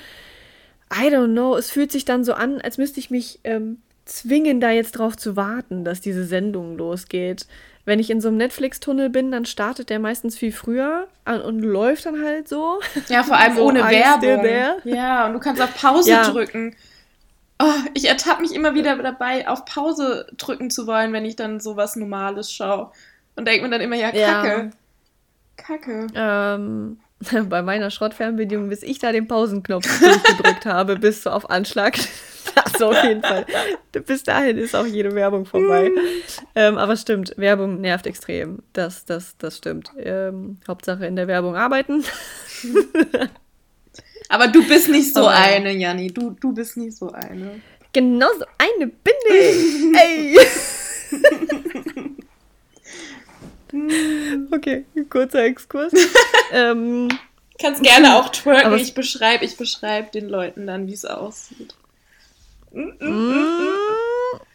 I 0.95 1.07
don't 1.09 1.33
know, 1.33 1.57
es 1.57 1.71
fühlt 1.71 1.91
sich 1.91 2.05
dann 2.05 2.23
so 2.23 2.35
an, 2.35 2.61
als 2.61 2.77
müsste 2.77 3.01
ich 3.01 3.11
mich 3.11 3.41
ähm, 3.45 3.79
zwingen, 4.05 4.61
da 4.61 4.71
jetzt 4.71 4.93
drauf 4.93 5.17
zu 5.17 5.37
warten, 5.37 5.85
dass 5.85 6.01
diese 6.03 6.25
Sendung 6.25 6.77
losgeht. 6.77 7.47
Wenn 7.85 7.99
ich 7.99 8.11
in 8.11 8.21
so 8.21 8.29
einem 8.29 8.37
Netflix-Tunnel 8.37 9.09
bin, 9.11 9.33
dann 9.33 9.45
startet 9.45 9.91
der 9.91 9.99
meistens 9.99 10.37
viel 10.39 10.53
früher 10.53 11.09
an- 11.25 11.41
und 11.41 11.61
läuft 11.61 12.07
dann 12.07 12.23
halt 12.23 12.47
so. 12.47 12.79
Ja, 13.09 13.25
vor 13.25 13.37
allem 13.39 13.57
So, 13.57 13.65
ohne 13.65 13.81
Werbung. 13.89 14.45
Ja, 14.85 15.27
und 15.27 15.33
du 15.33 15.41
kannst 15.41 15.61
auf 15.63 15.75
Pause 15.75 16.11
Ja. 16.11 16.31
drücken. 16.31 16.77
Oh, 17.59 17.73
ich 17.95 18.09
ertappe 18.09 18.43
mich 18.43 18.55
immer 18.55 18.75
wieder 18.75 18.97
dabei, 18.97 19.49
auf 19.49 19.65
Pause 19.65 20.27
drücken 20.37 20.71
zu 20.71 20.87
wollen, 20.87 21.13
wenn 21.13 21.25
ich 21.25 21.37
dann 21.37 21.59
sowas 21.61 21.97
Normales 21.97 22.53
schaue. 22.53 22.93
Und 23.37 23.47
denke 23.49 23.65
mir 23.65 23.71
dann 23.71 23.81
immer, 23.81 23.97
ja, 23.97 24.15
Ja. 24.15 24.43
kacke. 24.43 24.71
Kacke. 25.57 26.07
Ähm, 26.15 26.99
bei 27.49 27.63
meiner 27.63 27.91
Schrottfernbedienung, 27.91 28.69
bis 28.69 28.83
ich 28.83 28.99
da 28.99 29.13
den 29.13 29.29
Pausenknopf 29.29 29.87
durchgedrückt 30.01 30.67
habe, 30.67 30.97
bis 30.97 31.23
so 31.23 31.31
auf 31.31 31.49
Anschlag. 31.51 31.97
Das 32.57 32.83
auf 32.83 33.03
jeden 33.05 33.23
Fall. 33.23 33.47
Bis 33.93 34.25
dahin 34.25 34.59
ist 34.59 34.75
auch 34.75 34.85
jede 34.85 35.15
Werbung 35.15 35.47
vorbei. 35.47 35.91
ähm, 36.57 36.77
aber 36.77 36.97
stimmt, 36.97 37.33
Werbung 37.39 37.81
nervt 37.81 38.07
extrem. 38.07 38.59
Das, 38.73 39.05
das, 39.07 39.37
das 39.39 39.57
stimmt. 39.59 39.91
Ähm, 39.97 40.59
Hauptsache 40.67 41.07
in 41.07 41.15
der 41.17 41.29
Werbung 41.29 41.55
arbeiten. 41.55 42.05
Aber 44.29 44.49
du 44.49 44.67
bist 44.67 44.89
nicht 44.89 45.15
so 45.15 45.21
Aber- 45.21 45.31
eine, 45.37 45.73
Janni. 45.73 46.09
Du, 46.09 46.31
du 46.31 46.53
bist 46.53 46.77
nicht 46.77 46.97
so 46.97 47.11
eine. 47.13 47.61
Genau 47.93 48.29
so 48.39 48.45
eine 48.59 48.89
bin 48.89 49.15
ich. 49.31 49.97
Ey. 49.97 50.37
okay, 54.53 54.85
kurzer 55.11 55.45
Exkurs. 55.45 55.93
ähm, 56.53 57.09
Kannst 57.61 57.83
gerne 57.83 58.17
auch 58.17 58.31
twerken. 58.31 58.77
Ich 58.79 58.95
beschreibe 58.95 59.45
ich 59.45 59.57
beschreib 59.57 60.13
den 60.13 60.29
Leuten 60.29 60.67
dann, 60.67 60.87
wie 60.87 60.95
es 60.95 61.05
aussieht. 61.05 61.75
Mm. 62.73 62.91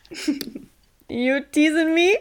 You 1.09 1.39
teasing 1.51 1.93
me? 1.93 2.19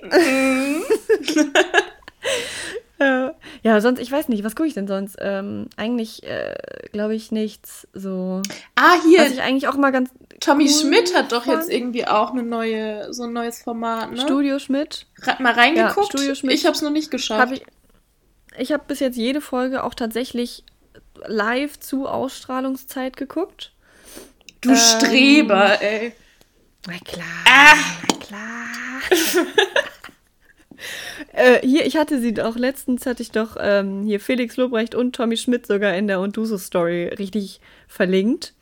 Äh, 2.99 3.31
ja, 3.63 3.81
sonst, 3.81 4.01
ich 4.01 4.11
weiß 4.11 4.29
nicht, 4.29 4.43
was 4.43 4.57
gucke 4.57 4.69
ich 4.69 4.75
denn 4.75 4.89
sonst? 4.89 5.17
Ähm, 5.21 5.67
eigentlich 5.77 6.23
äh, 6.23 6.55
glaube 6.93 7.15
ich 7.15 7.31
nichts 7.31 7.87
so. 7.93 8.41
Ah, 8.75 8.95
Was 8.97 9.05
hier, 9.05 9.27
ich 9.27 9.43
eigentlich 9.43 9.69
auch 9.69 9.77
mal 9.77 9.93
ganz. 9.93 10.11
Tommy 10.47 10.69
Schmidt 10.69 11.15
hat 11.15 11.33
doch 11.33 11.45
jetzt 11.47 11.69
irgendwie 11.69 12.07
auch 12.07 12.31
eine 12.31 12.45
neue, 12.45 13.13
so 13.13 13.25
ein 13.25 13.33
neues 13.33 13.61
Format, 13.61 14.13
ne? 14.13 14.21
Studio 14.21 14.59
Schmidt. 14.61 15.07
Mal 15.41 15.53
reingeguckt? 15.53 16.13
Ja, 16.13 16.19
Studio 16.19 16.35
Schmidt. 16.37 16.55
Ich 16.55 16.67
hab's 16.67 16.83
noch 16.83 16.91
nicht 16.91 17.11
geschafft. 17.11 17.41
Hab 17.41 17.53
ich 17.53 17.63
ich 18.59 18.73
habe 18.73 18.85
bis 18.87 19.01
jetzt 19.01 19.17
jede 19.17 19.41
Folge 19.41 19.85
auch 19.85 19.95
tatsächlich 19.95 20.65
live 21.27 21.79
zu 21.79 22.07
Ausstrahlungszeit 22.07 23.17
geguckt. 23.17 23.73
du 24.61 24.71
ähm, 24.71 24.77
Streber, 24.77 25.83
ey. 25.83 26.13
Na 26.87 26.99
klar. 27.05 27.27
Ah, 27.47 27.77
Na 28.09 28.17
klar. 28.19 29.47
äh, 31.33 31.67
hier, 31.67 31.87
ich 31.87 31.97
hatte 31.97 32.21
sie 32.21 32.33
doch, 32.33 32.57
letztens 32.57 33.05
hatte 33.07 33.23
ich 33.23 33.31
doch 33.31 33.57
ähm, 33.59 34.05
hier 34.05 34.21
Felix 34.21 34.57
Lobrecht 34.57 34.95
und 34.95 35.15
Tommy 35.15 35.37
Schmidt 35.37 35.67
sogar 35.67 35.95
in 35.95 36.07
der 36.07 36.21
Und 36.21 36.39
Story 36.59 37.09
richtig 37.19 37.61
verlinkt 37.89 38.55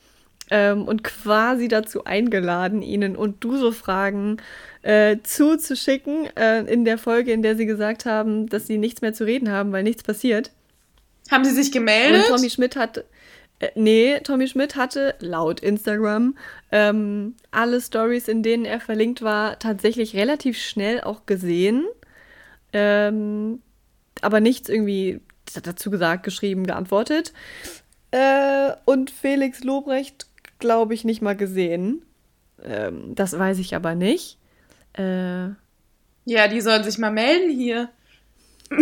ähm, 0.50 0.86
und 0.86 1.02
quasi 1.04 1.68
dazu 1.68 2.04
eingeladen, 2.04 2.82
ihnen 2.82 3.16
Und 3.16 3.42
Du 3.42 3.56
so 3.56 3.72
Fragen 3.72 4.38
äh, 4.82 5.16
zuzuschicken 5.22 6.28
äh, 6.36 6.60
in 6.62 6.84
der 6.84 6.98
Folge, 6.98 7.32
in 7.32 7.42
der 7.42 7.56
sie 7.56 7.66
gesagt 7.66 8.04
haben, 8.04 8.48
dass 8.48 8.66
sie 8.66 8.78
nichts 8.78 9.00
mehr 9.00 9.14
zu 9.14 9.24
reden 9.24 9.50
haben, 9.50 9.72
weil 9.72 9.82
nichts 9.82 10.02
passiert. 10.02 10.50
haben 11.30 11.44
sie 11.44 11.52
sich 11.52 11.68
Und 11.68 11.72
gemeldet? 11.72 12.26
Tommy 12.28 12.50
Schmidt 12.50 12.76
hat, 12.76 13.04
Äh, 13.60 13.68
nee, 13.74 14.20
Tommy 14.20 14.48
Schmidt 14.48 14.76
hatte 14.76 15.14
laut 15.20 15.60
Instagram 15.60 16.36
ähm, 16.72 17.36
alle 17.50 17.80
Stories, 17.80 18.28
in 18.28 18.42
denen 18.42 18.64
er 18.64 18.80
verlinkt 18.80 19.22
war, 19.22 19.58
tatsächlich 19.58 20.14
relativ 20.16 20.58
schnell 20.58 21.00
auch 21.00 21.24
gesehen. 21.26 21.84
Ähm, 22.72 23.62
aber 24.20 24.40
nichts 24.40 24.68
irgendwie 24.68 25.20
dazu 25.62 25.90
gesagt, 25.90 26.24
geschrieben, 26.24 26.66
geantwortet. 26.66 27.32
Äh, 28.10 28.72
und 28.84 29.10
Felix 29.10 29.62
Lobrecht, 29.62 30.26
glaube 30.64 30.94
ich, 30.94 31.04
nicht 31.04 31.20
mal 31.20 31.36
gesehen. 31.36 32.00
Ähm, 32.62 33.14
das 33.14 33.38
weiß 33.38 33.58
ich 33.58 33.76
aber 33.76 33.94
nicht. 33.94 34.38
Äh, 34.94 35.48
ja, 36.24 36.48
die 36.48 36.62
sollen 36.62 36.82
sich 36.84 36.96
mal 36.96 37.10
melden 37.10 37.50
hier. 37.50 37.90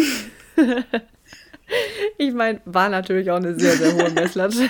ich 2.19 2.33
meine, 2.33 2.61
war 2.67 2.89
natürlich 2.89 3.33
auch 3.33 3.39
eine 3.39 3.59
sehr, 3.59 3.73
sehr 3.73 3.95
hohe 3.95 4.11
Messlatte. 4.15 4.69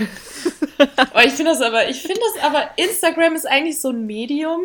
oh, 0.79 1.21
ich 1.23 1.33
finde 1.33 1.53
das 1.53 1.61
aber, 1.61 1.91
ich 1.91 2.01
finde 2.01 2.21
das 2.35 2.45
aber, 2.45 2.71
Instagram 2.77 3.35
ist 3.35 3.47
eigentlich 3.47 3.79
so 3.79 3.91
ein 3.91 4.07
Medium, 4.07 4.63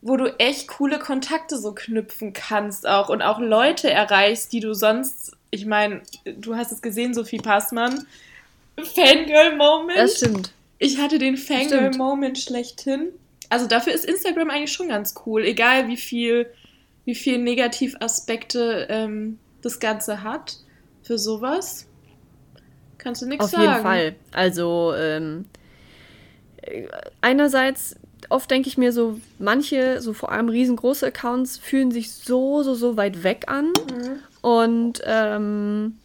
wo 0.00 0.16
du 0.16 0.38
echt 0.38 0.68
coole 0.68 0.98
Kontakte 0.98 1.58
so 1.58 1.74
knüpfen 1.74 2.32
kannst 2.32 2.88
auch 2.88 3.10
und 3.10 3.20
auch 3.20 3.40
Leute 3.40 3.90
erreichst, 3.90 4.54
die 4.54 4.60
du 4.60 4.72
sonst, 4.72 5.32
ich 5.50 5.66
meine, 5.66 6.00
du 6.24 6.56
hast 6.56 6.72
es 6.72 6.80
gesehen, 6.80 7.12
Sophie 7.12 7.42
Passmann, 7.42 8.06
Fangirl-Moment. 8.78 9.98
Das 9.98 10.16
stimmt. 10.16 10.54
Ich 10.84 10.98
hatte 10.98 11.18
den 11.18 11.36
Fangirl-Moment 11.36 12.38
schlechthin. 12.38 13.12
Also 13.48 13.66
dafür 13.66 13.92
ist 13.92 14.04
Instagram 14.04 14.50
eigentlich 14.50 14.72
schon 14.72 14.88
ganz 14.88 15.14
cool, 15.24 15.44
egal 15.44 15.88
wie 15.88 15.96
viel, 15.96 16.46
wie 17.04 17.14
viel 17.14 17.38
Negativaspekte 17.38 18.86
ähm, 18.90 19.38
das 19.62 19.80
Ganze 19.80 20.22
hat 20.22 20.58
für 21.02 21.18
sowas. 21.18 21.86
Kannst 22.98 23.22
du 23.22 23.26
nichts 23.26 23.50
sagen. 23.50 23.62
Auf 23.62 23.70
jeden 23.70 23.82
Fall. 23.82 24.14
Also 24.32 24.94
ähm, 24.96 25.44
einerseits 27.20 27.96
oft 28.30 28.50
denke 28.50 28.68
ich 28.68 28.78
mir 28.78 28.92
so, 28.92 29.20
manche, 29.38 30.00
so 30.00 30.12
vor 30.12 30.32
allem 30.32 30.48
riesengroße 30.48 31.06
Accounts, 31.06 31.58
fühlen 31.58 31.90
sich 31.90 32.12
so, 32.12 32.62
so, 32.62 32.74
so 32.74 32.96
weit 32.96 33.22
weg 33.22 33.44
an. 33.46 33.66
Mhm. 33.66 34.18
Und 34.40 35.02
ähm, 35.04 35.98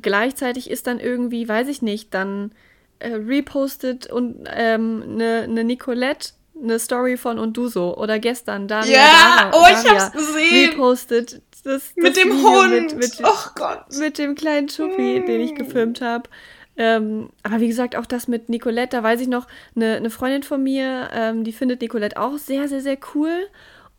gleichzeitig 0.00 0.70
ist 0.70 0.86
dann 0.86 1.00
irgendwie, 1.00 1.48
weiß 1.48 1.68
ich 1.68 1.82
nicht, 1.82 2.14
dann 2.14 2.52
äh, 2.98 3.14
repostet 3.14 4.10
und 4.10 4.48
ähm, 4.52 5.02
eine 5.08 5.48
ne 5.48 5.64
Nicolette 5.64 6.30
eine 6.62 6.78
Story 6.78 7.18
von 7.18 7.38
und 7.38 7.56
du 7.56 7.68
so 7.68 7.96
oder 7.96 8.18
gestern 8.18 8.66
Daniel 8.66 8.94
ja, 8.94 9.50
Dara, 9.50 9.50
oh 9.52 9.66
ich 9.70 9.90
hab's 9.90 10.12
gesehen 10.12 10.70
repostet 10.70 11.42
das, 11.50 11.62
das 11.62 11.96
mit 11.96 12.16
dem 12.16 12.30
Video 12.30 12.62
Hund 12.62 12.72
mit, 12.72 12.96
mit, 12.96 13.18
oh 13.22 13.50
Gott 13.54 13.84
mit 13.98 14.16
dem 14.16 14.34
kleinen 14.34 14.68
Chuppi 14.68 15.20
mm. 15.20 15.26
den 15.26 15.40
ich 15.42 15.54
gefilmt 15.54 16.00
habe 16.00 16.30
ähm, 16.78 17.30
aber 17.42 17.60
wie 17.60 17.68
gesagt, 17.68 17.96
auch 17.96 18.06
das 18.06 18.28
mit 18.28 18.48
Nicolette, 18.48 18.96
da 18.96 19.02
weiß 19.02 19.20
ich 19.20 19.28
noch, 19.28 19.46
eine, 19.74 19.96
eine 19.96 20.10
Freundin 20.10 20.42
von 20.42 20.62
mir, 20.62 21.08
ähm, 21.12 21.42
die 21.42 21.52
findet 21.52 21.80
Nicolette 21.80 22.20
auch 22.20 22.36
sehr, 22.36 22.68
sehr, 22.68 22.80
sehr 22.80 22.98
cool. 23.14 23.46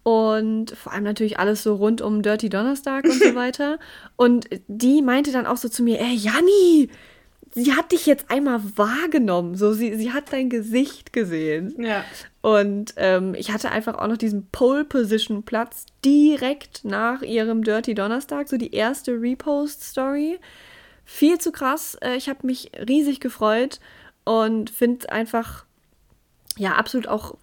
Und 0.03 0.71
vor 0.71 0.93
allem 0.93 1.03
natürlich 1.03 1.37
alles 1.39 1.63
so 1.63 1.75
rund 1.75 2.01
um 2.01 2.21
Dirty 2.21 2.49
Donnerstag 2.49 3.03
und 3.05 3.21
so 3.21 3.35
weiter. 3.35 3.79
Und 4.15 4.47
die 4.67 5.01
meinte 5.01 5.31
dann 5.31 5.47
auch 5.47 5.57
so 5.57 5.69
zu 5.69 5.83
mir, 5.83 5.99
ey, 5.99 6.13
Janni, 6.13 6.89
sie 7.63 7.73
hat 7.73 7.91
dich 7.91 8.05
jetzt 8.05 8.29
einmal 8.29 8.61
wahrgenommen. 8.75 9.55
So, 9.55 9.73
sie, 9.73 9.95
sie 9.95 10.13
hat 10.13 10.31
dein 10.31 10.49
Gesicht 10.49 11.11
gesehen. 11.11 11.73
Ja. 11.81 12.05
Und 12.41 12.93
ähm, 12.97 13.33
ich 13.35 13.51
hatte 13.51 13.71
einfach 13.71 13.95
auch 13.95 14.07
noch 14.07 14.17
diesen 14.17 14.47
Pole 14.51 14.85
Position 14.85 15.43
Platz 15.43 15.85
direkt 16.05 16.85
nach 16.85 17.21
ihrem 17.21 17.63
Dirty 17.63 17.95
Donnerstag, 17.95 18.47
so 18.47 18.57
die 18.57 18.73
erste 18.73 19.19
Repost-Story. 19.19 20.39
Viel 21.03 21.39
zu 21.39 21.51
krass. 21.51 21.97
Äh, 22.01 22.15
ich 22.15 22.29
habe 22.29 22.45
mich 22.45 22.71
riesig 22.87 23.19
gefreut 23.19 23.79
und 24.23 24.69
finde 24.69 25.11
einfach, 25.11 25.65
ja, 26.57 26.75
absolut 26.75 27.07
auch 27.07 27.37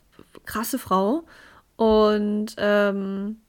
krasse 0.47 0.79
Frau. 0.79 1.25
Und 1.77 2.55
ähm, 2.59 3.41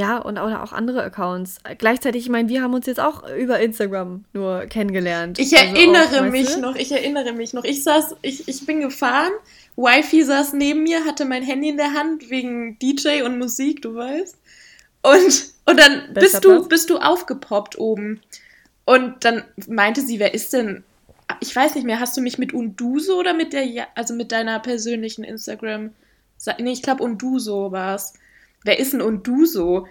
ja, 0.00 0.16
und 0.16 0.38
auch 0.38 0.72
andere 0.72 1.02
Accounts. 1.02 1.58
Gleichzeitig, 1.76 2.22
ich 2.22 2.30
meine, 2.30 2.48
wir 2.48 2.62
haben 2.62 2.72
uns 2.72 2.86
jetzt 2.86 3.00
auch 3.00 3.22
über 3.36 3.60
Instagram 3.60 4.24
nur 4.32 4.60
kennengelernt. 4.60 5.38
Ich 5.38 5.54
also 5.54 5.74
erinnere 5.74 6.26
auch, 6.26 6.30
mich 6.30 6.56
noch, 6.56 6.74
ich 6.74 6.90
erinnere 6.90 7.34
mich 7.34 7.52
noch. 7.52 7.64
Ich 7.64 7.84
saß, 7.84 8.16
ich, 8.22 8.48
ich 8.48 8.64
bin 8.64 8.80
gefahren, 8.80 9.30
Wifi 9.76 10.24
saß 10.24 10.54
neben 10.54 10.84
mir, 10.84 11.04
hatte 11.04 11.26
mein 11.26 11.42
Handy 11.42 11.68
in 11.68 11.76
der 11.76 11.92
Hand 11.92 12.30
wegen 12.30 12.78
DJ 12.78 13.22
und 13.26 13.38
Musik, 13.38 13.82
du 13.82 13.94
weißt. 13.94 14.38
Und, 15.02 15.52
und 15.66 15.78
dann 15.78 16.14
bist 16.14 16.42
du, 16.46 16.66
bist 16.66 16.88
du 16.88 16.96
aufgepoppt 16.96 17.78
oben. 17.78 18.22
Und 18.86 19.22
dann 19.26 19.44
meinte 19.68 20.00
sie, 20.00 20.18
wer 20.18 20.32
ist 20.32 20.54
denn? 20.54 20.82
Ich 21.40 21.54
weiß 21.54 21.74
nicht 21.74 21.84
mehr, 21.84 22.00
hast 22.00 22.16
du 22.16 22.22
mich 22.22 22.38
mit 22.38 22.54
Unduso 22.54 23.18
oder 23.18 23.34
mit 23.34 23.52
der, 23.52 23.66
also 23.94 24.14
mit 24.14 24.32
deiner 24.32 24.60
persönlichen 24.60 25.24
Instagram? 25.24 25.90
Nee, 26.58 26.72
ich 26.72 26.82
glaube 26.82 27.02
Unduso 27.02 27.70
war 27.70 27.96
es 27.96 28.14
wer 28.64 28.78
ist 28.78 28.92
denn 28.92 29.02
und 29.02 29.26
du 29.26 29.46
so? 29.46 29.86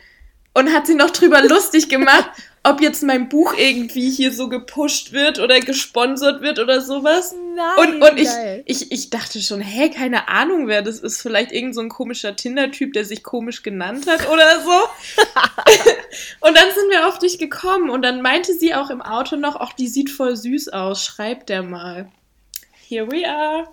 Und 0.53 0.73
hat 0.73 0.87
sie 0.87 0.95
noch 0.95 1.11
drüber 1.11 1.41
lustig 1.43 1.89
gemacht, 1.89 2.29
ob 2.63 2.81
jetzt 2.81 3.03
mein 3.03 3.29
Buch 3.29 3.53
irgendwie 3.57 4.09
hier 4.09 4.33
so 4.33 4.49
gepusht 4.49 5.13
wird 5.13 5.39
oder 5.39 5.59
gesponsert 5.59 6.41
wird 6.41 6.59
oder 6.59 6.81
sowas. 6.81 7.33
Nein, 7.55 7.77
und 7.77 8.01
und 8.01 8.17
ich, 8.17 8.29
ich, 8.65 8.91
ich 8.91 9.09
dachte 9.09 9.41
schon, 9.41 9.61
hä, 9.61 9.89
keine 9.89 10.27
Ahnung, 10.27 10.67
wer 10.67 10.81
das 10.81 10.99
ist. 10.99 11.21
Vielleicht 11.21 11.51
irgend 11.51 11.75
so 11.75 11.81
ein 11.81 11.89
komischer 11.89 12.35
Tinder-Typ, 12.35 12.93
der 12.93 13.05
sich 13.05 13.23
komisch 13.23 13.63
genannt 13.63 14.07
hat 14.07 14.27
oder 14.29 14.61
so. 14.61 14.71
und 16.41 16.57
dann 16.57 16.69
sind 16.75 16.89
wir 16.89 17.07
auf 17.07 17.19
dich 17.19 17.37
gekommen 17.37 17.89
und 17.89 18.01
dann 18.01 18.21
meinte 18.21 18.53
sie 18.53 18.73
auch 18.73 18.89
im 18.89 19.01
Auto 19.01 19.35
noch, 19.35 19.55
ach, 19.55 19.73
die 19.73 19.87
sieht 19.87 20.09
voll 20.09 20.35
süß 20.35 20.69
aus, 20.69 21.05
schreibt 21.05 21.49
der 21.49 21.63
mal. 21.63 22.11
Here 22.87 23.09
we 23.09 23.27
are. 23.27 23.67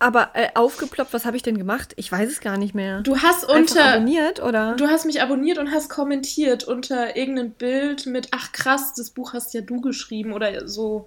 Aber 0.00 0.30
äh, 0.32 0.48
aufgeploppt, 0.54 1.12
was 1.12 1.26
habe 1.26 1.36
ich 1.36 1.42
denn 1.42 1.58
gemacht? 1.58 1.92
Ich 1.96 2.10
weiß 2.10 2.28
es 2.30 2.40
gar 2.40 2.56
nicht 2.56 2.74
mehr. 2.74 3.02
Du 3.02 3.18
hast 3.18 3.44
unter 3.44 3.54
Einfach 3.54 3.92
abonniert 3.92 4.42
oder? 4.42 4.74
Du 4.76 4.88
hast 4.88 5.04
mich 5.04 5.20
abonniert 5.20 5.58
und 5.58 5.70
hast 5.70 5.90
kommentiert 5.90 6.64
unter 6.64 7.16
irgendeinem 7.16 7.50
Bild 7.50 8.06
mit 8.06 8.28
ach 8.30 8.50
krass, 8.52 8.94
das 8.94 9.10
Buch 9.10 9.34
hast 9.34 9.52
ja 9.52 9.60
du 9.60 9.82
geschrieben 9.82 10.32
oder 10.32 10.66
so 10.66 11.06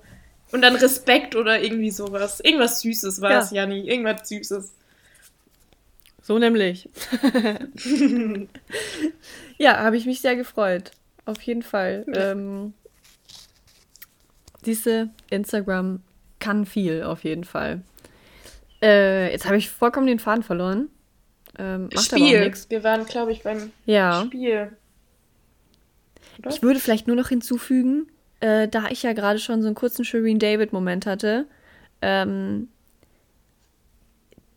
und 0.52 0.62
dann 0.62 0.76
Respekt 0.76 1.36
oder 1.36 1.60
irgendwie 1.62 1.90
sowas. 1.90 2.40
Irgendwas 2.40 2.82
süßes 2.82 3.20
war 3.20 3.42
es, 3.42 3.50
ja. 3.50 3.64
Janni, 3.64 3.90
irgendwas 3.90 4.30
süßes. 4.30 4.72
So 6.22 6.38
nämlich. 6.38 6.88
ja, 9.58 9.80
habe 9.80 9.98
ich 9.98 10.06
mich 10.06 10.22
sehr 10.22 10.36
gefreut. 10.36 10.92
Auf 11.26 11.42
jeden 11.42 11.64
Fall. 11.64 12.06
Ähm, 12.14 12.76
diese 14.66 15.10
Instagram 15.32 16.02
kann 16.40 16.68
viel 16.68 17.02
auf 17.02 17.24
jeden 17.24 17.44
Fall. 17.44 17.82
Äh, 18.84 19.32
jetzt 19.32 19.46
habe 19.46 19.58
ich 19.58 19.70
vollkommen 19.70 20.08
den 20.08 20.20
Faden 20.20 20.44
verloren. 20.44 20.90
Ähm, 21.58 21.90
Spiel. 21.98 22.54
Wir 22.70 22.84
waren, 22.84 23.06
glaube 23.06 23.32
ich, 23.32 23.44
beim 23.44 23.72
ja. 23.86 24.26
Spiel. 24.26 24.76
Oder? 26.40 26.50
Ich 26.50 26.62
würde 26.62 26.80
vielleicht 26.80 27.08
nur 27.08 27.16
noch 27.16 27.30
hinzufügen, 27.30 28.08
äh, 28.42 28.68
da 28.68 28.90
ich 28.90 29.04
ja 29.04 29.14
gerade 29.14 29.40
schon 29.40 29.62
so 29.62 29.68
einen 29.68 29.76
kurzen 29.76 30.04
Shireen 30.04 30.40
David-Moment 30.40 31.06
hatte, 31.06 31.46
ähm, 32.02 32.68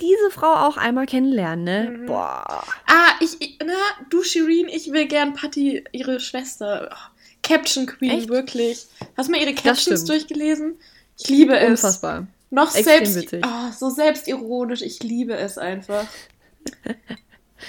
diese 0.00 0.30
Frau 0.30 0.52
auch 0.66 0.76
einmal 0.76 1.06
kennenlernen, 1.06 1.64
ne? 1.64 1.90
Mhm. 1.90 2.06
Boah. 2.06 2.64
Ah, 2.86 3.12
ich, 3.20 3.58
na, 3.64 3.74
du 4.10 4.22
Shireen, 4.22 4.68
ich 4.68 4.90
will 4.90 5.06
gern 5.06 5.34
Patty, 5.34 5.84
ihre 5.92 6.18
Schwester. 6.20 6.90
Oh, 6.92 7.20
Caption 7.42 7.86
Queen, 7.86 8.10
Echt? 8.10 8.28
wirklich. 8.28 8.86
Hast 9.16 9.28
du 9.28 9.32
mal 9.32 9.40
ihre 9.40 9.54
Captions 9.54 10.04
durchgelesen? 10.04 10.74
Ich 11.18 11.28
liebe 11.28 11.56
es. 11.56 11.70
Unfassbar. 11.70 12.26
Noch 12.50 12.74
Extrem 12.74 13.04
selbst. 13.06 13.34
Oh, 13.44 13.72
so 13.76 13.90
selbstironisch. 13.90 14.82
Ich 14.82 15.02
liebe 15.02 15.34
es 15.34 15.58
einfach. 15.58 16.06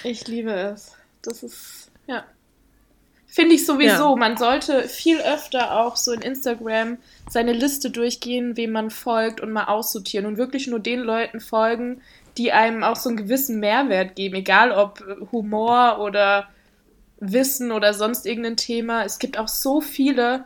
ich 0.04 0.28
liebe 0.28 0.52
es. 0.52 0.94
Das 1.22 1.44
ist, 1.44 1.92
ja. 2.06 2.26
Finde 3.26 3.56
ich 3.56 3.66
sowieso. 3.66 4.10
Ja. 4.10 4.16
Man 4.16 4.38
sollte 4.38 4.84
viel 4.84 5.20
öfter 5.20 5.80
auch 5.80 5.96
so 5.96 6.12
in 6.12 6.22
Instagram 6.22 6.98
seine 7.30 7.54
Liste 7.54 7.90
durchgehen, 7.90 8.56
wem 8.56 8.72
man 8.72 8.90
folgt 8.90 9.42
und 9.42 9.52
mal 9.52 9.66
aussortieren 9.66 10.26
und 10.26 10.38
wirklich 10.38 10.68
nur 10.68 10.80
den 10.80 11.02
Leuten 11.02 11.40
folgen, 11.40 12.02
die 12.38 12.52
einem 12.52 12.84
auch 12.84 12.96
so 12.96 13.10
einen 13.10 13.18
gewissen 13.18 13.60
Mehrwert 13.60 14.16
geben, 14.16 14.36
egal 14.36 14.72
ob 14.72 15.04
Humor 15.32 16.00
oder 16.00 16.50
Wissen 17.20 17.72
oder 17.72 17.94
sonst 17.94 18.26
irgendein 18.26 18.58
Thema. 18.58 19.04
Es 19.04 19.20
gibt 19.20 19.38
auch 19.38 19.48
so 19.48 19.82
viele 19.82 20.46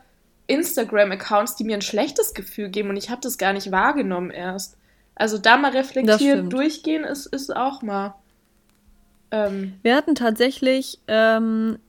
Instagram-Accounts, 0.52 1.56
die 1.56 1.64
mir 1.64 1.76
ein 1.76 1.82
schlechtes 1.82 2.34
Gefühl 2.34 2.70
geben 2.70 2.90
und 2.90 2.98
ich 2.98 3.10
habe 3.10 3.22
das 3.22 3.38
gar 3.38 3.54
nicht 3.54 3.72
wahrgenommen 3.72 4.32
erst. 4.32 4.78
Also 5.16 5.38
da 5.38 5.58
mal 5.58 5.72
reflektiert 5.72 6.52
durchgehen 6.52 7.04
ist, 7.04 7.28
ist 7.28 7.56
auch 7.56 7.82
mal. 7.82 8.16
Ähm, 9.32 9.74
Wir 9.84 9.96
hatten 9.96 10.16
tatsächlich 10.16 11.00
ähm, 11.08 11.80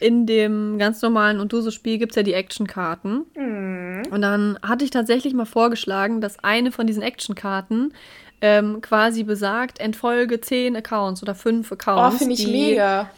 in 0.00 0.26
dem 0.26 0.78
ganz 0.78 1.02
normalen 1.02 1.40
und 1.40 1.52
so 1.52 1.70
Spiel 1.70 1.98
gibt 1.98 2.12
es 2.12 2.16
ja 2.16 2.22
die 2.22 2.34
Actionkarten. 2.34 3.24
Mhm. 3.34 4.02
Und 4.10 4.22
dann 4.22 4.58
hatte 4.62 4.84
ich 4.84 4.90
tatsächlich 4.90 5.34
mal 5.34 5.46
vorgeschlagen, 5.46 6.20
dass 6.20 6.42
eine 6.42 6.72
von 6.72 6.86
diesen 6.86 7.02
Actionkarten 7.02 7.94
ähm, 8.40 8.80
quasi 8.80 9.24
besagt, 9.24 9.80
entfolge 9.80 10.40
zehn 10.40 10.76
Accounts 10.76 11.22
oder 11.22 11.34
fünf 11.34 11.70
Accounts. 11.72 12.14
Oh, 12.14 12.18
finde 12.18 12.34
ich 12.34 12.46
mega. 12.46 13.10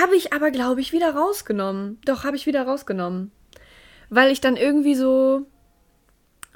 Habe 0.00 0.14
ich 0.14 0.32
aber, 0.32 0.50
glaube 0.50 0.80
ich, 0.80 0.92
wieder 0.92 1.14
rausgenommen. 1.14 1.98
Doch, 2.04 2.24
habe 2.24 2.36
ich 2.36 2.46
wieder 2.46 2.62
rausgenommen 2.62 3.32
weil 4.10 4.30
ich 4.30 4.40
dann 4.40 4.56
irgendwie 4.56 4.94
so, 4.94 5.46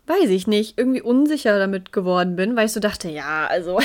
weiß 0.07 0.29
ich 0.31 0.47
nicht, 0.47 0.79
irgendwie 0.79 1.03
unsicher 1.03 1.59
damit 1.59 1.93
geworden 1.93 2.37
bin, 2.37 2.57
weil 2.57 2.67
ich 2.67 2.73
so 2.73 2.81
dachte, 2.81 3.09
ja, 3.09 3.47
also, 3.47 3.79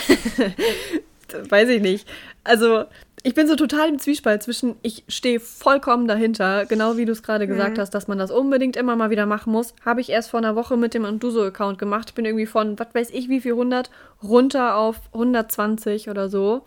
weiß 1.49 1.69
ich 1.69 1.81
nicht. 1.81 2.07
Also, 2.43 2.85
ich 3.21 3.33
bin 3.33 3.47
so 3.47 3.55
total 3.55 3.89
im 3.89 3.99
Zwiespalt 3.99 4.43
zwischen, 4.43 4.75
ich 4.81 5.03
stehe 5.07 5.39
vollkommen 5.39 6.07
dahinter, 6.07 6.65
genau 6.65 6.97
wie 6.97 7.05
du 7.05 7.11
es 7.11 7.21
gerade 7.21 7.47
gesagt 7.47 7.77
mhm. 7.77 7.81
hast, 7.81 7.93
dass 7.93 8.07
man 8.07 8.17
das 8.17 8.31
unbedingt 8.31 8.77
immer 8.77 8.95
mal 8.95 9.09
wieder 9.09 9.25
machen 9.25 9.51
muss. 9.51 9.73
Habe 9.85 10.01
ich 10.01 10.09
erst 10.09 10.29
vor 10.29 10.39
einer 10.39 10.55
Woche 10.55 10.77
mit 10.77 10.93
dem 10.93 11.05
Anduso-Account 11.05 11.77
gemacht. 11.77 12.09
Ich 12.09 12.15
bin 12.15 12.25
irgendwie 12.25 12.45
von, 12.45 12.79
was 12.79 12.87
weiß 12.93 13.09
ich, 13.11 13.29
wie 13.29 13.41
viel 13.41 13.53
100 13.53 13.89
runter 14.23 14.77
auf 14.77 14.95
120 15.13 16.09
oder 16.09 16.29
so. 16.29 16.63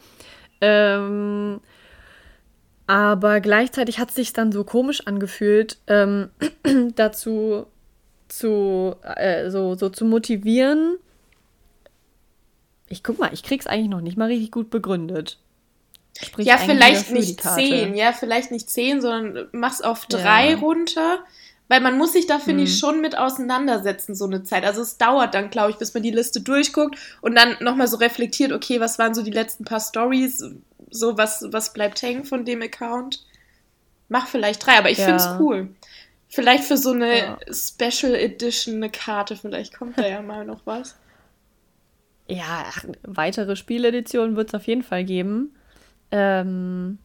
Ähm, 0.60 1.60
aber 2.86 3.40
gleichzeitig 3.40 3.98
hat 3.98 4.10
es 4.10 4.14
sich 4.16 4.32
dann 4.32 4.52
so 4.52 4.64
komisch 4.64 5.06
angefühlt, 5.06 5.78
ähm, 5.86 6.30
dazu 6.96 7.66
zu, 8.28 8.96
äh, 9.02 9.50
so, 9.50 9.74
so 9.74 9.88
zu 9.88 10.04
motivieren. 10.04 10.96
Ich 12.88 13.02
guck 13.02 13.18
mal, 13.18 13.32
ich 13.32 13.42
krieg's 13.42 13.66
eigentlich 13.66 13.90
noch 13.90 14.00
nicht 14.00 14.16
mal 14.16 14.28
richtig 14.28 14.50
gut 14.50 14.70
begründet. 14.70 15.38
Sprich 16.20 16.46
ja, 16.46 16.58
vielleicht 16.58 17.10
nicht 17.10 17.40
zehn, 17.40 17.94
ja, 17.94 18.12
vielleicht 18.12 18.50
nicht 18.50 18.68
zehn, 18.68 19.00
sondern 19.00 19.48
mach's 19.52 19.80
auf 19.80 20.06
drei 20.06 20.50
ja. 20.50 20.58
runter. 20.58 21.24
Weil 21.72 21.80
man 21.80 21.96
muss 21.96 22.12
sich 22.12 22.26
da, 22.26 22.38
finde 22.38 22.64
hm. 22.64 22.66
ich, 22.66 22.74
mhm. 22.74 22.78
schon 22.80 23.00
mit 23.00 23.16
auseinandersetzen, 23.16 24.14
so 24.14 24.26
eine 24.26 24.42
Zeit. 24.42 24.62
Also 24.66 24.82
es 24.82 24.98
dauert 24.98 25.32
dann, 25.32 25.48
glaube 25.48 25.70
ich, 25.70 25.78
bis 25.78 25.94
man 25.94 26.02
die 26.02 26.10
Liste 26.10 26.42
durchguckt 26.42 26.98
und 27.22 27.34
dann 27.34 27.56
nochmal 27.60 27.88
so 27.88 27.96
reflektiert, 27.96 28.52
okay, 28.52 28.78
was 28.78 28.98
waren 28.98 29.14
so 29.14 29.22
die 29.22 29.30
letzten 29.30 29.64
paar 29.64 29.80
Stories, 29.80 30.44
so 30.90 31.16
was, 31.16 31.46
was 31.50 31.72
bleibt 31.72 32.02
hängen 32.02 32.26
von 32.26 32.44
dem 32.44 32.60
Account. 32.60 33.24
Mach 34.10 34.26
vielleicht 34.26 34.66
drei, 34.66 34.76
aber 34.76 34.90
ich 34.90 34.98
ja. 34.98 35.06
finde 35.06 35.24
es 35.24 35.40
cool. 35.40 35.68
Vielleicht 36.28 36.64
für 36.64 36.76
so 36.76 36.90
eine 36.90 37.16
ja. 37.16 37.38
Special 37.50 38.14
Edition 38.16 38.74
eine 38.74 38.90
Karte, 38.90 39.36
vielleicht 39.36 39.74
kommt 39.74 39.96
da 39.96 40.06
ja 40.06 40.20
mal 40.30 40.44
noch 40.44 40.60
was. 40.66 40.94
Ja, 42.28 42.66
ach, 42.66 42.84
weitere 43.02 43.56
Spieleditionen 43.56 44.36
wird 44.36 44.48
es 44.48 44.54
auf 44.54 44.66
jeden 44.66 44.82
Fall 44.82 45.04
geben. 45.04 45.56
Ähm, 46.10 46.98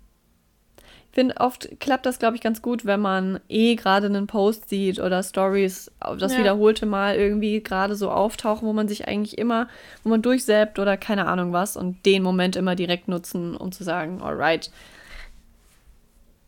finde, 1.11 1.35
oft 1.39 1.79
klappt 1.79 2.05
das, 2.05 2.19
glaube 2.19 2.35
ich, 2.35 2.41
ganz 2.41 2.61
gut, 2.61 2.85
wenn 2.85 2.99
man 2.99 3.39
eh 3.49 3.75
gerade 3.75 4.07
einen 4.07 4.27
Post 4.27 4.69
sieht 4.69 4.99
oder 4.99 5.23
Stories, 5.23 5.91
das 6.19 6.33
ja. 6.33 6.39
wiederholte 6.39 6.85
Mal 6.85 7.15
irgendwie 7.15 7.61
gerade 7.61 7.95
so 7.95 8.11
auftauchen, 8.11 8.67
wo 8.67 8.73
man 8.73 8.87
sich 8.87 9.07
eigentlich 9.07 9.37
immer, 9.37 9.67
wo 10.03 10.09
man 10.09 10.21
durchsäppt 10.21 10.79
oder 10.79 10.97
keine 10.97 11.27
Ahnung 11.27 11.53
was 11.53 11.75
und 11.75 12.05
den 12.05 12.23
Moment 12.23 12.55
immer 12.55 12.75
direkt 12.75 13.07
nutzen, 13.07 13.55
um 13.55 13.71
zu 13.71 13.83
sagen, 13.83 14.21
alright, 14.21 14.69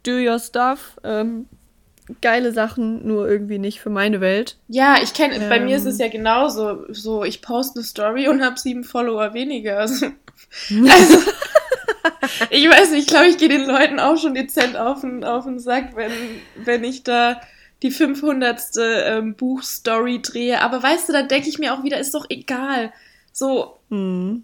do 0.03 0.12
your 0.12 0.39
stuff. 0.39 0.97
Ähm, 1.03 1.47
geile 2.22 2.51
Sachen, 2.51 3.07
nur 3.07 3.30
irgendwie 3.30 3.60
nicht 3.60 3.80
für 3.80 3.89
meine 3.89 4.22
Welt. 4.22 4.57
Ja, 4.68 4.97
ich 5.01 5.14
kenne, 5.14 5.36
ähm, 5.36 5.49
bei 5.49 5.60
mir 5.60 5.78
ist 5.78 5.86
es 5.86 5.99
ähm. 5.99 6.05
ja 6.05 6.12
genauso. 6.12 6.86
So, 6.89 7.24
ich 7.24 7.41
poste 7.41 7.80
eine 7.80 7.86
Story 7.86 8.28
und 8.28 8.43
habe 8.43 8.60
sieben 8.60 8.84
Follower 8.84 9.34
weniger. 9.34 9.80
Also 10.70 11.18
ich 12.50 12.70
weiß 12.70 12.91
nicht, 12.91 13.02
ich 13.02 13.08
glaube, 13.08 13.28
ich 13.28 13.38
gehe 13.38 13.50
den 13.50 13.66
Leuten 13.66 14.00
auch 14.00 14.18
schon 14.18 14.34
dezent 14.34 14.78
auf 14.78 15.02
den, 15.02 15.24
auf 15.24 15.45
den 15.45 15.60
Sack, 15.60 15.95
wenn, 15.95 16.12
wenn 16.56 16.84
ich 16.84 17.04
da 17.04 17.39
die 17.82 17.91
500. 17.91 18.62
Ähm, 18.78 19.36
Buchstory 19.36 20.22
drehe. 20.22 20.62
Aber 20.62 20.82
weißt 20.82 21.10
du, 21.10 21.14
da 21.14 21.24
denke 21.24 21.50
ich 21.50 21.60
mir 21.60 21.74
auch 21.74 21.84
wieder, 21.84 22.00
ist 22.00 22.14
doch 22.14 22.26
egal. 22.30 22.91
So, 23.32 23.78
mhm. 23.89 24.43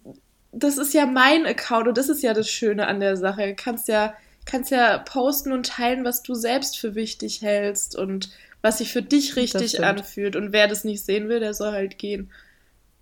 das 0.51 0.77
ist 0.77 0.93
ja 0.93 1.05
mein 1.05 1.45
Account 1.45 1.87
und 1.87 1.97
das 1.97 2.09
ist 2.09 2.23
ja 2.23 2.33
das 2.33 2.49
Schöne 2.49 2.87
an 2.87 2.99
der 2.99 3.17
Sache. 3.17 3.47
Du 3.47 3.55
kannst 3.55 3.87
ja, 3.87 4.13
kannst 4.45 4.71
ja 4.71 4.97
posten 4.99 5.51
und 5.51 5.65
teilen, 5.65 6.05
was 6.05 6.23
du 6.23 6.33
selbst 6.33 6.77
für 6.77 6.95
wichtig 6.95 7.41
hältst 7.41 7.97
und 7.97 8.29
was 8.61 8.77
sich 8.79 8.91
für 8.91 9.01
dich 9.01 9.35
richtig 9.35 9.83
anfühlt. 9.83 10.35
Und 10.35 10.53
wer 10.53 10.67
das 10.67 10.83
nicht 10.83 11.03
sehen 11.03 11.29
will, 11.29 11.39
der 11.39 11.53
soll 11.53 11.71
halt 11.71 11.97
gehen. 11.97 12.31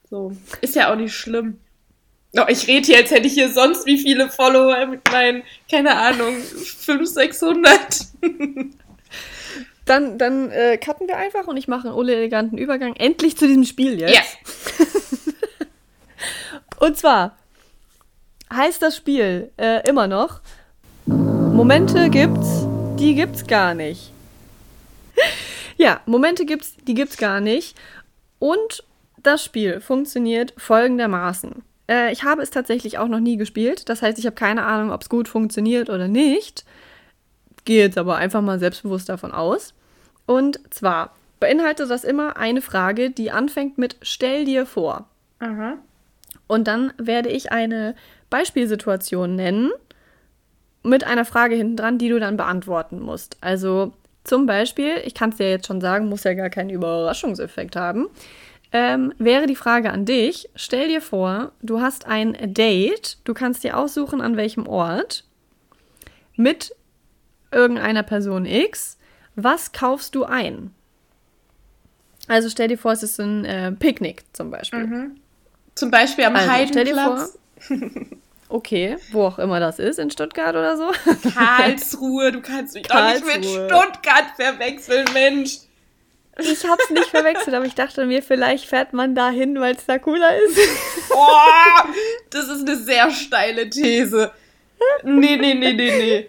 So. 0.10 0.36
Ist 0.62 0.76
ja 0.76 0.92
auch 0.92 0.96
nicht 0.96 1.16
schlimm. 1.16 1.60
Oh, 2.36 2.46
ich 2.48 2.68
rede 2.68 2.88
hier, 2.88 2.98
als 2.98 3.12
hätte 3.12 3.28
ich 3.28 3.34
hier 3.34 3.52
sonst 3.54 3.86
wie 3.86 3.98
viele 3.98 4.30
Follower 4.30 4.86
mit 4.88 5.02
meinen, 5.12 5.44
keine 5.70 5.96
Ahnung, 5.96 6.36
500, 6.38 7.08
600. 7.08 7.80
dann 9.86 10.18
dann 10.18 10.50
äh, 10.50 10.78
cutten 10.78 11.08
wir 11.08 11.18
einfach 11.18 11.48
und 11.48 11.58
ich 11.58 11.68
mache 11.68 11.90
einen 11.90 12.10
eleganten 12.10 12.58
Übergang 12.58 12.96
endlich 12.96 13.38
zu 13.38 13.48
diesem 13.48 13.66
Spiel 13.66 14.00
jetzt. 14.00 14.14
Ja. 14.14 14.22
und 16.80 16.98
zwar 16.98 17.38
heißt 18.52 18.82
das 18.82 18.96
Spiel 18.96 19.52
äh, 19.58 19.88
immer 19.88 20.08
noch 20.08 20.42
Momente 21.06 22.10
gibt's, 22.10 22.66
die 22.98 23.14
gibt's 23.14 23.46
gar 23.46 23.74
nicht. 23.74 24.12
ja, 25.78 26.02
Momente 26.06 26.46
gibt's, 26.46 26.76
die 26.88 26.94
gibt's 26.94 27.18
gar 27.18 27.42
nicht. 27.42 27.78
Und 28.40 28.84
das 29.22 29.44
Spiel 29.44 29.82
funktioniert 29.82 30.54
folgendermaßen. 30.58 31.64
Äh, 31.94 32.12
ich 32.12 32.24
habe 32.24 32.42
es 32.42 32.50
tatsächlich 32.50 32.98
auch 32.98 33.08
noch 33.08 33.20
nie 33.20 33.38
gespielt. 33.38 33.88
Das 33.90 34.02
heißt, 34.02 34.18
ich 34.18 34.26
habe 34.26 34.36
keine 34.36 34.66
Ahnung, 34.66 34.92
ob 34.92 35.02
es 35.02 35.10
gut 35.10 35.28
funktioniert 35.28 35.90
oder 35.90 36.08
nicht. 36.08 36.66
Gehe 37.66 37.84
jetzt 37.84 37.98
aber 37.98 38.18
einfach 38.18 38.42
mal 38.42 38.60
selbstbewusst 38.60 39.08
davon 39.10 39.32
aus. 39.32 39.74
Und 40.26 40.60
zwar 40.74 41.16
beinhaltet 41.40 41.90
das 41.90 42.04
immer 42.04 42.38
eine 42.38 42.62
Frage, 42.62 43.12
die 43.12 43.32
anfängt 43.32 43.78
mit 43.78 43.98
Stell 44.02 44.46
dir 44.46 44.66
vor. 44.66 45.08
Aha. 45.40 45.76
Und 46.48 46.68
dann 46.68 46.94
werde 46.98 47.30
ich 47.30 47.52
eine 47.52 47.96
Beispielsituation 48.30 49.36
nennen 49.36 49.72
mit 50.84 51.06
einer 51.06 51.26
Frage 51.26 51.56
hinten 51.56 51.78
dran, 51.78 51.98
die 51.98 52.10
du 52.10 52.20
dann 52.20 52.38
beantworten 52.38 53.00
musst. 53.00 53.38
Also 53.40 53.94
zum 54.24 54.46
Beispiel, 54.46 54.96
ich 55.06 55.14
kann 55.14 55.30
es 55.30 55.38
dir 55.38 55.50
jetzt 55.50 55.68
schon 55.68 55.82
sagen, 55.82 56.10
muss 56.10 56.24
ja 56.24 56.34
gar 56.34 56.50
keinen 56.50 56.70
Überraschungseffekt 56.70 57.76
haben 57.76 58.08
ähm, 58.74 59.14
wäre 59.20 59.46
die 59.46 59.56
Frage 59.56 59.92
an 59.92 60.06
dich. 60.06 60.50
Stell 60.56 60.88
dir 60.88 61.02
vor, 61.02 61.52
du 61.62 61.80
hast 61.80 62.08
ein 62.08 62.36
Date, 62.54 63.20
du 63.24 63.34
kannst 63.34 63.64
dir 63.64 63.78
aussuchen, 63.78 64.20
an 64.20 64.36
welchem 64.36 64.68
Ort, 64.68 65.24
mit 66.36 66.76
irgendeiner 67.52 68.04
Person 68.04 68.46
X. 68.46 68.98
Was 69.36 69.72
kaufst 69.72 70.16
du 70.16 70.26
ein? 70.26 70.74
Also 72.28 72.50
stell 72.50 72.68
dir 72.68 72.78
vor, 72.78 72.92
es 72.92 73.04
ist 73.04 73.20
ein 73.20 73.46
äh, 73.46 73.72
Picknick 73.72 74.24
zum 74.34 74.50
Beispiel. 74.50 74.88
Mhm. 74.88 75.16
Zum 75.76 75.92
Beispiel 75.92 76.26
am 76.26 76.36
also, 76.36 76.52
Heidenplatz. 76.52 77.38
Okay, 78.50 78.98
wo 79.12 79.24
auch 79.24 79.40
immer 79.40 79.60
das 79.60 79.80
ist, 79.80 79.98
in 79.98 80.12
Stuttgart 80.12 80.56
oder 80.56 80.78
so. 80.78 80.92
Karlsruhe, 81.34 82.32
du 82.32 82.40
kannst 82.40 82.76
mich 82.76 82.84
doch 82.84 83.04
nicht 83.12 83.26
mit 83.26 83.44
Stuttgart 83.44 84.28
verwechseln, 84.36 85.08
Mensch. 85.12 85.58
Ich 86.40 86.66
hab's 86.68 86.90
nicht 86.90 87.10
verwechselt, 87.10 87.56
aber 87.56 87.66
ich 87.66 87.76
dachte 87.76 88.06
mir, 88.06 88.24
vielleicht 88.24 88.66
fährt 88.66 88.94
man 88.94 89.14
da 89.14 89.30
hin, 89.30 89.60
weil 89.60 89.76
es 89.76 89.86
da 89.86 90.00
cooler 90.00 90.36
ist. 90.38 90.58
Oh, 91.16 91.90
das 92.32 92.48
ist 92.48 92.68
eine 92.68 92.76
sehr 92.76 93.12
steile 93.12 93.70
These. 93.70 94.32
Nee, 95.04 95.38
nee, 95.38 95.54
nee, 95.54 95.74
nee, 95.74 95.74
nee. 95.74 96.28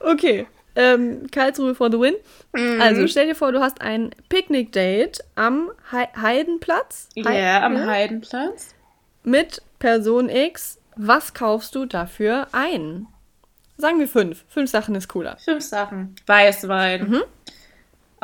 Okay. 0.00 0.46
Ähm, 0.76 1.28
Karlsruhe 1.30 1.74
for 1.74 1.90
the 1.90 2.00
win. 2.00 2.14
Mhm. 2.52 2.80
Also 2.80 3.06
stell 3.06 3.26
dir 3.26 3.36
vor, 3.36 3.52
du 3.52 3.60
hast 3.60 3.80
ein 3.80 4.10
Picknick-Date 4.28 5.20
am 5.36 5.70
He 5.92 6.20
Heidenplatz. 6.20 7.08
Ja, 7.14 7.30
yeah, 7.30 7.64
am 7.64 7.76
ja? 7.76 7.86
Heidenplatz. 7.86 8.74
Mit 9.22 9.62
Person 9.78 10.28
X. 10.28 10.78
Was 10.96 11.32
kaufst 11.32 11.74
du 11.74 11.86
dafür 11.86 12.48
ein? 12.52 13.06
Sagen 13.76 13.98
wir 13.98 14.08
fünf. 14.08 14.44
Fünf 14.48 14.70
Sachen 14.70 14.94
ist 14.94 15.08
cooler. 15.08 15.36
Fünf 15.44 15.64
Sachen. 15.64 16.16
Weißwein. 16.26 17.08
Mhm. 17.08 17.22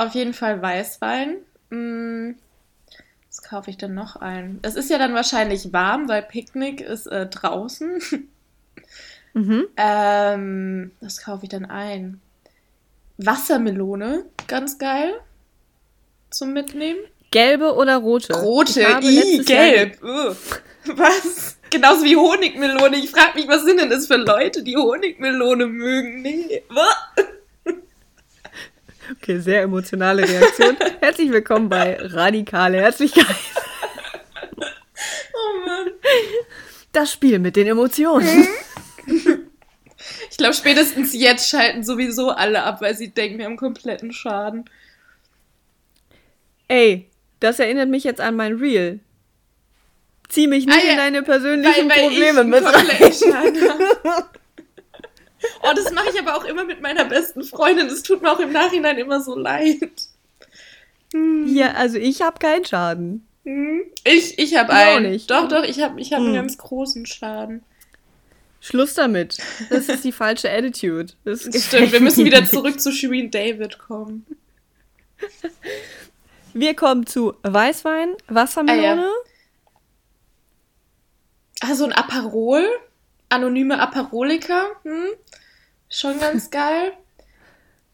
Auf 0.01 0.14
jeden 0.14 0.32
Fall 0.32 0.62
Weißwein. 0.62 1.36
Hm, 1.70 2.34
was 3.28 3.42
kaufe 3.42 3.68
ich 3.68 3.76
denn 3.76 3.92
noch 3.92 4.16
ein? 4.16 4.59
Es 4.62 4.74
ist 4.74 4.88
ja 4.88 4.96
dann 4.96 5.12
wahrscheinlich 5.12 5.74
warm, 5.74 6.09
weil 6.09 6.22
Picknick 6.22 6.80
ist 6.80 7.07
äh, 7.07 7.26
draußen. 7.26 8.01
Mhm. 9.32 9.68
Ähm, 9.76 10.90
was 11.01 11.22
kaufe 11.22 11.44
ich 11.44 11.51
denn 11.51 11.64
ein? 11.64 12.20
Wassermelone, 13.16 14.24
ganz 14.48 14.76
geil. 14.76 15.12
Zum 16.30 16.53
Mitnehmen. 16.53 16.98
Gelbe 17.30 17.76
oder 17.76 17.98
rote? 17.98 18.32
Rote, 18.32 18.80
i, 19.03 19.44
gelb. 19.44 20.03
Was? 20.03 21.59
Genauso 21.70 22.03
wie 22.03 22.16
Honigmelone. 22.16 22.96
Ich 22.96 23.12
frage 23.12 23.38
mich, 23.38 23.46
was 23.46 23.62
sind 23.62 23.78
denn 23.78 23.90
das 23.90 24.09
für 24.09 24.16
Leute, 24.16 24.64
die 24.64 24.76
Honigmelone 24.76 25.66
mögen? 25.66 26.22
Nee. 26.22 26.64
Okay, 29.11 29.40
sehr 29.40 29.62
emotionale 29.62 30.28
Reaktion. 30.28 30.76
Herzlich 31.00 31.32
willkommen 31.32 31.68
bei 31.68 31.96
Radikale 32.00 32.78
Herzlichkeit. 32.78 33.26
Oh 35.34 35.66
Mann. 35.66 35.88
Das 36.92 37.12
Spiel 37.12 37.38
mit 37.38 37.56
den 37.56 37.66
Emotionen. 37.66 38.46
Ich 40.30 40.36
glaube, 40.36 40.54
spätestens 40.54 41.12
jetzt 41.12 41.48
schalten 41.48 41.82
sowieso 41.82 42.30
alle 42.30 42.62
ab, 42.62 42.80
weil 42.82 42.94
sie 42.94 43.11
denken, 43.11 43.38
wir 43.38 43.46
haben 43.46 43.56
kompletten 43.56 44.12
Schaden. 44.12 44.64
Ey, 46.68 47.11
das 47.40 47.58
erinnert 47.58 47.88
mich 47.88 48.04
jetzt 48.04 48.20
an 48.20 48.36
mein 48.36 48.56
Reel. 48.56 49.00
Zieh 50.28 50.46
mich 50.46 50.66
nicht 50.66 50.78
ah, 50.78 50.86
ja. 50.86 50.92
in 50.92 50.96
deine 50.98 51.22
persönlichen 51.22 51.88
weil, 51.88 51.96
weil 51.96 52.08
Probleme 52.08 52.44
mit 52.44 52.64
rein. 52.64 54.24
Oh, 55.62 55.72
das 55.74 55.91
mache 55.93 56.11
ich 56.12 56.20
aber 56.20 56.36
auch 56.36 56.45
immer 56.45 56.64
mit 56.64 56.80
meiner 56.80 57.05
besten 57.05 57.43
Freundin. 57.43 57.88
Das 57.88 58.03
tut 58.03 58.22
mir 58.22 58.30
auch 58.30 58.41
im 58.41 58.53
Nachhinein 58.53 58.99
immer 58.99 59.20
so 59.20 59.36
leid. 59.36 59.91
Ja, 61.12 61.72
also 61.72 61.99
ich 61.99 62.22
habe 62.22 62.38
keinen 62.38 62.64
Schaden. 62.64 63.26
Hm. 63.45 63.82
Ich, 64.05 64.38
ich 64.38 64.57
habe 64.57 64.72
einen. 64.72 65.11
Nicht. 65.11 65.30
Doch, 65.30 65.49
doch, 65.49 65.64
ich 65.64 65.80
habe 65.80 66.01
ich 66.01 66.12
hab 66.12 66.20
hm. 66.20 66.26
einen 66.26 66.34
ganz 66.34 66.59
großen 66.59 67.07
Schaden. 67.07 67.62
Schluss 68.61 68.95
damit. 68.95 69.38
Das 69.70 69.88
ist 69.88 70.05
die 70.05 70.12
falsche 70.12 70.51
Attitude. 70.51 71.14
Das, 71.24 71.45
das 71.45 71.66
stimmt, 71.66 71.93
wir 71.93 72.01
müssen 72.01 72.24
wieder 72.26 72.45
zurück 72.45 72.78
zu 72.78 72.93
Shireen 72.93 73.30
David 73.30 73.78
kommen. 73.78 74.26
Wir 76.53 76.74
kommen 76.74 77.07
zu 77.07 77.34
Weißwein, 77.43 78.14
Wassermelone. 78.28 79.03
Ah, 79.03 79.12
ja. 81.62 81.68
Also 81.68 81.84
ein 81.84 81.93
Aperol, 81.93 82.66
anonyme 83.31 83.81
Aperoliker, 83.81 84.68
hm? 84.83 85.09
schon 85.89 86.20
ganz 86.20 86.51
geil. 86.51 86.93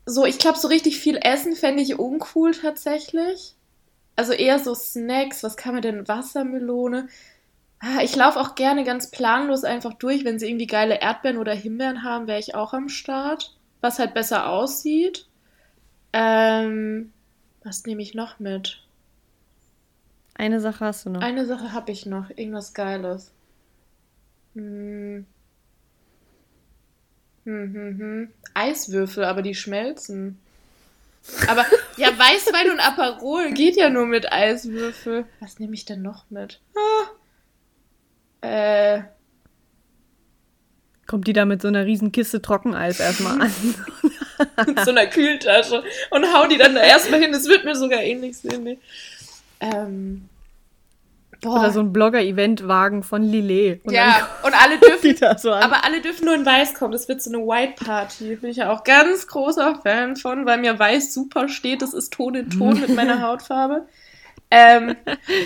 So, 0.05 0.24
ich 0.24 0.39
glaube, 0.39 0.59
so 0.59 0.68
richtig 0.68 0.99
viel 0.99 1.16
Essen 1.16 1.55
fände 1.57 1.82
ich 1.82 1.99
uncool 1.99 2.53
tatsächlich. 2.53 3.55
Also 4.14 4.32
eher 4.32 4.59
so 4.59 4.74
Snacks, 4.74 5.43
was 5.43 5.57
kann 5.57 5.74
man 5.74 5.82
denn? 5.82 6.09
Wassermelone. 6.09 7.09
Ah, 7.80 8.03
ich 8.03 8.16
laufe 8.16 8.41
auch 8.41 8.55
gerne 8.55 8.84
ganz 8.84 9.11
planlos 9.11 9.64
einfach 9.64 9.95
durch. 9.95 10.24
Wenn 10.24 10.39
sie 10.39 10.49
irgendwie 10.49 10.66
geile 10.66 11.01
Erdbeeren 11.01 11.39
oder 11.39 11.53
Himbeeren 11.53 12.03
haben, 12.03 12.26
wäre 12.26 12.39
ich 12.39 12.55
auch 12.55 12.72
am 12.72 12.89
Start. 12.89 13.55
Was 13.80 13.99
halt 13.99 14.14
besser 14.14 14.49
aussieht. 14.49 15.26
Ähm, 16.12 17.12
was 17.62 17.84
nehme 17.84 18.01
ich 18.01 18.14
noch 18.14 18.39
mit? 18.39 18.80
Eine 20.34 20.61
Sache 20.61 20.84
hast 20.84 21.05
du 21.05 21.11
noch. 21.11 21.20
Eine 21.20 21.45
Sache 21.47 21.72
habe 21.72 21.93
ich 21.93 22.07
noch. 22.07 22.30
Irgendwas 22.30 22.72
Geiles. 22.72 23.32
Hm. 24.57 25.26
Hm, 27.44 27.74
hm, 27.74 27.98
hm. 27.98 28.28
Eiswürfel, 28.54 29.24
aber 29.24 29.42
die 29.42 29.54
schmelzen. 29.54 30.38
Aber 31.46 31.66
ja, 31.96 32.09
Weißwein 32.18 32.70
und 32.70 32.80
Aperol 32.80 33.52
geht 33.52 33.76
ja 33.76 33.90
nur 33.90 34.07
mit 34.07 34.32
Eiswürfel. 34.32 35.26
Was 35.40 35.59
nehme 35.59 35.74
ich 35.74 35.84
denn 35.84 36.00
noch 36.02 36.24
mit? 36.30 36.61
Ah. 36.74 38.46
Äh. 38.46 39.02
Kommt 41.07 41.28
die 41.28 41.34
da 41.34 41.44
mit 41.44 41.61
so 41.62 41.68
einer 41.68 41.84
riesen 41.84 42.11
Kiste 42.11 42.40
Trockeneis 42.40 42.98
erstmal 42.98 43.42
an? 43.42 43.52
mit 44.66 44.80
so 44.84 44.90
einer 44.90 45.07
Kühltasche 45.07 45.84
und 46.11 46.24
hau 46.34 46.48
die 46.48 46.57
dann 46.57 46.74
da 46.74 46.80
erstmal 46.80 47.20
hin. 47.20 47.30
Das 47.30 47.46
wird 47.46 47.64
mir 47.64 47.76
sogar 47.76 48.00
ähnlich 48.00 48.38
sehen. 48.38 48.64
Nee. 48.64 48.78
Ähm, 49.61 50.28
Boah. 51.41 51.61
Oder 51.61 51.70
so 51.70 51.80
ein 51.80 51.93
Blogger-Event-Wagen 51.93 53.03
von 53.03 53.22
Lillet. 53.22 53.84
Und 53.84 53.93
ja, 53.93 54.28
und 54.43 54.55
alle 54.62 54.78
dürfen, 54.78 55.16
so 55.39 55.53
aber 55.53 55.84
alle 55.84 56.01
dürfen 56.01 56.24
nur 56.24 56.34
in 56.34 56.47
Weiß 56.47 56.74
kommen. 56.74 56.93
Das 56.93 57.09
wird 57.09 57.22
so 57.22 57.30
eine 57.30 57.47
White 57.47 57.84
Party. 57.84 58.37
Bin 58.37 58.51
ich 58.51 58.59
ja 58.59 58.72
auch 58.72 58.84
ganz 58.84 59.26
großer 59.26 59.80
Fan 59.82 60.16
von, 60.16 60.47
weil 60.47 60.59
mir 60.59 60.78
Weiß 60.78 61.12
super 61.12 61.49
steht. 61.49 61.82
Das 61.82 61.95
ist 61.95 62.12
Ton 62.12 62.34
in 62.34 62.51
Ton 62.51 62.80
mit 62.80 62.95
meiner 62.95 63.20
Hautfarbe. 63.26 63.87
Ähm, 64.51 64.97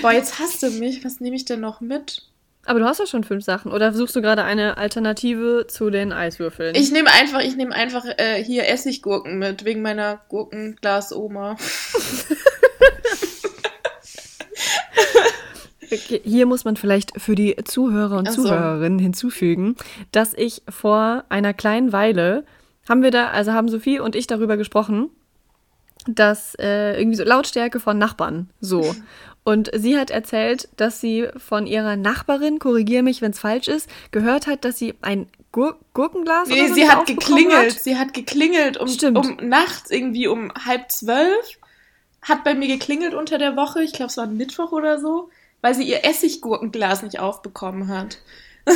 boah, 0.03 0.13
jetzt 0.13 0.39
hasst 0.39 0.63
du 0.63 0.71
mich. 0.71 1.05
Was 1.05 1.21
nehme 1.21 1.37
ich 1.37 1.45
denn 1.45 1.61
noch 1.61 1.81
mit? 1.81 2.23
Aber 2.67 2.79
du 2.79 2.85
hast 2.85 2.99
ja 2.99 3.07
schon 3.07 3.25
fünf 3.25 3.45
Sachen. 3.45 3.73
Oder 3.73 3.93
suchst 3.93 4.15
du 4.15 4.23
gerade 4.23 4.45
eine 4.45 4.77
Alternative 4.77 5.67
zu 5.67 5.91
den 5.91 6.13
Eiswürfeln? 6.13 6.75
Ich 6.75 6.93
nehme 6.93 7.11
einfach, 7.11 7.41
ich 7.41 7.57
nehme 7.57 7.75
einfach 7.75 8.05
äh, 8.19 8.45
hier 8.45 8.69
Essiggurken 8.69 9.39
mit, 9.39 9.65
wegen 9.65 9.83
meiner 9.83 10.21
Gurkenglas-Oma. 10.29 11.57
Hier 16.25 16.47
muss 16.47 16.65
man 16.65 16.77
vielleicht 16.77 17.21
für 17.21 17.35
die 17.35 17.57
Zuhörer 17.65 18.19
und 18.19 18.31
so. 18.31 18.43
Zuhörerinnen 18.43 18.99
hinzufügen, 18.99 19.77
dass 20.13 20.35
ich 20.35 20.63
vor 20.69 21.25
einer 21.29 21.55
kleinen 21.55 21.93
Weile 21.93 22.45
haben 22.89 23.03
wir 23.03 23.11
da, 23.11 23.29
also 23.29 23.53
haben 23.53 23.69
Sophie 23.69 24.01
und 24.01 24.17
ich 24.17 24.27
darüber 24.27 24.57
gesprochen, 24.57 25.11
dass 26.07 26.55
äh, 26.57 26.99
irgendwie 26.99 27.17
so 27.17 27.25
Lautstärke 27.25 27.79
von 27.81 27.99
Nachbarn 27.99 28.51
so. 28.61 28.95
Und 29.43 29.71
sie 29.75 29.99
hat 29.99 30.11
erzählt, 30.11 30.69
dass 30.77 31.01
sie 31.01 31.29
von 31.39 31.67
ihrer 31.67 31.97
Nachbarin, 31.97 32.59
korrigiere 32.59 33.03
mich, 33.03 33.23
wenn 33.23 33.31
es 33.31 33.41
falsch 33.41 33.69
ist, 33.69 33.89
gehört 34.11 34.47
hat, 34.47 34.67
dass 34.67 34.79
sie 34.79 34.95
ein 35.01 35.29
Gur 35.51 35.79
Gurkenglas 35.95 36.49
nee, 36.49 36.69
so 36.69 36.75
sie 36.75 36.89
hat 36.89 37.07
geklingelt. 37.07 37.75
Hat. 37.75 37.81
Sie 37.81 37.97
hat 37.97 38.13
geklingelt 38.13 38.77
um, 38.77 38.89
um 39.17 39.37
nachts 39.49 39.91
irgendwie 39.91 40.29
um 40.29 40.53
halb 40.67 40.93
zwölf. 40.93 41.59
Hat 42.21 42.45
bei 42.45 42.55
mir 42.55 42.69
geklingelt 42.69 43.15
unter 43.15 43.39
der 43.39 43.57
Woche. 43.57 43.83
Ich 43.83 43.95
glaube, 43.95 44.11
es 44.11 44.19
war 44.19 44.27
Mittwoch 44.27 44.73
oder 44.73 45.01
so 45.01 45.31
weil 45.61 45.75
sie 45.75 45.89
ihr 45.89 46.05
Essiggurkenglas 46.05 47.03
nicht 47.03 47.19
aufbekommen 47.21 47.89
hat. 47.89 48.19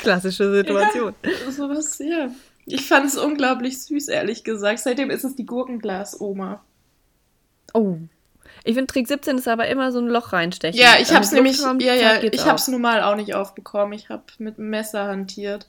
Klassische 0.00 0.52
Situation. 0.52 1.14
Ja, 1.22 1.50
sowas, 1.50 1.98
ja. 1.98 2.30
Ich 2.66 2.86
fand 2.86 3.06
es 3.06 3.16
unglaublich 3.16 3.82
süß, 3.82 4.08
ehrlich 4.08 4.44
gesagt. 4.44 4.80
Seitdem 4.80 5.10
ist 5.10 5.24
es 5.24 5.34
die 5.34 5.46
Gurkenglas-Oma. 5.46 6.62
Oh. 7.72 7.96
Ich 8.64 8.74
finde, 8.74 8.92
Trick 8.92 9.08
17 9.08 9.38
ist 9.38 9.48
aber 9.48 9.68
immer 9.68 9.92
so 9.92 10.00
ein 10.00 10.08
Loch 10.08 10.32
reinstechen. 10.32 10.78
Ja, 10.78 10.96
ich 11.00 11.14
hab's 11.14 11.32
nämlich, 11.32 11.58
ja, 11.58 11.94
ja, 11.94 12.22
ich 12.22 12.40
auch. 12.42 12.46
hab's 12.46 12.68
nun 12.68 12.82
mal 12.82 13.02
auch 13.02 13.16
nicht 13.16 13.34
aufbekommen. 13.34 13.92
Ich 13.94 14.10
hab 14.10 14.32
mit 14.38 14.58
einem 14.58 14.70
Messer 14.70 15.06
hantiert. 15.06 15.68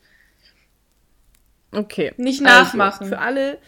Okay. 1.72 2.14
Nicht 2.18 2.42
nachmachen. 2.42 3.04
Also, 3.04 3.16
für 3.16 3.20
alle, 3.20 3.60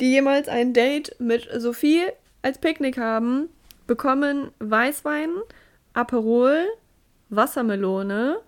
die 0.00 0.10
jemals 0.10 0.48
ein 0.48 0.74
Date 0.74 1.16
mit 1.18 1.48
Sophie 1.56 2.02
als 2.42 2.58
Picknick 2.58 2.98
haben, 2.98 3.48
bekommen 3.86 4.50
Weißwein, 4.58 5.30
Aperol, 5.92 6.66
Wassermelone, 7.30 8.40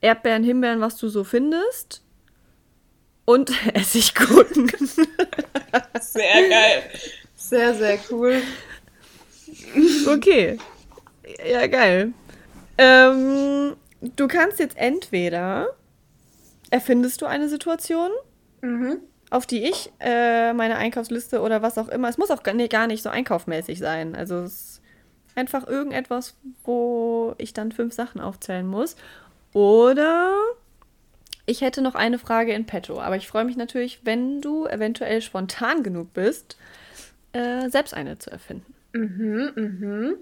Erdbeeren, 0.00 0.44
Himbeeren, 0.44 0.80
was 0.80 0.96
du 0.96 1.08
so 1.08 1.24
findest 1.24 2.02
und 3.24 3.50
Essiggurken. 3.74 4.68
Sehr 6.00 6.48
geil. 6.48 6.82
Sehr, 7.36 7.74
sehr 7.74 7.98
cool. 8.10 8.42
Okay. 10.06 10.58
Ja, 11.46 11.66
geil. 11.66 12.12
Ähm, 12.78 13.76
du 14.00 14.28
kannst 14.28 14.58
jetzt 14.58 14.76
entweder 14.76 15.68
erfindest 16.70 17.20
du 17.22 17.26
eine 17.26 17.48
Situation, 17.48 18.10
mhm 18.60 19.00
auf 19.30 19.46
die 19.46 19.64
ich 19.64 19.92
äh, 20.00 20.52
meine 20.52 20.76
Einkaufsliste 20.76 21.40
oder 21.40 21.62
was 21.62 21.78
auch 21.78 21.88
immer, 21.88 22.08
es 22.08 22.18
muss 22.18 22.30
auch 22.30 22.42
gar 22.42 22.54
nicht, 22.54 22.72
gar 22.72 22.86
nicht 22.86 23.02
so 23.02 23.10
einkaufmäßig 23.10 23.78
sein. 23.78 24.14
Also 24.14 24.36
es 24.36 24.52
ist 24.52 24.82
einfach 25.34 25.66
irgendetwas, 25.66 26.36
wo 26.64 27.34
ich 27.38 27.52
dann 27.52 27.72
fünf 27.72 27.94
Sachen 27.94 28.20
aufzählen 28.20 28.66
muss. 28.66 28.96
Oder 29.52 30.32
ich 31.46 31.60
hätte 31.60 31.82
noch 31.82 31.94
eine 31.94 32.18
Frage 32.18 32.52
in 32.52 32.66
petto, 32.66 33.00
aber 33.00 33.16
ich 33.16 33.28
freue 33.28 33.44
mich 33.44 33.56
natürlich, 33.56 34.00
wenn 34.04 34.40
du 34.40 34.66
eventuell 34.66 35.22
spontan 35.22 35.82
genug 35.82 36.12
bist, 36.12 36.56
äh, 37.32 37.68
selbst 37.68 37.94
eine 37.94 38.18
zu 38.18 38.30
erfinden. 38.30 38.74
Mhm, 38.92 39.52
mhm. 39.54 40.14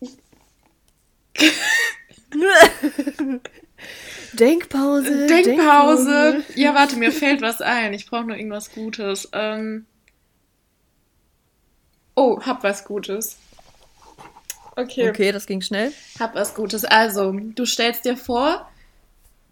Denkpause. 4.32 5.26
Denkpause. 5.26 5.44
Denkpause. 5.44 6.44
Ja, 6.54 6.74
warte, 6.74 6.96
mir 6.96 7.12
fällt 7.12 7.42
was 7.42 7.60
ein. 7.60 7.94
Ich 7.94 8.06
brauche 8.06 8.24
nur 8.24 8.36
irgendwas 8.36 8.72
Gutes. 8.72 9.28
Ähm 9.32 9.86
oh, 12.14 12.40
hab 12.40 12.62
was 12.62 12.84
Gutes. 12.84 13.38
Okay. 14.76 15.08
Okay, 15.08 15.32
das 15.32 15.46
ging 15.46 15.60
schnell. 15.60 15.92
Hab 16.20 16.34
was 16.34 16.54
Gutes. 16.54 16.84
Also, 16.84 17.32
du 17.32 17.66
stellst 17.66 18.04
dir 18.04 18.16
vor, 18.16 18.68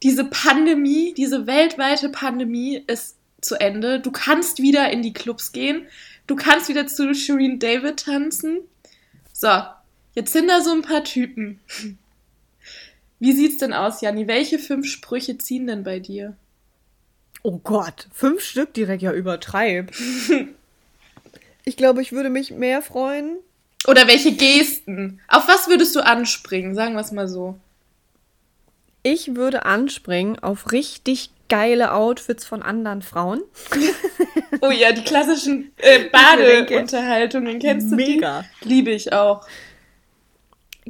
diese 0.02 0.24
Pandemie, 0.24 1.14
diese 1.14 1.46
weltweite 1.46 2.10
Pandemie 2.10 2.82
ist 2.86 3.16
zu 3.40 3.56
Ende. 3.56 4.00
Du 4.00 4.12
kannst 4.12 4.60
wieder 4.60 4.90
in 4.90 5.02
die 5.02 5.12
Clubs 5.12 5.52
gehen. 5.52 5.86
Du 6.26 6.36
kannst 6.36 6.68
wieder 6.68 6.86
zu 6.86 7.14
Shireen 7.14 7.58
David 7.58 8.04
tanzen. 8.04 8.60
So, 9.32 9.62
jetzt 10.14 10.32
sind 10.32 10.48
da 10.48 10.60
so 10.60 10.72
ein 10.72 10.82
paar 10.82 11.04
Typen. 11.04 11.60
Wie 13.18 13.32
sieht's 13.32 13.58
denn 13.58 13.72
aus, 13.72 14.00
Janni? 14.00 14.28
Welche 14.28 14.58
fünf 14.58 14.86
Sprüche 14.86 15.38
ziehen 15.38 15.66
denn 15.66 15.84
bei 15.84 15.98
dir? 15.98 16.36
Oh 17.42 17.58
Gott, 17.62 18.08
fünf 18.12 18.42
Stück 18.42 18.74
direkt 18.74 19.02
ja 19.02 19.12
übertreib. 19.12 19.92
ich 21.64 21.76
glaube, 21.76 22.02
ich 22.02 22.12
würde 22.12 22.30
mich 22.30 22.50
mehr 22.50 22.82
freuen. 22.82 23.36
Oder 23.86 24.06
welche 24.08 24.32
Gesten? 24.32 25.20
Auf 25.28 25.46
was 25.48 25.68
würdest 25.68 25.94
du 25.94 26.00
anspringen? 26.00 26.74
Sagen 26.74 26.94
wir 26.94 27.00
es 27.00 27.12
mal 27.12 27.28
so. 27.28 27.58
Ich 29.02 29.36
würde 29.36 29.64
anspringen 29.64 30.38
auf 30.40 30.72
richtig 30.72 31.30
geile 31.48 31.92
Outfits 31.92 32.44
von 32.44 32.62
anderen 32.62 33.02
Frauen. 33.02 33.42
oh 34.60 34.70
ja, 34.70 34.90
die 34.90 35.04
klassischen 35.04 35.70
äh, 35.76 36.04
Badeunterhaltungen, 36.10 37.60
kennst 37.60 37.92
du 37.92 37.96
Mega. 37.96 38.44
die? 38.64 38.68
Liebe 38.68 38.90
ich 38.90 39.12
auch 39.12 39.46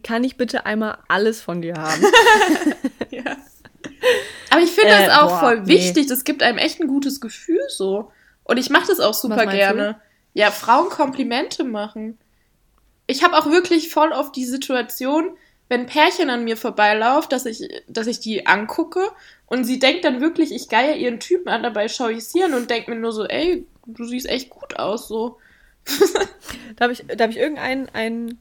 kann 0.03 0.25
ich 0.25 0.37
bitte 0.37 0.67
einmal 0.67 0.99
alles 1.09 1.41
von 1.41 1.63
dir 1.63 1.75
haben? 1.75 2.03
ja. 3.11 3.37
Aber 4.51 4.61
ich 4.61 4.71
finde 4.71 4.95
äh, 4.95 5.07
das 5.07 5.19
auch 5.19 5.29
boah, 5.29 5.41
voll 5.41 5.67
wichtig. 5.67 6.05
Nee. 6.05 6.09
Das 6.09 6.25
gibt 6.25 6.43
einem 6.43 6.59
echt 6.59 6.81
ein 6.81 6.89
gutes 6.89 7.21
Gefühl 7.21 7.61
so. 7.69 8.11
Und 8.45 8.59
ich 8.59 8.71
mache 8.71 8.87
das 8.89 9.01
auch 9.01 9.15
super 9.15 9.47
gerne. 9.47 9.95
Du? 9.95 10.41
Ja, 10.41 10.51
Frauen 10.51 10.89
Komplimente 10.89 11.65
machen. 11.65 12.19
Ich 13.07 13.25
habe 13.25 13.37
auch 13.37 13.47
wirklich 13.47 13.91
voll 13.91 14.13
auf 14.13 14.33
die 14.33 14.45
Situation, 14.45 15.37
wenn 15.69 15.81
ein 15.81 15.87
Pärchen 15.87 16.31
an 16.31 16.45
mir 16.45 16.57
vorbeilauft, 16.57 17.33
dass 17.33 17.47
ich, 17.47 17.69
dass 17.89 18.07
ich 18.07 18.21
die 18.21 18.47
angucke 18.47 19.01
und 19.47 19.65
sie 19.65 19.79
denkt 19.79 20.05
dann 20.05 20.21
wirklich, 20.21 20.53
ich 20.53 20.69
geier 20.69 20.97
ihren 20.97 21.21
Typen 21.21 21.49
an, 21.49 21.63
dabei 21.63 21.89
schaue 21.89 22.13
ich 22.13 22.25
sie 22.25 22.43
an 22.43 22.55
und 22.55 22.71
denke 22.71 22.91
mir 22.91 23.01
nur 23.01 23.13
so, 23.13 23.25
ey, 23.25 23.67
du 23.87 24.05
siehst 24.05 24.29
echt 24.29 24.51
gut 24.51 24.79
aus, 24.79 25.09
so. 25.09 25.39
da 26.77 26.85
habe 26.85 26.93
ich, 26.93 27.05
da 27.07 27.25
hab 27.25 27.31
ich 27.31 27.39
irgendein 27.39 27.89
ein 27.89 28.39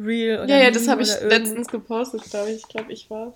Reel 0.00 0.40
oder 0.40 0.48
Ja, 0.48 0.64
ja, 0.64 0.70
das 0.70 0.88
habe 0.88 1.02
ich 1.02 1.20
letztens 1.22 1.68
gepostet, 1.68 2.22
glaube 2.24 2.50
ich. 2.50 2.58
Ich 2.58 2.68
glaube, 2.68 2.92
ich 2.92 3.10
war's. 3.10 3.34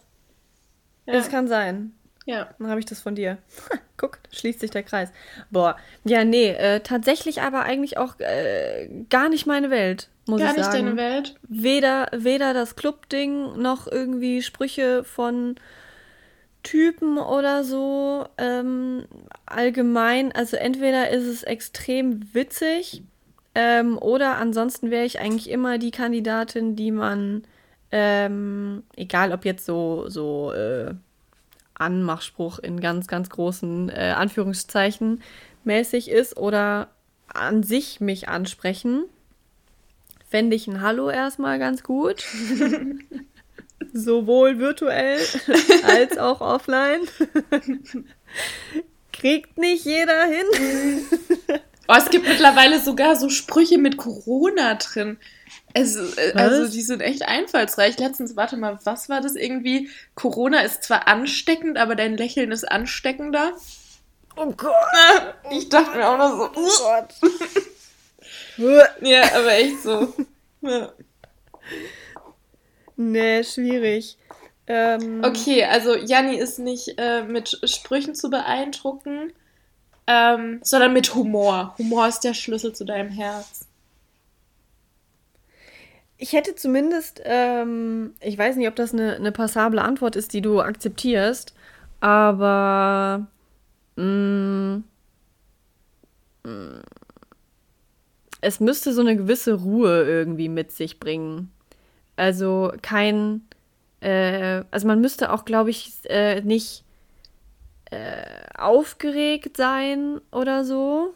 Ja. 1.06 1.14
Das 1.14 1.28
kann 1.28 1.48
sein. 1.48 1.92
Ja. 2.26 2.50
Dann 2.58 2.68
habe 2.68 2.80
ich 2.80 2.86
das 2.86 3.00
von 3.00 3.14
dir. 3.14 3.38
Guck, 3.96 4.18
schließt 4.30 4.60
sich 4.60 4.70
der 4.70 4.82
Kreis. 4.82 5.10
Boah. 5.50 5.76
Ja, 6.04 6.24
nee, 6.24 6.50
äh, 6.50 6.80
tatsächlich 6.80 7.42
aber 7.42 7.62
eigentlich 7.62 7.98
auch 7.98 8.18
äh, 8.20 8.88
gar 9.10 9.28
nicht 9.28 9.46
meine 9.46 9.70
Welt, 9.70 10.08
muss 10.26 10.40
gar 10.40 10.56
ich 10.56 10.62
sagen. 10.62 10.72
Gar 10.72 10.82
nicht 10.82 10.98
deine 10.98 11.14
Welt? 11.14 11.34
Weder, 11.48 12.08
weder 12.12 12.54
das 12.54 12.76
Club-Ding 12.76 13.60
noch 13.60 13.86
irgendwie 13.86 14.42
Sprüche 14.42 15.04
von 15.04 15.56
Typen 16.62 17.18
oder 17.18 17.64
so. 17.64 18.26
Ähm, 18.38 19.06
allgemein, 19.46 20.32
also 20.32 20.56
entweder 20.56 21.10
ist 21.10 21.26
es 21.26 21.42
extrem 21.42 22.32
witzig 22.34 23.02
ähm, 23.54 23.98
oder 23.98 24.36
ansonsten 24.36 24.90
wäre 24.90 25.04
ich 25.04 25.20
eigentlich 25.20 25.50
immer 25.50 25.78
die 25.78 25.90
Kandidatin, 25.90 26.76
die 26.76 26.90
man, 26.90 27.44
ähm, 27.90 28.82
egal 28.96 29.32
ob 29.32 29.44
jetzt 29.44 29.66
so, 29.66 30.08
so 30.08 30.52
äh, 30.52 30.94
Anmachspruch 31.74 32.58
in 32.58 32.80
ganz, 32.80 33.06
ganz 33.06 33.28
großen 33.28 33.90
äh, 33.90 34.14
Anführungszeichen 34.16 35.22
mäßig 35.64 36.10
ist 36.10 36.36
oder 36.36 36.88
an 37.28 37.62
sich 37.62 38.00
mich 38.00 38.28
ansprechen, 38.28 39.04
fände 40.28 40.56
ich 40.56 40.66
ein 40.66 40.80
Hallo 40.80 41.10
erstmal 41.10 41.58
ganz 41.58 41.82
gut. 41.82 42.24
Sowohl 43.92 44.58
virtuell 44.58 45.18
als 45.84 46.16
auch 46.16 46.40
offline. 46.40 47.00
Kriegt 49.12 49.58
nicht 49.58 49.84
jeder 49.84 50.24
hin. 50.24 51.60
oh, 51.92 51.98
es 51.98 52.10
gibt 52.10 52.26
mittlerweile 52.26 52.80
sogar 52.80 53.16
so 53.16 53.28
Sprüche 53.28 53.78
mit 53.78 53.96
Corona 53.96 54.74
drin. 54.74 55.18
Es, 55.74 55.96
äh, 55.96 56.32
also 56.34 56.70
die 56.70 56.82
sind 56.82 57.00
echt 57.00 57.22
einfallsreich. 57.22 57.98
Letztens, 57.98 58.36
warte 58.36 58.56
mal, 58.56 58.78
was 58.84 59.08
war 59.08 59.20
das 59.20 59.34
irgendwie? 59.34 59.90
Corona 60.14 60.60
ist 60.60 60.84
zwar 60.84 61.08
ansteckend, 61.08 61.78
aber 61.78 61.94
dein 61.94 62.16
Lächeln 62.16 62.52
ist 62.52 62.70
ansteckender. 62.70 63.52
Oh 64.36 64.52
Gott. 64.52 64.72
Ich 65.50 65.68
dachte 65.68 65.98
mir 65.98 66.08
auch 66.08 66.16
noch 66.16 66.54
so. 66.54 66.60
Oh 66.60 66.70
Gott. 68.56 68.84
ja, 69.02 69.22
aber 69.34 69.52
echt 69.52 69.82
so. 69.82 70.12
Ja. 70.64 70.92
Nee, 72.96 73.42
schwierig. 73.42 74.16
Ähm, 74.68 75.22
okay, 75.24 75.64
also 75.64 75.96
Janni 75.96 76.36
ist 76.36 76.60
nicht 76.60 76.94
äh, 76.98 77.24
mit 77.24 77.60
Sprüchen 77.64 78.14
zu 78.14 78.30
beeindrucken, 78.30 79.32
ähm, 80.12 80.60
sondern 80.62 80.92
mit 80.92 81.14
Humor. 81.14 81.74
Humor 81.78 82.08
ist 82.08 82.20
der 82.20 82.34
Schlüssel 82.34 82.72
zu 82.74 82.84
deinem 82.84 83.10
Herz. 83.10 83.66
Ich 86.18 86.32
hätte 86.32 86.54
zumindest, 86.54 87.20
ähm, 87.24 88.14
ich 88.20 88.38
weiß 88.38 88.56
nicht, 88.56 88.68
ob 88.68 88.76
das 88.76 88.92
eine, 88.92 89.16
eine 89.16 89.32
passable 89.32 89.82
Antwort 89.82 90.14
ist, 90.14 90.32
die 90.32 90.40
du 90.40 90.60
akzeptierst, 90.60 91.54
aber 92.00 93.26
mh, 93.96 94.04
mm, 94.04 94.84
mh, 96.44 96.50
mm, 96.50 96.82
es 98.44 98.60
müsste 98.60 98.92
so 98.92 99.00
eine 99.00 99.16
gewisse 99.16 99.54
Ruhe 99.54 100.02
irgendwie 100.04 100.48
mit 100.48 100.72
sich 100.72 100.98
bringen. 100.98 101.52
Also 102.16 102.72
kein, 102.82 103.42
äh, 104.00 104.64
also 104.72 104.86
man 104.88 105.00
müsste 105.00 105.32
auch, 105.32 105.44
glaube 105.44 105.70
ich, 105.70 105.92
äh, 106.08 106.40
nicht 106.40 106.84
äh, 107.92 108.24
aufgeregt 108.58 109.56
sein 109.56 110.20
oder 110.30 110.64
so. 110.64 111.14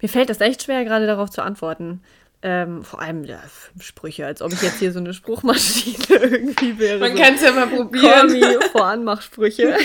Mir 0.00 0.08
fällt 0.08 0.30
das 0.30 0.40
echt 0.40 0.62
schwer, 0.62 0.84
gerade 0.84 1.06
darauf 1.06 1.30
zu 1.30 1.42
antworten. 1.42 2.02
Ähm, 2.42 2.82
vor 2.82 3.00
allem 3.00 3.24
ja, 3.24 3.40
Sprüche, 3.78 4.26
als 4.26 4.42
ob 4.42 4.52
ich 4.52 4.62
jetzt 4.62 4.78
hier 4.78 4.92
so 4.92 4.98
eine 4.98 5.14
Spruchmaschine 5.14 5.96
irgendwie 6.08 6.78
wäre. 6.78 6.98
Man 6.98 7.16
so, 7.16 7.22
kann 7.22 7.34
es 7.34 7.42
ja 7.42 7.52
mal 7.52 7.66
probieren. 7.66 8.40
Call 8.40 8.60
vor 8.72 8.86
Anmachsprüche. 8.86 9.76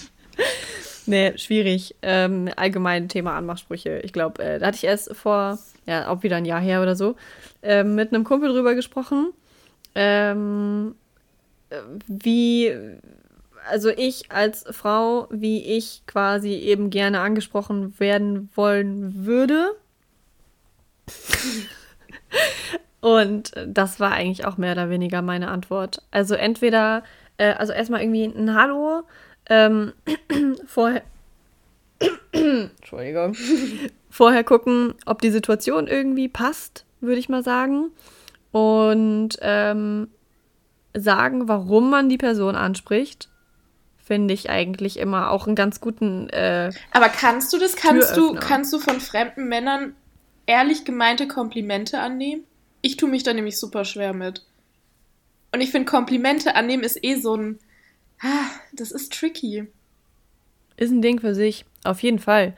nee, 1.06 1.36
schwierig. 1.36 1.96
Ähm, 2.02 2.48
allgemein 2.56 3.08
Thema 3.08 3.36
Anmachsprüche. 3.36 4.00
Ich 4.04 4.12
glaube, 4.12 4.42
äh, 4.42 4.58
da 4.58 4.66
hatte 4.66 4.76
ich 4.76 4.84
erst 4.84 5.14
vor, 5.14 5.58
ja, 5.86 6.08
auch 6.08 6.22
wieder 6.22 6.36
ein 6.36 6.44
Jahr 6.44 6.60
her 6.60 6.82
oder 6.82 6.96
so, 6.96 7.16
äh, 7.62 7.84
mit 7.84 8.12
einem 8.12 8.24
Kumpel 8.24 8.50
drüber 8.50 8.74
gesprochen. 8.74 9.32
Ähm, 9.94 10.94
wie, 12.06 12.72
also 13.68 13.90
ich 13.90 14.30
als 14.30 14.64
Frau, 14.70 15.26
wie 15.30 15.62
ich 15.76 16.02
quasi 16.06 16.52
eben 16.54 16.90
gerne 16.90 17.20
angesprochen 17.20 17.98
werden 17.98 18.48
wollen 18.54 19.26
würde 19.26 19.72
Und 23.00 23.52
das 23.66 23.98
war 23.98 24.12
eigentlich 24.12 24.44
auch 24.44 24.58
mehr 24.58 24.72
oder 24.72 24.90
weniger 24.90 25.22
meine 25.22 25.48
Antwort. 25.48 26.02
Also 26.10 26.34
entweder, 26.34 27.02
äh, 27.38 27.52
also 27.54 27.72
erstmal 27.72 28.02
irgendwie 28.02 28.24
ein 28.24 28.54
Hallo, 28.54 29.04
ähm, 29.48 29.92
vorher, 30.66 31.02
Entschuldigung, 32.32 33.34
vorher 34.10 34.44
gucken, 34.44 34.94
ob 35.06 35.22
die 35.22 35.30
Situation 35.30 35.86
irgendwie 35.86 36.28
passt, 36.28 36.84
würde 37.00 37.18
ich 37.18 37.30
mal 37.30 37.42
sagen. 37.42 37.90
Und 38.52 39.38
ähm, 39.40 40.08
sagen, 40.94 41.48
warum 41.48 41.88
man 41.88 42.08
die 42.08 42.18
Person 42.18 42.54
anspricht, 42.54 43.29
finde 44.04 44.34
ich 44.34 44.50
eigentlich 44.50 44.98
immer 44.98 45.30
auch 45.30 45.46
einen 45.46 45.56
ganz 45.56 45.80
guten. 45.80 46.28
Äh, 46.30 46.72
Aber 46.92 47.08
kannst 47.08 47.52
du 47.52 47.58
das? 47.58 47.76
Kannst 47.76 48.16
du, 48.16 48.34
kannst 48.34 48.72
du 48.72 48.78
von 48.78 49.00
fremden 49.00 49.48
Männern 49.48 49.94
ehrlich 50.46 50.84
gemeinte 50.84 51.28
Komplimente 51.28 52.00
annehmen? 52.00 52.44
Ich 52.82 52.96
tue 52.96 53.08
mich 53.08 53.22
da 53.22 53.32
nämlich 53.32 53.58
super 53.58 53.84
schwer 53.84 54.12
mit. 54.12 54.44
Und 55.52 55.60
ich 55.60 55.70
finde, 55.70 55.90
Komplimente 55.90 56.54
annehmen 56.54 56.82
ist 56.82 57.02
eh 57.04 57.16
so 57.16 57.36
ein. 57.36 57.58
Ah, 58.20 58.50
das 58.72 58.92
ist 58.92 59.12
tricky. 59.12 59.66
Ist 60.76 60.90
ein 60.90 61.02
Ding 61.02 61.20
für 61.20 61.34
sich, 61.34 61.64
auf 61.84 62.02
jeden 62.02 62.18
Fall. 62.18 62.54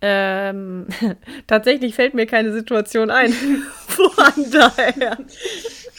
Ähm, 0.00 0.86
tatsächlich 1.46 1.94
fällt 1.94 2.14
mir 2.14 2.26
keine 2.26 2.52
Situation 2.52 3.10
ein. 3.10 3.32
Von 3.86 4.50
daher. 4.50 5.18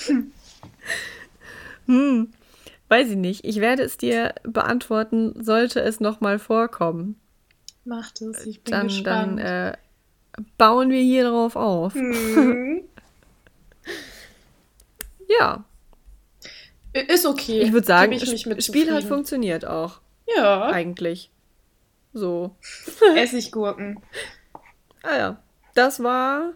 hm, 1.87 2.33
weiß 2.95 3.09
ich 3.09 3.17
nicht. 3.17 3.43
Ich 3.43 3.59
werde 3.59 3.83
es 3.83 3.97
dir 3.97 4.33
beantworten, 4.43 5.33
sollte 5.43 5.81
es 5.81 5.99
nochmal 5.99 6.39
vorkommen. 6.39 7.19
Macht 7.83 8.21
es, 8.21 8.45
ich 8.45 8.63
bin 8.63 8.71
dann, 8.71 8.87
gespannt. 8.87 9.39
Dann 9.39 9.73
äh, 9.73 9.77
bauen 10.57 10.89
wir 10.89 11.01
hier 11.01 11.29
drauf 11.29 11.57
auf. 11.57 11.93
Mhm. 11.93 12.83
ja. 15.39 15.65
Ist 16.93 17.25
okay. 17.25 17.61
Ich 17.63 17.73
würde 17.73 17.85
sagen, 17.85 18.17
das 18.17 18.65
Spiel 18.65 18.93
hat 18.93 19.03
funktioniert 19.03 19.65
auch. 19.65 19.99
Ja. 20.33 20.67
Eigentlich. 20.67 21.29
So. 22.13 22.55
Essiggurken. 23.17 23.99
ah 25.03 25.17
ja. 25.17 25.43
Das 25.73 26.01
war. 26.01 26.53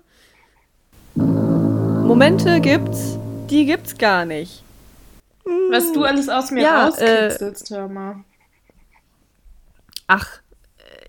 Momente 1.15 2.61
gibt's, 2.61 3.17
die 3.49 3.65
gibt's 3.65 3.97
gar 3.97 4.23
nicht. 4.23 4.63
Was 5.69 5.91
du 5.91 6.03
alles 6.03 6.29
aus 6.29 6.51
mir 6.51 6.63
ja, 6.63 6.85
rauskitzelst, 6.85 7.71
äh, 7.71 7.75
hör 7.75 7.87
mal. 7.87 8.23
Ach, 10.07 10.41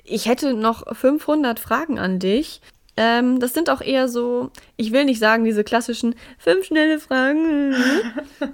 ich 0.05 0.27
hätte 0.27 0.55
noch 0.55 0.95
500 0.95 1.59
Fragen 1.59 1.99
an 1.99 2.19
dich. 2.19 2.61
Ähm, 2.97 3.41
das 3.41 3.55
sind 3.55 3.71
auch 3.71 3.81
eher 3.81 4.09
so, 4.09 4.51
ich 4.77 4.93
will 4.93 5.05
nicht 5.05 5.21
sagen, 5.21 5.45
diese 5.45 5.65
klassischen 5.65 6.15
fünf 6.39 6.67
schnelle 6.67 6.99
Fragen, 6.99 7.73
äh, 8.41 8.47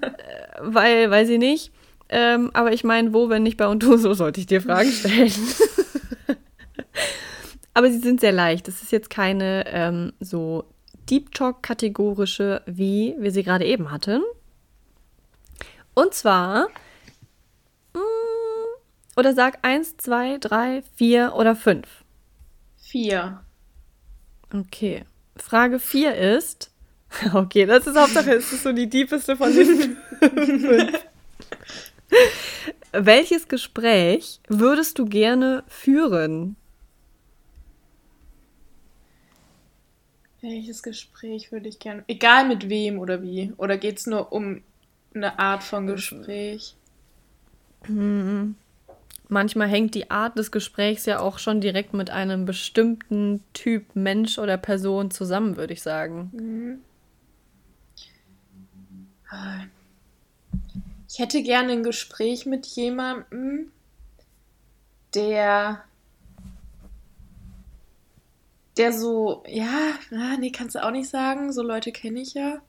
weil, 0.60 1.10
weiß 1.10 1.30
ich 1.30 1.38
nicht. 1.38 1.72
Ähm, 2.08 2.50
aber 2.52 2.72
ich 2.72 2.84
meine, 2.84 3.12
wo, 3.12 3.28
wenn 3.28 3.42
nicht 3.42 3.56
bei 3.56 3.66
und 3.66 3.82
du, 3.82 3.96
so 3.96 4.14
sollte 4.14 4.40
ich 4.40 4.46
dir 4.46 4.60
Fragen 4.60 4.92
stellen. 4.92 5.32
aber 7.74 7.90
sie 7.90 7.98
sind 7.98 8.20
sehr 8.20 8.32
leicht. 8.32 8.68
Das 8.68 8.82
ist 8.82 8.92
jetzt 8.92 9.10
keine 9.10 9.64
ähm, 9.66 10.12
so 10.20 10.64
Deep 11.10 11.32
Talk-kategorische, 11.32 12.62
wie 12.66 13.16
wir 13.18 13.32
sie 13.32 13.42
gerade 13.42 13.64
eben 13.64 13.90
hatten. 13.90 14.22
Und 15.96 16.12
zwar 16.12 16.68
oder 19.16 19.32
sag 19.34 19.58
eins, 19.62 19.96
zwei, 19.96 20.36
drei, 20.38 20.82
vier 20.94 21.32
oder 21.34 21.56
fünf. 21.56 22.04
Vier. 22.76 23.42
Okay. 24.52 25.04
Frage 25.36 25.80
vier 25.80 26.14
ist. 26.14 26.70
Okay, 27.32 27.64
das 27.64 27.86
ist 27.86 27.96
Hauptsache, 27.96 28.34
es 28.34 28.52
ist 28.52 28.64
so 28.64 28.72
die 28.72 28.88
diepeste 28.90 29.36
von 29.36 29.54
den 29.54 29.96
fünf. 30.20 31.06
Welches 32.92 33.48
Gespräch 33.48 34.40
würdest 34.48 34.98
du 34.98 35.06
gerne 35.06 35.62
führen? 35.68 36.56
Welches 40.42 40.82
Gespräch 40.82 41.52
würde 41.52 41.68
ich 41.68 41.78
gerne. 41.78 42.04
Egal 42.08 42.46
mit 42.48 42.68
wem 42.68 42.98
oder 42.98 43.22
wie. 43.22 43.54
Oder 43.56 43.78
geht 43.78 43.98
es 43.98 44.06
nur 44.06 44.32
um 44.32 44.62
eine 45.16 45.38
Art 45.38 45.62
von 45.62 45.86
Gespräch? 45.86 46.76
Hm. 47.84 48.56
manchmal 49.28 49.68
hängt 49.68 49.94
die 49.94 50.10
Art 50.10 50.36
des 50.38 50.50
Gesprächs 50.50 51.06
ja 51.06 51.20
auch 51.20 51.38
schon 51.38 51.60
direkt 51.60 51.94
mit 51.94 52.10
einem 52.10 52.46
bestimmten 52.46 53.44
Typ 53.52 53.94
Mensch 53.94 54.38
oder 54.38 54.56
Person 54.56 55.10
zusammen, 55.10 55.56
würde 55.56 55.72
ich 55.72 55.82
sagen. 55.82 56.30
Mhm. 56.32 56.78
Ich 61.08 61.18
hätte 61.18 61.42
gerne 61.42 61.72
ein 61.72 61.82
Gespräch 61.82 62.46
mit 62.46 62.66
jemandem, 62.66 63.70
der 65.14 65.84
der 68.76 68.92
so, 68.92 69.42
ja, 69.48 69.94
nee, 70.38 70.50
kannst 70.50 70.74
du 70.74 70.84
auch 70.84 70.90
nicht 70.90 71.08
sagen, 71.08 71.52
so 71.52 71.62
Leute 71.62 71.92
kenne 71.92 72.20
ich 72.20 72.34
ja. 72.34 72.60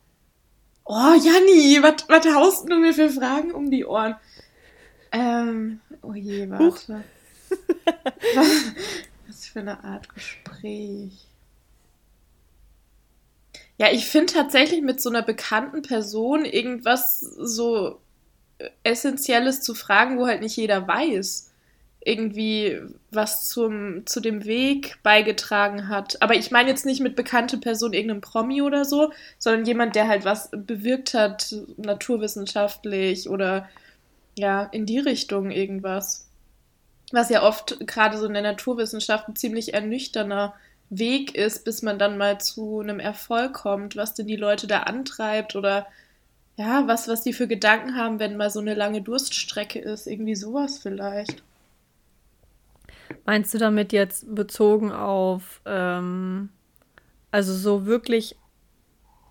Oh, 0.90 1.14
Janni, 1.22 1.82
was, 1.82 2.08
haust 2.34 2.70
du 2.70 2.80
mir 2.80 2.94
für 2.94 3.10
Fragen 3.10 3.52
um 3.52 3.70
die 3.70 3.86
Ohren? 3.86 4.16
Ähm, 5.12 5.82
oh 6.02 6.14
je, 6.14 6.50
warte. 6.50 7.04
was 9.28 9.48
für 9.48 9.60
eine 9.60 9.84
Art 9.84 10.14
Gespräch. 10.14 11.28
Ja, 13.78 13.92
ich 13.92 14.08
finde 14.08 14.32
tatsächlich 14.34 14.82
mit 14.82 15.02
so 15.02 15.10
einer 15.10 15.24
bekannten 15.24 15.82
Person 15.82 16.46
irgendwas 16.46 17.20
so 17.20 18.00
Essentielles 18.84 19.62
zu 19.62 19.76
fragen, 19.76 20.18
wo 20.18 20.26
halt 20.26 20.42
nicht 20.42 20.56
jeder 20.56 20.88
weiß 20.88 21.52
irgendwie 22.08 22.80
was 23.12 23.48
zum, 23.50 24.06
zu 24.06 24.22
dem 24.22 24.46
Weg 24.46 24.98
beigetragen 25.04 25.90
hat. 25.90 26.22
Aber 26.22 26.36
ich 26.36 26.52
meine 26.52 26.70
jetzt 26.70 26.86
nicht 26.86 27.02
mit 27.02 27.16
bekannte 27.16 27.58
Person 27.58 27.94
irgendeinem 27.94 28.22
Promi 28.22 28.62
oder 28.62 28.86
so, 28.86 29.12
sondern 29.38 29.66
jemand, 29.66 29.96
der 29.96 30.08
halt 30.08 30.24
was 30.24 30.50
bewirkt 30.52 31.14
hat, 31.14 31.54
naturwissenschaftlich 31.78 33.30
oder 33.30 33.68
ja, 34.38 34.64
in 34.64 34.86
die 34.86 35.00
Richtung 35.00 35.52
irgendwas. 35.52 36.30
Was 37.12 37.30
ja 37.30 37.44
oft 37.44 37.78
gerade 37.86 38.18
so 38.18 38.26
in 38.26 38.34
der 38.34 38.44
Naturwissenschaft 38.44 39.28
ein 39.28 39.36
ziemlich 39.36 39.74
ernüchterner 39.74 40.54
Weg 40.90 41.36
ist, 41.36 41.66
bis 41.66 41.82
man 41.82 42.00
dann 42.00 42.18
mal 42.18 42.40
zu 42.40 42.80
einem 42.80 43.00
Erfolg 43.00 43.54
kommt, 43.54 43.98
was 43.98 44.14
denn 44.14 44.28
die 44.28 44.36
Leute 44.38 44.68
da 44.68 44.84
antreibt 44.84 45.56
oder 45.56 45.88
ja, 46.56 46.88
was, 46.88 47.08
was 47.08 47.22
die 47.22 47.34
für 47.34 47.48
Gedanken 47.48 47.96
haben, 47.96 48.20
wenn 48.20 48.38
mal 48.38 48.50
so 48.50 48.60
eine 48.60 48.74
lange 48.74 49.02
Durststrecke 49.02 49.80
ist, 49.80 50.08
irgendwie 50.08 50.36
sowas 50.36 50.80
vielleicht. 50.80 51.44
Meinst 53.26 53.54
du 53.54 53.58
damit 53.58 53.94
jetzt 53.94 54.34
bezogen 54.34 54.92
auf, 54.92 55.62
ähm, 55.66 56.50
also 57.32 57.54
so 57.54 57.86
wirklich, 57.86 58.36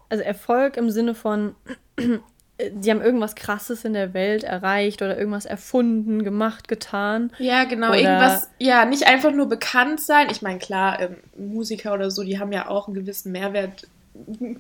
also 0.09 0.23
Erfolg 0.23 0.77
im 0.77 0.91
Sinne 0.91 1.15
von, 1.15 1.55
die 1.99 2.91
haben 2.91 3.03
irgendwas 3.03 3.35
Krasses 3.35 3.85
in 3.85 3.93
der 3.93 4.15
Welt 4.15 4.45
erreicht 4.45 5.03
oder 5.03 5.19
irgendwas 5.19 5.45
erfunden, 5.45 6.25
gemacht, 6.25 6.69
getan? 6.69 7.33
Ja, 7.39 7.65
genau, 7.65 7.93
irgendwas, 7.93 8.51
ja, 8.59 8.85
nicht 8.85 9.07
einfach 9.07 9.33
nur 9.33 9.49
bekannt 9.49 10.01
sein. 10.01 10.29
Ich 10.31 10.43
meine, 10.43 10.59
klar, 10.59 11.01
ähm, 11.01 11.17
Musiker 11.37 11.93
oder 11.93 12.11
so, 12.11 12.23
die 12.23 12.39
haben 12.39 12.53
ja 12.53 12.69
auch 12.69 12.89
einen 12.89 12.95
gewissen 12.95 13.33
Mehrwert. 13.33 13.87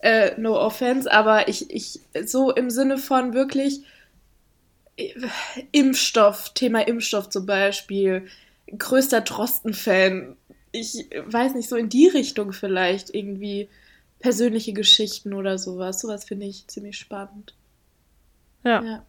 Äh, 0.00 0.38
no 0.38 0.60
offense, 0.60 1.10
aber 1.10 1.48
ich, 1.48 1.70
ich, 1.70 1.98
so 2.26 2.50
im 2.50 2.68
Sinne 2.68 2.98
von 2.98 3.32
wirklich 3.32 3.80
äh, 4.98 5.14
Impfstoff, 5.72 6.52
Thema 6.52 6.86
Impfstoff 6.86 7.30
zum 7.30 7.46
Beispiel, 7.46 8.26
größter 8.66 9.20
Drosten-Fan. 9.20 10.36
Ich 10.72 11.08
weiß 11.26 11.54
nicht, 11.54 11.68
so 11.68 11.76
in 11.76 11.88
die 11.88 12.08
Richtung 12.08 12.52
vielleicht 12.52 13.14
irgendwie 13.14 13.68
persönliche 14.18 14.72
Geschichten 14.72 15.34
oder 15.34 15.58
sowas. 15.58 16.00
Sowas 16.00 16.24
finde 16.24 16.46
ich 16.46 16.66
ziemlich 16.66 16.98
spannend. 16.98 17.54
Ja. 18.64 18.82
ja. 18.82 19.06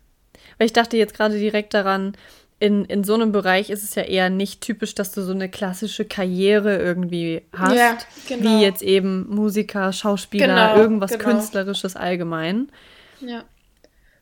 Weil 0.58 0.68
ich 0.68 0.74
dachte 0.74 0.98
jetzt 0.98 1.14
gerade 1.14 1.40
direkt 1.40 1.74
daran, 1.74 2.16
in, 2.60 2.86
in 2.86 3.04
so 3.04 3.14
einem 3.14 3.32
Bereich 3.32 3.70
ist 3.70 3.84
es 3.84 3.96
ja 3.96 4.04
eher 4.04 4.30
nicht 4.30 4.62
typisch, 4.62 4.96
dass 4.96 5.12
du 5.12 5.22
so 5.22 5.34
eine 5.34 5.50
klassische 5.50 6.06
Karriere 6.06 6.78
irgendwie 6.78 7.42
hast, 7.52 7.76
ja, 7.76 7.98
genau. 8.28 8.50
wie 8.50 8.62
jetzt 8.62 8.82
eben 8.82 9.28
Musiker, 9.30 9.92
Schauspieler, 9.92 10.48
genau, 10.48 10.78
irgendwas 10.78 11.12
genau. 11.12 11.24
Künstlerisches 11.26 11.96
allgemein. 11.96 12.72
Ja. 13.20 13.44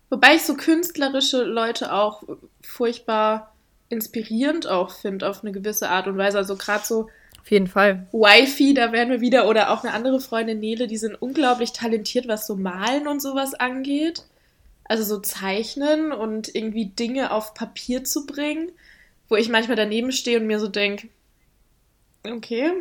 Wobei 0.10 0.36
ich 0.36 0.44
so 0.44 0.56
künstlerische 0.56 1.44
Leute 1.44 1.94
auch 1.94 2.24
furchtbar 2.62 3.53
inspirierend 3.94 4.68
auch 4.68 4.92
finde, 4.92 5.30
auf 5.30 5.44
eine 5.44 5.52
gewisse 5.52 5.90
Art 5.90 6.08
und 6.08 6.18
Weise. 6.18 6.38
Also 6.38 6.56
gerade 6.58 6.86
so. 6.86 7.10
Auf 7.40 7.52
jeden 7.52 7.68
Fall. 7.68 8.08
Wifi, 8.12 8.74
da 8.74 8.92
werden 8.92 9.10
wir 9.10 9.22
wieder, 9.22 9.48
oder 9.48 9.72
auch 9.72 9.84
eine 9.84 9.94
andere 9.94 10.20
Freundin, 10.20 10.60
Nele, 10.60 10.88
die 10.88 10.98
sind 10.98 11.16
unglaublich 11.22 11.74
talentiert, 11.74 12.28
was 12.28 12.48
so 12.48 12.56
Malen 12.56 13.08
und 13.08 13.22
sowas 13.22 13.54
angeht. 13.54 14.24
Also 14.86 15.04
so 15.04 15.20
zeichnen 15.20 16.12
und 16.12 16.54
irgendwie 16.54 16.86
Dinge 16.86 17.32
auf 17.32 17.54
Papier 17.54 18.04
zu 18.04 18.26
bringen, 18.26 18.72
wo 19.30 19.36
ich 19.36 19.50
manchmal 19.50 19.78
daneben 19.78 20.12
stehe 20.12 20.40
und 20.40 20.48
mir 20.48 20.60
so 20.60 20.68
denke, 20.68 21.08
okay, 22.30 22.72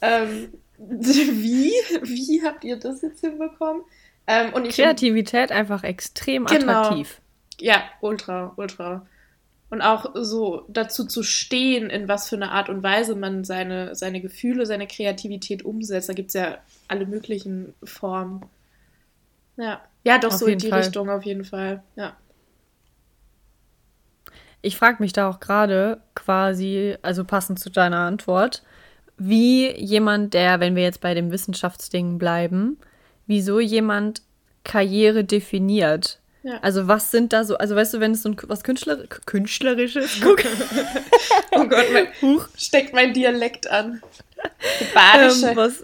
ähm, 0.00 0.52
wie? 0.78 1.72
Wie 2.02 2.42
habt 2.44 2.64
ihr 2.64 2.76
das 2.76 3.02
jetzt 3.02 3.20
hinbekommen? 3.20 3.82
Ähm, 4.26 4.52
und 4.52 4.66
ich, 4.66 4.76
Kreativität 4.76 5.50
einfach 5.50 5.82
extrem 5.82 6.44
genau, 6.44 6.80
attraktiv. 6.80 7.20
Ja, 7.60 7.82
ultra, 8.00 8.52
ultra. 8.56 9.06
Und 9.70 9.82
auch 9.82 10.14
so 10.14 10.64
dazu 10.68 11.04
zu 11.04 11.22
stehen, 11.22 11.90
in 11.90 12.08
was 12.08 12.28
für 12.28 12.36
eine 12.36 12.52
Art 12.52 12.70
und 12.70 12.82
Weise 12.82 13.14
man 13.14 13.44
seine, 13.44 13.94
seine 13.94 14.22
Gefühle, 14.22 14.64
seine 14.64 14.86
Kreativität 14.86 15.62
umsetzt. 15.62 16.08
Da 16.08 16.14
gibt 16.14 16.28
es 16.28 16.34
ja 16.34 16.58
alle 16.88 17.04
möglichen 17.04 17.74
Formen. 17.84 18.46
Ja, 19.58 19.82
ja 20.04 20.18
doch 20.18 20.32
auf 20.32 20.38
so 20.38 20.46
in 20.46 20.58
die 20.58 20.68
Fall. 20.68 20.80
Richtung 20.80 21.10
auf 21.10 21.24
jeden 21.24 21.44
Fall. 21.44 21.82
Ja. 21.96 22.16
Ich 24.62 24.76
frage 24.76 25.02
mich 25.02 25.12
da 25.12 25.28
auch 25.28 25.38
gerade 25.38 26.00
quasi, 26.14 26.96
also 27.02 27.24
passend 27.24 27.60
zu 27.60 27.70
deiner 27.70 27.98
Antwort, 27.98 28.62
wie 29.18 29.70
jemand, 29.76 30.32
der, 30.34 30.60
wenn 30.60 30.76
wir 30.76 30.82
jetzt 30.82 31.00
bei 31.00 31.12
dem 31.12 31.30
Wissenschaftsding 31.30 32.18
bleiben, 32.18 32.78
wieso 33.26 33.60
jemand 33.60 34.22
Karriere 34.64 35.24
definiert. 35.24 36.20
Ja. 36.42 36.58
Also 36.60 36.86
was 36.86 37.10
sind 37.10 37.32
da 37.32 37.44
so, 37.44 37.56
also 37.58 37.74
weißt 37.74 37.94
du, 37.94 38.00
wenn 38.00 38.12
es 38.12 38.22
so 38.22 38.30
ein, 38.30 38.36
was 38.46 38.62
Künstler, 38.62 39.06
Künstlerisches, 39.26 40.20
guck. 40.22 40.44
oh 41.52 41.64
Gott, 41.66 41.86
mein, 41.92 42.08
Huch. 42.22 42.48
steckt 42.56 42.94
mein 42.94 43.12
Dialekt 43.12 43.70
an. 43.70 44.00
Ähm, 44.94 45.56
was, 45.56 45.82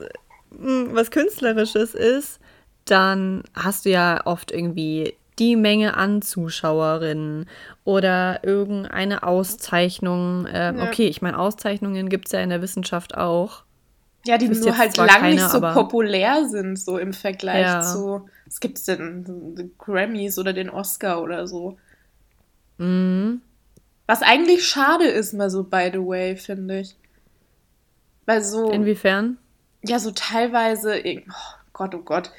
hm, 0.56 0.90
was 0.92 1.10
Künstlerisches 1.10 1.94
ist, 1.94 2.38
dann 2.84 3.42
hast 3.54 3.84
du 3.84 3.90
ja 3.90 4.20
oft 4.24 4.52
irgendwie 4.52 5.14
die 5.38 5.56
Menge 5.56 5.96
an 5.96 6.22
Zuschauerinnen 6.22 7.46
oder 7.84 8.40
irgendeine 8.44 9.24
Auszeichnung. 9.24 10.46
Ähm, 10.52 10.78
ja. 10.78 10.84
Okay, 10.84 11.08
ich 11.08 11.22
meine, 11.22 11.38
Auszeichnungen 11.38 12.08
gibt 12.08 12.28
es 12.28 12.32
ja 12.32 12.40
in 12.40 12.50
der 12.50 12.62
Wissenschaft 12.62 13.16
auch. 13.16 13.64
Ja, 14.26 14.38
die 14.38 14.48
nur 14.48 14.78
halt 14.78 14.96
lang 14.96 15.08
keine, 15.08 15.34
nicht 15.34 15.50
so 15.50 15.60
populär 15.60 16.48
sind, 16.48 16.78
so 16.78 16.98
im 16.98 17.12
Vergleich 17.12 17.62
ja. 17.66 17.80
zu, 17.80 18.26
was 18.46 18.58
gibt 18.58 18.78
es 18.78 18.84
denn, 18.84 19.24
den 19.54 19.72
Grammys 19.76 20.38
oder 20.38 20.52
den 20.52 20.70
Oscar 20.70 21.22
oder 21.22 21.46
so. 21.46 21.76
Mhm. 22.78 23.42
Was 24.06 24.22
eigentlich 24.22 24.66
schade 24.66 25.04
ist, 25.04 25.34
mal 25.34 25.50
so 25.50 25.64
by 25.64 25.90
the 25.92 25.98
way, 25.98 26.36
finde 26.36 26.80
ich. 26.80 26.96
Weil 28.26 28.42
so. 28.42 28.70
Inwiefern? 28.70 29.38
Ja, 29.82 29.98
so 29.98 30.10
teilweise, 30.10 31.02
oh 31.04 31.58
Gott, 31.74 31.94
oh 31.94 32.02
Gott, 32.02 32.30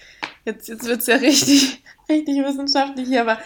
jetzt, 0.45 0.67
jetzt 0.67 0.87
wird 0.87 1.01
es 1.01 1.07
ja 1.07 1.15
richtig, 1.17 1.83
richtig 2.09 2.43
wissenschaftlich 2.43 3.07
hier, 3.07 3.21
aber 3.21 3.37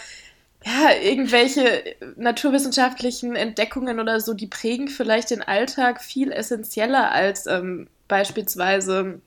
ja, 0.66 0.92
irgendwelche 1.02 1.96
naturwissenschaftlichen 2.18 3.36
Entdeckungen 3.36 4.00
oder 4.00 4.20
so, 4.20 4.34
die 4.34 4.48
prägen 4.48 4.90
vielleicht 4.90 5.32
den 5.32 5.42
Alltag 5.42 6.02
viel 6.02 6.32
essentieller 6.32 7.12
als 7.12 7.48
ähm, 7.48 7.88
beispielsweise 8.10 9.22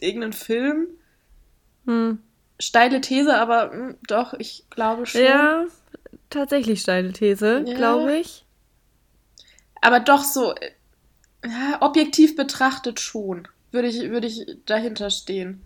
irgendeinen 0.00 0.32
Film. 0.32 0.88
Hm. 1.86 2.18
Steile 2.58 3.00
These, 3.00 3.36
aber 3.36 3.66
mh, 3.66 3.72
hm, 3.72 3.96
doch, 4.08 4.34
ich 4.34 4.64
glaube 4.70 5.06
schon. 5.06 5.22
Ja, 5.22 5.66
tatsächlich 6.30 6.80
steile 6.80 7.12
These, 7.12 7.62
ja. 7.64 7.76
glaube 7.76 8.16
ich. 8.16 8.44
Aber 9.80 10.00
doch 10.00 10.24
so, 10.24 10.54
äh, 10.54 10.70
ja, 11.44 11.78
objektiv 11.80 12.34
betrachtet 12.34 12.98
schon, 12.98 13.46
würde 13.70 13.88
ich, 13.88 14.10
würde 14.10 14.26
ich 14.26 14.46
dahinter 14.66 15.10
stehen. 15.10 15.62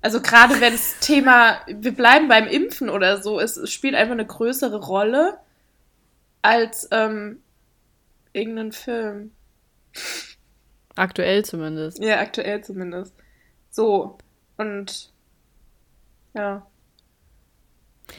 Also 0.00 0.20
gerade 0.20 0.60
wenn 0.60 0.72
das 0.72 0.98
Thema, 1.00 1.60
wir 1.66 1.92
bleiben 1.92 2.28
beim 2.28 2.46
Impfen 2.46 2.88
oder 2.88 3.20
so, 3.20 3.40
es, 3.40 3.56
es 3.56 3.72
spielt 3.72 3.94
einfach 3.94 4.12
eine 4.12 4.26
größere 4.26 4.84
Rolle 4.84 5.38
als 6.42 6.88
ähm, 6.92 7.42
irgendein 8.32 8.72
Film. 8.72 9.32
Aktuell 10.98 11.44
zumindest. 11.44 12.02
Ja, 12.02 12.18
aktuell 12.18 12.62
zumindest. 12.62 13.14
So. 13.70 14.18
Und 14.56 15.12
ja. 16.34 16.66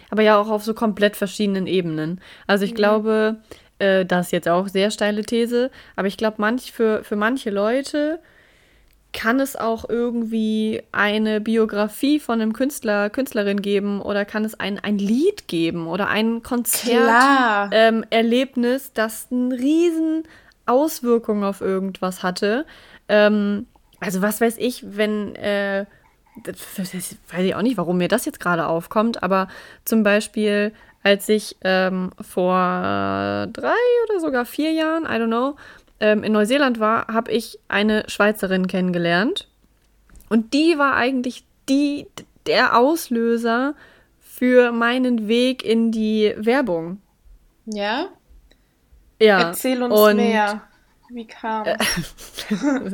Aber 0.10 0.22
ja 0.22 0.40
auch 0.40 0.50
auf 0.50 0.64
so 0.64 0.74
komplett 0.74 1.18
verschiedenen 1.18 1.68
Ebenen. 1.68 2.22
Also 2.48 2.64
ich 2.64 2.72
mhm. 2.72 2.76
glaube, 2.76 3.42
äh, 3.80 4.06
das 4.06 4.28
ist 4.28 4.32
jetzt 4.32 4.48
auch 4.48 4.70
sehr 4.70 4.92
steile 4.92 5.24
These, 5.24 5.72
aber 5.96 6.08
ich 6.08 6.18
glaube, 6.18 6.38
manch, 6.40 6.72
für, 6.72 7.04
für 7.04 7.16
manche 7.16 7.50
Leute 7.50 8.20
kann 9.12 9.40
es 9.40 9.56
auch 9.56 9.90
irgendwie 9.90 10.84
eine 10.92 11.42
Biografie 11.42 12.20
von 12.20 12.42
einem 12.42 12.54
Künstler, 12.54 13.10
Künstlerin 13.10 13.60
geben 13.62 14.02
oder 14.02 14.24
kann 14.24 14.46
es 14.46 14.60
ein, 14.60 14.78
ein 14.80 15.00
Lied 15.00 15.48
geben 15.48 15.88
oder 15.88 16.08
ein 16.08 16.44
Konzerterlebnis, 16.44 18.88
ähm, 18.88 18.92
das 18.94 19.28
eine 19.32 19.56
riesen 19.56 20.24
Auswirkung 20.70 21.44
auf 21.44 21.62
irgendwas 21.62 22.24
hatte. 22.24 22.66
Ähm, 23.08 23.68
also 24.00 24.22
was 24.22 24.42
weiß 24.42 24.58
ich, 24.58 24.96
wenn, 24.96 25.36
äh, 25.36 25.86
das, 26.44 26.58
das, 26.76 26.94
weiß 26.94 27.44
ich 27.44 27.56
auch 27.56 27.62
nicht, 27.62 27.78
warum 27.78 27.98
mir 27.98 28.08
das 28.08 28.26
jetzt 28.26 28.40
gerade 28.40 28.68
aufkommt, 28.68 29.24
aber 29.24 29.48
zum 29.84 30.04
Beispiel, 30.04 30.74
als 31.04 31.28
ich 31.30 31.58
ähm, 31.62 32.12
vor 32.22 32.58
drei 33.52 33.76
oder 34.06 34.20
sogar 34.20 34.46
vier 34.46 34.72
Jahren, 34.72 35.04
I 35.04 35.22
don't 35.22 35.28
know, 35.28 35.56
ähm, 36.00 36.24
in 36.24 36.32
Neuseeland 36.32 36.80
war, 36.80 37.08
habe 37.08 37.32
ich 37.32 37.60
eine 37.68 38.04
Schweizerin 38.08 38.68
kennengelernt. 38.68 39.48
Und 40.30 40.54
die 40.54 40.78
war 40.78 40.96
eigentlich 40.96 41.44
die, 41.68 42.08
der 42.46 42.78
Auslöser 42.78 43.76
für 44.20 44.72
meinen 44.72 45.28
Weg 45.28 45.64
in 45.64 45.92
die 45.92 46.34
Werbung. 46.38 47.02
Ja? 47.66 48.08
Ja. 49.20 49.50
Erzähl 49.50 49.84
uns 49.84 49.94
und, 49.94 50.18
mehr. 50.18 50.62
Wie 51.10 51.26
kam 51.26 51.66
äh, 51.66 51.78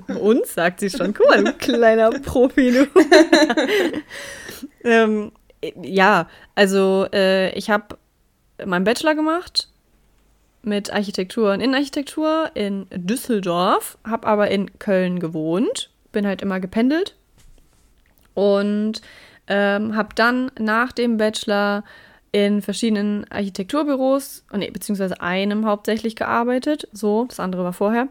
Uns, 0.19 0.53
sagt 0.53 0.79
sie 0.79 0.89
schon. 0.89 1.13
Guck 1.13 1.27
mal, 1.29 1.43
du 1.43 1.53
kleiner 1.53 2.11
Profi, 2.11 2.71
du. 2.71 2.87
ähm, 4.89 5.31
ja, 5.81 6.27
also 6.55 7.07
äh, 7.13 7.51
ich 7.57 7.69
habe 7.69 7.97
meinen 8.65 8.85
Bachelor 8.85 9.15
gemacht 9.15 9.69
mit 10.61 10.91
Architektur 10.91 11.53
und 11.53 11.61
Innenarchitektur 11.61 12.51
in 12.53 12.87
Düsseldorf, 12.91 13.97
habe 14.07 14.27
aber 14.27 14.49
in 14.49 14.79
Köln 14.79 15.19
gewohnt, 15.19 15.91
bin 16.11 16.25
halt 16.25 16.41
immer 16.41 16.59
gependelt 16.59 17.15
und 18.33 19.01
ähm, 19.47 19.95
habe 19.95 20.09
dann 20.15 20.51
nach 20.57 20.91
dem 20.91 21.17
Bachelor 21.17 21.83
in 22.35 22.61
verschiedenen 22.61 23.25
Architekturbüros, 23.31 24.43
oh 24.51 24.57
nee, 24.57 24.69
beziehungsweise 24.69 25.21
einem 25.21 25.65
hauptsächlich 25.65 26.17
gearbeitet, 26.17 26.85
so, 26.91 27.23
das 27.29 27.39
andere 27.39 27.63
war 27.63 27.71
vorher, 27.71 28.09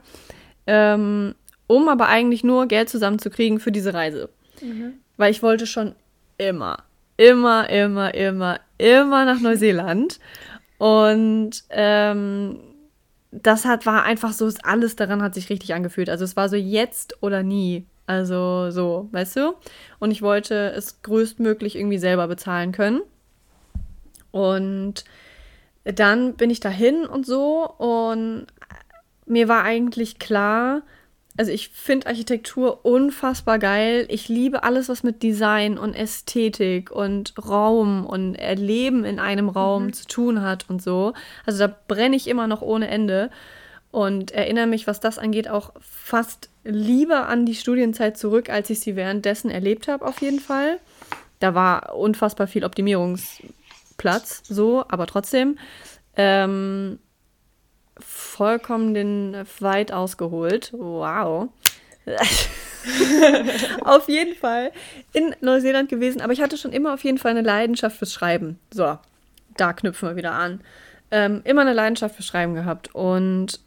ähm, 0.66 1.34
um 1.66 1.90
aber 1.90 2.08
eigentlich 2.08 2.42
nur 2.42 2.66
Geld 2.66 2.88
zusammenzukriegen 2.88 3.60
für 3.60 3.70
diese 3.70 3.92
Reise. 3.92 4.30
Mhm. 4.62 4.94
Weil 5.18 5.30
ich 5.30 5.42
wollte 5.42 5.66
schon 5.66 5.94
immer, 6.38 6.78
immer, 7.18 7.68
immer, 7.68 8.14
immer, 8.14 8.60
immer 8.78 9.26
nach 9.26 9.40
Neuseeland. 9.40 10.20
Und 10.78 11.62
ähm, 11.68 12.60
das 13.30 13.66
hat, 13.66 13.84
war 13.84 14.04
einfach 14.04 14.32
so, 14.32 14.50
alles 14.62 14.96
daran 14.96 15.20
hat 15.20 15.34
sich 15.34 15.50
richtig 15.50 15.74
angefühlt. 15.74 16.08
Also 16.08 16.24
es 16.24 16.34
war 16.34 16.48
so 16.48 16.56
jetzt 16.56 17.22
oder 17.22 17.42
nie. 17.42 17.84
Also 18.06 18.70
so, 18.70 19.06
weißt 19.12 19.36
du? 19.36 19.54
Und 19.98 20.12
ich 20.12 20.22
wollte 20.22 20.72
es 20.74 21.02
größtmöglich 21.02 21.76
irgendwie 21.76 21.98
selber 21.98 22.26
bezahlen 22.26 22.72
können. 22.72 23.02
Und 24.34 25.04
dann 25.84 26.34
bin 26.34 26.50
ich 26.50 26.58
dahin 26.58 27.06
und 27.06 27.24
so 27.24 27.70
und 27.78 28.46
mir 29.26 29.46
war 29.46 29.62
eigentlich 29.62 30.18
klar, 30.18 30.82
also 31.36 31.52
ich 31.52 31.68
finde 31.68 32.08
Architektur 32.08 32.84
unfassbar 32.84 33.60
geil. 33.60 34.06
Ich 34.08 34.28
liebe 34.28 34.64
alles, 34.64 34.88
was 34.88 35.04
mit 35.04 35.22
Design 35.22 35.78
und 35.78 35.94
Ästhetik 35.94 36.90
und 36.90 37.34
Raum 37.48 38.04
und 38.04 38.34
Erleben 38.34 39.04
in 39.04 39.20
einem 39.20 39.48
Raum 39.48 39.84
mhm. 39.84 39.92
zu 39.92 40.06
tun 40.08 40.42
hat 40.42 40.68
und 40.68 40.82
so. 40.82 41.12
Also 41.46 41.68
da 41.68 41.76
brenne 41.86 42.16
ich 42.16 42.26
immer 42.26 42.48
noch 42.48 42.60
ohne 42.60 42.88
Ende 42.88 43.30
und 43.92 44.32
erinnere 44.32 44.66
mich, 44.66 44.88
was 44.88 44.98
das 44.98 45.20
angeht, 45.20 45.48
auch 45.48 45.74
fast 45.78 46.50
lieber 46.64 47.28
an 47.28 47.46
die 47.46 47.54
Studienzeit 47.54 48.18
zurück, 48.18 48.50
als 48.50 48.68
ich 48.68 48.80
sie 48.80 48.96
währenddessen 48.96 49.48
erlebt 49.48 49.86
habe, 49.86 50.04
auf 50.04 50.20
jeden 50.22 50.40
Fall. 50.40 50.80
Da 51.38 51.54
war 51.54 51.94
unfassbar 51.94 52.48
viel 52.48 52.64
Optimierungsplatz, 53.94 54.42
so, 54.48 54.84
aber 54.88 55.06
trotzdem. 55.06 55.58
Ähm, 56.16 56.98
vollkommen 57.98 58.94
den 58.94 59.36
weit 59.60 59.92
ausgeholt. 59.92 60.72
Wow. 60.76 61.48
auf 63.84 64.08
jeden 64.08 64.34
Fall 64.34 64.72
in 65.12 65.34
Neuseeland 65.40 65.88
gewesen, 65.88 66.20
aber 66.20 66.32
ich 66.32 66.42
hatte 66.42 66.58
schon 66.58 66.72
immer 66.72 66.92
auf 66.92 67.02
jeden 67.02 67.18
Fall 67.18 67.30
eine 67.30 67.40
Leidenschaft 67.40 67.96
fürs 67.96 68.12
Schreiben. 68.12 68.58
So, 68.72 68.98
da 69.56 69.72
knüpfen 69.72 70.10
wir 70.10 70.16
wieder 70.16 70.32
an. 70.32 70.60
Ähm, 71.10 71.40
immer 71.44 71.62
eine 71.62 71.72
Leidenschaft 71.72 72.16
fürs 72.16 72.26
Schreiben 72.26 72.54
gehabt 72.54 72.94
und 72.94 73.60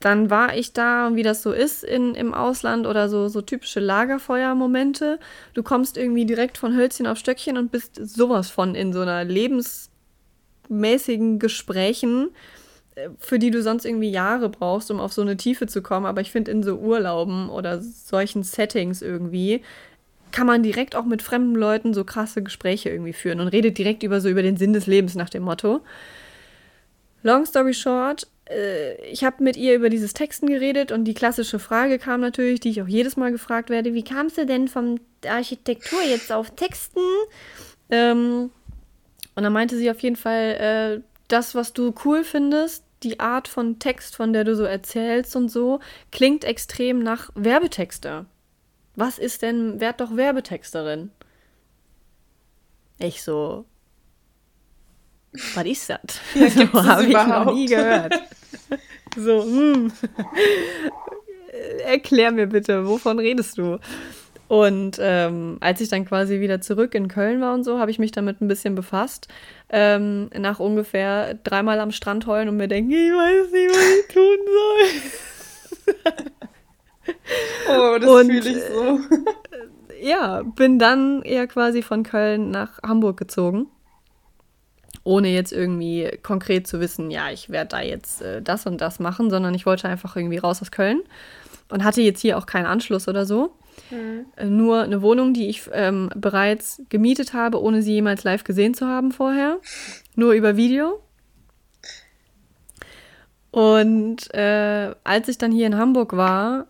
dann 0.00 0.30
war 0.30 0.56
ich 0.56 0.72
da, 0.72 1.10
wie 1.14 1.22
das 1.22 1.42
so 1.42 1.52
ist 1.52 1.82
in, 1.82 2.14
im 2.14 2.34
Ausland 2.34 2.86
oder 2.86 3.08
so, 3.08 3.28
so 3.28 3.40
typische 3.40 3.80
Lagerfeuermomente. 3.80 5.18
Du 5.54 5.62
kommst 5.62 5.96
irgendwie 5.96 6.26
direkt 6.26 6.58
von 6.58 6.76
Hölzchen 6.76 7.06
auf 7.06 7.16
Stöckchen 7.18 7.56
und 7.56 7.72
bist 7.72 7.96
sowas 7.96 8.50
von 8.50 8.74
in 8.74 8.92
so 8.92 9.00
einer 9.00 9.24
lebensmäßigen 9.24 11.38
Gesprächen 11.38 12.28
für 13.18 13.38
die 13.38 13.50
du 13.50 13.62
sonst 13.62 13.84
irgendwie 13.84 14.10
Jahre 14.10 14.48
brauchst, 14.48 14.90
um 14.90 15.00
auf 15.00 15.12
so 15.12 15.22
eine 15.22 15.36
Tiefe 15.36 15.66
zu 15.66 15.82
kommen. 15.82 16.06
Aber 16.06 16.20
ich 16.20 16.32
finde, 16.32 16.50
in 16.50 16.62
so 16.62 16.76
Urlauben 16.76 17.50
oder 17.50 17.80
solchen 17.82 18.42
Settings 18.42 19.02
irgendwie 19.02 19.62
kann 20.32 20.46
man 20.46 20.62
direkt 20.62 20.96
auch 20.96 21.04
mit 21.04 21.22
fremden 21.22 21.54
Leuten 21.54 21.94
so 21.94 22.04
krasse 22.04 22.42
Gespräche 22.42 22.90
irgendwie 22.90 23.12
führen 23.12 23.40
und 23.40 23.48
redet 23.48 23.78
direkt 23.78 24.02
über 24.02 24.20
so 24.20 24.28
über 24.28 24.42
den 24.42 24.56
Sinn 24.56 24.72
des 24.72 24.86
Lebens 24.86 25.14
nach 25.14 25.30
dem 25.30 25.44
Motto. 25.44 25.80
Long 27.22 27.44
story 27.44 27.74
short, 27.74 28.24
äh, 28.24 28.26
ich 29.10 29.24
habe 29.24 29.42
mit 29.42 29.56
ihr 29.56 29.74
über 29.74 29.88
dieses 29.88 30.14
Texten 30.14 30.46
geredet 30.46 30.92
und 30.92 31.04
die 31.04 31.14
klassische 31.14 31.58
Frage 31.58 31.98
kam 31.98 32.20
natürlich, 32.20 32.60
die 32.60 32.70
ich 32.70 32.82
auch 32.82 32.86
jedes 32.86 33.16
Mal 33.16 33.32
gefragt 33.32 33.70
werde, 33.70 33.94
wie 33.94 34.04
kamst 34.04 34.38
du 34.38 34.46
denn 34.46 34.68
von 34.68 35.00
Architektur 35.26 36.00
jetzt 36.02 36.30
auf 36.30 36.50
Texten? 36.50 37.00
Ähm, 37.90 38.50
und 39.34 39.42
dann 39.42 39.52
meinte 39.52 39.76
sie 39.76 39.90
auf 39.90 40.00
jeden 40.00 40.16
Fall, 40.16 41.00
äh, 41.00 41.02
das, 41.28 41.54
was 41.54 41.72
du 41.72 41.92
cool 42.04 42.22
findest, 42.22 42.84
die 43.02 43.20
Art 43.20 43.48
von 43.48 43.78
Text, 43.78 44.16
von 44.16 44.32
der 44.32 44.44
du 44.44 44.54
so 44.54 44.64
erzählst 44.64 45.34
und 45.34 45.48
so, 45.48 45.80
klingt 46.12 46.44
extrem 46.44 47.00
nach 47.00 47.30
Werbetexter. 47.34 48.26
Was 48.94 49.18
ist 49.18 49.42
denn, 49.42 49.80
werd 49.80 50.00
doch 50.00 50.16
Werbetexterin? 50.16 51.10
Ich 52.98 53.22
so, 53.22 53.66
was 55.54 55.66
ist 55.66 55.90
das? 55.90 56.20
Ja, 56.34 56.48
so 56.50 56.84
habe 56.84 57.06
ich 57.06 57.12
noch 57.12 57.52
nie 57.52 57.66
gehört. 57.66 58.14
So, 59.14 59.42
hm. 59.42 59.92
Erklär 61.84 62.32
mir 62.32 62.46
bitte, 62.46 62.86
wovon 62.86 63.18
redest 63.18 63.58
du? 63.58 63.78
Und 64.48 64.98
ähm, 65.00 65.56
als 65.60 65.80
ich 65.80 65.88
dann 65.88 66.04
quasi 66.04 66.40
wieder 66.40 66.60
zurück 66.60 66.94
in 66.94 67.08
Köln 67.08 67.40
war 67.40 67.52
und 67.54 67.64
so, 67.64 67.78
habe 67.78 67.90
ich 67.90 67.98
mich 67.98 68.12
damit 68.12 68.40
ein 68.40 68.48
bisschen 68.48 68.76
befasst. 68.76 69.26
Ähm, 69.68 70.30
nach 70.38 70.60
ungefähr 70.60 71.34
dreimal 71.34 71.80
am 71.80 71.90
Strand 71.90 72.26
heulen 72.26 72.48
und 72.48 72.56
mir 72.56 72.68
denken, 72.68 72.92
ich 72.92 73.12
weiß 73.12 73.50
nicht, 73.50 73.70
was 73.70 73.98
ich 73.98 74.06
tun 74.14 74.38
soll. 75.86 76.30
oh, 77.68 77.98
das 77.98 78.26
fühle 78.26 78.50
ich 78.50 78.62
so. 78.72 79.00
Äh, 79.96 80.08
ja, 80.08 80.42
bin 80.42 80.78
dann 80.78 81.22
eher 81.22 81.46
quasi 81.48 81.82
von 81.82 82.04
Köln 82.04 82.50
nach 82.50 82.80
Hamburg 82.82 83.16
gezogen. 83.16 83.68
Ohne 85.06 85.28
jetzt 85.28 85.52
irgendwie 85.52 86.10
konkret 86.22 86.66
zu 86.66 86.80
wissen, 86.80 87.12
ja, 87.12 87.30
ich 87.30 87.48
werde 87.48 87.68
da 87.68 87.80
jetzt 87.80 88.22
äh, 88.22 88.42
das 88.42 88.66
und 88.66 88.80
das 88.80 88.98
machen, 88.98 89.30
sondern 89.30 89.54
ich 89.54 89.64
wollte 89.64 89.88
einfach 89.88 90.16
irgendwie 90.16 90.38
raus 90.38 90.60
aus 90.60 90.72
Köln 90.72 91.02
und 91.68 91.84
hatte 91.84 92.02
jetzt 92.02 92.20
hier 92.20 92.36
auch 92.36 92.46
keinen 92.46 92.66
Anschluss 92.66 93.06
oder 93.06 93.24
so. 93.24 93.54
Mhm. 93.90 94.56
Nur 94.56 94.82
eine 94.82 95.02
Wohnung, 95.02 95.32
die 95.32 95.48
ich 95.48 95.62
ähm, 95.72 96.10
bereits 96.16 96.82
gemietet 96.88 97.34
habe, 97.34 97.62
ohne 97.62 97.82
sie 97.82 97.92
jemals 97.92 98.24
live 98.24 98.42
gesehen 98.42 98.74
zu 98.74 98.86
haben 98.86 99.12
vorher. 99.12 99.58
Nur 100.16 100.32
über 100.32 100.56
Video. 100.56 101.00
Und 103.52 104.34
äh, 104.34 104.92
als 105.04 105.28
ich 105.28 105.38
dann 105.38 105.52
hier 105.52 105.68
in 105.68 105.76
Hamburg 105.76 106.16
war, 106.16 106.66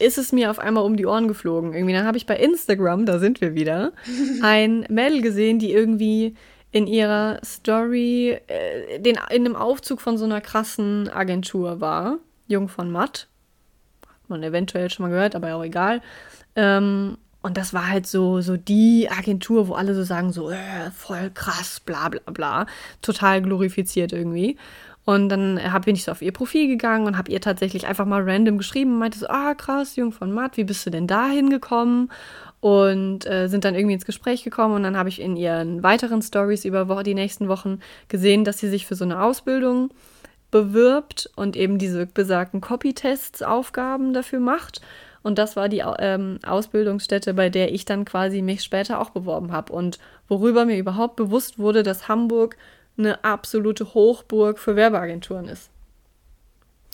ist 0.00 0.18
es 0.18 0.32
mir 0.32 0.50
auf 0.50 0.58
einmal 0.58 0.84
um 0.84 0.96
die 0.96 1.06
Ohren 1.06 1.28
geflogen. 1.28 1.74
Irgendwie, 1.74 1.94
dann 1.94 2.06
habe 2.06 2.16
ich 2.16 2.26
bei 2.26 2.36
Instagram, 2.36 3.06
da 3.06 3.20
sind 3.20 3.40
wir 3.40 3.54
wieder, 3.54 3.92
ein 4.42 4.84
Mädel 4.88 5.22
gesehen, 5.22 5.60
die 5.60 5.72
irgendwie 5.72 6.34
in 6.72 6.86
ihrer 6.86 7.38
Story 7.44 8.40
äh, 8.48 8.98
den, 8.98 9.16
in 9.30 9.46
einem 9.46 9.56
Aufzug 9.56 10.00
von 10.00 10.18
so 10.18 10.24
einer 10.24 10.40
krassen 10.40 11.08
Agentur 11.08 11.80
war. 11.80 12.18
Jung 12.48 12.68
von 12.68 12.90
Matt 12.90 13.28
man 14.32 14.42
eventuell 14.42 14.90
schon 14.90 15.04
mal 15.04 15.10
gehört, 15.10 15.36
aber 15.36 15.54
auch 15.54 15.62
egal. 15.62 16.00
Ähm, 16.56 17.18
und 17.42 17.56
das 17.56 17.74
war 17.74 17.88
halt 17.88 18.06
so, 18.06 18.40
so 18.40 18.56
die 18.56 19.08
Agentur, 19.10 19.68
wo 19.68 19.74
alle 19.74 19.94
so 19.94 20.02
sagen, 20.02 20.32
so, 20.32 20.50
äh, 20.50 20.90
voll 20.94 21.30
krass, 21.30 21.80
bla 21.80 22.08
bla 22.08 22.20
bla. 22.32 22.66
Total 23.00 23.42
glorifiziert 23.42 24.12
irgendwie. 24.12 24.56
Und 25.04 25.28
dann 25.28 25.60
hab, 25.72 25.84
bin 25.84 25.96
ich 25.96 26.04
so 26.04 26.12
auf 26.12 26.22
ihr 26.22 26.32
Profil 26.32 26.68
gegangen 26.68 27.06
und 27.06 27.18
habe 27.18 27.30
ihr 27.32 27.40
tatsächlich 27.40 27.86
einfach 27.88 28.06
mal 28.06 28.22
random 28.22 28.58
geschrieben 28.58 28.92
und 28.92 28.98
meinte 29.00 29.18
so, 29.18 29.26
ah 29.28 29.54
krass, 29.54 29.96
Jung 29.96 30.12
von 30.12 30.32
Matt, 30.32 30.56
wie 30.56 30.64
bist 30.64 30.86
du 30.86 30.90
denn 30.90 31.08
da 31.08 31.28
hingekommen? 31.28 32.10
Und 32.62 33.26
äh, 33.26 33.48
sind 33.48 33.64
dann 33.64 33.74
irgendwie 33.74 33.94
ins 33.94 34.06
Gespräch 34.06 34.44
gekommen 34.44 34.76
und 34.76 34.84
dann 34.84 34.96
habe 34.96 35.08
ich 35.08 35.20
in 35.20 35.36
ihren 35.36 35.82
weiteren 35.82 36.22
Stories 36.22 36.64
über 36.64 37.02
die 37.02 37.14
nächsten 37.14 37.48
Wochen 37.48 37.80
gesehen, 38.06 38.44
dass 38.44 38.58
sie 38.58 38.68
sich 38.68 38.86
für 38.86 38.94
so 38.94 39.04
eine 39.04 39.20
Ausbildung 39.20 39.90
bewirbt 40.52 41.28
und 41.34 41.56
eben 41.56 41.78
diese 41.78 42.06
besagten 42.06 42.60
Copy-Tests 42.60 43.42
Aufgaben 43.42 44.14
dafür 44.14 44.38
macht. 44.38 44.80
Und 45.24 45.38
das 45.38 45.56
war 45.56 45.68
die 45.68 45.82
ähm, 45.98 46.38
Ausbildungsstätte, 46.44 47.34
bei 47.34 47.48
der 47.48 47.72
ich 47.72 47.84
dann 47.84 48.04
quasi 48.04 48.42
mich 48.42 48.62
später 48.62 49.00
auch 49.00 49.10
beworben 49.10 49.50
habe. 49.50 49.72
Und 49.72 49.98
worüber 50.28 50.64
mir 50.64 50.78
überhaupt 50.78 51.16
bewusst 51.16 51.58
wurde, 51.58 51.82
dass 51.82 52.06
Hamburg 52.06 52.56
eine 52.96 53.24
absolute 53.24 53.94
Hochburg 53.94 54.60
für 54.60 54.76
Werbeagenturen 54.76 55.48
ist. 55.48 55.68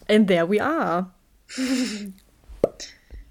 And 0.08 0.28
there 0.28 0.48
we 0.48 0.62
are. 0.62 1.10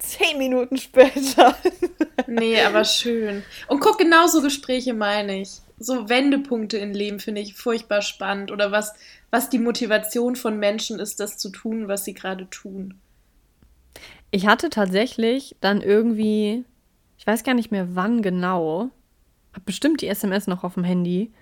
Zehn 0.07 0.37
Minuten 0.37 0.77
später. 0.77 1.57
nee, 2.27 2.61
aber 2.61 2.85
schön. 2.85 3.43
Und 3.67 3.81
guck, 3.81 3.97
genau 3.97 4.27
so 4.27 4.41
Gespräche 4.41 4.93
meine 4.93 5.41
ich. 5.41 5.49
So 5.79 6.07
Wendepunkte 6.07 6.77
im 6.77 6.93
Leben 6.93 7.19
finde 7.19 7.41
ich 7.41 7.55
furchtbar 7.55 8.01
spannend. 8.01 8.51
Oder 8.51 8.71
was, 8.71 8.93
was 9.31 9.49
die 9.49 9.59
Motivation 9.59 10.37
von 10.37 10.57
Menschen 10.57 10.99
ist, 10.99 11.19
das 11.19 11.37
zu 11.37 11.49
tun, 11.49 11.89
was 11.89 12.05
sie 12.05 12.13
gerade 12.13 12.49
tun. 12.49 12.95
Ich 14.31 14.47
hatte 14.47 14.69
tatsächlich 14.69 15.57
dann 15.59 15.81
irgendwie, 15.81 16.63
ich 17.17 17.27
weiß 17.27 17.43
gar 17.43 17.53
nicht 17.53 17.71
mehr 17.71 17.95
wann 17.95 18.21
genau, 18.21 18.89
habe 19.53 19.65
bestimmt 19.65 20.01
die 20.01 20.07
SMS 20.07 20.47
noch 20.47 20.63
auf 20.63 20.75
dem 20.75 20.83
Handy, 20.83 21.33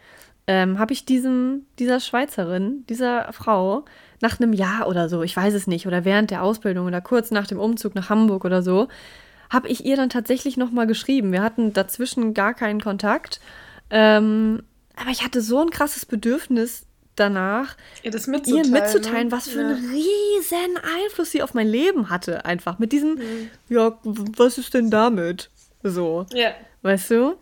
ähm, 0.47 0.79
habe 0.79 0.93
ich 0.93 1.05
diesem, 1.05 1.65
dieser 1.79 1.99
Schweizerin, 1.99 2.85
dieser 2.87 3.31
Frau, 3.33 3.85
nach 4.25 4.39
einem 4.39 4.53
Jahr 4.53 4.87
oder 4.87 5.07
so, 5.07 5.21
ich 5.21 5.35
weiß 5.35 5.53
es 5.53 5.67
nicht, 5.67 5.85
oder 5.85 6.03
während 6.03 6.31
der 6.31 6.41
Ausbildung 6.41 6.87
oder 6.87 7.01
kurz 7.01 7.29
nach 7.31 7.45
dem 7.45 7.59
Umzug 7.59 7.93
nach 7.93 8.09
Hamburg 8.09 8.43
oder 8.43 8.63
so, 8.63 8.87
habe 9.51 9.67
ich 9.67 9.85
ihr 9.85 9.95
dann 9.95 10.09
tatsächlich 10.09 10.57
nochmal 10.57 10.87
geschrieben. 10.87 11.31
Wir 11.31 11.43
hatten 11.43 11.73
dazwischen 11.73 12.33
gar 12.33 12.53
keinen 12.55 12.81
Kontakt. 12.81 13.39
Ähm, 13.91 14.63
aber 14.95 15.11
ich 15.11 15.23
hatte 15.23 15.41
so 15.41 15.61
ein 15.61 15.69
krasses 15.69 16.05
Bedürfnis 16.05 16.87
danach, 17.15 17.77
ihr, 18.01 18.11
mitzuteilen, 18.11 18.65
ihr 18.65 18.71
mitzuteilen, 18.71 19.31
was 19.31 19.47
für 19.47 19.61
ja. 19.61 19.67
einen 19.67 19.89
riesen 19.91 20.77
Einfluss 20.77 21.31
sie 21.31 21.43
auf 21.43 21.53
mein 21.53 21.67
Leben 21.67 22.09
hatte. 22.09 22.45
Einfach 22.45 22.79
mit 22.79 22.91
diesem, 22.91 23.15
mhm. 23.15 23.49
ja, 23.69 23.97
was 24.03 24.57
ist 24.57 24.73
denn 24.73 24.89
damit? 24.89 25.51
So. 25.83 26.25
Ja. 26.33 26.51
Weißt 26.81 27.11
du? 27.11 27.35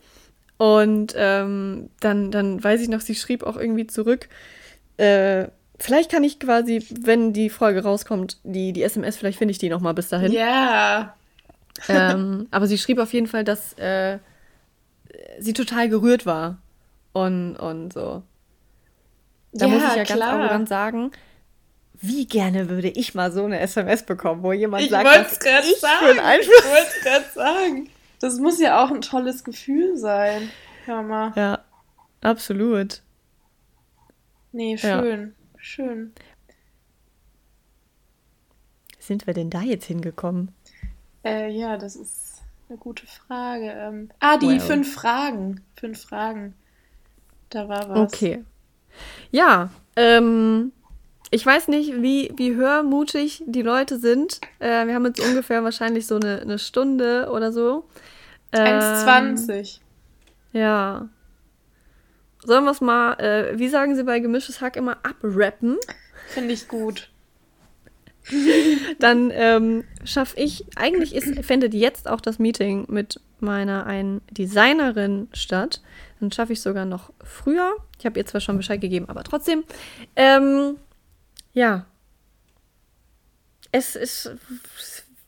Und 0.57 1.13
ähm, 1.15 1.89
dann, 2.01 2.31
dann 2.31 2.61
weiß 2.63 2.81
ich 2.81 2.89
noch, 2.89 3.01
sie 3.01 3.15
schrieb 3.15 3.43
auch 3.43 3.57
irgendwie 3.57 3.87
zurück, 3.87 4.27
äh, 4.97 5.47
vielleicht 5.79 6.11
kann 6.11 6.23
ich 6.23 6.39
quasi, 6.39 6.85
wenn 7.01 7.33
die 7.33 7.49
Folge 7.49 7.83
rauskommt, 7.83 8.37
die, 8.43 8.73
die 8.73 8.83
SMS, 8.83 9.17
vielleicht 9.17 9.37
finde 9.37 9.51
ich 9.51 9.57
die 9.57 9.69
nochmal 9.69 9.93
bis 9.93 10.09
dahin. 10.09 10.31
Ja. 10.31 11.15
ähm, 11.87 12.47
aber 12.51 12.67
sie 12.67 12.77
schrieb 12.77 12.99
auf 12.99 13.13
jeden 13.13 13.27
Fall, 13.27 13.43
dass 13.43 13.73
äh, 13.73 14.19
sie 15.39 15.53
total 15.53 15.89
gerührt 15.89 16.25
war. 16.25 16.57
Und, 17.13 17.55
und 17.57 17.93
so. 17.93 18.23
Da 19.51 19.67
ja, 19.67 19.73
muss 19.73 19.83
ich 19.83 19.95
ja 19.95 20.03
klar. 20.03 20.17
ganz 20.17 20.21
arrogant 20.21 20.69
sagen, 20.69 21.11
wie 22.01 22.25
gerne 22.25 22.69
würde 22.69 22.89
ich 22.89 23.13
mal 23.13 23.31
so 23.31 23.45
eine 23.45 23.59
SMS 23.59 24.03
bekommen, 24.03 24.43
wo 24.43 24.51
jemand 24.51 24.83
ich 24.83 24.89
sagt, 24.89 25.05
was 25.05 25.69
ich 25.69 25.79
sagen. 25.79 25.99
für 25.99 26.09
einen 26.09 26.19
Einfluss. 26.19 26.57
Ich 26.57 26.71
wollte 26.71 26.87
es 26.87 27.03
gerade 27.03 27.25
sagen. 27.33 27.89
Das 28.19 28.39
muss 28.39 28.59
ja 28.59 28.83
auch 28.83 28.89
ein 28.89 29.01
tolles 29.01 29.43
Gefühl 29.43 29.95
sein. 29.97 30.49
Hör 30.85 31.03
mal. 31.03 31.33
Ja, 31.35 31.59
absolut. 32.21 33.01
Nee, 34.51 34.77
schön. 34.77 35.33
Ja. 35.37 35.42
Schön. 35.63 36.11
Sind 38.99 39.25
wir 39.27 39.33
denn 39.33 39.49
da 39.49 39.61
jetzt 39.61 39.85
hingekommen? 39.85 40.51
Äh, 41.23 41.51
ja, 41.51 41.77
das 41.77 41.95
ist 41.95 42.41
eine 42.67 42.77
gute 42.77 43.07
Frage. 43.07 43.71
Ähm, 43.71 44.09
ah, 44.19 44.35
die 44.37 44.47
well. 44.47 44.59
fünf 44.59 44.93
Fragen. 44.93 45.61
Fünf 45.77 46.01
Fragen. 46.01 46.53
Da 47.49 47.69
war 47.69 47.87
was. 47.87 48.13
Okay. 48.13 48.43
Ja, 49.31 49.69
ähm, 49.95 50.73
ich 51.31 51.45
weiß 51.45 51.69
nicht, 51.69 52.01
wie, 52.01 52.33
wie 52.35 52.55
hörmutig 52.55 53.41
die 53.47 53.61
Leute 53.61 53.99
sind. 53.99 54.41
Äh, 54.59 54.85
wir 54.85 54.93
haben 54.93 55.05
jetzt 55.05 55.25
ungefähr 55.25 55.63
wahrscheinlich 55.63 56.07
so 56.07 56.17
eine, 56.17 56.41
eine 56.41 56.59
Stunde 56.59 57.29
oder 57.31 57.53
so. 57.53 57.85
1,20. 58.51 59.79
Ähm, 60.53 60.59
ja. 60.59 61.09
Sollen 62.45 62.65
wir 62.65 62.71
es 62.71 62.81
mal, 62.81 63.13
äh, 63.19 63.57
wie 63.57 63.69
sagen 63.69 63.95
sie 63.95 64.03
bei 64.03 64.19
gemischtes 64.19 64.61
Hack 64.61 64.75
immer, 64.75 64.97
abrappen? 65.03 65.77
Finde 66.27 66.53
ich 66.53 66.67
gut. 66.67 67.09
Dann 68.99 69.31
ähm, 69.33 69.83
schaffe 70.05 70.39
ich, 70.39 70.65
eigentlich 70.75 71.13
ist, 71.13 71.43
findet 71.45 71.73
jetzt 71.73 72.07
auch 72.07 72.21
das 72.21 72.39
Meeting 72.39 72.85
mit 72.89 73.19
meiner 73.39 73.85
einen 73.85 74.21
Designerin 74.31 75.27
statt. 75.33 75.81
Dann 76.19 76.31
schaffe 76.31 76.53
ich 76.53 76.61
sogar 76.61 76.85
noch 76.85 77.11
früher. 77.23 77.75
Ich 77.99 78.05
habe 78.05 78.19
ihr 78.19 78.25
zwar 78.25 78.41
schon 78.41 78.57
Bescheid 78.57 78.79
gegeben, 78.79 79.09
aber 79.09 79.23
trotzdem. 79.23 79.63
Ähm, 80.15 80.77
ja. 81.53 81.85
Es 83.71 83.95
ist. 83.95 84.31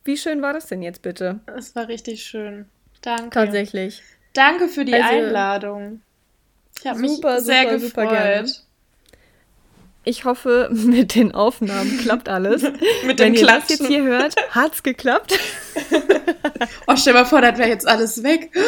Wie 0.03 0.17
schön 0.17 0.41
war 0.41 0.53
das 0.53 0.67
denn 0.67 0.81
jetzt 0.81 1.01
bitte? 1.01 1.39
Es 1.57 1.75
war 1.75 1.87
richtig 1.87 2.23
schön. 2.23 2.65
Danke. 3.01 3.29
Tatsächlich. 3.31 4.03
Danke 4.33 4.67
für 4.67 4.85
die 4.85 4.93
also, 4.93 5.07
Einladung. 5.09 6.01
Ich 6.85 6.91
habe 6.91 6.99
mich 6.99 7.15
super, 7.15 7.41
sehr 7.41 7.63
gefreut. 7.63 7.81
Super 7.81 8.05
gerne. 8.05 8.51
Ich 10.03 10.23
hoffe, 10.23 10.69
mit 10.71 11.15
den 11.15 11.33
Aufnahmen 11.33 11.97
klappt 11.97 12.29
alles. 12.29 12.61
mit 13.07 13.17
Wenn 13.17 13.33
ihr 13.33 13.47
das 13.47 13.69
jetzt 13.69 13.87
hier 13.87 14.03
hört, 14.03 14.35
hat's 14.51 14.83
geklappt. 14.83 15.33
oh, 16.85 16.95
stell 16.95 17.15
mal 17.15 17.25
vor, 17.25 17.41
das 17.41 17.57
wäre 17.57 17.69
jetzt 17.69 17.87
alles 17.87 18.21
weg. 18.21 18.51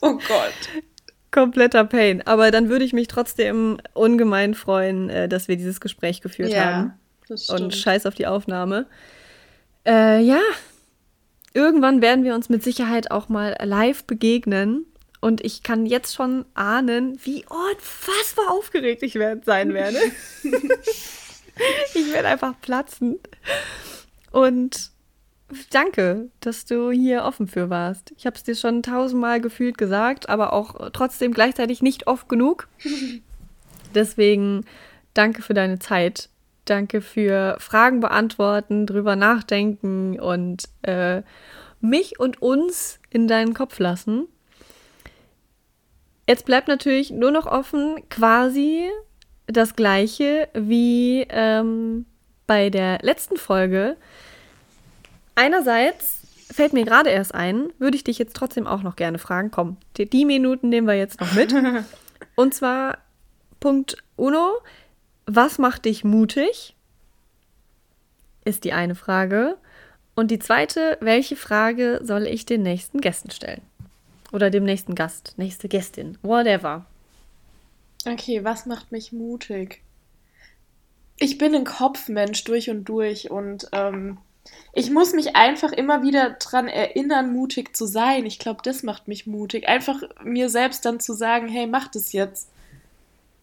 Oh 0.00 0.14
Gott. 0.14 0.82
Kompletter 1.30 1.84
Pain. 1.84 2.26
Aber 2.26 2.50
dann 2.50 2.68
würde 2.68 2.84
ich 2.84 2.92
mich 2.92 3.06
trotzdem 3.06 3.78
ungemein 3.94 4.54
freuen, 4.54 5.08
äh, 5.08 5.28
dass 5.28 5.46
wir 5.46 5.56
dieses 5.56 5.80
Gespräch 5.80 6.20
geführt 6.20 6.50
ja, 6.50 6.64
haben. 6.64 6.94
Das 7.28 7.44
stimmt. 7.44 7.60
Und 7.60 7.76
scheiß 7.76 8.06
auf 8.06 8.16
die 8.16 8.26
Aufnahme. 8.26 8.86
Äh, 9.86 10.20
ja, 10.20 10.40
irgendwann 11.54 12.02
werden 12.02 12.24
wir 12.24 12.34
uns 12.34 12.48
mit 12.48 12.64
Sicherheit 12.64 13.12
auch 13.12 13.28
mal 13.28 13.56
live 13.62 14.02
begegnen. 14.02 14.86
Und 15.22 15.44
ich 15.44 15.62
kann 15.62 15.86
jetzt 15.86 16.16
schon 16.16 16.44
ahnen, 16.54 17.16
wie 17.22 17.44
unfassbar 17.44 18.50
aufgeregt 18.50 19.04
ich 19.04 19.12
sein 19.44 19.72
werde. 19.72 19.98
ich 21.94 22.12
werde 22.12 22.26
einfach 22.26 22.60
platzen. 22.60 23.20
Und 24.32 24.90
danke, 25.70 26.28
dass 26.40 26.64
du 26.64 26.90
hier 26.90 27.22
offen 27.22 27.46
für 27.46 27.70
warst. 27.70 28.12
Ich 28.16 28.26
habe 28.26 28.34
es 28.34 28.42
dir 28.42 28.56
schon 28.56 28.82
tausendmal 28.82 29.40
gefühlt 29.40 29.78
gesagt, 29.78 30.28
aber 30.28 30.52
auch 30.52 30.90
trotzdem 30.92 31.32
gleichzeitig 31.32 31.82
nicht 31.82 32.08
oft 32.08 32.28
genug. 32.28 32.66
Deswegen 33.94 34.64
danke 35.14 35.42
für 35.42 35.54
deine 35.54 35.78
Zeit. 35.78 36.30
Danke 36.64 37.00
für 37.00 37.54
Fragen 37.60 38.00
beantworten, 38.00 38.86
drüber 38.86 39.14
nachdenken 39.14 40.18
und 40.18 40.64
äh, 40.82 41.22
mich 41.80 42.18
und 42.18 42.42
uns 42.42 42.98
in 43.08 43.28
deinen 43.28 43.54
Kopf 43.54 43.78
lassen. 43.78 44.26
Jetzt 46.28 46.46
bleibt 46.46 46.68
natürlich 46.68 47.10
nur 47.10 47.30
noch 47.30 47.46
offen 47.46 48.08
quasi 48.08 48.88
das 49.46 49.74
gleiche 49.74 50.48
wie 50.54 51.26
ähm, 51.28 52.06
bei 52.46 52.70
der 52.70 52.98
letzten 53.02 53.36
Folge. 53.36 53.96
Einerseits 55.34 56.22
fällt 56.52 56.72
mir 56.72 56.84
gerade 56.84 57.10
erst 57.10 57.34
ein, 57.34 57.72
würde 57.78 57.96
ich 57.96 58.04
dich 58.04 58.18
jetzt 58.18 58.36
trotzdem 58.36 58.66
auch 58.66 58.82
noch 58.82 58.96
gerne 58.96 59.18
fragen. 59.18 59.50
Komm, 59.50 59.78
die, 59.96 60.08
die 60.08 60.24
Minuten 60.24 60.68
nehmen 60.68 60.86
wir 60.86 60.94
jetzt 60.94 61.20
noch 61.20 61.32
mit. 61.32 61.54
Und 62.36 62.54
zwar 62.54 62.98
Punkt 63.60 63.96
Uno. 64.16 64.58
Was 65.26 65.58
macht 65.58 65.84
dich 65.84 66.04
mutig? 66.04 66.74
Ist 68.44 68.64
die 68.64 68.72
eine 68.72 68.94
Frage. 68.94 69.56
Und 70.14 70.30
die 70.30 70.38
zweite, 70.38 70.98
welche 71.00 71.36
Frage 71.36 72.00
soll 72.02 72.26
ich 72.26 72.44
den 72.44 72.62
nächsten 72.62 73.00
Gästen 73.00 73.30
stellen? 73.30 73.62
Oder 74.32 74.50
dem 74.50 74.64
nächsten 74.64 74.94
Gast, 74.94 75.34
nächste 75.36 75.68
Gästin, 75.68 76.18
whatever. 76.22 76.86
Okay, 78.06 78.42
was 78.42 78.66
macht 78.66 78.90
mich 78.90 79.12
mutig? 79.12 79.82
Ich 81.18 81.38
bin 81.38 81.54
ein 81.54 81.64
Kopfmensch 81.64 82.42
durch 82.44 82.70
und 82.70 82.84
durch 82.84 83.30
und 83.30 83.68
ähm, 83.72 84.18
ich 84.72 84.90
muss 84.90 85.12
mich 85.12 85.36
einfach 85.36 85.70
immer 85.72 86.02
wieder 86.02 86.30
dran 86.30 86.66
erinnern, 86.66 87.32
mutig 87.32 87.76
zu 87.76 87.86
sein. 87.86 88.26
Ich 88.26 88.38
glaube, 88.38 88.60
das 88.64 88.82
macht 88.82 89.06
mich 89.06 89.26
mutig. 89.26 89.68
Einfach 89.68 90.02
mir 90.24 90.48
selbst 90.48 90.84
dann 90.84 90.98
zu 90.98 91.12
sagen, 91.12 91.48
hey, 91.48 91.66
mach 91.66 91.88
das 91.88 92.12
jetzt. 92.12 92.48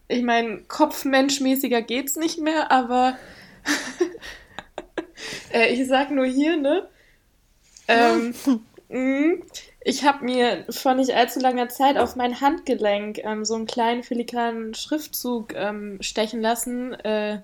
Ich 0.07 0.24
meine, 0.24 0.57
Kopfmenschmäßiger 0.68 1.84
geht's 1.84 2.16
nicht 2.16 2.40
mehr, 2.40 2.72
aber 2.72 3.18
äh, 5.53 5.72
ich 5.72 5.88
sag 5.88 6.11
nur 6.11 6.26
hier, 6.26 6.57
ne? 6.57 6.88
Ähm, 7.91 8.36
ich 8.90 10.03
habe 10.03 10.26
mir 10.26 10.66
vor 10.70 10.95
nicht 10.95 11.14
allzu 11.14 11.40
langer 11.40 11.70
Zeit 11.70 11.98
auf 11.98 12.16
mein 12.16 12.41
Handgelenk 12.41 13.20
ähm, 13.20 13.45
so 13.45 13.53
einen 13.56 13.68
kleinen 13.68 14.03
filigranen 14.03 14.74
Schriftzug 14.74 15.53
ähm, 15.56 16.02
stechen 16.02 16.41
lassen, 16.41 16.94
äh, 16.94 17.41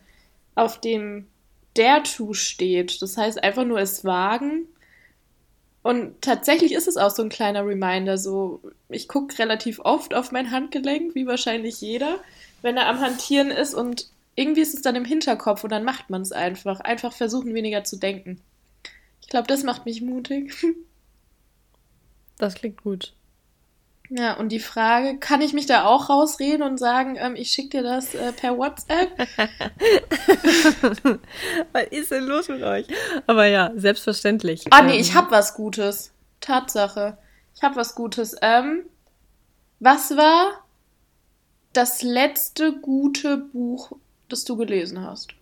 auf 0.55 0.81
dem 0.81 1.27
Dare 1.75 2.03
to 2.03 2.33
steht. 2.33 3.01
Das 3.01 3.17
heißt 3.17 3.43
einfach 3.43 3.63
nur 3.63 3.79
es 3.79 4.03
wagen. 4.03 4.67
Und 5.83 6.19
tatsächlich 6.21 6.73
ist 6.73 6.87
es 6.87 6.97
auch 6.97 7.11
so 7.11 7.21
ein 7.21 7.29
kleiner 7.29 7.63
Reminder. 7.65 8.17
So, 8.17 8.59
ich 8.89 9.07
gucke 9.07 9.37
relativ 9.37 9.79
oft 9.79 10.15
auf 10.15 10.31
mein 10.31 10.49
Handgelenk, 10.49 11.13
wie 11.13 11.27
wahrscheinlich 11.27 11.79
jeder, 11.79 12.17
wenn 12.63 12.75
er 12.75 12.87
am 12.87 13.01
Hantieren 13.01 13.51
ist 13.51 13.75
und 13.75 14.09
irgendwie 14.35 14.61
ist 14.61 14.73
es 14.73 14.81
dann 14.81 14.95
im 14.95 15.05
Hinterkopf 15.05 15.63
und 15.63 15.69
dann 15.69 15.83
macht 15.83 16.09
man 16.09 16.23
es 16.23 16.31
einfach. 16.31 16.79
Einfach 16.79 17.13
versuchen, 17.13 17.53
weniger 17.53 17.83
zu 17.83 17.97
denken. 17.97 18.41
Ich 19.21 19.29
glaube, 19.29 19.47
das 19.47 19.63
macht 19.63 19.85
mich 19.85 20.01
mutig. 20.01 20.53
Das 22.37 22.55
klingt 22.55 22.83
gut. 22.83 23.13
Ja, 24.09 24.37
und 24.37 24.49
die 24.49 24.59
Frage, 24.59 25.17
kann 25.17 25.41
ich 25.41 25.53
mich 25.53 25.65
da 25.65 25.85
auch 25.85 26.09
rausreden 26.09 26.61
und 26.61 26.77
sagen, 26.77 27.15
ähm, 27.17 27.35
ich 27.35 27.51
schicke 27.51 27.77
dir 27.77 27.83
das 27.83 28.13
äh, 28.13 28.31
per 28.33 28.57
WhatsApp? 28.57 29.17
was 31.71 31.83
ist 31.89 32.11
denn 32.11 32.25
los 32.25 32.47
mit 32.47 32.61
euch? 32.61 32.85
Aber 33.25 33.47
ja, 33.47 33.71
selbstverständlich. 33.75 34.65
Ah, 34.69 34.83
nee, 34.83 34.93
ähm, 34.93 35.01
ich 35.01 35.15
hab 35.15 35.31
was 35.31 35.55
Gutes. 35.55 36.11
Tatsache. 36.39 37.17
Ich 37.55 37.63
hab 37.63 37.75
was 37.75 37.95
Gutes. 37.95 38.35
Ähm, 38.41 38.83
was 39.79 40.15
war 40.15 40.63
das 41.73 42.03
letzte 42.03 42.73
gute 42.73 43.37
Buch, 43.37 43.93
das 44.29 44.45
du 44.45 44.55
gelesen 44.55 45.01
hast? 45.01 45.33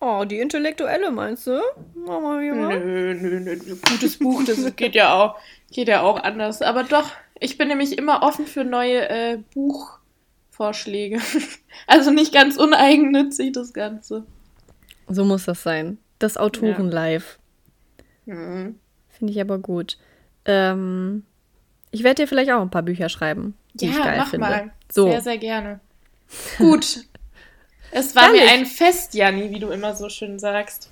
Oh, 0.00 0.24
die 0.24 0.38
Intellektuelle 0.38 1.10
meinst 1.10 1.46
du? 1.46 1.60
Mama, 1.94 2.40
ja. 2.40 2.54
Nö, 2.54 3.14
nö, 3.14 3.40
nö. 3.40 3.58
Gutes 3.90 4.18
Buch, 4.18 4.44
das 4.44 4.64
geht 4.76 4.94
ja 4.94 5.14
auch, 5.14 5.36
geht 5.72 5.88
ja 5.88 6.02
auch 6.02 6.22
anders. 6.22 6.62
Aber 6.62 6.84
doch, 6.84 7.10
ich 7.40 7.58
bin 7.58 7.68
nämlich 7.68 7.98
immer 7.98 8.22
offen 8.22 8.46
für 8.46 8.64
neue 8.64 9.08
äh, 9.08 9.38
Buchvorschläge. 9.54 11.18
also 11.88 12.12
nicht 12.12 12.32
ganz 12.32 12.56
uneigennützig, 12.56 13.52
das 13.52 13.72
Ganze. 13.72 14.24
So 15.08 15.24
muss 15.24 15.46
das 15.46 15.62
sein. 15.62 15.98
Das 16.18 16.36
Autoren-Live. 16.36 17.38
Ja. 18.26 18.34
Mhm. 18.34 18.76
Finde 19.08 19.32
ich 19.32 19.40
aber 19.40 19.58
gut. 19.58 19.98
Ähm, 20.44 21.24
ich 21.90 22.04
werde 22.04 22.22
dir 22.22 22.28
vielleicht 22.28 22.52
auch 22.52 22.60
ein 22.60 22.70
paar 22.70 22.82
Bücher 22.82 23.08
schreiben, 23.08 23.54
die 23.74 23.86
ja, 23.86 23.90
ich 23.90 23.98
geil 23.98 24.18
mach 24.18 24.28
finde. 24.28 24.46
Mal. 24.46 24.70
So. 24.92 25.10
Sehr, 25.10 25.22
sehr 25.22 25.38
gerne. 25.38 25.80
Gut, 26.58 27.04
es 27.90 28.14
war 28.14 28.26
Ehrlich? 28.26 28.42
mir 28.42 28.50
ein 28.50 28.66
Fest, 28.66 29.14
Janni, 29.14 29.50
wie 29.50 29.58
du 29.58 29.68
immer 29.70 29.94
so 29.94 30.08
schön 30.08 30.38
sagst. 30.38 30.90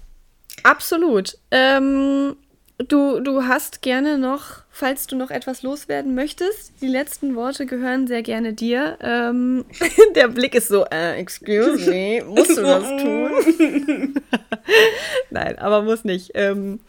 Absolut. 0.62 1.38
Ähm, 1.50 2.36
du, 2.78 3.20
du 3.20 3.44
hast 3.44 3.82
gerne 3.82 4.18
noch, 4.18 4.62
falls 4.70 5.06
du 5.06 5.16
noch 5.16 5.30
etwas 5.30 5.62
loswerden 5.62 6.14
möchtest, 6.14 6.72
die 6.80 6.88
letzten 6.88 7.34
Worte 7.34 7.66
gehören 7.66 8.06
sehr 8.06 8.22
gerne 8.22 8.52
dir. 8.52 8.98
Ähm, 9.00 9.64
der 10.14 10.28
Blick 10.28 10.54
ist 10.54 10.68
so, 10.68 10.84
äh, 10.86 11.16
excuse 11.16 11.90
me, 11.90 12.24
musst 12.24 12.50
du 12.56 12.62
das 12.62 12.88
tun? 13.02 14.14
Nein, 15.30 15.58
aber 15.58 15.82
muss 15.82 16.04
nicht. 16.04 16.32
Ähm, 16.34 16.80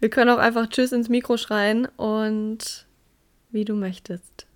wir 0.00 0.10
können 0.10 0.30
auch 0.30 0.38
einfach 0.38 0.68
Tschüss 0.68 0.92
ins 0.92 1.08
Mikro 1.08 1.36
schreien 1.36 1.86
und 1.96 2.86
wie 3.50 3.64
du 3.64 3.74
möchtest 3.74 4.46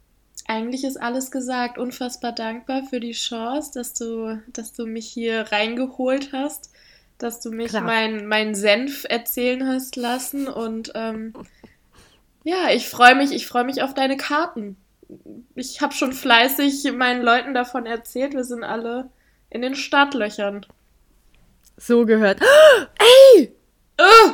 eigentlich 0.46 0.84
ist 0.84 0.96
alles 0.96 1.30
gesagt. 1.30 1.78
Unfassbar 1.78 2.32
dankbar 2.32 2.84
für 2.84 3.00
die 3.00 3.12
Chance, 3.12 3.72
dass 3.74 3.94
du, 3.94 4.40
dass 4.48 4.72
du 4.72 4.86
mich 4.86 5.08
hier 5.08 5.50
reingeholt 5.50 6.30
hast, 6.32 6.70
dass 7.18 7.40
du 7.40 7.50
mich 7.50 7.72
meinen 7.72 8.26
mein 8.26 8.54
Senf 8.54 9.06
erzählen 9.08 9.66
hast 9.66 9.96
lassen. 9.96 10.46
Und 10.46 10.92
ähm, 10.94 11.32
ja, 12.44 12.70
ich 12.70 12.88
freue 12.88 13.14
mich, 13.14 13.32
ich 13.32 13.46
freue 13.46 13.64
mich 13.64 13.82
auf 13.82 13.94
deine 13.94 14.16
Karten. 14.16 14.76
Ich 15.54 15.80
habe 15.80 15.94
schon 15.94 16.12
fleißig 16.12 16.92
meinen 16.92 17.22
Leuten 17.22 17.54
davon 17.54 17.86
erzählt. 17.86 18.34
Wir 18.34 18.44
sind 18.44 18.64
alle 18.64 19.10
in 19.50 19.62
den 19.62 19.74
Startlöchern. 19.74 20.66
So 21.76 22.06
gehört. 22.06 22.40
Ey! 23.36 23.52
Oh, 23.98 24.30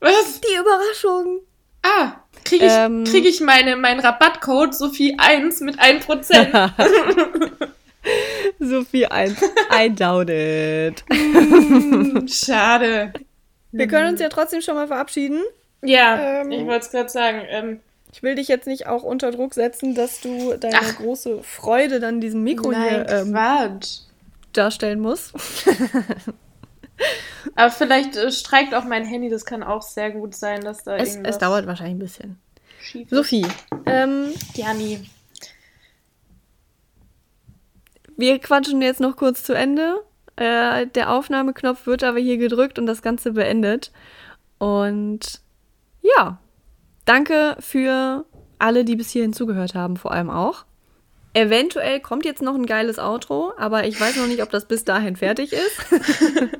was? 0.00 0.40
Die 0.40 0.58
Überraschung. 0.58 1.40
Ah, 1.82 2.23
kriege 2.44 2.66
ich, 2.66 2.72
ähm, 2.72 3.04
krieg 3.04 3.24
ich 3.24 3.40
meine, 3.40 3.76
meinen 3.76 4.00
Rabattcode 4.00 4.74
Sophie 4.74 5.16
1 5.18 5.60
mit 5.60 5.80
1%. 5.80 6.70
Sophie 8.58 9.06
1, 9.06 9.40
I 9.72 9.90
doubt 9.94 10.30
it. 10.30 11.04
Mm, 11.10 12.26
schade. 12.28 13.12
Wir 13.72 13.88
können 13.88 14.12
uns 14.12 14.20
ja 14.20 14.28
trotzdem 14.28 14.60
schon 14.60 14.74
mal 14.74 14.86
verabschieden. 14.86 15.42
Ja, 15.82 16.40
ähm, 16.42 16.50
ich 16.52 16.64
wollte 16.66 16.86
es 16.86 16.90
gerade 16.90 17.08
sagen. 17.08 17.42
Ähm, 17.48 17.80
ich 18.12 18.22
will 18.22 18.36
dich 18.36 18.46
jetzt 18.46 18.68
nicht 18.68 18.86
auch 18.86 19.02
unter 19.02 19.32
Druck 19.32 19.54
setzen, 19.54 19.94
dass 19.96 20.20
du 20.20 20.56
deine 20.56 20.78
ach, 20.78 20.96
große 20.96 21.42
Freude 21.42 21.98
dann 21.98 22.20
diesem 22.20 22.44
Mikro 22.44 22.70
nein, 22.70 22.88
hier 22.88 23.08
ähm, 23.08 23.80
darstellen 24.52 25.00
musst. 25.00 25.32
Aber 27.56 27.70
vielleicht 27.70 28.16
äh, 28.16 28.30
streikt 28.30 28.74
auch 28.74 28.84
mein 28.84 29.04
Handy, 29.04 29.28
das 29.28 29.44
kann 29.44 29.62
auch 29.62 29.82
sehr 29.82 30.10
gut 30.10 30.34
sein, 30.34 30.62
dass 30.62 30.84
da 30.84 30.96
es, 30.96 31.16
es 31.16 31.38
dauert 31.38 31.66
wahrscheinlich 31.66 31.94
ein 31.94 31.98
bisschen. 31.98 32.38
Sophie, 33.10 33.46
ähm, 33.86 34.32
Jani. 34.54 35.08
Wir 38.16 38.38
quatschen 38.38 38.82
jetzt 38.82 39.00
noch 39.00 39.16
kurz 39.16 39.42
zu 39.42 39.54
Ende. 39.54 40.02
Äh, 40.36 40.86
der 40.88 41.12
Aufnahmeknopf 41.12 41.86
wird 41.86 42.04
aber 42.04 42.18
hier 42.18 42.38
gedrückt 42.38 42.78
und 42.78 42.86
das 42.86 43.02
Ganze 43.02 43.32
beendet. 43.32 43.92
Und 44.58 45.40
ja, 46.02 46.38
danke 47.04 47.56
für 47.60 48.24
alle, 48.58 48.84
die 48.84 48.96
bis 48.96 49.10
hierhin 49.10 49.32
zugehört 49.32 49.74
haben, 49.74 49.96
vor 49.96 50.12
allem 50.12 50.30
auch. 50.30 50.64
Eventuell 51.34 51.98
kommt 51.98 52.24
jetzt 52.24 52.42
noch 52.42 52.54
ein 52.54 52.64
geiles 52.64 53.00
Outro, 53.00 53.52
aber 53.58 53.86
ich 53.86 54.00
weiß 54.00 54.16
noch 54.16 54.28
nicht, 54.28 54.40
ob 54.42 54.50
das 54.50 54.66
bis 54.66 54.84
dahin 54.84 55.16
fertig 55.16 55.52
ist. 55.52 55.84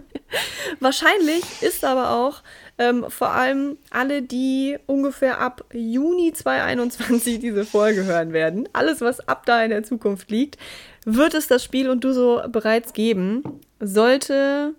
Wahrscheinlich 0.81 1.45
ist 1.63 1.85
aber 1.85 2.11
auch 2.11 2.43
ähm, 2.79 3.07
vor 3.09 3.31
allem 3.31 3.79
alle, 3.91 4.23
die 4.23 4.77
ungefähr 4.87 5.41
ab 5.41 5.65
Juni 5.73 6.33
2021 6.33 7.39
diese 7.39 7.65
Folge 7.65 8.05
hören 8.05 8.33
werden, 8.33 8.69
alles, 8.73 9.01
was 9.01 9.21
ab 9.29 9.47
da 9.47 9.63
in 9.63 9.71
der 9.71 9.85
Zukunft 9.85 10.29
liegt, 10.33 10.59
wird 11.05 11.35
es 11.35 11.47
das 11.47 11.63
Spiel 11.63 11.89
und 11.89 12.03
du 12.03 12.13
so 12.13 12.43
bereits 12.49 12.93
geben. 12.93 13.61
Sollte 13.79 14.75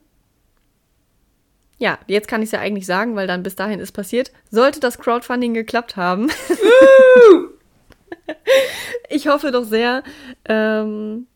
ja, 1.78 2.00
jetzt 2.08 2.28
kann 2.28 2.42
ich 2.42 2.48
es 2.48 2.52
ja 2.52 2.60
eigentlich 2.60 2.86
sagen, 2.86 3.16
weil 3.16 3.28
dann 3.28 3.44
bis 3.44 3.56
dahin 3.56 3.80
ist 3.80 3.92
passiert. 3.92 4.32
Sollte 4.50 4.80
das 4.80 4.98
Crowdfunding 4.98 5.54
geklappt 5.54 5.98
haben. 5.98 6.30
ich 9.10 9.28
hoffe 9.28 9.52
doch 9.52 9.64
sehr. 9.64 10.04
Ähm, 10.46 11.28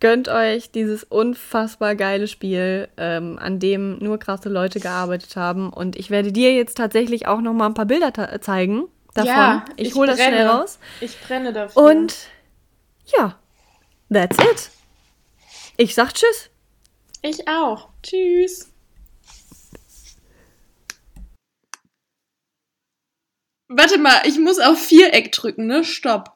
gönnt 0.00 0.28
euch 0.28 0.70
dieses 0.70 1.04
unfassbar 1.04 1.94
geile 1.94 2.26
Spiel, 2.26 2.88
ähm, 2.96 3.38
an 3.40 3.58
dem 3.58 3.98
nur 3.98 4.18
krasse 4.18 4.48
Leute 4.48 4.80
gearbeitet 4.80 5.36
haben. 5.36 5.70
Und 5.70 5.96
ich 5.96 6.10
werde 6.10 6.32
dir 6.32 6.54
jetzt 6.54 6.76
tatsächlich 6.76 7.26
auch 7.26 7.40
noch 7.40 7.52
mal 7.52 7.66
ein 7.66 7.74
paar 7.74 7.86
Bilder 7.86 8.12
zeigen 8.40 8.84
davon. 9.14 9.30
Ja, 9.30 9.64
ich, 9.76 9.88
ich 9.88 9.94
hole 9.94 10.08
das 10.08 10.20
schnell 10.20 10.46
raus. 10.46 10.78
Ich 11.00 11.20
brenne 11.20 11.52
dafür. 11.52 11.82
Und 11.82 12.14
ja, 13.16 13.36
that's 14.12 14.38
it. 14.38 14.70
Ich 15.76 15.94
sag 15.94 16.12
Tschüss. 16.14 16.50
Ich 17.22 17.46
auch. 17.48 17.88
Tschüss. 18.02 18.69
Warte 23.72 23.98
mal, 23.98 24.22
ich 24.24 24.36
muss 24.40 24.58
auf 24.58 24.84
Viereck 24.84 25.30
drücken, 25.30 25.66
ne? 25.66 25.84
Stopp. 25.84 26.32